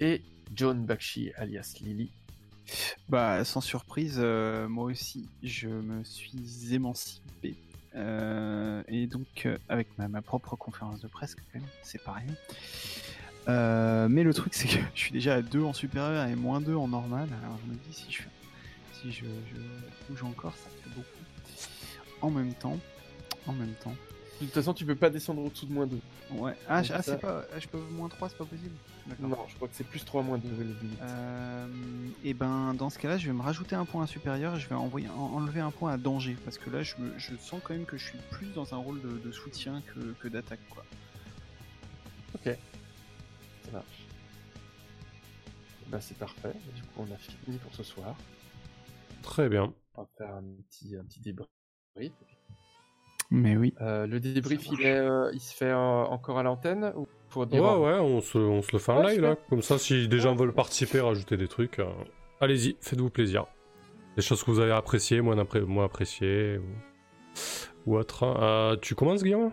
Et 0.00 0.22
John 0.54 0.84
Bakshi, 0.84 1.32
alias 1.36 1.74
Lily. 1.80 2.10
Bah, 3.08 3.44
sans 3.44 3.60
surprise, 3.60 4.16
euh, 4.18 4.68
moi 4.68 4.84
aussi, 4.84 5.28
je 5.42 5.68
me 5.68 6.02
suis 6.04 6.72
émancipé. 6.74 7.54
Euh, 7.96 8.82
et 8.88 9.06
donc, 9.06 9.26
euh, 9.46 9.56
avec 9.68 9.86
ma, 9.98 10.08
ma 10.08 10.20
propre 10.22 10.56
conférence 10.56 11.00
de 11.00 11.06
presse, 11.08 11.34
quand 11.34 11.42
même, 11.58 11.68
c'est 11.82 12.02
pas 12.02 12.12
rien. 12.12 12.34
Euh, 13.48 14.08
mais 14.08 14.22
le 14.22 14.32
truc, 14.34 14.54
c'est 14.54 14.68
que 14.68 14.78
je 14.94 15.00
suis 15.00 15.12
déjà 15.12 15.34
à 15.34 15.42
2 15.42 15.62
en 15.62 15.72
supérieur 15.72 16.26
et 16.26 16.34
moins 16.34 16.60
2 16.60 16.74
en 16.74 16.88
normal. 16.88 17.28
Alors, 17.42 17.58
je 17.64 17.70
me 17.70 17.76
dis, 17.76 17.92
si 17.92 18.10
je, 18.10 18.22
fais- 18.22 18.28
si 19.00 19.12
je, 19.12 19.24
je 19.24 19.60
bouge 20.08 20.22
encore, 20.24 20.54
ça 20.56 20.68
fait 20.82 20.90
beaucoup. 20.90 21.06
En 22.22 22.30
même 22.30 22.54
temps, 22.54 22.78
en 23.46 23.52
même 23.52 23.74
temps. 23.82 23.94
De 24.40 24.46
toute 24.46 24.54
façon, 24.54 24.72
tu 24.74 24.84
peux 24.84 24.94
pas 24.96 25.10
descendre 25.10 25.42
au-dessous 25.42 25.66
de 25.66 25.72
moins 25.72 25.86
2. 25.86 25.98
Ouais. 26.32 26.54
Ah, 26.68 26.82
ah, 26.90 27.02
c'est 27.02 27.20
pas, 27.20 27.44
ah, 27.54 27.58
je 27.60 27.68
peux 27.68 27.78
moins 27.92 28.08
3, 28.08 28.30
c'est 28.30 28.38
pas 28.38 28.44
possible. 28.46 28.74
Non, 29.20 29.36
je 29.48 29.54
crois 29.56 29.68
que 29.68 29.74
c'est 29.74 29.84
plus 29.86 30.02
3 30.04 30.22
moins 30.22 30.38
2 30.38 30.48
les 30.48 30.64
limites. 30.64 31.00
Euh, 31.02 31.66
et 32.24 32.32
ben 32.32 32.72
dans 32.74 32.88
ce 32.88 32.98
cas-là, 32.98 33.18
je 33.18 33.26
vais 33.26 33.32
me 33.34 33.42
rajouter 33.42 33.76
un 33.76 33.84
point 33.84 34.04
à 34.04 34.06
supérieur 34.06 34.56
et 34.56 34.60
je 34.60 34.66
vais 34.68 34.74
envoyer, 34.74 35.08
en- 35.10 35.34
enlever 35.34 35.60
un 35.60 35.70
point 35.70 35.92
à 35.92 35.96
danger 35.98 36.36
parce 36.44 36.56
que 36.56 36.70
là, 36.70 36.82
je, 36.82 36.94
me- 36.98 37.18
je 37.18 37.36
sens 37.36 37.60
quand 37.62 37.74
même 37.74 37.84
que 37.84 37.98
je 37.98 38.06
suis 38.08 38.18
plus 38.30 38.46
dans 38.54 38.72
un 38.72 38.78
rôle 38.78 39.02
de, 39.02 39.18
de 39.18 39.30
soutien 39.32 39.82
que, 39.94 40.14
que 40.20 40.28
d'attaque 40.28 40.60
quoi. 40.70 40.84
Ok. 42.34 42.56
Ça 43.64 43.70
marche. 43.72 44.06
Bah, 45.88 46.00
c'est 46.00 46.16
parfait. 46.16 46.54
Du 46.74 46.82
coup, 46.82 47.06
on 47.08 47.12
a 47.12 47.16
fini 47.18 47.58
pour 47.58 47.74
ce 47.74 47.82
soir. 47.82 48.16
Très 49.22 49.48
bien. 49.50 49.72
On 49.96 50.02
va 50.02 50.08
faire 50.16 50.34
un 50.34 50.42
petit, 50.42 50.96
un 50.96 51.04
petit 51.04 51.20
débrief. 51.20 51.48
Mais 53.30 53.56
oui. 53.56 53.74
Euh, 53.80 54.06
le 54.06 54.20
débrief, 54.20 54.66
il, 54.72 54.82
est, 54.82 54.98
euh, 54.98 55.30
il 55.32 55.40
se 55.40 55.54
fait 55.54 55.70
euh, 55.70 55.76
encore 56.04 56.38
à 56.38 56.42
l'antenne 56.42 56.92
ou 56.96 57.06
pour 57.34 57.42
Ouais, 57.42 57.48
dire 57.48 57.62
ouais, 57.80 57.98
on 58.00 58.20
se, 58.20 58.38
on 58.38 58.62
se 58.62 58.70
le 58.72 58.78
fait 58.78 58.92
en 58.92 59.04
Ouais, 59.04 59.12
live 59.12 59.20
là. 59.22 59.36
Comme 59.50 59.62
ça, 59.62 59.76
si 59.78 60.08
des 60.08 60.18
gens 60.20 60.34
veulent 60.34 60.52
participer, 60.54 61.00
rajouter 61.00 61.36
des 61.36 61.48
trucs, 61.48 61.78
euh, 61.80 61.86
allez-y, 62.40 62.76
faites-vous 62.80 63.10
plaisir. 63.10 63.46
Des 64.16 64.22
choses 64.22 64.42
que 64.44 64.50
vous 64.50 64.60
avez 64.60 64.72
appréciées, 64.72 65.20
moins, 65.20 65.36
appré- 65.36 65.60
moins 65.64 65.84
appréciées 65.84 66.58
ou, 66.58 67.90
ou 67.90 67.96
autre. 67.98 68.22
Euh, 68.22 68.76
tu 68.80 68.94
commences, 68.94 69.22
Guillaume? 69.24 69.50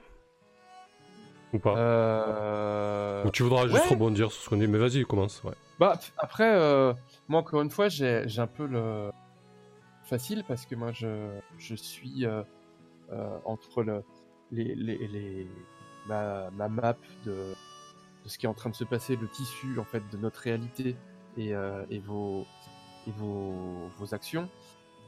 Ou 1.53 1.59
pas? 1.59 1.75
Euh, 1.77 3.25
Ou 3.25 3.32
tu 3.32 3.43
voudras 3.43 3.67
juste 3.67 3.84
ouais. 3.84 3.89
rebondir 3.89 4.32
sur 4.32 4.41
ce 4.43 4.49
qu'on 4.49 4.57
dit 4.57 4.67
Mais 4.67 4.77
vas-y, 4.77 5.03
commence. 5.03 5.43
Ouais. 5.43 5.51
Bah, 5.79 5.99
après, 6.17 6.53
euh, 6.55 6.93
moi, 7.27 7.41
encore 7.41 7.61
une 7.61 7.69
fois, 7.71 7.89
j'ai 7.89 8.23
j'ai 8.27 8.39
un 8.41 8.47
peu 8.47 8.65
le 8.67 9.09
facile 10.03 10.43
parce 10.47 10.65
que 10.65 10.75
moi, 10.75 10.91
je, 10.93 11.07
je 11.57 11.75
suis 11.75 12.25
euh, 12.25 12.43
euh, 13.11 13.38
entre 13.45 13.84
le, 13.84 14.03
les, 14.51 14.75
les, 14.75 15.07
les- 15.07 15.47
ma, 16.07 16.49
ma 16.51 16.69
map 16.69 16.95
de, 17.25 17.53
de 18.24 18.30
ce 18.30 18.38
qui 18.38 18.45
est 18.45 18.49
en 18.49 18.53
train 18.53 18.69
de 18.69 18.76
se 18.76 18.84
passer, 18.84 19.15
le 19.15 19.28
tissu, 19.28 19.80
en 19.80 19.84
fait, 19.84 20.03
de 20.11 20.17
notre 20.17 20.39
réalité 20.41 20.95
et, 21.38 21.53
euh, 21.53 21.84
et, 21.89 21.99
vos, 21.99 22.45
et 23.07 23.11
vos, 23.17 23.89
vos 23.97 24.13
actions. 24.13 24.47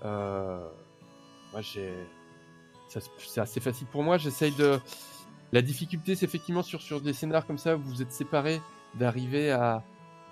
Euh, 0.03 0.67
moi, 1.51 1.61
j'ai. 1.61 1.93
C'est 3.17 3.41
assez 3.41 3.59
facile 3.59 3.87
pour 3.87 4.03
moi. 4.03 4.17
J'essaye 4.17 4.51
de. 4.53 4.79
La 5.51 5.61
difficulté, 5.61 6.15
c'est 6.15 6.25
effectivement 6.25 6.63
sur, 6.63 6.81
sur 6.81 7.01
des 7.01 7.13
scénars 7.13 7.45
comme 7.45 7.57
ça 7.59 7.75
où 7.75 7.79
vous 7.81 8.01
êtes 8.01 8.11
séparés, 8.11 8.59
d'arriver 8.95 9.51
à, 9.51 9.83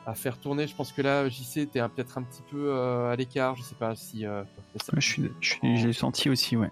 à 0.08 0.14
faire 0.16 0.40
tourner. 0.40 0.66
Je 0.68 0.76
pense 0.76 0.92
que 0.92 1.02
là, 1.04 1.30
JC, 1.30 1.68
t'es 1.72 1.80
un- 1.80 1.90
peut-être 1.90 2.18
un 2.18 2.24
petit 2.24 2.42
peu 2.50 2.72
euh, 2.72 3.12
à 3.12 3.16
l'écart. 3.16 3.56
Je 3.56 3.62
sais 3.64 3.76
pas 3.76 3.96
si. 3.96 4.26
euh, 4.26 4.44
ça- 4.84 4.94
Je 4.96 5.00
suis, 5.08 5.32
je 5.40 5.50
suis, 5.54 5.78
j'ai 5.78 5.94
senti 5.94 6.30
aussi, 6.30 6.58
ouais. 6.58 6.72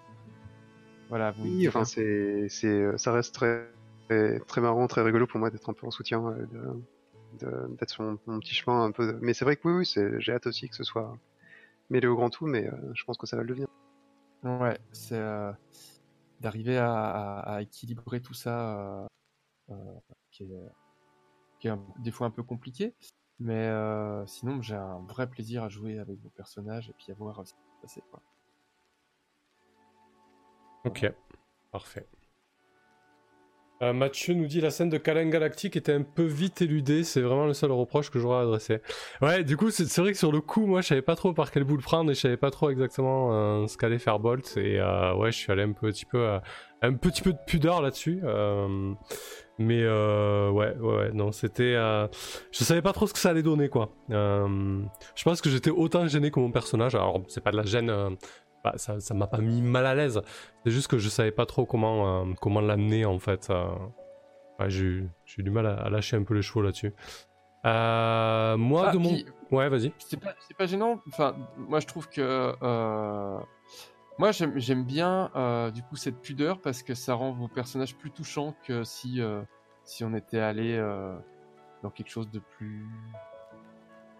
Voilà, 1.10 1.32
vous 1.32 1.43
Oui, 1.43 1.57
direz. 1.57 1.68
enfin, 1.70 1.86
c'est, 1.86 2.47
c'est, 2.49 2.97
ça 2.97 3.12
reste 3.12 3.34
très, 3.36 3.68
très, 4.10 4.39
très 4.39 4.62
marrant, 4.62 4.88
très 4.88 5.01
rigolo 5.01 5.28
pour 5.28 5.39
moi 5.39 5.49
d'être 5.51 5.70
un 5.70 5.74
peu 5.74 5.86
en 5.88 5.91
soutien, 5.91 6.26
euh, 6.26 6.45
de, 6.47 7.45
de- 7.45 7.76
d'être 7.76 7.89
sur 7.91 8.03
mon, 8.03 8.18
mon 8.26 8.39
petit 8.39 8.55
chemin 8.55 8.84
un 8.86 8.91
peu. 8.91 9.14
de- 9.14 9.20
Mais 9.22 9.34
c'est 9.34 9.45
vrai 9.45 9.55
que 9.55 9.68
oui, 9.68 9.74
oui, 9.80 9.86
c'est, 9.86 10.20
j'ai 10.20 10.34
hâte 10.34 10.47
aussi 10.47 10.68
que 10.70 10.76
ce 10.76 10.84
soit 10.84 11.16
mêlé 11.89 12.07
au 12.07 12.16
grand 12.16 12.30
tout, 12.30 12.45
mais 12.47 12.68
euh, 12.68 12.93
je 12.93 13.03
pense 13.03 13.18
que 13.18 13.28
ça 13.28 13.36
va 13.38 13.43
le 13.43 13.49
devenir. 13.49 13.68
Ouais, 14.43 14.78
c'est 14.93 15.18
euh, 15.18 15.51
d'arriver 16.39 16.78
à, 16.78 16.93
à- 16.93 17.55
à 17.55 17.62
équilibrer 17.62 18.22
tout 18.22 18.34
ça, 18.34 18.80
euh, 18.80 19.07
euh, 19.72 19.76
qui 20.32 20.43
est, 20.43 20.70
qui 21.60 21.68
est 21.68 21.72
un- 21.72 21.86
des 21.99 22.12
fois 22.12 22.28
un 22.28 22.32
peu 22.32 22.43
compliqué. 22.43 22.93
Mais 23.41 23.68
euh, 23.68 24.26
sinon, 24.28 24.62
j'ai 24.62 24.76
un 24.76 24.99
vrai 25.07 25.30
plaisir 25.30 25.64
à 25.64 25.70
jouer 25.70 25.99
avec 25.99 26.20
vos 26.20 26.30
personnages 26.30 26.89
et 26.89 26.93
puis 26.93 27.12
à 27.12 27.16
voir 27.16 27.45
ce 27.47 27.53
qui 27.53 27.60
va 27.60 27.76
se 27.76 27.82
passer. 27.82 28.03
Quoi. 28.12 28.22
Ok, 30.86 31.05
parfait. 31.71 32.08
Euh, 33.82 33.93
Mathieu 33.93 34.34
nous 34.34 34.46
dit 34.46 34.60
la 34.60 34.72
scène 34.72 34.89
de 34.89 34.97
Câlin 34.97 35.30
Galactique 35.30 35.78
était 35.78 35.93
un 35.93 36.01
peu 36.01 36.24
vite 36.24 36.62
éludée, 36.62 37.06
c'est 37.06 37.22
vraiment 37.22 37.46
le 37.46 37.54
seul 37.54 37.72
reproche 37.72 38.10
que 38.10 38.20
j'aurais 38.20 38.42
adressé. 38.42 38.82
Ouais, 39.22 39.46
du 39.46 39.56
coup, 39.56 39.72
c'est 39.72 40.01
vrai 40.01 40.12
que 40.12 40.18
sur 40.18 40.34
le 40.34 40.42
coup, 40.42 40.66
moi, 40.66 40.82
je 40.82 40.88
savais 40.88 41.01
pas 41.01 41.16
trop 41.16 41.32
par 41.32 41.50
quel 41.50 41.64
bout 41.64 41.78
le 41.78 41.82
prendre 41.82 42.12
et 42.12 42.14
je 42.14 42.20
savais 42.20 42.36
pas 42.36 42.51
trop 42.51 42.70
exactement 42.70 43.30
euh, 43.32 43.68
ce 43.68 43.78
qu'allait 43.78 43.97
faire 43.97 44.20
Bolt. 44.20 44.58
Et 44.58 44.82
euh, 44.82 45.16
ouais, 45.16 45.32
je 45.32 45.38
suis 45.38 45.51
allé 45.54 45.64
un 45.64 45.72
petit 45.72 46.04
peu, 46.04 46.28
un 46.82 46.93
petit 46.93 47.22
peu 47.22 47.32
de 47.32 47.38
pudeur 47.47 47.82
là-dessus. 47.82 48.20
mais 49.60 49.88
ouais, 49.88 50.50
ouais, 50.50 50.76
ouais, 50.78 51.12
non, 51.14 51.32
c'était. 51.32 51.76
je 52.51 52.64
savais 52.64 52.82
pas 52.82 52.92
trop 52.92 53.08
ce 53.08 53.14
que 53.14 53.20
ça 53.20 53.30
allait 53.30 53.43
donner, 53.43 53.70
quoi. 53.70 53.93
Je 54.10 55.24
pense 55.24 55.39
que 55.39 55.50
j'étais 55.50 55.72
autant 55.72 56.06
gêné 56.06 56.32
que 56.32 56.39
mon 56.42 56.51
personnage. 56.51 56.96
Alors, 56.96 57.22
c'est 57.30 57.42
pas 57.42 57.51
de 57.51 57.58
la 57.58 57.64
gêne. 57.64 58.18
Bah, 58.63 58.73
ça 58.77 58.99
ça 58.99 59.13
m'a 59.13 59.27
pas 59.27 59.37
mis 59.39 59.61
mal 59.61 59.86
à 59.86 59.95
l'aise. 59.95 60.21
C'est 60.63 60.71
juste 60.71 60.87
que 60.87 60.97
je 60.97 61.09
savais 61.09 61.31
pas 61.31 61.45
trop 61.45 61.65
comment, 61.65 62.21
euh, 62.23 62.33
comment 62.41 62.61
l'amener 62.61 63.05
en 63.05 63.19
fait. 63.19 63.49
euh. 63.49 63.69
Ouais, 64.59 64.69
j'ai 64.69 64.86
eu 64.86 65.09
du 65.43 65.49
mal 65.51 65.65
à, 65.67 65.75
à 65.75 65.89
lâcher 65.89 66.17
un 66.17 66.23
peu 66.23 66.33
les 66.33 66.41
chevaux 66.41 66.61
là-dessus. 66.61 66.93
Euh, 67.65 68.57
moi, 68.57 68.86
Ah, 68.89 68.91
de 68.91 68.97
mon. 68.97 69.09
puis- 69.09 69.25
Ouais, 69.51 69.67
vas-y. 69.69 69.91
C'est 69.99 70.19
pas, 70.19 70.33
c'est 70.47 70.55
pas 70.55 70.65
gênant. 70.67 71.01
Enfin, 71.07 71.36
moi, 71.57 71.79
je 71.79 71.87
trouve 71.87 72.07
que. 72.09 72.53
Moi, 74.17 74.31
j'aime 74.33 74.59
j'aime 74.59 74.83
bien 74.83 75.31
du 75.73 75.81
coup 75.83 75.95
cette 75.95 76.19
pudeur 76.21 76.59
parce 76.61 76.83
que 76.83 76.93
ça 76.93 77.13
rend 77.13 77.31
vos 77.31 77.47
personnages 77.47 77.95
plus 77.95 78.11
touchants 78.11 78.53
que 78.67 78.83
si, 78.83 79.21
si 79.86 80.03
on 80.03 80.13
était 80.13 80.39
allé 80.39 80.77
dans 81.83 81.89
quelque 81.89 82.09
chose 82.09 82.29
de 82.29 82.39
plus. 82.57 82.86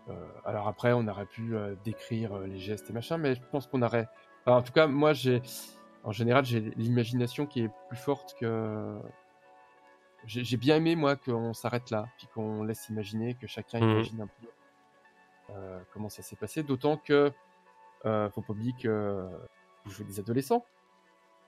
Euh, 0.10 0.14
alors 0.46 0.68
après, 0.68 0.94
on 0.94 1.08
aurait 1.08 1.26
pu 1.26 1.56
euh, 1.56 1.76
décrire 1.84 2.34
euh, 2.38 2.48
les 2.48 2.60
gestes 2.60 2.90
et 2.90 2.94
machin, 2.94 3.18
mais 3.18 3.36
je 3.36 3.42
pense 3.52 3.68
qu'on 3.68 3.82
aurait. 3.82 4.08
en 4.46 4.62
tout 4.62 4.74
cas, 4.74 4.88
moi, 4.88 5.14
j'ai. 5.14 5.42
En 6.04 6.12
général, 6.12 6.46
j'ai 6.46 6.62
l'imagination 6.78 7.46
qui 7.46 7.62
est 7.64 7.70
plus 7.88 7.98
forte 7.98 8.36
que. 8.40 9.00
J'ai 10.26 10.44
j'ai 10.44 10.58
bien 10.58 10.78
aimé, 10.78 10.96
moi, 10.96 11.16
qu'on 11.16 11.54
s'arrête 11.54 11.92
là, 11.92 12.08
puis 12.18 12.28
qu'on 12.34 12.64
laisse 12.64 12.90
imaginer, 12.90 13.36
que 13.36 13.48
chacun 13.48 13.80
Mhm. 13.80 13.90
imagine 13.92 14.22
un 14.22 14.28
peu 14.28 14.48
euh, 15.52 15.80
comment 15.94 16.10
ça 16.10 16.22
s'est 16.22 16.36
passé. 16.36 16.64
D'autant 16.64 16.98
que, 16.98 17.32
euh, 18.06 18.30
faut 18.30 18.42
pas 18.42 18.54
oublier 18.54 18.74
que 18.74 19.28
vous 19.86 19.92
jouez 19.92 20.06
des 20.06 20.20
adolescents. 20.20 20.66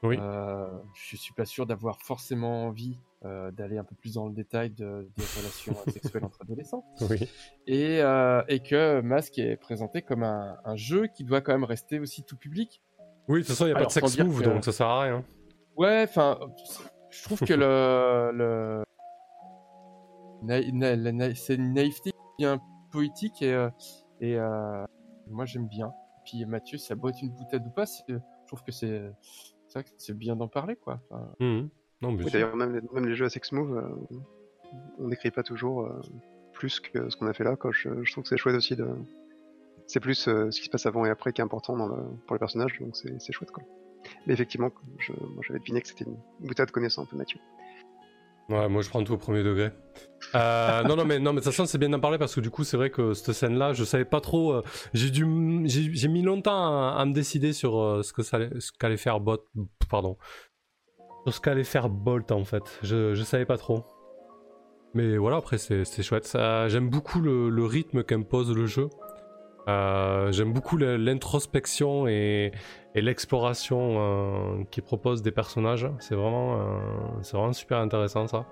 Oui. 0.04 0.18
Je 0.18 1.16
suis 1.16 1.34
pas 1.34 1.46
sûr 1.46 1.66
d'avoir 1.66 2.02
forcément 2.02 2.66
envie 2.66 2.98
euh, 3.24 3.52
d'aller 3.52 3.78
un 3.78 3.84
peu 3.84 3.96
plus 3.96 4.16
dans 4.16 4.28
le 4.28 4.34
détail 4.34 4.72
de, 4.72 5.10
des 5.18 5.24
relations 5.38 5.74
sexuelles 5.92 6.26
entre 6.26 6.42
adolescents. 6.42 6.84
Oui. 7.10 7.30
Et, 7.68 8.02
euh, 8.02 8.42
et 8.48 8.62
que 8.62 9.02
Mask 9.02 9.38
est 9.38 9.58
présenté 9.58 10.02
comme 10.02 10.24
un, 10.24 10.58
un 10.66 10.76
jeu 10.76 11.08
qui 11.08 11.24
doit 11.24 11.42
quand 11.42 11.52
même 11.52 11.64
rester 11.64 12.00
aussi 12.00 12.24
tout 12.24 12.38
public. 12.38 12.82
Oui, 13.28 13.42
de 13.42 13.46
toute 13.46 13.50
façon, 13.56 13.66
il 13.66 13.70
n'y 13.70 13.76
a 13.76 13.80
pas 13.80 13.86
de 13.86 13.92
sex 13.92 14.18
move, 14.20 14.40
que- 14.42 14.46
donc 14.46 14.66
ça 14.66 14.72
sert 14.72 14.88
à 14.88 15.02
rien. 15.02 15.24
Ouais, 15.78 16.04
enfin, 16.08 16.40
je 17.10 17.24
trouve 17.24 17.40
que 17.42 17.54
le, 17.54 18.32
le... 18.38 18.84
na- 20.44 20.72
na- 20.72 20.96
la 20.96 21.12
na- 21.12 21.36
c'est 21.36 21.56
une 21.56 21.74
naïveté 21.74 22.12
bien 22.38 22.60
poétique 22.92 23.42
et, 23.42 23.54
euh, 23.54 23.70
et 24.20 24.38
moi 25.28 25.46
j'aime 25.46 25.68
bien. 25.68 25.94
Puis 26.26 26.46
Mathieu, 26.46 26.78
ça 26.78 26.96
être 27.10 27.22
une 27.22 27.30
boutade 27.32 27.66
ou 27.66 27.70
pas, 27.72 27.86
je 28.08 28.16
trouve 28.48 28.64
que 28.64 28.72
c'est 28.72 29.12
c'est 29.98 30.18
bien 30.18 30.36
d'en 30.36 30.48
parler 30.48 30.76
quoi. 30.76 31.00
Enfin, 31.10 31.32
Mhm. 31.40 31.70
Non, 32.02 32.12
mais 32.12 32.24
Oui, 32.24 32.32
D'ailleurs, 32.32 32.56
même, 32.56 32.74
les- 32.76 32.82
même 32.94 33.06
les 33.08 33.16
jeux 33.16 33.26
à 33.26 33.30
sex 33.30 33.52
move, 33.52 33.78
euh, 33.78 34.18
on 35.00 35.08
n'écrit 35.08 35.32
pas 35.32 35.44
toujours 35.44 35.82
euh, 35.86 36.02
plus 36.54 36.80
que 36.80 37.10
ce 37.10 37.16
qu'on 37.18 37.28
a 37.28 37.34
fait 37.34 37.44
là. 37.44 37.56
Quoi. 37.56 37.72
Je, 37.74 37.90
je 38.04 38.12
trouve 38.12 38.24
que 38.24 38.30
c'est 38.30 38.38
chouette 38.38 38.56
aussi 38.56 38.76
de. 38.76 38.88
C'est 39.88 40.00
plus 40.00 40.28
euh, 40.28 40.50
ce 40.52 40.60
qui 40.60 40.66
se 40.66 40.70
passe 40.70 40.86
avant 40.86 41.06
et 41.06 41.10
après 41.10 41.34
qui 41.34 41.42
est 41.42 41.44
important 41.44 41.76
dans 41.76 41.88
le, 41.88 41.96
pour 42.26 42.36
les 42.36 42.40
personnages, 42.40 42.80
donc 42.80 42.96
c'est 42.96 43.32
chouette 43.34 43.52
quoi. 43.52 43.64
Mais 44.26 44.34
effectivement, 44.34 44.72
je, 45.00 45.12
j'avais 45.46 45.60
deviné 45.60 45.82
que 45.82 45.88
c'était 45.88 46.06
une 46.06 46.18
boutade 46.40 46.72
connaissant 46.72 47.04
un 47.04 47.06
peu 47.06 47.18
Mathieu. 47.18 47.40
Ouais, 48.50 48.68
moi 48.68 48.82
je 48.82 48.90
prends 48.90 49.04
tout 49.04 49.14
au 49.14 49.18
premier 49.18 49.44
degré. 49.44 49.70
Euh, 50.36 50.84
non, 50.88 50.96
non, 50.96 51.06
mais 51.06 51.20
non, 51.20 51.32
mais 51.34 51.40
de 51.40 51.46
toute 51.46 51.54
façon, 51.54 51.66
c'est 51.66 51.78
bien 51.78 51.90
d'en 51.90 52.00
parler 52.00 52.18
parce 52.18 52.34
que 52.36 52.42
du 52.42 52.50
coup, 52.50 52.64
c'est 52.64 52.78
vrai 52.78 52.90
que 52.90 53.14
cette 53.14 53.34
scène-là, 53.34 53.74
je 53.74 53.84
savais 53.84 54.06
pas 54.06 54.22
trop. 54.22 54.54
euh, 54.54 54.64
j'ai 54.94 55.10
dû, 55.10 55.26
j'ai 55.66 55.94
j'ai 55.94 56.08
mis 56.08 56.22
longtemps 56.22 56.54
à, 56.56 56.96
à 56.98 57.06
me 57.06 57.14
décider 57.14 57.52
sur 57.54 57.78
euh, 57.80 58.02
ce 58.04 58.14
que 58.14 58.24
ça, 58.24 58.38
allait- 58.38 58.60
ce 58.60 58.72
qu'allait 58.72 58.98
faire 58.98 59.20
Bot, 59.20 59.46
pardon, 59.90 60.18
sur 61.24 61.34
ce 61.34 61.42
qu'allait 61.42 61.64
faire 61.64 61.90
Bolt 61.90 62.32
en 62.32 62.46
fait. 62.46 62.64
Je, 62.84 63.14
je 63.14 63.24
savais 63.24 63.46
pas 63.46 63.58
trop. 63.58 63.84
Mais 64.94 65.18
voilà, 65.18 65.38
après 65.38 65.58
c'est 65.58 66.04
chouette. 66.04 66.26
Ça, 66.26 66.68
j'aime 66.68 66.90
beaucoup 66.90 67.22
le, 67.22 67.50
le 67.50 67.66
rythme 67.66 68.04
qu'impose 68.04 68.54
le 68.54 68.66
jeu. 68.66 68.90
Euh, 69.68 70.32
j'aime 70.32 70.54
beaucoup 70.54 70.78
l'introspection 70.78 72.08
et, 72.08 72.52
l'exploration 72.96 73.96
euh, 73.98 74.64
qui 74.70 74.82
propose 74.82 75.22
des 75.22 75.32
personnages. 75.32 75.88
C'est 76.00 76.16
vraiment, 76.16 76.60
euh, 76.60 76.80
c'est 77.22 77.38
vraiment 77.38 77.54
super 77.54 77.80
intéressant 77.80 78.28
ça. 78.28 78.46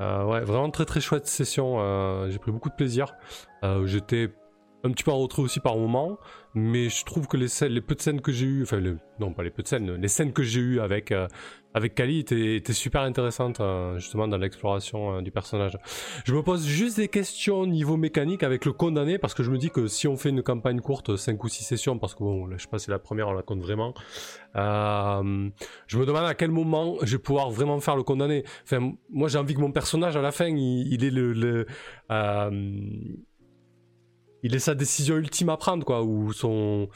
Euh, 0.00 0.24
ouais, 0.24 0.40
vraiment 0.40 0.70
très 0.70 0.84
très 0.84 1.00
chouette 1.00 1.26
session. 1.26 2.28
J'ai 2.28 2.38
pris 2.38 2.52
beaucoup 2.52 2.70
de 2.70 2.74
plaisir. 2.74 3.14
J'étais 3.84 4.30
un 4.84 4.90
petit 4.90 5.04
peu 5.04 5.10
en 5.10 5.18
retrait 5.18 5.42
aussi 5.42 5.60
par 5.60 5.76
moment, 5.76 6.18
mais 6.54 6.88
je 6.88 7.04
trouve 7.04 7.28
que 7.28 7.36
les, 7.36 7.48
scènes, 7.48 7.72
les 7.72 7.80
peu 7.80 7.94
de 7.94 8.00
scènes 8.00 8.20
que 8.20 8.32
j'ai 8.32 8.46
eues, 8.46 8.62
enfin 8.62 8.80
non 9.18 9.32
pas 9.32 9.42
les 9.42 9.50
peu 9.50 9.62
de 9.62 9.68
scènes, 9.68 9.94
les 9.94 10.08
scènes 10.08 10.32
que 10.32 10.42
j'ai 10.42 10.60
eues 10.60 10.80
avec 10.80 11.12
euh, 11.12 11.28
avec 11.74 11.94
Kali 11.94 12.18
étaient, 12.18 12.72
super 12.72 13.02
intéressantes 13.02 13.60
euh, 13.60 13.96
justement 13.98 14.26
dans 14.26 14.38
l'exploration 14.38 15.16
euh, 15.18 15.20
du 15.20 15.30
personnage. 15.30 15.78
Je 16.24 16.34
me 16.34 16.42
pose 16.42 16.66
juste 16.66 16.96
des 16.96 17.06
questions 17.08 17.66
niveau 17.66 17.96
mécanique 17.96 18.42
avec 18.42 18.64
le 18.64 18.72
condamné 18.72 19.18
parce 19.18 19.34
que 19.34 19.42
je 19.42 19.50
me 19.50 19.58
dis 19.58 19.70
que 19.70 19.86
si 19.86 20.08
on 20.08 20.16
fait 20.16 20.30
une 20.30 20.42
campagne 20.42 20.80
courte, 20.80 21.16
5 21.16 21.42
ou 21.44 21.48
6 21.48 21.62
sessions, 21.62 21.98
parce 21.98 22.14
que 22.14 22.24
bon, 22.24 22.46
là, 22.46 22.56
je 22.56 22.62
sais 22.62 22.68
pas 22.68 22.78
c'est 22.78 22.90
la 22.90 22.98
première, 22.98 23.28
on 23.28 23.32
la 23.32 23.42
compte 23.42 23.60
vraiment. 23.60 23.94
je 24.54 25.98
me 25.98 26.06
demande 26.06 26.24
à 26.24 26.34
quel 26.34 26.50
moment 26.50 26.96
je 27.02 27.16
vais 27.16 27.22
pouvoir 27.22 27.50
vraiment 27.50 27.78
faire 27.78 27.96
le 27.96 28.02
condamné. 28.02 28.44
Enfin, 28.64 28.92
moi 29.10 29.28
j'ai 29.28 29.38
envie 29.38 29.54
que 29.54 29.60
mon 29.60 29.72
personnage 29.72 30.16
à 30.16 30.22
la 30.22 30.32
fin, 30.32 30.46
il, 30.46 31.04
ait 31.04 31.10
le, 31.10 31.66
il 34.42 34.54
ait 34.54 34.58
sa 34.58 34.74
décision 34.74 35.16
ultime 35.16 35.48
à 35.50 35.56
prendre, 35.56 35.84
quoi, 35.84 36.02
ou 36.02 36.32
son, 36.32 36.88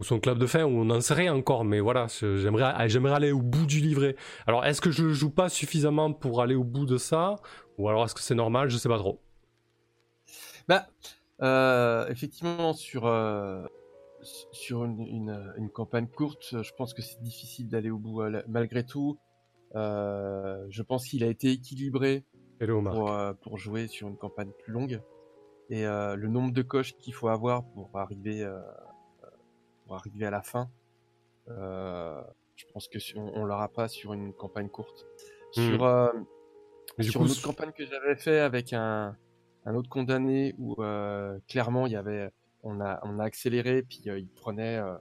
ou 0.00 0.04
son 0.04 0.20
clap 0.20 0.38
de 0.38 0.46
fin, 0.46 0.64
ou 0.64 0.68
on 0.80 0.84
n'en 0.84 1.00
sait 1.00 1.14
rien 1.14 1.34
encore, 1.34 1.64
mais 1.64 1.80
voilà, 1.80 2.06
j'aimerais, 2.08 2.88
j'aimerais 2.88 3.14
aller 3.14 3.32
au 3.32 3.42
bout 3.42 3.66
du 3.66 3.80
livret. 3.80 4.16
Alors, 4.46 4.64
est-ce 4.64 4.80
que 4.80 4.90
je 4.90 5.10
joue 5.10 5.30
pas 5.30 5.48
suffisamment 5.48 6.12
pour 6.12 6.42
aller 6.42 6.54
au 6.54 6.64
bout 6.64 6.86
de 6.86 6.98
ça, 6.98 7.36
ou 7.78 7.88
alors 7.88 8.04
est-ce 8.04 8.14
que 8.14 8.20
c'est 8.20 8.34
normal, 8.34 8.68
je 8.68 8.76
sais 8.76 8.88
pas 8.88 8.98
trop. 8.98 9.20
Bah, 10.68 10.86
euh, 11.42 12.08
effectivement, 12.08 12.72
sur, 12.72 13.06
euh, 13.06 13.64
sur 14.52 14.84
une, 14.84 15.00
une, 15.00 15.52
une 15.58 15.70
campagne 15.70 16.06
courte, 16.06 16.62
je 16.62 16.72
pense 16.76 16.94
que 16.94 17.02
c'est 17.02 17.20
difficile 17.22 17.68
d'aller 17.68 17.90
au 17.90 17.98
bout. 17.98 18.22
euh, 18.22 18.42
Malgré 18.48 18.84
tout, 18.86 19.18
euh, 19.74 20.64
je 20.70 20.82
pense 20.82 21.06
qu'il 21.06 21.24
a 21.24 21.26
été 21.26 21.50
équilibré 21.50 22.24
Hello 22.60 22.80
pour, 22.82 23.12
pour 23.42 23.58
jouer 23.58 23.88
sur 23.88 24.08
une 24.08 24.16
campagne 24.16 24.52
plus 24.62 24.72
longue. 24.72 25.02
Et 25.70 25.86
euh, 25.86 26.14
le 26.16 26.28
nombre 26.28 26.52
de 26.52 26.62
coches 26.62 26.94
qu'il 26.98 27.14
faut 27.14 27.28
avoir 27.28 27.64
pour 27.64 27.90
arriver, 27.94 28.42
euh, 28.42 28.60
pour 29.84 29.96
arriver 29.96 30.26
à 30.26 30.30
la 30.30 30.42
fin, 30.42 30.68
euh, 31.48 32.22
je 32.56 32.64
pense 32.72 32.88
que 32.88 32.98
si- 32.98 33.16
on, 33.16 33.34
on 33.36 33.44
l'aura 33.44 33.68
pas 33.68 33.88
sur 33.88 34.12
une 34.12 34.32
campagne 34.32 34.68
courte. 34.68 35.06
Hmm. 35.56 35.60
Sur, 35.62 35.84
euh, 35.84 36.12
sur 37.00 37.20
coup, 37.20 37.26
une 37.26 37.32
autre 37.32 37.42
campagne 37.42 37.72
que 37.72 37.84
j'avais 37.86 38.16
fait 38.16 38.40
avec 38.40 38.72
un, 38.72 39.16
un 39.64 39.74
autre 39.74 39.88
condamné 39.88 40.54
où 40.58 40.82
euh, 40.82 41.38
clairement 41.48 41.86
il 41.86 41.92
y 41.92 41.96
avait, 41.96 42.30
on 42.62 42.80
a, 42.80 43.00
on 43.04 43.18
a 43.18 43.24
accéléré 43.24 43.82
puis 43.82 44.02
euh, 44.08 44.18
il 44.18 44.28
prenait, 44.28 44.76
euh, 44.78 44.94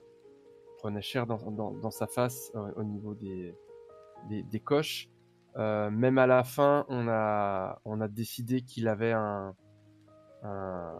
prenait 0.80 1.02
cher 1.02 1.28
dans, 1.28 1.52
dans, 1.52 1.72
dans 1.72 1.92
sa 1.92 2.08
face 2.08 2.52
euh, 2.56 2.72
au 2.76 2.84
niveau 2.84 3.16
des, 3.16 3.54
des, 4.30 4.44
des 4.44 4.60
coches. 4.60 5.10
Euh, 5.56 5.92
même 5.92 6.18
à 6.18 6.26
la 6.26 6.44
fin, 6.44 6.86
on 6.88 7.08
a, 7.08 7.80
on 7.86 8.02
a 8.02 8.08
décidé 8.08 8.62
qu'il 8.62 8.88
avait 8.88 9.12
un, 9.12 9.56
un, 10.44 10.94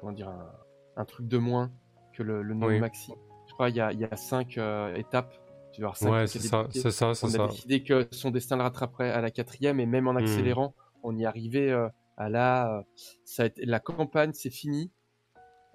comment 0.00 0.12
dire, 0.12 0.28
un, 0.28 0.50
un 0.96 1.04
truc 1.04 1.26
de 1.28 1.38
moins 1.38 1.70
que 2.12 2.22
le, 2.22 2.42
le 2.42 2.54
nombre 2.54 2.68
Oui. 2.68 2.80
maxi. 2.80 3.12
Je 3.48 3.54
crois 3.54 3.70
il 3.70 3.76
y 3.76 3.80
a, 3.80 3.92
il 3.92 4.00
y 4.00 4.04
a 4.04 4.16
cinq 4.16 4.58
euh, 4.58 4.94
étapes. 4.94 5.34
Tu 5.72 5.80
vas 5.80 5.86
avoir 5.86 5.96
cinq 5.96 6.10
ouais, 6.10 6.26
c'est 6.26 6.40
ça, 6.40 6.66
c'est 6.70 6.90
ça, 6.90 7.12
on 7.22 7.34
a 7.34 7.48
décidé 7.48 7.82
que 7.82 8.06
son 8.10 8.30
destin 8.30 8.56
le 8.56 8.62
rattraperait 8.62 9.10
à 9.10 9.22
la 9.22 9.30
quatrième 9.30 9.80
et 9.80 9.86
même 9.86 10.06
en 10.06 10.16
accélérant, 10.16 10.74
on 11.02 11.16
y 11.16 11.24
arrivait 11.24 11.70
euh, 11.70 11.88
à 12.18 12.28
la. 12.28 12.78
euh, 12.78 12.82
ça 13.24 13.44
a 13.44 13.46
été, 13.46 13.64
la 13.64 13.80
campagne, 13.80 14.32
c'est 14.34 14.50
fini. 14.50 14.90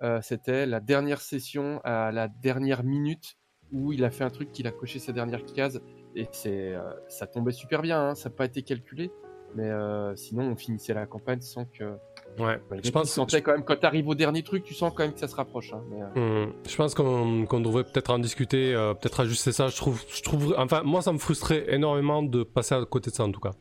Euh, 0.03 0.21
C'était 0.21 0.67
la 0.67 0.79
dernière 0.79 1.19
session 1.19 1.81
à 1.83 2.11
la 2.11 2.27
dernière 2.27 2.83
minute 2.83 3.37
où 3.71 3.91
il 3.91 4.05
a 4.05 4.11
fait 4.11 4.23
un 4.23 4.29
truc 4.29 4.51
qu'il 4.51 4.67
a 4.67 4.71
coché 4.71 4.99
sa 4.99 5.11
dernière 5.11 5.43
case 5.43 5.81
et 6.15 6.27
c'est 6.31 6.75
ça 7.07 7.25
tombait 7.25 7.51
super 7.51 7.81
bien. 7.81 8.09
Hein, 8.09 8.15
ça 8.15 8.29
n'a 8.29 8.35
pas 8.35 8.45
été 8.45 8.61
calculé, 8.61 9.11
mais 9.55 9.69
sinon 10.15 10.43
on 10.51 10.55
finissait 10.55 10.93
la 10.93 11.07
campagne 11.07 11.41
sans 11.41 11.65
que. 11.65 11.97
Ouais, 12.39 12.59
je 12.83 12.91
pense, 12.91 13.07
tu 13.07 13.13
sentais 13.13 13.41
quand 13.41 13.53
même 13.53 13.63
quand 13.63 13.79
t'arrives 13.79 14.07
au 14.07 14.15
dernier 14.15 14.43
truc, 14.43 14.63
tu 14.63 14.73
sens 14.73 14.93
quand 14.95 15.03
même 15.03 15.13
que 15.13 15.19
ça 15.19 15.27
se 15.27 15.35
rapproche. 15.35 15.73
Hein, 15.73 15.81
mais, 15.89 16.01
euh, 16.21 16.45
Hum, 16.45 16.53
je 16.67 16.75
pense 16.75 16.93
qu'on 16.93 17.59
devrait 17.59 17.83
peut-être 17.83 18.11
en 18.11 18.19
discuter, 18.19 18.75
euh, 18.75 18.93
peut-être 18.93 19.21
ajuster 19.21 19.51
ça. 19.51 19.67
Je 19.67 19.75
trouve, 19.77 20.01
je 20.07 20.21
trouve, 20.21 20.53
enfin, 20.57 20.83
moi, 20.83 21.01
ça 21.01 21.11
me 21.11 21.17
frustrait 21.17 21.65
énormément 21.69 22.21
de 22.23 22.43
passer 22.43 22.75
à 22.75 22.85
côté 22.85 23.09
de 23.09 23.15
ça 23.15 23.23
en 23.23 23.31
tout 23.31 23.39
cas. 23.39 23.53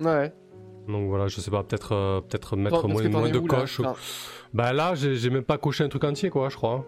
Ouais. 0.00 0.32
Donc 0.86 1.08
voilà, 1.08 1.28
je 1.28 1.40
sais 1.40 1.50
pas, 1.50 1.62
peut-être, 1.62 1.92
euh, 1.94 2.20
peut-être 2.20 2.56
mettre 2.56 2.88
moins, 2.88 3.02
de 3.02 3.38
là 3.38 3.46
coches. 3.46 3.80
Bah 4.54 4.72
là, 4.72 4.94
j'ai 4.94 5.30
même 5.30 5.42
pas 5.44 5.58
coché 5.58 5.84
un 5.84 5.88
truc 5.88 6.04
entier, 6.04 6.30
quoi, 6.30 6.48
je 6.48 6.56
crois. 6.56 6.84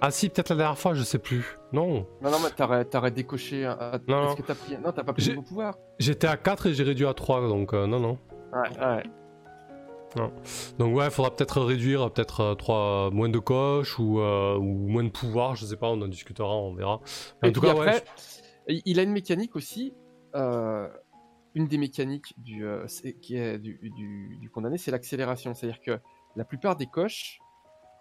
Ah 0.00 0.12
si, 0.12 0.28
peut-être 0.28 0.50
la 0.50 0.56
dernière 0.56 0.78
fois, 0.78 0.94
je 0.94 1.02
sais 1.02 1.18
plus. 1.18 1.58
Non, 1.72 2.06
Non, 2.22 2.30
non, 2.30 2.38
mais 2.42 2.84
t'aurais 2.84 3.10
décoché. 3.10 3.62
Non, 4.08 4.22
non. 4.26 4.34
que 4.36 4.42
t'as 4.42 4.54
pris 4.54 4.76
Non, 4.76 4.92
t'as 4.92 5.02
pas 5.02 5.12
pris 5.12 5.28
nouveau 5.30 5.42
pouvoir? 5.42 5.74
j'étais 5.98 6.28
à 6.28 6.36
4 6.36 6.66
et 6.66 6.74
j'ai 6.74 6.84
réduit 6.84 7.06
à 7.06 7.14
3, 7.14 7.48
donc 7.48 7.74
euh, 7.74 7.86
non, 7.86 7.98
non. 7.98 8.18
Ouais, 8.52 8.78
ouais. 8.78 9.02
Donc 10.78 10.96
ouais, 10.96 11.10
faudra 11.10 11.34
peut-être 11.34 11.60
réduire, 11.60 12.10
peut-être 12.10 12.40
euh, 12.40 12.54
trois, 12.54 13.10
moins 13.10 13.28
de 13.28 13.38
coches 13.38 13.98
ou, 13.98 14.20
euh, 14.20 14.56
ou 14.56 14.88
moins 14.88 15.04
de 15.04 15.10
pouvoir, 15.10 15.54
je 15.54 15.66
sais 15.66 15.76
pas, 15.76 15.88
on 15.88 16.00
en 16.00 16.08
discutera, 16.08 16.56
on 16.56 16.74
verra. 16.74 17.00
Mais 17.42 17.48
Et 17.48 17.50
en 17.50 17.52
tout 17.52 17.60
cas, 17.60 17.72
après, 17.72 18.02
il- 18.68 18.82
il 18.84 18.98
a 18.98 19.02
une 19.02 19.12
mécanique 19.12 19.54
aussi. 19.56 19.94
euh, 20.34 20.88
une 21.54 21.66
des 21.66 21.78
mécaniques 21.78 22.34
du, 22.38 22.66
euh, 22.66 22.86
qui 23.22 23.36
est 23.36 23.58
du, 23.58 23.78
du, 23.96 24.36
du 24.40 24.50
condamné, 24.50 24.76
c'est 24.78 24.90
l'accélération. 24.90 25.54
C'est-à-dire 25.54 25.80
que 25.80 25.98
la 26.36 26.44
plupart 26.44 26.76
des 26.76 26.86
coches, 26.86 27.40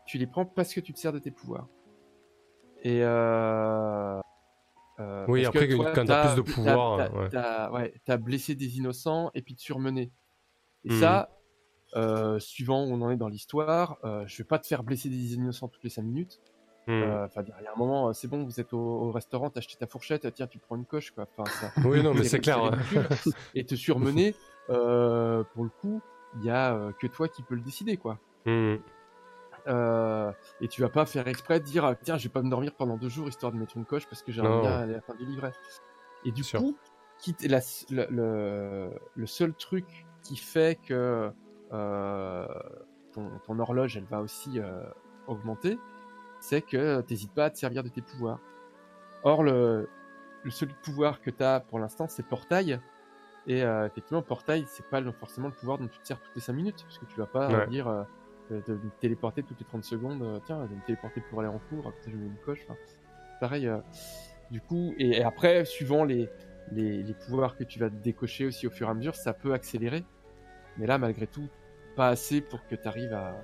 tu 0.06 0.18
les 0.18 0.28
prends 0.28 0.46
parce 0.46 0.74
que 0.74 0.80
tu 0.82 0.94
te 0.94 1.00
sers 1.00 1.14
de 1.14 1.20
tes 1.20 1.32
pouvoirs. 1.32 1.68
Et 2.84 3.00
euh, 3.02 4.20
euh, 5.00 5.26
Oui, 5.28 5.44
parce 5.44 5.54
que 5.54 5.58
après, 5.64 5.76
toi, 5.76 5.92
quand 5.96 6.06
t'as 6.06 6.28
plus 6.36 6.44
de 6.44 6.52
pouvoir, 6.54 7.10
t'as, 7.32 7.72
ouais. 7.72 7.94
ouais, 8.10 8.18
blessé 8.18 8.54
des 8.54 8.78
innocents 8.78 9.32
et 9.34 9.42
puis 9.42 9.56
de 9.56 9.60
surmener. 9.60 10.12
Et 10.86 10.90
Mhm. 10.92 11.00
ça, 11.00 11.30
euh, 11.96 12.40
suivant 12.40 12.84
où 12.86 12.92
on 12.92 13.02
en 13.02 13.10
est 13.12 13.18
dans 13.18 13.28
l'histoire, 13.30 13.98
euh, 14.04 14.24
je 14.28 14.38
vais 14.38 14.44
pas 14.44 14.60
te 14.60 14.68
faire 14.68 14.84
blesser 14.84 15.10
des 15.10 15.34
innocents 15.36 15.68
toutes 15.68 15.84
les 15.84 15.90
5 15.90 16.04
minutes. 16.04 16.40
hum. 16.88 17.04
Euh, 17.04 17.26
Enfin, 17.26 17.44
il 17.44 17.64
y 17.64 17.68
a 17.68 17.72
un 17.74 17.78
moment, 17.78 18.10
euh, 18.10 18.14
c'est 18.14 18.28
bon, 18.28 18.44
vous 18.44 18.60
êtes 18.60 18.74
au, 18.74 18.80
au 18.80 19.12
restaurant, 19.12 19.50
t'as 19.50 19.60
acheté 19.60 19.76
ta 19.76 19.88
fourchette, 19.88 20.34
tiens, 20.34 20.48
tu 20.48 20.60
prends 20.60 20.76
une 20.76 20.86
coche, 20.86 21.12
quoi. 21.12 21.28
Enfin, 21.38 21.50
ça, 21.50 21.72
Oui, 21.86 22.02
non, 22.04 22.14
mais 22.14 22.24
c'est 22.24 22.40
clair. 22.40 22.62
ridicule. 22.64 23.08
Et 23.56 23.66
te 23.66 23.76
surmener, 23.76 24.36
euh, 24.70 25.44
pour 25.54 25.64
le 25.64 25.70
coup, 25.82 26.02
il 26.38 26.44
y 26.46 26.50
a 26.50 26.92
que 27.00 27.08
toi 27.08 27.28
qui 27.28 27.42
peux 27.44 27.56
le 27.56 27.62
décider, 27.62 27.98
quoi. 27.98 28.20
Euh, 29.68 30.32
et 30.62 30.68
tu 30.70 30.82
vas 30.82 30.90
pas 30.90 31.06
faire 31.06 31.28
exprès 31.28 31.60
de 31.60 31.66
dire, 31.66 31.94
tiens, 32.02 32.18
je 32.18 32.24
vais 32.24 32.32
pas 32.32 32.42
me 32.42 32.50
dormir 32.50 32.74
pendant 32.74 32.96
deux 32.96 33.10
jours 33.10 33.28
histoire 33.28 33.52
de 33.52 33.58
mettre 33.58 33.76
une 33.76 33.84
coche 33.86 34.06
parce 34.08 34.24
que 34.24 34.32
j'ai 34.32 34.42
Non. 34.42 34.60
un 34.60 34.62
lien 34.64 34.76
à 34.78 34.86
la 34.86 35.02
fin 35.02 35.14
du 35.16 35.26
livret. 35.26 35.52
Et 36.24 36.32
du 36.32 36.44
coup, 36.44 36.78
quitte 37.20 37.42
la- 37.44 37.60
le, 37.90 38.08
le, 38.10 38.90
le 39.16 39.28
seul 39.28 39.54
truc 39.54 40.06
qui 40.28 40.36
fait 40.36 40.78
que 40.88 41.32
euh, 41.74 42.48
ton, 43.14 43.30
ton 43.46 43.60
horloge, 43.60 43.98
elle 43.98 44.06
va 44.06 44.22
aussi 44.22 44.60
euh, 44.60 44.84
augmenter, 45.28 45.78
c'est 46.40 46.62
que 46.62 47.02
t'hésites 47.02 47.34
pas 47.34 47.46
à 47.46 47.50
te 47.50 47.58
servir 47.58 47.84
de 47.84 47.90
tes 47.90 48.02
pouvoirs. 48.02 48.40
Or, 49.24 49.44
le, 49.44 49.90
le 50.44 50.52
seul 50.52 50.70
pouvoir 50.84 51.22
que 51.22 51.30
tu 51.30 51.44
as 51.44 51.60
pour 51.62 51.80
l'instant, 51.80 52.08
c'est 52.08 52.24
portail. 52.28 52.80
Et 53.48 53.64
euh, 53.64 53.88
effectivement, 53.88 54.22
portail, 54.22 54.66
c'est 54.68 54.86
pas 54.90 55.02
forcément 55.14 55.48
le 55.48 55.54
pouvoir 55.54 55.78
dont 55.78 55.88
tu 55.88 56.00
te 56.00 56.08
sers 56.08 56.20
toutes 56.22 56.36
les 56.36 56.42
5 56.42 56.54
minutes. 56.54 56.84
Parce 56.84 56.98
que 57.00 57.06
tu 57.06 57.18
vas 57.18 57.26
pas 57.28 57.48
Ouais. 57.54 57.68
dire 57.68 57.88
euh, 57.88 58.04
de, 58.52 58.60
de 58.68 58.74
me 58.74 58.90
téléporter 59.00 59.42
toutes 59.44 59.60
les 59.60 59.66
30 59.66 59.84
secondes. 59.86 60.22
euh, 60.22 60.40
tiens, 60.46 60.66
de 60.66 60.76
me 60.76 60.82
téléporter 60.86 61.22
pour 61.30 61.40
aller 61.40 61.50
en 61.50 61.60
cours. 61.70 61.88
Après, 61.88 62.12
je 62.12 62.18
mets 62.18 62.28
une 62.28 62.38
coche. 62.46 62.60
Enfin, 62.68 62.78
pareil. 63.40 63.70
du 64.52 64.60
coup, 64.62 64.94
et, 64.98 65.18
et 65.20 65.24
après, 65.24 65.64
suivant 65.66 66.04
les, 66.04 66.30
les, 66.72 67.04
les 67.04 67.14
pouvoirs 67.14 67.56
que 67.56 67.64
tu 67.64 67.80
vas 67.80 67.90
décocher 67.90 68.46
aussi 68.46 68.68
au 68.68 68.70
fur 68.70 68.88
et 68.88 68.92
à 68.92 68.94
mesure, 68.94 69.16
ça 69.16 69.34
peut 69.34 69.54
accélérer. 69.54 70.04
Mais 70.78 70.86
là, 70.88 70.98
malgré 70.98 71.28
tout, 71.28 71.48
pas 71.96 72.10
assez 72.10 72.42
pour 72.42 72.66
que 72.68 72.76
tu 72.76 72.88
arrives 72.88 73.14
à. 73.14 73.36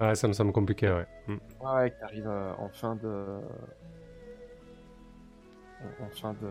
Ouais, 0.00 0.14
ça 0.16 0.26
me 0.28 0.32
semble 0.32 0.52
compliqué, 0.52 0.90
ouais. 0.90 1.06
Mm. 1.28 1.36
Ouais, 1.60 1.90
que 1.90 1.98
tu 1.98 2.04
arrives 2.04 2.28
en 2.28 2.68
fin 2.68 2.96
de. 2.96 3.40
En 6.00 6.08
fin 6.10 6.32
de. 6.34 6.48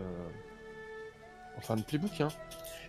En 1.58 1.62
fin 1.62 1.76
de 1.76 1.82
playbook, 1.84 2.20
hein. 2.22 2.30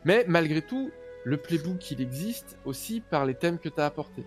Mais 0.05 0.25
malgré 0.29 0.63
tout, 0.63 0.91
le 1.25 1.37
playbook, 1.37 1.91
il 1.91 2.01
existe 2.01 2.59
aussi 2.65 3.01
par 3.01 3.27
les 3.27 3.35
thèmes 3.35 3.59
que 3.59 3.69
tu 3.69 3.81
as 3.81 3.87
apportés. 3.87 4.25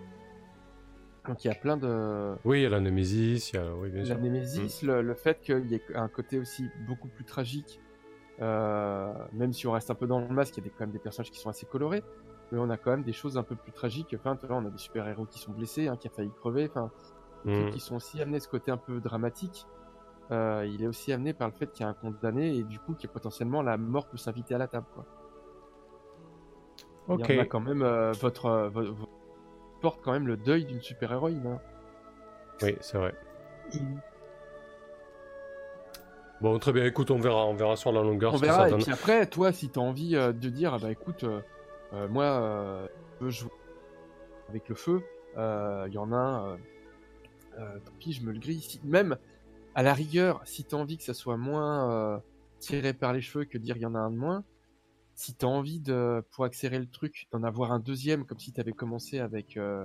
Donc 1.26 1.44
il 1.44 1.48
y 1.48 1.50
a 1.50 1.54
plein 1.54 1.76
de. 1.76 2.34
Oui, 2.44 2.60
il 2.60 2.62
y 2.62 2.66
a 2.66 2.70
la 2.70 2.80
Nemesis, 2.80 3.50
il 3.52 3.56
y 3.56 3.58
a... 3.58 3.72
Oui, 3.74 3.90
bien 3.90 4.00
La 4.00 4.06
sûr. 4.06 4.18
Némésis, 4.18 4.82
le, 4.82 5.02
le 5.02 5.14
fait 5.14 5.40
qu'il 5.40 5.66
y 5.66 5.74
ait 5.74 5.82
un 5.94 6.08
côté 6.08 6.38
aussi 6.38 6.68
beaucoup 6.86 7.08
plus 7.08 7.24
tragique, 7.24 7.80
euh, 8.40 9.12
même 9.32 9.52
si 9.52 9.66
on 9.66 9.72
reste 9.72 9.90
un 9.90 9.94
peu 9.94 10.06
dans 10.06 10.20
le 10.20 10.28
masque, 10.28 10.56
il 10.56 10.60
y 10.60 10.62
a 10.62 10.64
des- 10.64 10.70
quand 10.70 10.80
même 10.86 10.92
des 10.92 10.98
personnages 10.98 11.30
qui 11.30 11.38
sont 11.38 11.50
assez 11.50 11.66
colorés, 11.66 12.02
mais 12.52 12.58
on 12.58 12.70
a 12.70 12.76
quand 12.76 12.90
même 12.90 13.02
des 13.04 13.12
choses 13.12 13.36
un 13.38 13.42
peu 13.42 13.56
plus 13.56 13.72
tragiques. 13.72 14.14
Enfin, 14.18 14.36
tu 14.36 14.46
vois, 14.46 14.56
on 14.56 14.64
a 14.66 14.70
des 14.70 14.78
super-héros 14.78 15.26
qui 15.26 15.38
sont 15.38 15.52
blessés, 15.52 15.88
un 15.88 15.96
qui 15.96 16.08
a 16.08 16.10
failli 16.10 16.30
crever, 16.40 16.68
enfin, 16.70 16.90
Mm. 17.44 17.70
qui 17.70 17.78
sont 17.78 17.94
aussi 17.96 18.20
amenés 18.20 18.40
ce 18.40 18.48
côté 18.48 18.72
un 18.72 18.76
peu 18.76 19.00
dramatique. 19.00 19.66
Euh, 20.32 20.66
il 20.68 20.82
est 20.82 20.88
aussi 20.88 21.12
amené 21.12 21.32
par 21.32 21.46
le 21.48 21.54
fait 21.54 21.70
qu'il 21.70 21.84
y 21.84 21.86
a 21.86 21.88
un 21.88 21.94
condamné 21.94 22.54
et 22.56 22.64
du 22.64 22.78
coup, 22.80 22.94
que 22.94 23.06
potentiellement 23.06 23.62
la 23.62 23.76
mort 23.76 24.08
peut 24.08 24.16
s'inviter 24.16 24.56
à 24.56 24.58
la 24.58 24.66
table. 24.66 24.86
Quoi. 24.94 25.04
Ok. 27.06 27.24
Il 27.28 27.36
y 27.36 27.38
en 27.38 27.42
a 27.42 27.46
quand 27.46 27.60
même, 27.60 27.82
euh, 27.82 28.12
votre, 28.20 28.46
euh, 28.46 28.70
porte 29.80 30.00
quand 30.02 30.12
même 30.12 30.26
le 30.26 30.36
deuil 30.36 30.64
d'une 30.64 30.82
super-héroïne. 30.82 31.46
hein. 31.46 31.60
Oui, 32.62 32.76
c'est 32.80 32.98
vrai. 32.98 33.14
Bon, 36.40 36.58
très 36.58 36.72
bien, 36.72 36.84
écoute, 36.84 37.10
on 37.10 37.18
verra, 37.18 37.46
on 37.46 37.54
verra 37.54 37.76
sur 37.76 37.90
la 37.92 38.02
longueur 38.02 38.34
On 38.34 38.36
ce 38.36 38.42
que 38.42 38.46
verra. 38.46 38.68
Et 38.70 38.74
puis 38.74 38.92
après, 38.92 39.26
toi, 39.26 39.52
si 39.52 39.68
t'as 39.70 39.80
envie 39.80 40.14
euh, 40.16 40.32
de 40.32 40.48
dire, 40.48 40.74
ah 40.74 40.78
bah 40.78 40.90
écoute, 40.90 41.24
moi, 41.92 42.24
euh, 42.24 42.88
je 43.18 43.24
veux 43.24 43.30
jouer 43.30 43.50
avec 44.48 44.68
le 44.68 44.74
feu, 44.74 45.02
euh, 45.36 45.84
il 45.88 45.94
y 45.94 45.98
en 45.98 46.12
a 46.12 46.16
un, 46.16 46.52
euh, 46.52 46.56
euh, 47.58 47.78
tant 47.80 47.92
pis, 47.98 48.12
je 48.12 48.22
me 48.22 48.32
le 48.32 48.38
grille. 48.38 48.60
Si- 48.60 48.80
même, 48.84 49.16
à 49.74 49.82
la 49.82 49.94
rigueur, 49.94 50.40
si 50.44 50.64
t'as 50.64 50.76
envie 50.76 50.96
que 50.98 51.04
ça 51.04 51.14
soit 51.14 51.36
moins 51.36 51.90
euh, 51.90 52.18
tiré 52.60 52.92
par 52.94 53.12
les 53.12 53.20
cheveux 53.20 53.44
que 53.44 53.58
dire 53.58 53.76
il 53.76 53.82
y 53.82 53.86
en 53.86 53.94
a 53.94 53.98
un 53.98 54.10
de 54.10 54.16
moins, 54.16 54.44
si 55.14 55.34
t'as 55.34 55.46
envie 55.46 55.80
de, 55.80 56.24
pour 56.30 56.44
accélérer 56.44 56.78
le 56.80 56.88
truc, 56.88 57.26
d'en 57.32 57.42
avoir 57.42 57.72
un 57.72 57.80
deuxième, 57.80 58.24
comme 58.24 58.38
si 58.38 58.52
t'avais 58.52 58.72
commencé 58.72 59.18
avec 59.18 59.56
euh, 59.56 59.84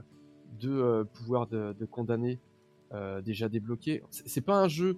deux 0.59 0.79
euh, 0.81 1.03
pouvoirs 1.03 1.47
de, 1.47 1.73
de 1.73 1.85
condamné 1.85 2.39
euh, 2.93 3.21
déjà 3.21 3.49
débloqués, 3.49 4.03
c'est 4.11 4.41
pas 4.41 4.59
un 4.61 4.67
jeu 4.67 4.97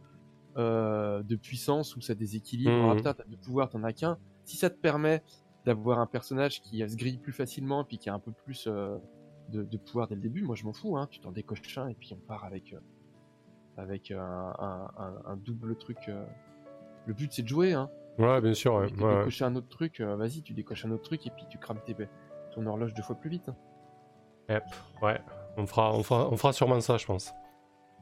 euh, 0.57 1.23
de 1.23 1.35
puissance 1.35 1.95
où 1.95 2.01
ça 2.01 2.15
déséquilibre. 2.15 2.71
Mhm. 2.71 3.01
Ah, 3.05 3.13
t'as 3.13 3.23
deux 3.25 3.37
pouvoirs, 3.37 3.69
t'en 3.69 3.83
as 3.83 3.93
qu'un. 3.93 4.17
Si 4.43 4.57
ça 4.57 4.69
te 4.69 4.77
permet 4.77 5.23
d'avoir 5.65 5.99
un 5.99 6.05
personnage 6.07 6.61
qui 6.61 6.87
se 6.87 6.95
grille 6.95 7.17
plus 7.17 7.33
facilement, 7.33 7.83
puis 7.83 7.97
qui 7.97 8.09
a 8.09 8.13
un 8.13 8.19
peu 8.19 8.31
plus 8.31 8.67
euh, 8.67 8.97
de, 9.49 9.63
de 9.63 9.77
pouvoir 9.77 10.07
dès 10.07 10.15
le 10.15 10.21
début, 10.21 10.43
moi 10.43 10.55
je 10.55 10.63
m'en 10.65 10.73
fous. 10.73 10.97
Hein. 10.97 11.07
Tu 11.11 11.19
t'en 11.19 11.31
décoches 11.31 11.77
un 11.77 11.87
et 11.87 11.95
puis 11.95 12.13
on 12.13 12.27
part 12.27 12.43
avec 12.45 12.73
euh, 12.73 12.79
avec 13.77 14.11
un, 14.11 14.19
un- 14.59 14.91
un- 14.97 15.21
un 15.25 15.35
double 15.37 15.75
truc. 15.77 15.97
euh. 16.07 16.25
Le 17.07 17.13
but 17.13 17.31
c'est 17.33 17.43
de 17.43 17.47
jouer. 17.47 17.73
Hein. 17.73 17.89
Ouais, 18.17 18.39
bien 18.41 18.53
sûr, 18.53 18.75
ouais. 18.75 18.91
Ouais. 19.01 19.17
décocher 19.19 19.43
un 19.45 19.55
autre 19.55 19.67
truc, 19.67 19.99
vas-y, 19.99 20.41
tu 20.41 20.53
décoches 20.53 20.85
un 20.85 20.91
autre 20.91 21.03
truc 21.03 21.27
et 21.27 21.31
puis 21.31 21.45
tu 21.49 21.57
crames 21.57 21.81
tes, 21.85 21.95
ton 22.53 22.65
horloge 22.65 22.93
deux 22.93 23.03
fois 23.03 23.15
plus 23.15 23.29
vite. 23.29 23.49
hein. 23.49 23.55
Yep, 24.49 24.63
ouais. 25.01 25.19
On 25.57 25.65
fera, 25.65 25.93
on, 25.93 26.03
fera, 26.03 26.29
on 26.29 26.37
fera 26.37 26.53
sûrement 26.53 26.79
ça, 26.79 26.97
je 26.97 27.05
pense. 27.05 27.33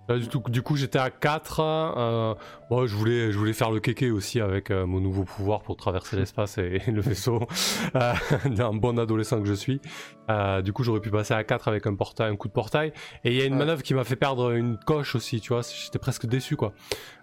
Là, 0.09 0.17
du, 0.17 0.27
tout- 0.27 0.43
du 0.49 0.61
coup, 0.61 0.75
j'étais 0.75 0.99
à 0.99 1.09
4. 1.09 1.59
euh, 1.61 2.35
bon, 2.69 2.85
je 2.85 2.95
voulais, 2.95 3.31
je 3.31 3.37
voulais 3.37 3.53
faire 3.53 3.71
le 3.71 3.79
kéké 3.79 4.11
aussi 4.11 4.41
avec 4.41 4.69
euh, 4.69 4.85
mon 4.85 4.99
nouveau 4.99 5.23
pouvoir 5.23 5.61
pour 5.61 5.77
traverser 5.77 6.17
l'espace 6.17 6.57
et, 6.57 6.81
et 6.87 6.91
le 6.91 7.01
vaisseau. 7.01 7.39
Euh, 7.95 8.13
d'un 8.49 8.73
bon 8.73 8.97
adolescent 8.97 9.39
que 9.39 9.45
je 9.47 9.53
suis. 9.53 9.79
Euh, 10.29 10.61
du 10.63 10.73
coup, 10.73 10.83
j'aurais 10.83 10.99
pu 10.99 11.11
passer 11.11 11.33
à 11.35 11.43
4 11.43 11.67
avec 11.67 11.85
un, 11.85 11.93
portail, 11.95 12.31
un 12.31 12.35
coup 12.35 12.47
de 12.47 12.53
portail. 12.53 12.91
Et 13.23 13.31
il 13.31 13.37
y 13.37 13.41
a 13.41 13.45
une 13.45 13.53
Ouais. 13.53 13.59
manœuvre 13.59 13.83
qui 13.83 13.93
m'a 13.93 14.03
fait 14.03 14.15
perdre 14.15 14.51
une 14.51 14.77
coche 14.79 15.13
aussi, 15.15 15.39
tu 15.41 15.53
vois. 15.53 15.61
J'étais 15.61 15.99
presque 15.99 16.25
déçu, 16.25 16.55
quoi. 16.55 16.73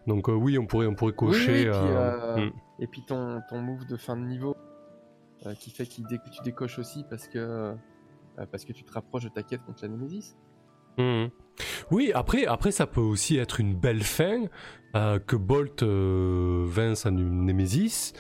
Donc, 0.07 0.29
euh, 0.29 0.33
oui, 0.33 0.59
on 0.59 0.67
pourrait, 0.67 0.87
on 0.87 0.95
pourrait 0.95 1.13
cocher. 1.13 1.63
oui, 1.65 1.67
euh, 1.67 1.73
euh, 1.75 2.47
hmm. 2.47 2.51
Et 2.79 2.87
puis 2.87 3.03
ton, 3.07 3.41
ton 3.49 3.61
move 3.61 3.85
de 3.87 3.97
fin 3.97 4.17
de 4.17 4.23
niveau 4.23 4.55
euh, 5.47 5.55
qui 5.55 5.71
fait 5.71 5.87
que 5.87 5.93
tu 5.95 6.43
décoches 6.45 6.79
aussi 6.79 7.05
parce 7.11 7.27
que, 7.27 7.39
euh, 7.39 7.75
parce 8.53 8.65
que 8.65 8.73
tu 8.73 8.85
te 8.85 8.93
rapproches 8.93 9.25
de 9.25 9.29
ta 9.31 9.43
quête 9.43 9.63
contre 9.65 9.85
la. 9.85 9.91
Mhm. 10.99 11.31
Oui, 11.91 12.11
après, 12.15 12.47
après, 12.47 12.71
ça 12.73 12.87
peut 12.87 13.01
aussi 13.01 13.37
être 13.39 13.61
une 13.61 13.75
belle 13.75 14.03
fin 14.03 14.45
euh, 14.97 15.19
que 15.19 15.37
Bolt 15.37 15.83
euh, 15.83 16.65
vince 16.67 17.07
en 17.07 17.17
une 17.17 17.45
Némésis. 17.45 18.13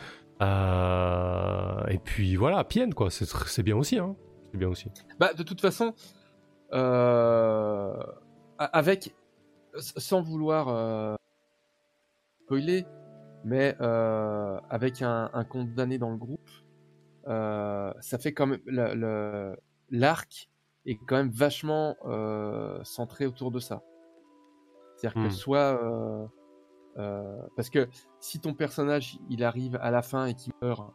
Euh, 0.43 1.85
et 1.89 1.99
puis 1.99 2.37
voilà, 2.37 2.65
Pienne, 2.65 2.95
quoi. 2.95 3.11
C'est 3.11 3.63
bien 3.63 3.77
aussi, 3.77 3.99
hein. 3.99 4.15
C'est 4.53 4.59
bien 4.59 4.69
aussi. 4.69 4.89
Bah, 5.19 5.33
de 5.35 5.43
toute 5.43 5.61
façon, 5.61 5.95
euh, 6.73 7.95
a- 8.59 8.65
avec, 8.65 9.15
sans 9.77 10.23
vouloir 10.23 10.69
euh, 10.69 11.15
spoiler, 12.45 12.85
mais 13.45 13.77
euh, 13.81 14.59
avec 14.69 15.03
un, 15.03 15.31
un 15.33 15.45
condamné 15.45 15.99
dans 15.99 16.11
le 16.11 16.17
groupe, 16.17 16.49
euh, 17.29 17.93
ça 18.01 18.19
fait 18.19 18.33
quand 18.33 18.47
même 18.47 18.61
le- 18.67 18.95
le- 18.95 19.57
l'arc 19.91 20.49
est 20.87 20.97
quand 20.97 21.17
même 21.17 21.31
vachement 21.31 21.97
euh, 22.07 22.83
centré 22.85 23.27
autour 23.27 23.51
de 23.51 23.59
ça. 23.61 23.83
C'est-à-dire 24.97 25.21
Hmm. 25.21 25.25
que 25.29 25.31
soit 25.31 25.83
euh, 25.83 26.27
euh, 26.99 27.43
parce 27.57 27.71
que 27.71 27.89
si 28.21 28.41
ton 28.41 28.55
personnage 28.55 29.19
il 29.29 29.45
arrive 29.45 29.77
à 29.81 29.91
la 29.91 30.03
fin 30.03 30.27
et 30.27 30.35
qu'il 30.35 30.53
meurt, 30.63 30.93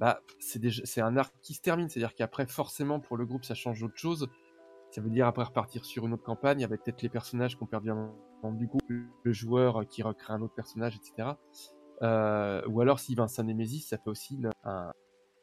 bah 0.00 0.20
c'est 0.40 1.00
un 1.00 1.16
arc 1.16 1.34
qui 1.42 1.54
se 1.54 1.60
termine. 1.60 1.88
C'est-à-dire 1.88 2.14
qu'après 2.14 2.46
forcément 2.46 3.00
pour 3.00 3.16
le 3.16 3.24
groupe 3.26 3.44
ça 3.44 3.54
change 3.54 3.80
d'autre 3.80 3.96
chose. 3.96 4.28
Ça 4.90 5.00
veut 5.00 5.08
dire 5.10 5.26
après 5.26 5.44
repartir 5.44 5.84
sur 5.86 6.06
une 6.06 6.12
autre 6.12 6.22
campagne 6.24 6.64
avec 6.64 6.82
peut-être 6.84 7.00
les 7.02 7.08
personnages 7.08 7.56
perdu 7.66 7.90
un 7.90 8.12
membre 8.42 8.58
du 8.58 8.66
groupe, 8.66 8.82
le 8.88 9.32
joueur 9.32 9.86
qui 9.88 10.02
recrée 10.02 10.34
un 10.34 10.42
autre 10.42 10.54
personnage, 10.54 10.96
etc. 10.96 11.30
Ou 12.68 12.80
alors 12.80 13.00
s'il 13.00 13.16
va 13.16 13.22
un 13.38 13.42
Nemesis, 13.42 13.80
ça 13.88 13.96
fait 13.96 14.10
aussi 14.10 14.34
une- 14.34 14.50
un, 14.64 14.92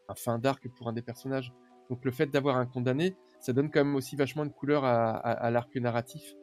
un 0.07 0.15
fin 0.15 0.37
d'arc 0.37 0.67
pour 0.77 0.87
un 0.87 0.93
des 0.93 1.01
personnages. 1.01 1.51
Donc 1.89 2.05
le 2.05 2.11
fait 2.11 2.27
d'avoir 2.27 2.57
un 2.57 2.65
condamné, 2.67 3.15
ça 3.39 3.53
donne 3.53 3.71
quand 3.71 3.83
même 3.83 3.95
aussi 3.95 4.15
vachement 4.15 4.45
de 4.45 4.51
couleur 4.51 4.83
à, 4.85 5.09
à- 5.11 5.31
à 5.31 5.49
l'arc 5.51 5.75
narratif, 5.75 6.35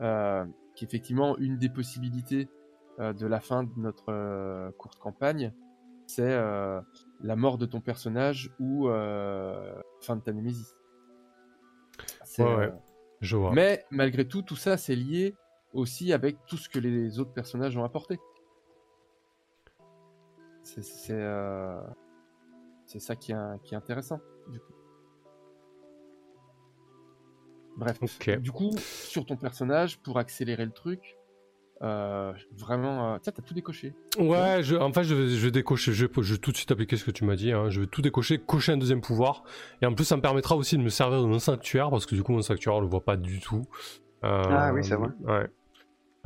euh, 0.00 0.44
qui 0.74 0.84
est 0.84 0.88
effectivement 0.88 1.36
une 1.38 1.58
des 1.58 1.68
possibilités 1.68 2.48
euh, 3.00 3.12
de 3.12 3.26
la 3.26 3.40
fin 3.40 3.64
de 3.64 3.70
notre 3.76 4.10
euh, 4.12 4.70
courte 4.78 4.98
campagne, 4.98 5.52
c'est 6.06 6.38
la 7.20 7.36
mort 7.36 7.58
de 7.58 7.66
ton 7.66 7.80
personnage 7.82 8.50
ou 8.58 8.86
fin 10.00 10.16
de 10.16 10.22
ta 10.22 10.32
Némésis. 10.32 10.74
C'est, 12.24 12.42
Ouais, 12.44 12.56
ouais. 12.56 12.72
Je 13.20 13.36
vois. 13.36 13.52
Mais 13.52 13.84
malgré 13.90 14.26
tout, 14.26 14.40
tout 14.42 14.56
ça, 14.56 14.76
c'est 14.78 14.94
lié 14.94 15.34
aussi 15.74 16.12
avec 16.14 16.36
tout 16.46 16.56
ce 16.56 16.68
que 16.70 16.78
les 16.78 17.18
autres 17.18 17.32
personnages 17.34 17.76
ont 17.76 17.84
apporté. 17.84 18.18
C'est 20.62 20.82
ça 23.00 23.16
qui 23.16 23.32
est, 23.32 23.62
qui 23.64 23.74
est 23.74 23.76
intéressant. 23.76 24.20
Du 24.48 24.60
coup. 24.60 24.72
Bref. 27.78 27.98
Du 28.40 28.52
coup, 28.52 28.70
sur 28.76 29.24
ton 29.24 29.36
personnage, 29.36 29.98
pour 30.00 30.18
accélérer 30.18 30.64
le 30.66 30.72
truc, 30.72 31.16
euh, 31.80 32.32
vraiment, 32.56 33.14
euh, 33.14 33.18
tiens, 33.22 33.32
t'as 33.34 33.40
tout 33.42 33.54
décoché. 33.54 33.94
Ouais, 34.18 34.64
je, 34.64 34.74
en 34.74 34.92
fait, 34.92 35.04
je 35.04 35.14
vais, 35.14 35.28
je 35.28 35.44
vais 35.44 35.52
décocher. 35.52 35.92
Je 35.92 36.06
vais, 36.06 36.12
je 36.22 36.32
vais 36.34 36.38
tout 36.40 36.50
de 36.50 36.56
suite 36.56 36.72
appliquer 36.72 36.96
ce 36.96 37.04
que 37.04 37.12
tu 37.12 37.24
m'as 37.24 37.36
dit. 37.36 37.52
hein. 37.52 37.70
Je 37.70 37.80
vais 37.80 37.86
tout 37.86 38.02
décocher, 38.02 38.38
cocher 38.38 38.72
un 38.72 38.78
deuxième 38.78 39.00
pouvoir. 39.00 39.44
Et 39.80 39.86
en 39.86 39.94
plus, 39.94 40.04
ça 40.04 40.16
me 40.16 40.22
permettra 40.22 40.56
aussi 40.56 40.76
de 40.76 40.82
me 40.82 40.88
servir 40.88 41.22
de 41.22 41.26
mon 41.26 41.38
sanctuaire 41.38 41.88
parce 41.90 42.04
que 42.04 42.16
du 42.16 42.24
coup, 42.24 42.32
mon 42.32 42.42
sanctuaire, 42.42 42.74
on 42.74 42.80
le 42.80 42.88
voit 42.88 43.04
pas 43.04 43.16
du 43.16 43.38
tout. 43.38 43.62
Euh, 44.24 44.42
Ah 44.48 44.72
oui, 44.74 44.82
c'est 44.82 44.96
vrai. 44.96 45.10
Ouais. 45.20 45.48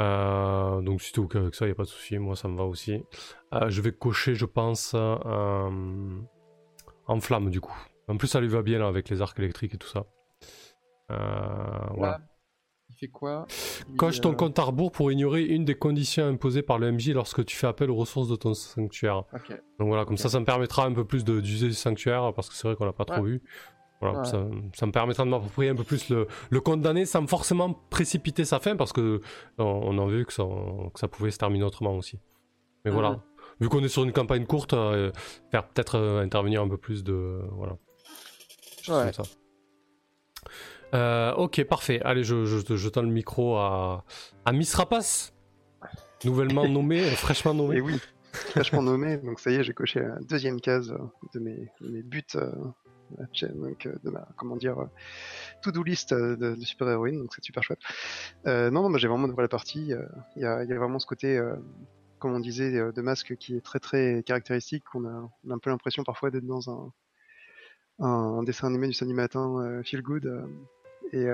Euh, 0.01 0.81
donc, 0.81 1.03
si 1.03 1.12
t'es 1.12 1.19
OK 1.19 1.37
avec 1.37 1.55
ça, 1.55 1.69
y 1.69 1.70
a 1.70 1.74
pas 1.74 1.83
de 1.83 1.89
souci. 1.89 2.16
Moi, 2.19 2.35
ça 2.35 2.49
me 2.49 2.57
va 2.57 2.65
aussi. 2.65 3.05
Euh, 3.53 3.69
je 3.69 3.83
vais 3.83 3.93
cocher, 3.93 4.35
je 4.35 4.47
pense, 4.47 4.93
euh, 4.95 5.69
en 7.07 7.20
flamme 7.20 7.51
du 7.51 7.61
coup. 7.61 7.77
En 8.09 8.16
plus, 8.16 8.27
ça 8.29 8.41
lui 8.41 8.49
va 8.49 8.62
bien 8.62 8.79
là, 8.79 8.87
avec 8.87 9.11
les 9.11 9.20
arcs 9.20 9.39
électriques 9.39 9.74
et 9.74 9.79
tout 9.79 9.87
ça. 9.89 10.07
Euh, 11.13 11.87
voilà. 11.97 12.21
Il 12.91 12.95
fait 12.97 13.09
quoi 13.09 13.47
Il, 13.89 13.97
Coche 13.97 14.21
ton 14.21 14.33
euh, 14.33 14.35
compte 14.35 14.59
à 14.59 14.63
rebours 14.65 14.93
pour 14.93 15.11
ignorer 15.11 15.45
une 15.45 15.65
des 15.65 15.75
conditions 15.75 16.27
imposées 16.27 16.63
par 16.63 16.79
le 16.79 16.93
MJ 16.93 17.09
lorsque 17.11 17.45
tu 17.45 17.57
fais 17.57 17.67
appel 17.67 17.91
aux 17.91 17.97
ressources 17.97 18.29
de 18.29 18.37
ton 18.37 18.53
sanctuaire. 18.55 19.25
Donc 19.79 19.89
voilà, 19.89 20.05
comme 20.05 20.19
ça, 20.19 20.29
ça 20.29 20.39
me 20.41 20.45
permettra 20.45 20.85
un 20.85 20.93
peu 20.93 21.05
plus 21.05 21.25
d'user 21.25 21.67
le 21.69 21.73
sanctuaire 21.73 22.33
parce 22.35 22.49
que 22.49 22.55
c'est 22.55 22.69
vrai 22.69 22.77
qu'on 22.77 22.85
l'a 22.85 22.93
pas 22.93 23.05
trop 23.07 23.23
vu. 23.23 23.43
Voilà, 24.01 24.19
Ouais. 24.19 24.25
ça, 24.27 24.45
ça 24.75 24.87
me 24.87 24.91
permettra 24.93 25.25
de 25.25 25.31
m'approprier 25.31 25.71
un 25.71 25.77
peu 25.77 25.85
plus 25.85 26.09
le, 26.11 26.27
le 26.51 26.61
condamné 26.61 27.07
sans 27.07 27.25
forcément 27.29 27.73
précipiter 27.89 28.45
sa 28.45 28.59
fin 28.59 28.75
parce 28.77 28.93
que 28.93 29.21
on, 29.59 29.65
on 29.65 29.99
a 29.99 30.11
vu 30.11 30.27
que 30.27 30.33
ça, 30.33 30.43
que 30.93 30.99
ça 30.99 31.07
pouvait 31.09 31.31
se 31.31 31.39
terminer 31.39 31.65
autrement 31.65 31.95
aussi. 31.97 32.19
Mais 32.85 32.91
Mhm. 32.91 32.97
voilà. 32.97 33.23
vu 33.61 33.69
qu'on 33.69 33.83
est 33.85 33.89
sur 33.89 34.03
une 34.03 34.13
campagne 34.13 34.45
courte, 34.45 34.73
faire 34.73 35.69
peut-être 35.69 35.97
intervenir 36.21 36.63
un 36.63 36.69
peu 36.69 36.77
plus 36.79 37.05
de. 37.05 37.41
voilà. 37.53 37.73
Ouais. 38.89 39.05
Comme 39.05 39.13
ça. 39.13 39.23
Ok, 40.93 41.64
parfait. 41.64 42.01
Allez, 42.05 42.24
je, 42.24 42.44
je, 42.44 42.77
je 42.77 42.89
tends 42.89 43.02
le 43.02 43.09
micro 43.09 43.56
à, 43.56 44.05
à 44.44 44.52
Miss 44.52 44.74
Rapace, 44.74 45.35
nouvellement 46.24 46.69
nommée, 46.69 47.02
fraîchement 47.02 47.55
nommée. 47.55 47.77
Et 47.77 47.81
oui, 47.81 47.98
fraîchement 48.32 48.82
nommé. 48.82 49.16
Donc 49.19 49.40
ça 49.40 49.51
y 49.51 49.55
est, 49.55 49.64
j'ai 49.64 49.74
coché 49.74 50.01
la 50.01 50.19
deuxième 50.20 50.60
case 50.60 50.94
de 51.35 51.40
mes, 51.40 51.69
de 51.81 51.89
mes 51.89 52.02
buts 52.02 52.23
donc, 53.55 53.89
de 54.02 54.10
ma, 54.10 54.27
comment 54.36 54.56
dire, 54.56 54.89
to-do 55.62 55.82
list 55.82 56.14
de, 56.14 56.35
de 56.55 56.64
super-héroïne, 56.64 57.19
donc 57.19 57.35
c'est 57.35 57.44
super 57.44 57.62
chouette. 57.62 57.81
Euh, 58.47 58.70
non, 58.70 58.82
non, 58.82 58.90
moi 58.90 58.98
j'ai 58.98 59.09
vraiment 59.09 59.24
adoré 59.24 59.43
la 59.43 59.48
partie. 59.48 59.93
Il 60.36 60.43
y, 60.43 60.44
a, 60.44 60.64
y, 60.64 60.73
a, 60.73 60.78
vraiment 60.78 60.98
ce 60.98 61.06
côté, 61.06 61.36
euh, 61.39 61.55
comme 62.19 62.35
on 62.35 62.40
disait, 62.40 62.70
de 62.70 63.02
masque 63.02 63.36
qui 63.36 63.56
est 63.56 63.60
très 63.60 63.81
très 63.81 64.23
caractéristique. 64.24 64.85
On 64.94 65.05
a, 65.05 65.31
on 65.44 65.51
a 65.51 65.55
un 65.55 65.59
peu 65.59 65.70
l'impression 65.70 66.05
parfois 66.05 66.31
d'être 66.31 66.47
dans 66.47 66.70
un, 66.70 66.93
un, 68.01 68.43
dessin 68.43 68.69
animé 68.69 68.89
du 68.89 68.94
samedi 68.94 69.14
matin, 69.14 69.82
feel 69.85 70.02
good, 70.02 70.27
et 71.13 71.27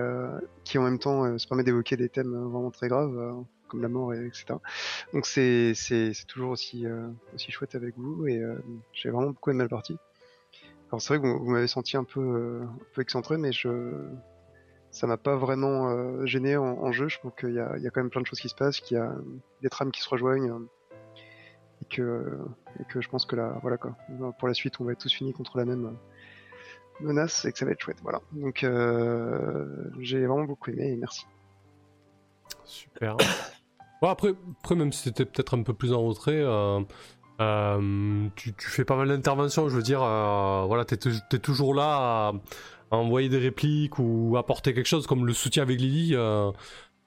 qui 0.64 0.78
en 0.78 0.82
même 0.82 0.98
temps 0.98 1.38
se 1.38 1.46
permet 1.46 1.64
d'évoquer 1.64 1.96
des 1.96 2.08
thèmes 2.08 2.34
vraiment 2.34 2.70
très 2.70 2.88
graves 2.88 3.44
comme 3.68 3.82
la 3.82 3.88
mort, 3.88 4.14
et, 4.14 4.26
etc. 4.26 4.54
Donc 5.12 5.26
c'est 5.26 5.74
toujours 6.26 6.50
aussi, 6.50 6.84
aussi 7.34 7.50
chouette 7.50 7.74
avec 7.74 7.96
vous 7.96 8.26
et 8.26 8.42
j'ai 8.92 9.10
vraiment 9.10 9.30
beaucoup 9.30 9.50
aimé 9.50 9.62
la 9.62 9.68
partie. 9.68 9.98
Alors 10.90 11.02
c'est 11.02 11.14
vrai 11.14 11.22
que 11.22 11.38
vous, 11.38 11.50
m'avez 11.50 11.66
senti 11.66 11.96
un 11.96 12.04
peu, 12.04 12.20
euh, 12.20 12.62
un 12.62 12.78
peu 12.94 13.02
excentré, 13.02 13.36
mais 13.36 13.52
je, 13.52 13.92
ça 14.90 15.06
m'a 15.06 15.18
pas 15.18 15.36
vraiment 15.36 15.90
euh, 15.90 16.24
gêné 16.24 16.56
en, 16.56 16.92
jeu. 16.92 17.08
Je 17.08 17.18
trouve 17.18 17.32
qu'il 17.38 17.52
y 17.52 17.58
a, 17.58 17.76
y 17.76 17.86
a 17.86 17.90
quand 17.90 18.00
même 18.00 18.10
plein 18.10 18.22
de 18.22 18.26
choses 18.26 18.40
qui 18.40 18.48
se 18.48 18.54
passent, 18.54 18.80
qu'il 18.80 18.96
y 18.96 19.00
a 19.00 19.14
des 19.60 19.68
trames 19.68 19.90
qui 19.90 20.00
se 20.00 20.08
rejoignent, 20.08 20.66
et 21.82 21.94
que, 21.94 22.38
et 22.80 22.84
que 22.84 23.02
je 23.02 23.08
pense 23.10 23.26
que 23.26 23.36
là, 23.36 23.58
voilà 23.60 23.76
quoi. 23.76 23.96
Pour 24.38 24.48
la 24.48 24.54
suite, 24.54 24.80
on 24.80 24.84
va 24.84 24.92
être 24.92 25.00
tous 25.00 25.12
finis 25.12 25.34
contre 25.34 25.58
la 25.58 25.66
même 25.66 25.98
menace 27.00 27.44
et 27.44 27.52
que 27.52 27.58
ça 27.58 27.64
va 27.64 27.72
être 27.72 27.80
chouette. 27.80 27.98
Voilà. 28.02 28.20
Donc 28.32 28.64
euh, 28.64 29.66
j'ai 30.00 30.26
vraiment 30.26 30.44
beaucoup 30.44 30.70
aimé 30.70 30.92
et 30.92 30.96
merci. 30.96 31.26
Super. 32.64 33.16
Bon, 34.00 34.06
après, 34.06 34.32
après, 34.60 34.76
même 34.76 34.92
si 34.92 35.02
c'était 35.02 35.24
peut-être 35.24 35.58
un 35.58 35.64
peu 35.64 35.74
plus 35.74 35.92
en 35.92 36.00
retrait, 36.04 36.40
euh, 36.40 36.78
euh, 37.40 38.28
tu, 38.34 38.54
fais 38.58 38.84
pas 38.84 38.96
mal 38.96 39.08
d'interventions, 39.08 39.68
je 39.68 39.76
veux 39.76 39.82
dire, 39.82 40.02
euh, 40.02 40.64
voilà, 40.66 40.84
t'es, 40.84 40.96
es 41.08 41.38
toujours 41.38 41.74
là 41.74 42.32
à, 42.90 42.96
envoyer 42.96 43.28
des 43.28 43.38
répliques 43.38 43.98
ou 43.98 44.36
apporter 44.36 44.74
quelque 44.74 44.86
chose 44.86 45.06
comme 45.06 45.26
le 45.26 45.32
soutien 45.32 45.62
avec 45.62 45.80
Lily. 45.80 46.14
Euh, 46.14 46.52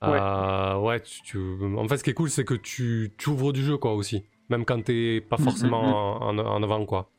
ouais, 0.04 1.02
tu, 1.02 1.40
en 1.78 1.88
fait, 1.88 1.98
ce 1.98 2.04
qui 2.04 2.10
est 2.12 2.14
cool, 2.14 2.30
c'est 2.30 2.46
que 2.46 2.54
tu, 2.54 3.12
ouvres 3.28 3.52
du 3.52 3.64
jeu, 3.64 3.78
quoi, 3.78 3.94
aussi, 3.94 4.24
même 4.50 4.64
quand 4.64 4.84
t'es 4.84 5.22
pas 5.22 5.38
mm, 5.38 5.44
forcément 5.44 6.20
mm, 6.32 6.36
mm. 6.36 6.40
En, 6.40 6.64
avant, 6.64 6.86
quoi. 6.86 7.10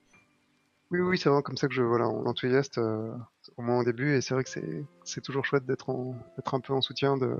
Oui, 0.93 1.01
oui, 1.01 1.19
c'est 1.19 1.29
vraiment 1.29 1.43
comme 1.43 1.57
ça 1.57 1.69
que 1.69 1.75
je, 1.75 1.83
voilà, 1.83 2.09
on 2.09 2.27
enthousiaste 2.27 2.79
au 2.79 3.63
moins 3.63 3.81
au 3.81 3.85
début, 3.85 4.15
et 4.15 4.21
c'est 4.21 4.35
vrai 4.35 4.45
que 4.45 4.51
c'est, 4.51 5.21
toujours 5.23 5.45
chouette 5.45 5.65
d'être, 5.65 5.91
d'être 6.37 6.55
un 6.55 6.61
peu 6.61 6.75
en 6.75 6.83
soutien, 6.83 7.17
de, 7.17 7.35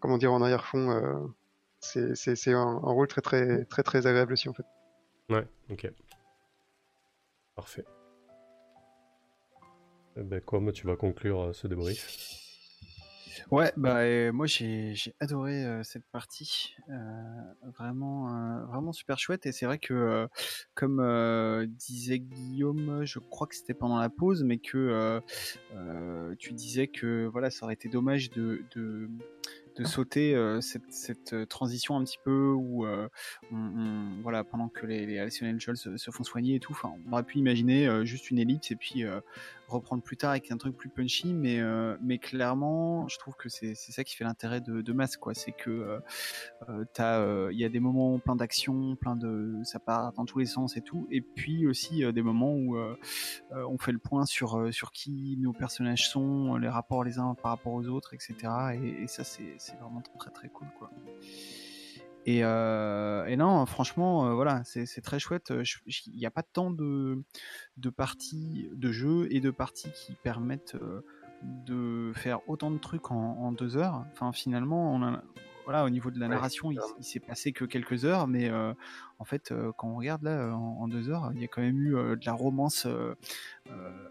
comment 0.00 0.18
dire, 0.18 0.32
en 0.32 0.40
arrière-fond 0.40 1.28
c'est 1.80 2.52
un, 2.52 2.78
rôle 2.78 3.06
très 3.08 3.20
très 3.20 3.64
très 3.64 3.82
très 3.82 4.06
agréable 4.06 4.32
aussi 4.32 4.48
en 4.48 4.54
fait. 4.54 4.66
Ouais, 5.30 5.46
ok. 5.70 5.90
Parfait. 7.54 7.84
Eh 10.16 10.22
ben, 10.22 10.40
comme 10.40 10.72
tu 10.72 10.86
vas 10.86 10.96
conclure 10.96 11.40
euh, 11.40 11.52
ce 11.52 11.66
débrief 11.66 12.47
Ouais, 13.50 13.72
bah 13.78 14.00
euh, 14.00 14.30
moi 14.30 14.46
j'ai 14.46 14.94
adoré 15.20 15.64
euh, 15.64 15.82
cette 15.82 16.04
partie, 16.12 16.74
vraiment 17.78 18.66
vraiment 18.66 18.92
super 18.92 19.18
chouette 19.18 19.46
et 19.46 19.52
c'est 19.52 19.64
vrai 19.64 19.78
que 19.78 20.28
comme 20.74 21.66
disait 21.66 22.18
Guillaume, 22.18 23.04
je 23.04 23.18
crois 23.18 23.46
que 23.46 23.54
c'était 23.54 23.74
pendant 23.74 23.98
la 23.98 24.10
pause, 24.10 24.44
mais 24.44 24.58
que 24.58 25.20
tu 26.38 26.52
disais 26.52 26.88
que 26.88 27.26
voilà 27.26 27.50
ça 27.50 27.64
aurait 27.64 27.74
été 27.74 27.88
dommage 27.88 28.30
de, 28.30 28.62
de 28.74 29.08
de 29.78 29.84
sauter 29.84 30.34
euh, 30.34 30.60
cette, 30.60 31.32
euh, 31.32 31.46
transition 31.46 31.96
un 31.96 32.04
petit 32.04 32.18
peu 32.24 32.50
où 32.50 32.84
euh, 32.84 33.08
voilà 34.22 34.42
pendant 34.44 34.68
que 34.68 34.86
les, 34.86 35.06
les 35.06 35.20
Angels 35.20 35.76
se, 35.76 36.10
font 36.10 36.24
soigner 36.24 36.56
et 36.56 36.60
tout 36.60 36.76
on 37.06 37.12
aurait 37.12 37.22
pu 37.22 37.38
imaginer 37.38 38.04
juste 38.04 38.30
une 38.30 38.38
ellipse 38.38 38.70
et 38.70 38.76
puis 38.76 39.04
reprendre 39.68 40.02
plus 40.02 40.16
tard 40.16 40.30
avec 40.30 40.50
un 40.50 40.56
truc 40.56 40.76
plus 40.76 40.88
punchy 40.88 41.32
mais 41.34 41.60
mais 42.02 42.18
clairement 42.18 43.06
je 43.08 43.18
trouve 43.18 43.34
que 43.36 43.48
c'est 43.48 43.74
ça 43.74 44.04
qui 44.04 44.16
fait 44.16 44.24
l'intérêt 44.24 44.60
de, 44.60 44.80
de 44.82 44.92
Mask 44.92 45.20
quoi. 45.20 45.34
C'est 45.34 45.52
que 45.52 46.00
il 46.68 47.58
y 47.58 47.64
a 47.64 47.68
des 47.68 47.80
moments 47.80 48.18
plein 48.18 48.36
d'action 48.36 48.96
plein 48.96 49.16
de 49.16 49.60
ça 49.64 49.78
part 49.78 50.12
dans 50.12 50.24
tous 50.24 50.38
les 50.38 50.46
sens 50.46 50.76
et 50.76 50.82
tout 50.82 51.06
et 51.10 51.20
puis 51.20 51.66
aussi 51.66 52.04
des 52.12 52.22
moments 52.22 52.52
où 52.52 52.76
on 53.52 53.78
fait 53.78 53.92
le 53.92 53.98
point 53.98 54.26
sur 54.26 54.72
sur 54.72 54.92
qui 54.92 55.36
nos 55.38 55.52
personnages 55.52 56.08
sont 56.08 56.56
les 56.56 56.68
rapports 56.68 57.04
les 57.04 57.18
uns 57.18 57.34
par 57.34 57.52
rapport 57.52 57.74
aux 57.74 57.86
autres 57.88 58.14
etc 58.14 58.36
et, 58.74 59.02
et 59.02 59.06
ça 59.06 59.24
c'est 59.24 59.58
c'est 59.70 59.76
vraiment 59.76 60.02
très 60.18 60.30
très 60.30 60.48
cool 60.48 60.68
quoi. 60.78 60.90
Et, 62.28 62.40
euh, 62.42 63.24
et 63.24 63.36
non, 63.36 63.64
franchement, 63.64 64.26
euh, 64.26 64.34
voilà, 64.34 64.60
c'est 64.64 65.00
très 65.00 65.18
chouette. 65.18 65.50
Il 65.86 66.14
n'y 66.14 66.26
a 66.26 66.30
pas 66.30 66.42
tant 66.42 66.70
de, 66.70 67.22
de 67.78 67.88
parties 67.88 68.68
de 68.74 68.92
jeux 68.92 69.28
et 69.30 69.40
de 69.40 69.50
parties 69.50 69.90
qui 69.92 70.14
permettent 70.14 70.74
euh, 70.74 71.00
de 71.42 72.12
faire 72.14 72.46
autant 72.46 72.70
de 72.70 72.76
trucs 72.76 73.10
en, 73.10 73.50
deux 73.52 73.78
heures. 73.78 74.04
Enfin, 74.12 74.32
finalement, 74.32 74.92
on 74.92 75.02
a, 75.02 75.22
voilà, 75.64 75.86
au 75.86 75.88
niveau 75.88 76.10
de 76.10 76.20
la 76.20 76.28
narration, 76.28 76.70
il, 76.70 76.80
s'est 77.02 77.18
passé 77.18 77.52
que 77.52 77.64
quelques 77.64 78.04
heures, 78.04 78.26
mais 78.26 78.50
en 79.18 79.24
fait, 79.24 79.54
quand 79.78 79.88
on 79.88 79.96
regarde 79.96 80.22
là, 80.22 80.54
en, 80.54 80.86
deux 80.86 81.08
heures, 81.08 81.30
il 81.34 81.40
y 81.40 81.44
a 81.44 81.48
quand 81.48 81.62
même 81.62 81.80
eu 81.80 81.92
de 81.92 82.26
la 82.26 82.32
romance 82.32 82.86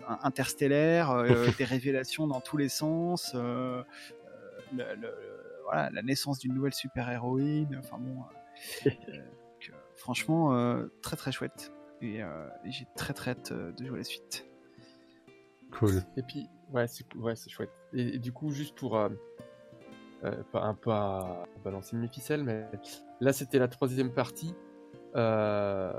interstellaire, 0.07 1.23
des 1.59 1.65
révélations 1.65 2.25
dans 2.25 2.41
tous 2.41 2.57
les 2.57 2.69
sens. 2.69 3.35
le, 3.35 3.87
voilà, 5.67 5.89
la 5.91 6.01
naissance 6.01 6.39
d'une 6.39 6.53
nouvelle 6.53 6.73
super-héroïne. 6.73 7.75
Enfin 7.77 7.97
bon, 7.99 8.23
euh, 8.85 8.89
euh, 9.09 9.73
franchement, 9.95 10.55
euh, 10.55 10.87
très 11.01 11.17
très 11.17 11.31
chouette. 11.31 11.73
Et, 12.01 12.21
j'ai 12.65 12.85
très 12.95 13.13
très 13.13 13.31
hâte 13.31 13.51
de 13.51 13.85
jouer 13.85 13.97
la 13.97 14.03
suite. 14.03 14.47
Cool. 15.71 16.03
Et 16.15 16.21
puis, 16.21 16.47
ouais, 16.71 16.87
c'est 16.87 17.05
ouais, 17.15 17.33
chouette. 17.35 17.71
Et, 17.93 18.19
du 18.19 18.31
coup, 18.31 18.51
juste 18.51 18.75
pour 18.75 18.97
un 18.97 19.09
peu 20.73 20.91
à 20.91 21.43
balancer 21.63 21.95
mes 21.95 22.07
ficelles, 22.07 22.43
mais 22.43 22.65
là 23.19 23.33
c'était 23.33 23.59
la 23.59 23.67
troisième 23.67 24.13
partie. 24.13 24.53
je 25.15 25.93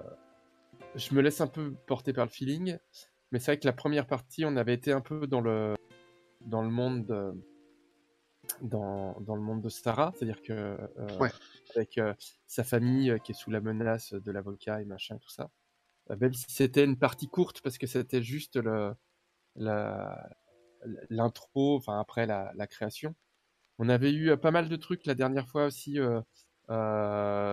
me 1.13 1.21
laisse 1.21 1.41
un 1.41 1.47
peu 1.47 1.75
porter 1.87 2.13
par 2.13 2.25
le 2.25 2.31
feeling, 2.31 2.79
mais 3.33 3.41
c'est 3.41 3.53
vrai 3.53 3.59
que 3.59 3.67
la 3.67 3.73
première 3.73 4.07
partie, 4.07 4.45
on 4.45 4.57
avait 4.57 4.75
été 4.75 4.93
un 4.93 5.01
peu 5.01 5.27
dans 5.27 5.41
le 5.41 5.75
dans 6.41 6.63
le 6.63 6.71
monde 6.71 7.37
dans, 8.63 9.21
dans 9.21 9.35
le 9.35 9.43
monde 9.43 9.63
de 9.63 9.69
Stara, 9.69 10.13
c'est-à-dire 10.15 10.43
que 10.43 10.53
euh, 10.53 11.29
avec 11.75 11.99
euh, 11.99 12.15
sa 12.47 12.65
famille 12.65 13.11
euh, 13.11 13.19
qui 13.19 13.33
est 13.33 13.35
sous 13.35 13.51
la 13.51 13.61
menace 13.61 14.13
de 14.13 14.33
l'avocat 14.33 14.81
et 14.81 14.85
machin 14.85 15.19
tout 15.19 15.31
ça, 15.31 15.51
même 16.21 16.33
si 16.33 16.47
c'était 16.49 16.85
une 16.85 16.99
partie 16.99 17.29
courte 17.29 17.61
parce 17.61 17.79
que 17.79 17.87
c'était 17.87 18.23
juste 18.23 18.57
le 18.57 18.95
l'intro, 21.11 21.77
enfin 21.77 21.99
après 21.99 22.27
la, 22.27 22.53
la, 22.55 22.67
création. 22.69 23.15
On 23.79 23.89
avait 23.89 24.13
eu 24.13 24.37
pas 24.37 24.53
mal 24.53 24.69
de 24.69 24.77
trucs 24.77 25.07
la 25.07 25.15
dernière 25.15 25.49
fois 25.49 25.67
aussi 25.67 25.99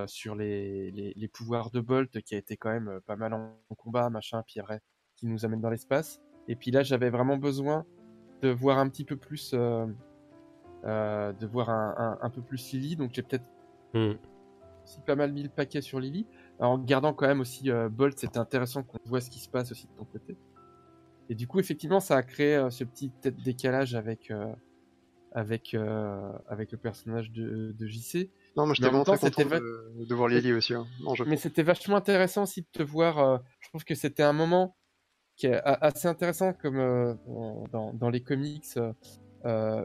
sur 0.07 0.35
les, 0.35 0.91
les, 0.91 1.13
les, 1.15 1.27
pouvoirs 1.27 1.72
de 1.72 1.80
Bolt 1.80 2.22
qui 2.22 2.35
a 2.35 2.38
été 2.38 2.55
quand 2.55 2.69
même 2.69 2.99
pas 3.07 3.15
mal 3.15 3.34
en, 3.34 3.57
combat, 3.77 4.11
machin, 4.11 4.43
puis 4.45 4.59
après 4.59 4.81
qui 5.15 5.26
nous 5.26 5.43
amène 5.45 5.61
dans 5.61 5.72
l'espace. 5.72 6.22
Et 6.47 6.55
puis 6.55 6.69
là, 6.69 6.84
j'avais 6.84 7.09
vraiment 7.09 7.38
besoin 7.38 7.85
de 8.43 8.49
voir 8.49 8.77
un 8.77 8.88
petit 8.89 9.05
peu 9.05 9.17
plus 9.17 9.55
euh, 10.86 11.34
de 11.34 11.48
voir 11.48 11.70
un, 11.72 12.20
un, 12.22 12.30
peu 12.30 12.41
plus 12.41 12.72
Lily. 12.74 12.95
Donc 12.95 13.12
j'ai 13.14 13.24
peut-être 13.24 13.49
hmm. 13.94 14.14
aussi 14.84 14.99
pas 15.02 15.16
mal 15.16 15.32
mis 15.34 15.41
le 15.41 15.49
paquet 15.49 15.82
sur 15.82 15.99
Lily. 15.99 16.28
en 16.60 16.78
gardant 16.78 17.14
quand 17.14 17.26
même 17.28 17.40
aussi 17.40 17.72
euh, 17.72 17.90
Bolt, 17.90 18.20
c'était 18.20 18.38
intéressant 18.38 18.84
qu'on 18.84 18.99
voit 19.06 19.20
ce 19.20 19.32
qui 19.32 19.40
se 19.40 19.49
passe 19.49 19.72
aussi 19.72 19.88
de 19.88 19.94
ton 19.98 20.06
côté. 20.06 20.38
Et 21.30 21.34
du 21.34 21.48
coup, 21.48 21.60
effectivement, 21.60 21.99
ça 21.99 22.18
a 22.18 22.22
créé 22.22 22.56
euh, 22.56 22.70
ce 22.70 22.84
petit 22.84 23.12
décalage 23.44 23.95
avec 23.95 24.32
avec 25.32 25.76
avec 26.48 26.72
le 26.72 26.78
personnage 26.78 27.32
de, 27.32 27.74
de 27.78 27.88
JC. 27.88 28.30
Non, 28.56 28.68
mais 28.68 28.76
j'étais 28.76 28.90
vraiment 28.90 29.03
très 29.03 29.18
content 29.18 29.44
de, 29.44 30.06
de, 30.07 30.16
voir 30.16 30.28
Lily 30.28 30.53
aussi. 30.53 30.76
Hein. 30.76 30.86
mais 31.26 31.38
c'était 31.38 31.64
vachement 31.64 31.95
intéressant 31.98 32.44
aussi 32.44 32.62
de 32.62 32.68
te 32.72 32.84
voir. 32.84 33.41
je 33.60 33.70
trouve 33.70 33.84
que 33.84 33.95
c'était 33.95 34.24
un 34.24 34.34
moment 34.34 34.78
qui 35.36 35.48
est 35.48 35.60
assez 35.64 36.07
intéressant 36.07 36.53
comme 36.53 36.78
dans, 37.72 37.94
dans, 37.94 38.10
les 38.10 38.22
comics 38.22 38.66
euh, 38.78 38.94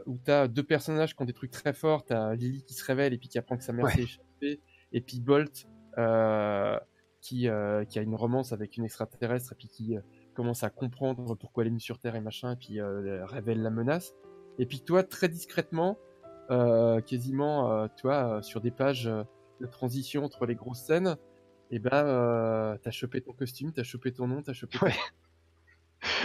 où 0.05 0.17
t'as 0.23 0.47
deux 0.47 0.63
personnages 0.63 1.15
qui 1.15 1.21
ont 1.21 1.25
des 1.25 1.33
trucs 1.33 1.51
très 1.51 1.73
forts. 1.73 2.03
T'as 2.05 2.33
Lily 2.35 2.63
qui 2.63 2.73
se 2.73 2.83
révèle 2.83 3.13
et 3.13 3.17
puis 3.17 3.29
qui 3.29 3.37
apprend 3.37 3.57
que 3.57 3.63
sa 3.63 3.73
mère 3.73 3.85
s'est 3.89 4.03
échappée, 4.03 4.59
et 4.91 5.01
puis 5.01 5.19
Bolt 5.19 5.67
euh, 5.97 6.79
qui, 7.21 7.47
euh, 7.47 7.85
qui 7.85 7.99
a 7.99 8.01
une 8.01 8.15
romance 8.15 8.51
avec 8.53 8.77
une 8.77 8.83
extraterrestre 8.85 9.53
et 9.53 9.55
puis 9.55 9.67
qui 9.67 9.95
euh, 9.97 10.01
commence 10.33 10.63
à 10.63 10.69
comprendre 10.69 11.35
pourquoi 11.35 11.63
elle 11.63 11.67
est 11.67 11.69
venue 11.71 11.79
sur 11.79 11.99
Terre 11.99 12.15
et 12.15 12.21
machin, 12.21 12.53
et 12.53 12.55
puis 12.55 12.79
euh, 12.79 13.25
révèle 13.25 13.61
la 13.61 13.69
menace. 13.69 14.13
Et 14.57 14.65
puis 14.65 14.81
toi, 14.81 15.03
très 15.03 15.29
discrètement, 15.29 15.97
quasiment, 17.05 17.87
toi, 17.89 18.41
sur 18.41 18.59
des 18.61 18.71
pages 18.71 19.05
de 19.05 19.65
transition 19.67 20.23
entre 20.25 20.45
les 20.45 20.55
grosses 20.55 20.81
scènes, 20.81 21.15
et 21.69 21.79
ben 21.79 21.89
euh, 21.93 22.77
t'as 22.81 22.91
chopé 22.91 23.21
ton 23.21 23.31
costume, 23.33 23.71
t'as 23.71 23.83
chopé 23.83 24.11
ton 24.11 24.27
nom, 24.27 24.41
t'as 24.41 24.53
chopé. 24.53 24.77
ton- 24.77 24.85
Ouais. 24.87 24.93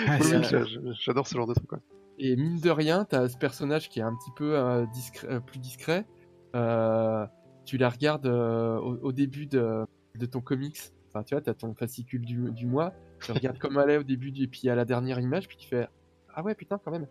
Ah, 0.08 0.18
Oui, 0.20 0.94
j'adore 1.00 1.26
ce 1.28 1.34
genre 1.36 1.46
de 1.46 1.54
truc. 1.54 1.68
Quoi. 1.68 1.80
Et 2.18 2.34
mine 2.36 2.58
de 2.60 2.70
rien, 2.70 3.04
t'as 3.04 3.28
ce 3.28 3.36
personnage 3.36 3.88
qui 3.88 4.00
est 4.00 4.02
un 4.02 4.14
petit 4.14 4.30
peu 4.36 4.56
euh, 4.58 4.86
discret- 4.86 5.28
euh, 5.28 5.40
plus 5.40 5.58
discret. 5.58 6.06
Euh, 6.54 7.26
tu 7.64 7.76
la 7.76 7.90
regardes 7.90 8.26
au, 8.26 8.98
au 9.02 9.12
début 9.12 9.46
de, 9.46 9.84
de 10.18 10.26
ton 10.26 10.40
comics. 10.40 10.78
Enfin, 11.12 11.22
tu 11.24 11.34
vois, 11.34 11.42
t'as 11.42 11.54
ton 11.54 11.74
fascicule 11.74 12.24
du, 12.24 12.50
du 12.52 12.66
mois. 12.66 12.92
Tu 13.22 13.32
regardes 13.32 13.58
comme 13.58 13.78
elle 13.78 13.90
est 13.90 13.96
au 13.98 14.02
début, 14.02 14.30
du, 14.32 14.44
et 14.44 14.46
puis 14.48 14.68
à 14.70 14.74
la 14.74 14.84
dernière 14.84 15.18
image, 15.20 15.48
puis 15.48 15.56
tu 15.56 15.68
fais 15.68 15.88
Ah 16.34 16.42
ouais, 16.42 16.54
putain, 16.54 16.78
quand 16.82 16.90
même. 16.90 17.06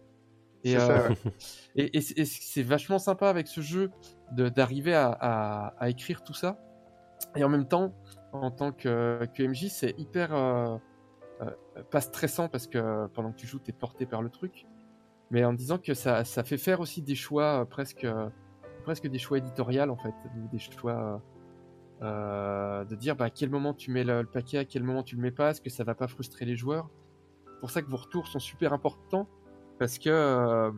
Et, 0.63 0.75
euh, 0.77 1.09
et, 1.75 1.97
et 1.97 2.01
c'est- 2.01 2.17
et 2.17 2.25
c'est 2.25 2.63
vachement 2.63 2.97
sympa 2.99 3.29
avec 3.29 3.47
ce 3.47 3.61
jeu 3.61 3.91
d'arriver 4.31 4.93
à, 4.95 5.09
à- 5.19 5.67
à 5.79 5.89
écrire 5.89 6.23
tout 6.23 6.33
ça. 6.33 6.57
Et 7.35 7.43
en 7.43 7.49
même 7.49 7.67
temps, 7.67 7.93
en 8.31 8.49
tant 8.51 8.71
que, 8.71 9.25
que 9.35 9.43
MJ, 9.43 9.67
c'est 9.69 9.93
hyper 9.99 10.33
euh, 10.33 10.77
euh, 11.41 11.51
pas 11.91 12.01
stressant 12.01 12.47
parce 12.49 12.67
que 12.67 13.07
pendant 13.07 13.31
que 13.31 13.37
tu 13.37 13.47
joues, 13.47 13.59
t'es 13.59 13.71
porté 13.73 14.05
par 14.05 14.21
le 14.21 14.29
truc. 14.29 14.65
Mais 15.31 15.43
en 15.43 15.53
disant 15.53 15.77
que 15.77 15.93
ça, 15.93 16.23
ça 16.23 16.43
fait 16.43 16.57
faire 16.57 16.79
aussi 16.79 17.01
des 17.01 17.15
choix 17.15 17.61
euh, 17.61 17.65
presque, 17.65 18.03
euh, 18.03 18.29
presque 18.83 19.07
des 19.07 19.17
choix 19.17 19.37
éditoriaux 19.37 19.89
en 19.89 19.97
fait, 19.97 20.13
des 20.51 20.59
choix 20.59 20.93
euh, 20.93 21.17
euh, 22.03 22.85
de 22.85 22.95
dire 22.95 23.15
bah, 23.15 23.25
à 23.25 23.29
quel 23.29 23.49
moment 23.49 23.73
tu 23.73 23.91
mets 23.91 24.03
le, 24.03 24.23
paquet, 24.25 24.59
à 24.59 24.65
quel 24.65 24.83
moment 24.83 25.03
tu 25.03 25.15
le 25.15 25.21
mets 25.21 25.31
pas, 25.31 25.51
est-ce 25.51 25.61
que 25.61 25.69
ça 25.69 25.83
va 25.83 25.95
pas 25.95 26.07
frustrer 26.07 26.45
les 26.45 26.55
joueurs? 26.55 26.89
C'est 27.45 27.59
pour 27.59 27.71
ça 27.71 27.81
que 27.81 27.89
vos 27.89 27.97
retours 27.97 28.27
sont 28.27 28.39
super 28.39 28.73
importants 28.73 29.27
parce 29.79 29.97
que 29.97 30.71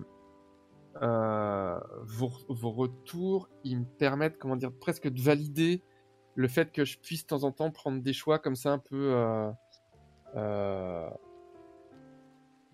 euh, 1.02 1.80
vos, 2.04 2.32
vos 2.50 2.72
retours, 2.72 3.50
ils 3.64 3.80
me 3.80 3.86
permettent, 3.86 4.38
comment 4.38 4.56
dire, 4.56 4.72
presque 4.72 5.08
de 5.08 5.22
valider 5.22 5.84
le 6.36 6.48
fait 6.48 6.72
que 6.72 6.86
je 6.86 6.98
puisse 6.98 7.24
de 7.24 7.28
temps 7.28 7.44
en 7.44 7.52
temps 7.52 7.72
prendre 7.72 8.02
des 8.02 8.14
choix 8.14 8.40
comme 8.40 8.56
ça 8.56 8.72
un 8.72 8.80
peu 8.80 9.14
euh, 10.36 11.10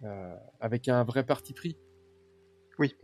euh, 0.04 0.36
avec 0.60 0.88
un 0.88 1.04
vrai 1.04 1.26
parti 1.26 1.54
pris. 1.54 1.78
Oui. 2.80 2.96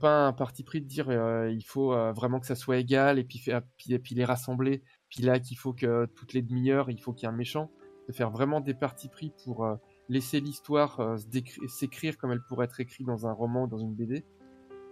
Pas 0.00 0.26
un 0.26 0.32
parti 0.32 0.64
pris 0.64 0.80
de 0.80 0.86
dire 0.86 1.10
euh, 1.10 1.50
il 1.50 1.64
faut 1.64 1.92
euh, 1.92 2.12
vraiment 2.12 2.40
que 2.40 2.46
ça 2.46 2.54
soit 2.54 2.78
égal 2.78 3.18
et 3.18 3.24
puis, 3.24 3.38
faire- 3.38 3.62
puis, 3.76 3.92
et 3.92 3.98
puis 3.98 4.14
les 4.14 4.24
rassembler, 4.24 4.82
puis 5.10 5.22
là 5.22 5.38
qu'il 5.38 5.58
faut 5.58 5.74
que 5.74 6.06
toutes 6.14 6.32
les 6.32 6.40
demi-heures 6.42 6.90
il 6.90 7.00
faut 7.00 7.12
qu'il 7.12 7.26
y 7.26 7.30
ait 7.30 7.34
un 7.34 7.36
méchant, 7.36 7.70
de 8.08 8.12
faire 8.14 8.30
vraiment 8.30 8.60
des 8.62 8.72
partis 8.74 9.08
pris 9.08 9.32
pour 9.44 9.66
euh, 9.66 9.76
laisser 10.08 10.40
l'histoire 10.40 11.18
s'écrire 11.66 12.16
comme 12.16 12.32
elle 12.32 12.42
pourrait 12.48 12.64
être 12.64 12.80
écrite 12.80 13.06
dans 13.06 13.26
un 13.26 13.32
roman 13.32 13.64
ou 13.64 13.66
dans 13.66 13.78
une 13.78 13.94
BD, 13.94 14.24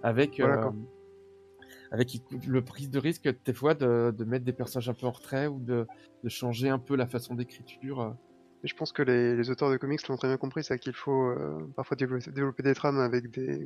avec 0.03 0.39
Voilà, 0.39 0.71
avec 1.91 2.21
le 2.47 2.63
prise 2.63 2.91
de 2.91 2.99
risque 2.99 3.35
des 3.45 3.55
fois 3.55 3.75
de, 3.75 4.15
de 4.17 4.25
mettre 4.25 4.45
des 4.45 4.53
personnages 4.53 4.89
un 4.91 4.95
peu 4.95 5.07
en 5.07 5.13
retrait 5.13 5.47
ou 5.47 5.59
de, 5.61 5.87
de 6.23 6.29
changer 6.29 6.69
un 6.69 6.79
peu 6.79 6.97
la 6.97 7.07
façon 7.07 7.35
d'écriture. 7.35 8.15
Je 8.65 8.75
pense 8.75 8.93
que 8.93 9.03
les, 9.03 9.51
auteurs 9.51 9.71
de 9.71 9.77
comics 9.77 10.07
l'ont 10.09 10.17
très 10.17 10.29
bien 10.29 10.37
compris, 10.37 10.65
c'est 10.65 10.79
qu'il 10.79 10.95
faut 10.95 11.31
euh, 11.31 11.59
parfois 11.77 11.97
développer, 11.97 12.63
des 12.63 12.75
trames 12.75 12.99
avec 12.99 13.31
des, 13.31 13.63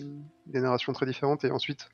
des 0.47 0.61
narrations 0.61 0.93
très 0.93 1.07
différentes 1.07 1.45
et 1.45 1.51
ensuite 1.51 1.89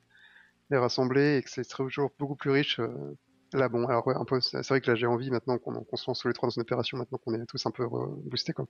les 0.69 0.77
rassembler 0.77 1.37
et 1.37 1.43
que 1.43 1.49
c'est 1.49 1.67
toujours 1.67 2.11
beaucoup 2.19 2.35
plus 2.35 2.51
riche. 2.51 2.79
euh. 2.79 3.15
Là, 3.53 3.69
bon, 3.69 3.85
alors 3.87 4.05
ouais, 4.05 4.15
un 4.15 4.25
peu, 4.25 4.41
c'est 4.41 4.67
vrai 4.67 4.81
que 4.81 4.91
là 4.91 4.95
j'ai 4.95 5.05
envie 5.05 5.31
maintenant 5.31 5.57
qu'on 5.57 5.85
se 5.95 6.09
lance 6.09 6.19
tous 6.19 6.27
les 6.27 6.33
trois 6.33 6.47
dans 6.47 6.53
une 6.53 6.63
opération, 6.63 6.97
maintenant 6.97 7.17
qu'on 7.17 7.33
est 7.33 7.45
tous 7.45 7.65
un 7.65 7.71
peu 7.71 7.87
boostés, 8.25 8.51
quoi. 8.51 8.65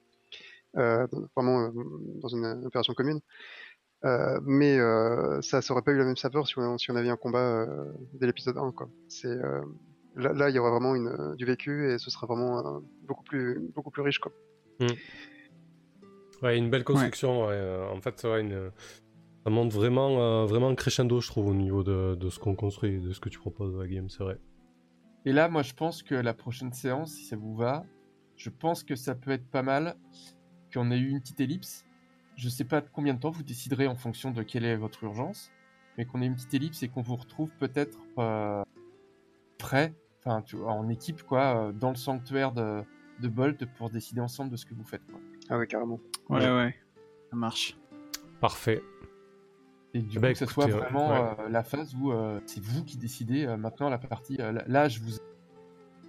Euh, 0.77 1.07
vraiment 1.35 1.71
dans 2.21 2.27
une 2.27 2.45
opération 2.63 2.93
commune. 2.93 3.19
Mais 4.03 4.77
euh, 4.77 5.41
ça, 5.41 5.63
ça 5.63 5.73
aurait 5.73 5.81
pas 5.81 5.93
eu 5.93 5.97
la 5.97 6.05
même 6.05 6.15
saveur 6.15 6.47
si 6.47 6.59
on, 6.59 6.95
avait 6.95 7.09
un 7.09 7.17
combat 7.17 7.65
dès 8.13 8.27
l'épisode 8.27 8.59
1, 8.59 8.71
quoi. 8.71 8.87
C'est 9.07 9.35
là, 10.17 10.33
là, 10.33 10.49
il 10.49 10.55
y 10.55 10.59
aura 10.59 10.71
vraiment 10.71 10.95
une, 10.95 11.07
euh, 11.07 11.35
du 11.35 11.45
vécu 11.45 11.91
et 11.91 11.97
ce 11.97 12.09
sera 12.09 12.27
vraiment 12.27 12.59
euh, 12.59 12.79
beaucoup 13.07 13.23
plus 13.23 13.71
beaucoup 13.75 13.91
plus 13.91 14.01
riche, 14.01 14.19
quoi. 14.19 14.31
Ouais, 16.41 16.57
une 16.57 16.69
belle 16.69 16.83
construction. 16.83 17.47
ouais, 17.47 17.53
euh, 17.53 17.89
En 17.89 18.01
fait, 18.01 18.23
ouais, 18.23 18.41
une... 18.41 18.71
ça 19.43 19.49
monte 19.49 19.71
vraiment, 19.73 20.21
euh, 20.21 20.45
vraiment 20.45 20.73
crescendo, 20.75 21.19
je 21.19 21.27
trouve, 21.27 21.47
au 21.47 21.53
niveau 21.55 21.83
de, 21.83 22.15
de 22.15 22.29
ce 22.29 22.39
qu'on 22.39 22.55
construit, 22.55 22.99
de 22.99 23.11
ce 23.11 23.19
que 23.19 23.29
tu 23.29 23.39
proposes 23.39 23.75
à 23.75 23.79
la 23.79 23.87
game, 23.87 24.09
c'est 24.09 24.23
vrai. 24.23 24.37
Et 25.25 25.33
là, 25.33 25.49
moi, 25.49 25.63
je 25.63 25.73
pense 25.73 26.03
que 26.03 26.15
la 26.15 26.33
prochaine 26.33 26.71
séance, 26.73 27.11
si 27.13 27.25
ça 27.25 27.35
vous 27.35 27.55
va, 27.55 27.85
je 28.35 28.49
pense 28.49 28.83
que 28.83 28.95
ça 28.95 29.15
peut 29.15 29.31
être 29.31 29.49
pas 29.49 29.63
mal 29.63 29.95
qu'on 30.73 30.91
ait 30.91 30.97
eu 30.99 31.09
une 31.09 31.21
petite 31.21 31.39
ellipse. 31.39 31.85
Je 32.35 32.49
sais 32.49 32.65
pas 32.65 32.81
combien 32.81 33.15
de 33.15 33.19
temps 33.19 33.31
vous 33.31 33.43
déciderez 33.43 33.87
en 33.87 33.95
fonction 33.95 34.29
de 34.31 34.43
quelle 34.43 34.63
est 34.63 34.77
votre 34.77 35.03
urgence, 35.03 35.51
mais 35.97 36.05
qu'on 36.05 36.21
ait 36.21 36.27
une 36.27 36.35
petite 36.35 36.53
ellipse 36.53 36.83
et 36.83 36.87
qu'on 36.87 37.01
vous 37.01 37.15
retrouve 37.15 37.49
peut-être 37.59 37.97
euh, 38.19 38.63
prêt, 39.57 39.95
enfin, 40.27 40.41
tu 40.41 40.55
vois, 40.57 40.71
en 40.73 40.87
équipe, 40.89 41.23
quoi, 41.23 41.67
euh, 41.67 41.71
dans 41.71 41.89
le 41.89 41.95
sanctuaire 41.95 42.51
de, 42.51 42.83
de 43.21 43.27
Bolt 43.27 43.65
pour 43.77 43.89
décider 43.89 44.21
ensemble 44.21 44.51
de 44.51 44.57
ce 44.57 44.65
que 44.65 44.73
vous 44.73 44.83
faites, 44.83 45.05
quoi. 45.09 45.19
Ah 45.49 45.57
ouais, 45.57 45.67
carrément. 45.67 45.99
Ouais, 46.29 46.39
ouais. 46.49 46.75
Ça 47.29 47.35
marche. 47.35 47.77
Parfait. 48.41 48.81
Et 49.93 50.01
du 50.01 50.19
Bah, 50.19 50.27
coup, 50.27 50.33
que 50.33 50.39
ce 50.39 50.45
soit 50.45 50.65
écoutez, 50.67 50.79
vraiment 50.79 51.09
ouais. 51.09 51.35
euh, 51.39 51.49
la 51.49 51.63
phase 51.63 51.95
où 51.95 52.11
euh, 52.11 52.39
c'est 52.45 52.61
vous 52.61 52.83
qui 52.83 52.97
décidez 52.97 53.45
euh, 53.45 53.57
maintenant 53.57 53.89
la 53.89 53.97
partie. 53.97 54.37
euh, 54.39 54.51
là- 54.67 54.87
je 54.89 54.99
vous 54.99 55.15
ai 55.15 55.19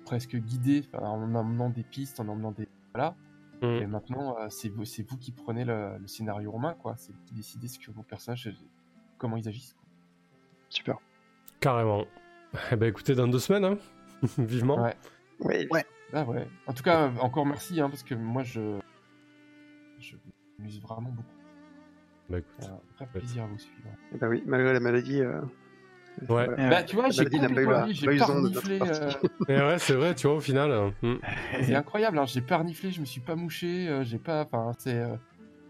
presque 0.04 0.36
guidé 0.36 0.84
en 0.92 1.34
emmenant 1.34 1.70
des 1.70 1.84
pistes, 1.84 2.18
en 2.20 2.28
emmenant 2.28 2.50
des. 2.52 2.68
Voilà. 2.92 3.14
Mm. 3.62 3.66
Et 3.82 3.86
maintenant, 3.86 4.36
euh, 4.38 4.46
c'est 4.50 4.68
vous, 4.68 4.84
c'est 4.84 5.08
vous 5.08 5.16
qui 5.16 5.32
prenez 5.32 5.64
le, 5.64 5.96
le 5.98 6.06
scénario 6.06 6.52
en 6.52 6.58
main, 6.58 6.74
quoi. 6.74 6.94
C'est 6.96 7.12
vous 7.12 7.22
qui 7.26 7.34
décidez 7.34 7.68
ce 7.68 7.78
que 7.78 7.90
vos 7.92 8.02
personnages, 8.02 8.48
euh, 8.48 8.52
comment 9.16 9.36
ils 9.36 9.48
agissent. 9.48 9.74
quoi. 9.74 9.84
Super. 10.68 10.98
Carrément. 11.60 12.04
Eh 12.72 12.76
ben 12.76 12.88
écoutez, 12.88 13.14
dans 13.14 13.28
deux 13.28 13.38
semaines, 13.38 13.64
hein. 13.64 13.78
vivement. 14.38 14.82
Ouais. 14.82 14.96
Ouais. 15.40 15.68
Ah 16.12 16.24
ouais. 16.24 16.48
En 16.66 16.72
tout 16.72 16.82
cas, 16.82 17.02
euh, 17.08 17.10
encore 17.20 17.46
merci, 17.46 17.80
hein, 17.80 17.88
parce 17.90 18.02
que 18.02 18.14
moi, 18.14 18.42
je. 18.42 18.78
Je 20.00 20.16
m'amuse 20.58 20.80
vraiment 20.80 21.10
beaucoup. 21.10 21.28
Bah 22.30 22.38
écoute. 22.38 22.50
C'est 22.58 22.68
un 22.68 22.80
vrai 22.96 23.06
plaisir 23.12 23.44
à 23.44 23.46
vous 23.46 23.58
suivre. 23.58 23.88
Et 24.14 24.18
bah 24.18 24.28
oui, 24.28 24.42
malgré 24.46 24.72
la 24.72 24.80
maladie. 24.80 25.20
euh, 25.20 25.40
Ouais. 26.22 26.46
voilà. 26.46 26.50
Ouais. 26.56 26.70
Bah, 26.70 26.82
tu 26.82 26.96
vois, 26.96 27.10
j'ai 27.10 27.22
eu 27.22 27.30
complètement 27.30 27.86
j'ai 27.92 28.06
eu 28.06 28.20
reniflé, 28.22 28.78
partie. 28.78 28.92
euh, 28.92 29.10
Et 29.48 29.56
ouais, 29.56 29.78
c'est 29.78 29.94
vrai, 29.94 30.14
tu 30.16 30.26
vois, 30.26 30.36
au 30.36 30.40
final. 30.40 30.70
euh, 30.72 30.90
hmm. 31.02 31.18
C'est 31.62 31.74
incroyable, 31.76 32.18
hein, 32.18 32.26
j'ai 32.26 32.40
pas 32.40 32.56
reniflé, 32.58 32.90
je 32.90 33.00
me 33.00 33.06
suis 33.06 33.20
pas 33.20 33.36
mouché, 33.36 33.88
euh, 33.88 34.02
j'ai 34.04 34.18
pas. 34.18 34.42
Enfin, 34.42 34.72
c'est. 34.78 34.94
euh, 34.98 35.14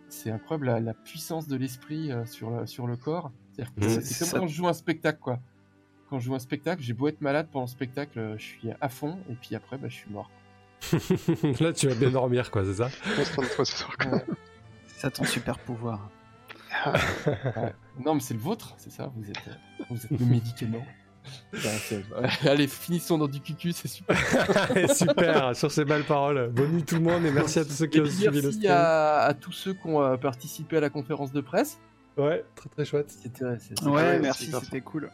c'est 0.09 0.31
incroyable 0.31 0.67
la, 0.67 0.81
la 0.81 0.95
puissance 0.95 1.49
de 1.49 1.57
l'esprit 1.57 2.11
euh, 2.13 2.25
sur, 2.25 2.49
le, 2.51 2.67
sur 2.67 2.87
le 2.87 2.97
corps. 2.97 3.31
Mhm. 3.77 4.01
c'est- 4.01 4.31
comme 4.31 4.41
quand 4.41 4.47
je 4.47 4.55
joue 4.55 4.67
un 4.69 4.73
spectacle, 4.73 5.19
quoi. 5.21 5.39
Quand 6.09 6.19
je 6.19 6.25
joue 6.27 6.35
un 6.35 6.39
spectacle, 6.39 6.83
j'ai 6.83 6.95
beau 6.95 7.09
être 7.09 7.21
malade 7.21 7.49
pendant 7.53 7.67
le 7.67 7.71
spectacle, 7.71 8.19
euh, 8.19 8.39
je 8.39 8.45
suis 8.45 8.69
à 8.81 8.89
fond, 8.89 9.19
et 9.31 9.35
puis 9.35 9.55
après, 9.55 9.77
bah, 9.77 9.89
je 9.89 9.95
suis 9.95 10.11
mort. 10.11 10.31
Là, 11.61 11.73
tu 11.73 11.89
vas 11.89 11.95
bien 11.95 12.11
dormir, 12.11 12.51
quoi, 12.51 12.65
c'est 12.65 12.75
ça. 12.75 12.89
Ouais. 13.39 14.25
C'est 14.87 15.01
ça 15.01 15.11
ton 15.11 15.25
super 15.25 15.59
pouvoir. 15.59 16.11
Ouais. 16.87 17.75
Non, 18.05 18.15
mais 18.15 18.21
c'est 18.21 18.35
le 18.35 18.41
vôtre, 18.41 18.75
c'est 18.79 18.91
ça, 18.91 19.13
vous 19.17 19.29
êtes, 19.29 19.37
euh, 19.49 19.85
vous 19.91 20.05
êtes 20.05 20.11
le 20.19 20.27
médicament. 20.27 20.85
Allez, 22.47 22.67
finissons 22.67 23.19
dans 23.19 23.29
du 23.29 23.41
cucu, 23.41 23.73
c'est 23.73 23.89
super. 23.89 24.17
Super, 24.95 25.55
sur 25.55 25.71
ces 25.71 25.85
belles 25.85 26.05
paroles. 26.05 26.51
Bonne 26.51 26.73
nuit 26.73 26.85
tout 26.85 26.95
le 26.95 27.03
monde 27.03 27.25
et 27.27 27.31
merci 27.31 27.59
à 27.59 27.65
tous 27.65 27.73
ceux 27.73 27.87
qui 27.87 27.99
Et 27.99 28.01
ont 28.01 28.07
suivi 28.07 28.41
le 28.41 28.49
merci 28.49 28.67
à, 28.67 29.19
à 29.25 29.35
tous 29.35 29.53
ceux 29.53 29.75
qui 29.75 29.87
ont 29.87 30.03
euh, 30.03 30.17
participé 30.17 30.79
à 30.79 30.81
la 30.81 30.89
conférence 30.89 31.33
de 31.33 31.43
presse. 31.43 31.79
Ouais, 32.17 32.45
très 32.55 32.69
très 32.71 32.85
chouette. 32.85 33.11
C'était 33.11 33.45
Ouais, 33.45 33.91
ouais, 33.91 34.19
merci, 34.21 34.51
c'était 34.51 34.81
cool. 34.81 35.11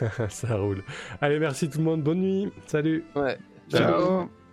Ça 0.28 0.56
roule. 0.56 0.82
Allez, 1.20 1.38
merci 1.38 1.68
tout 1.68 1.78
le 1.78 1.84
monde. 1.84 2.02
Bonne 2.02 2.20
nuit. 2.20 2.52
Salut. 2.66 3.04
ouais. 3.14 3.38
Ciao. 3.68 3.80
Ciao. 3.80 4.45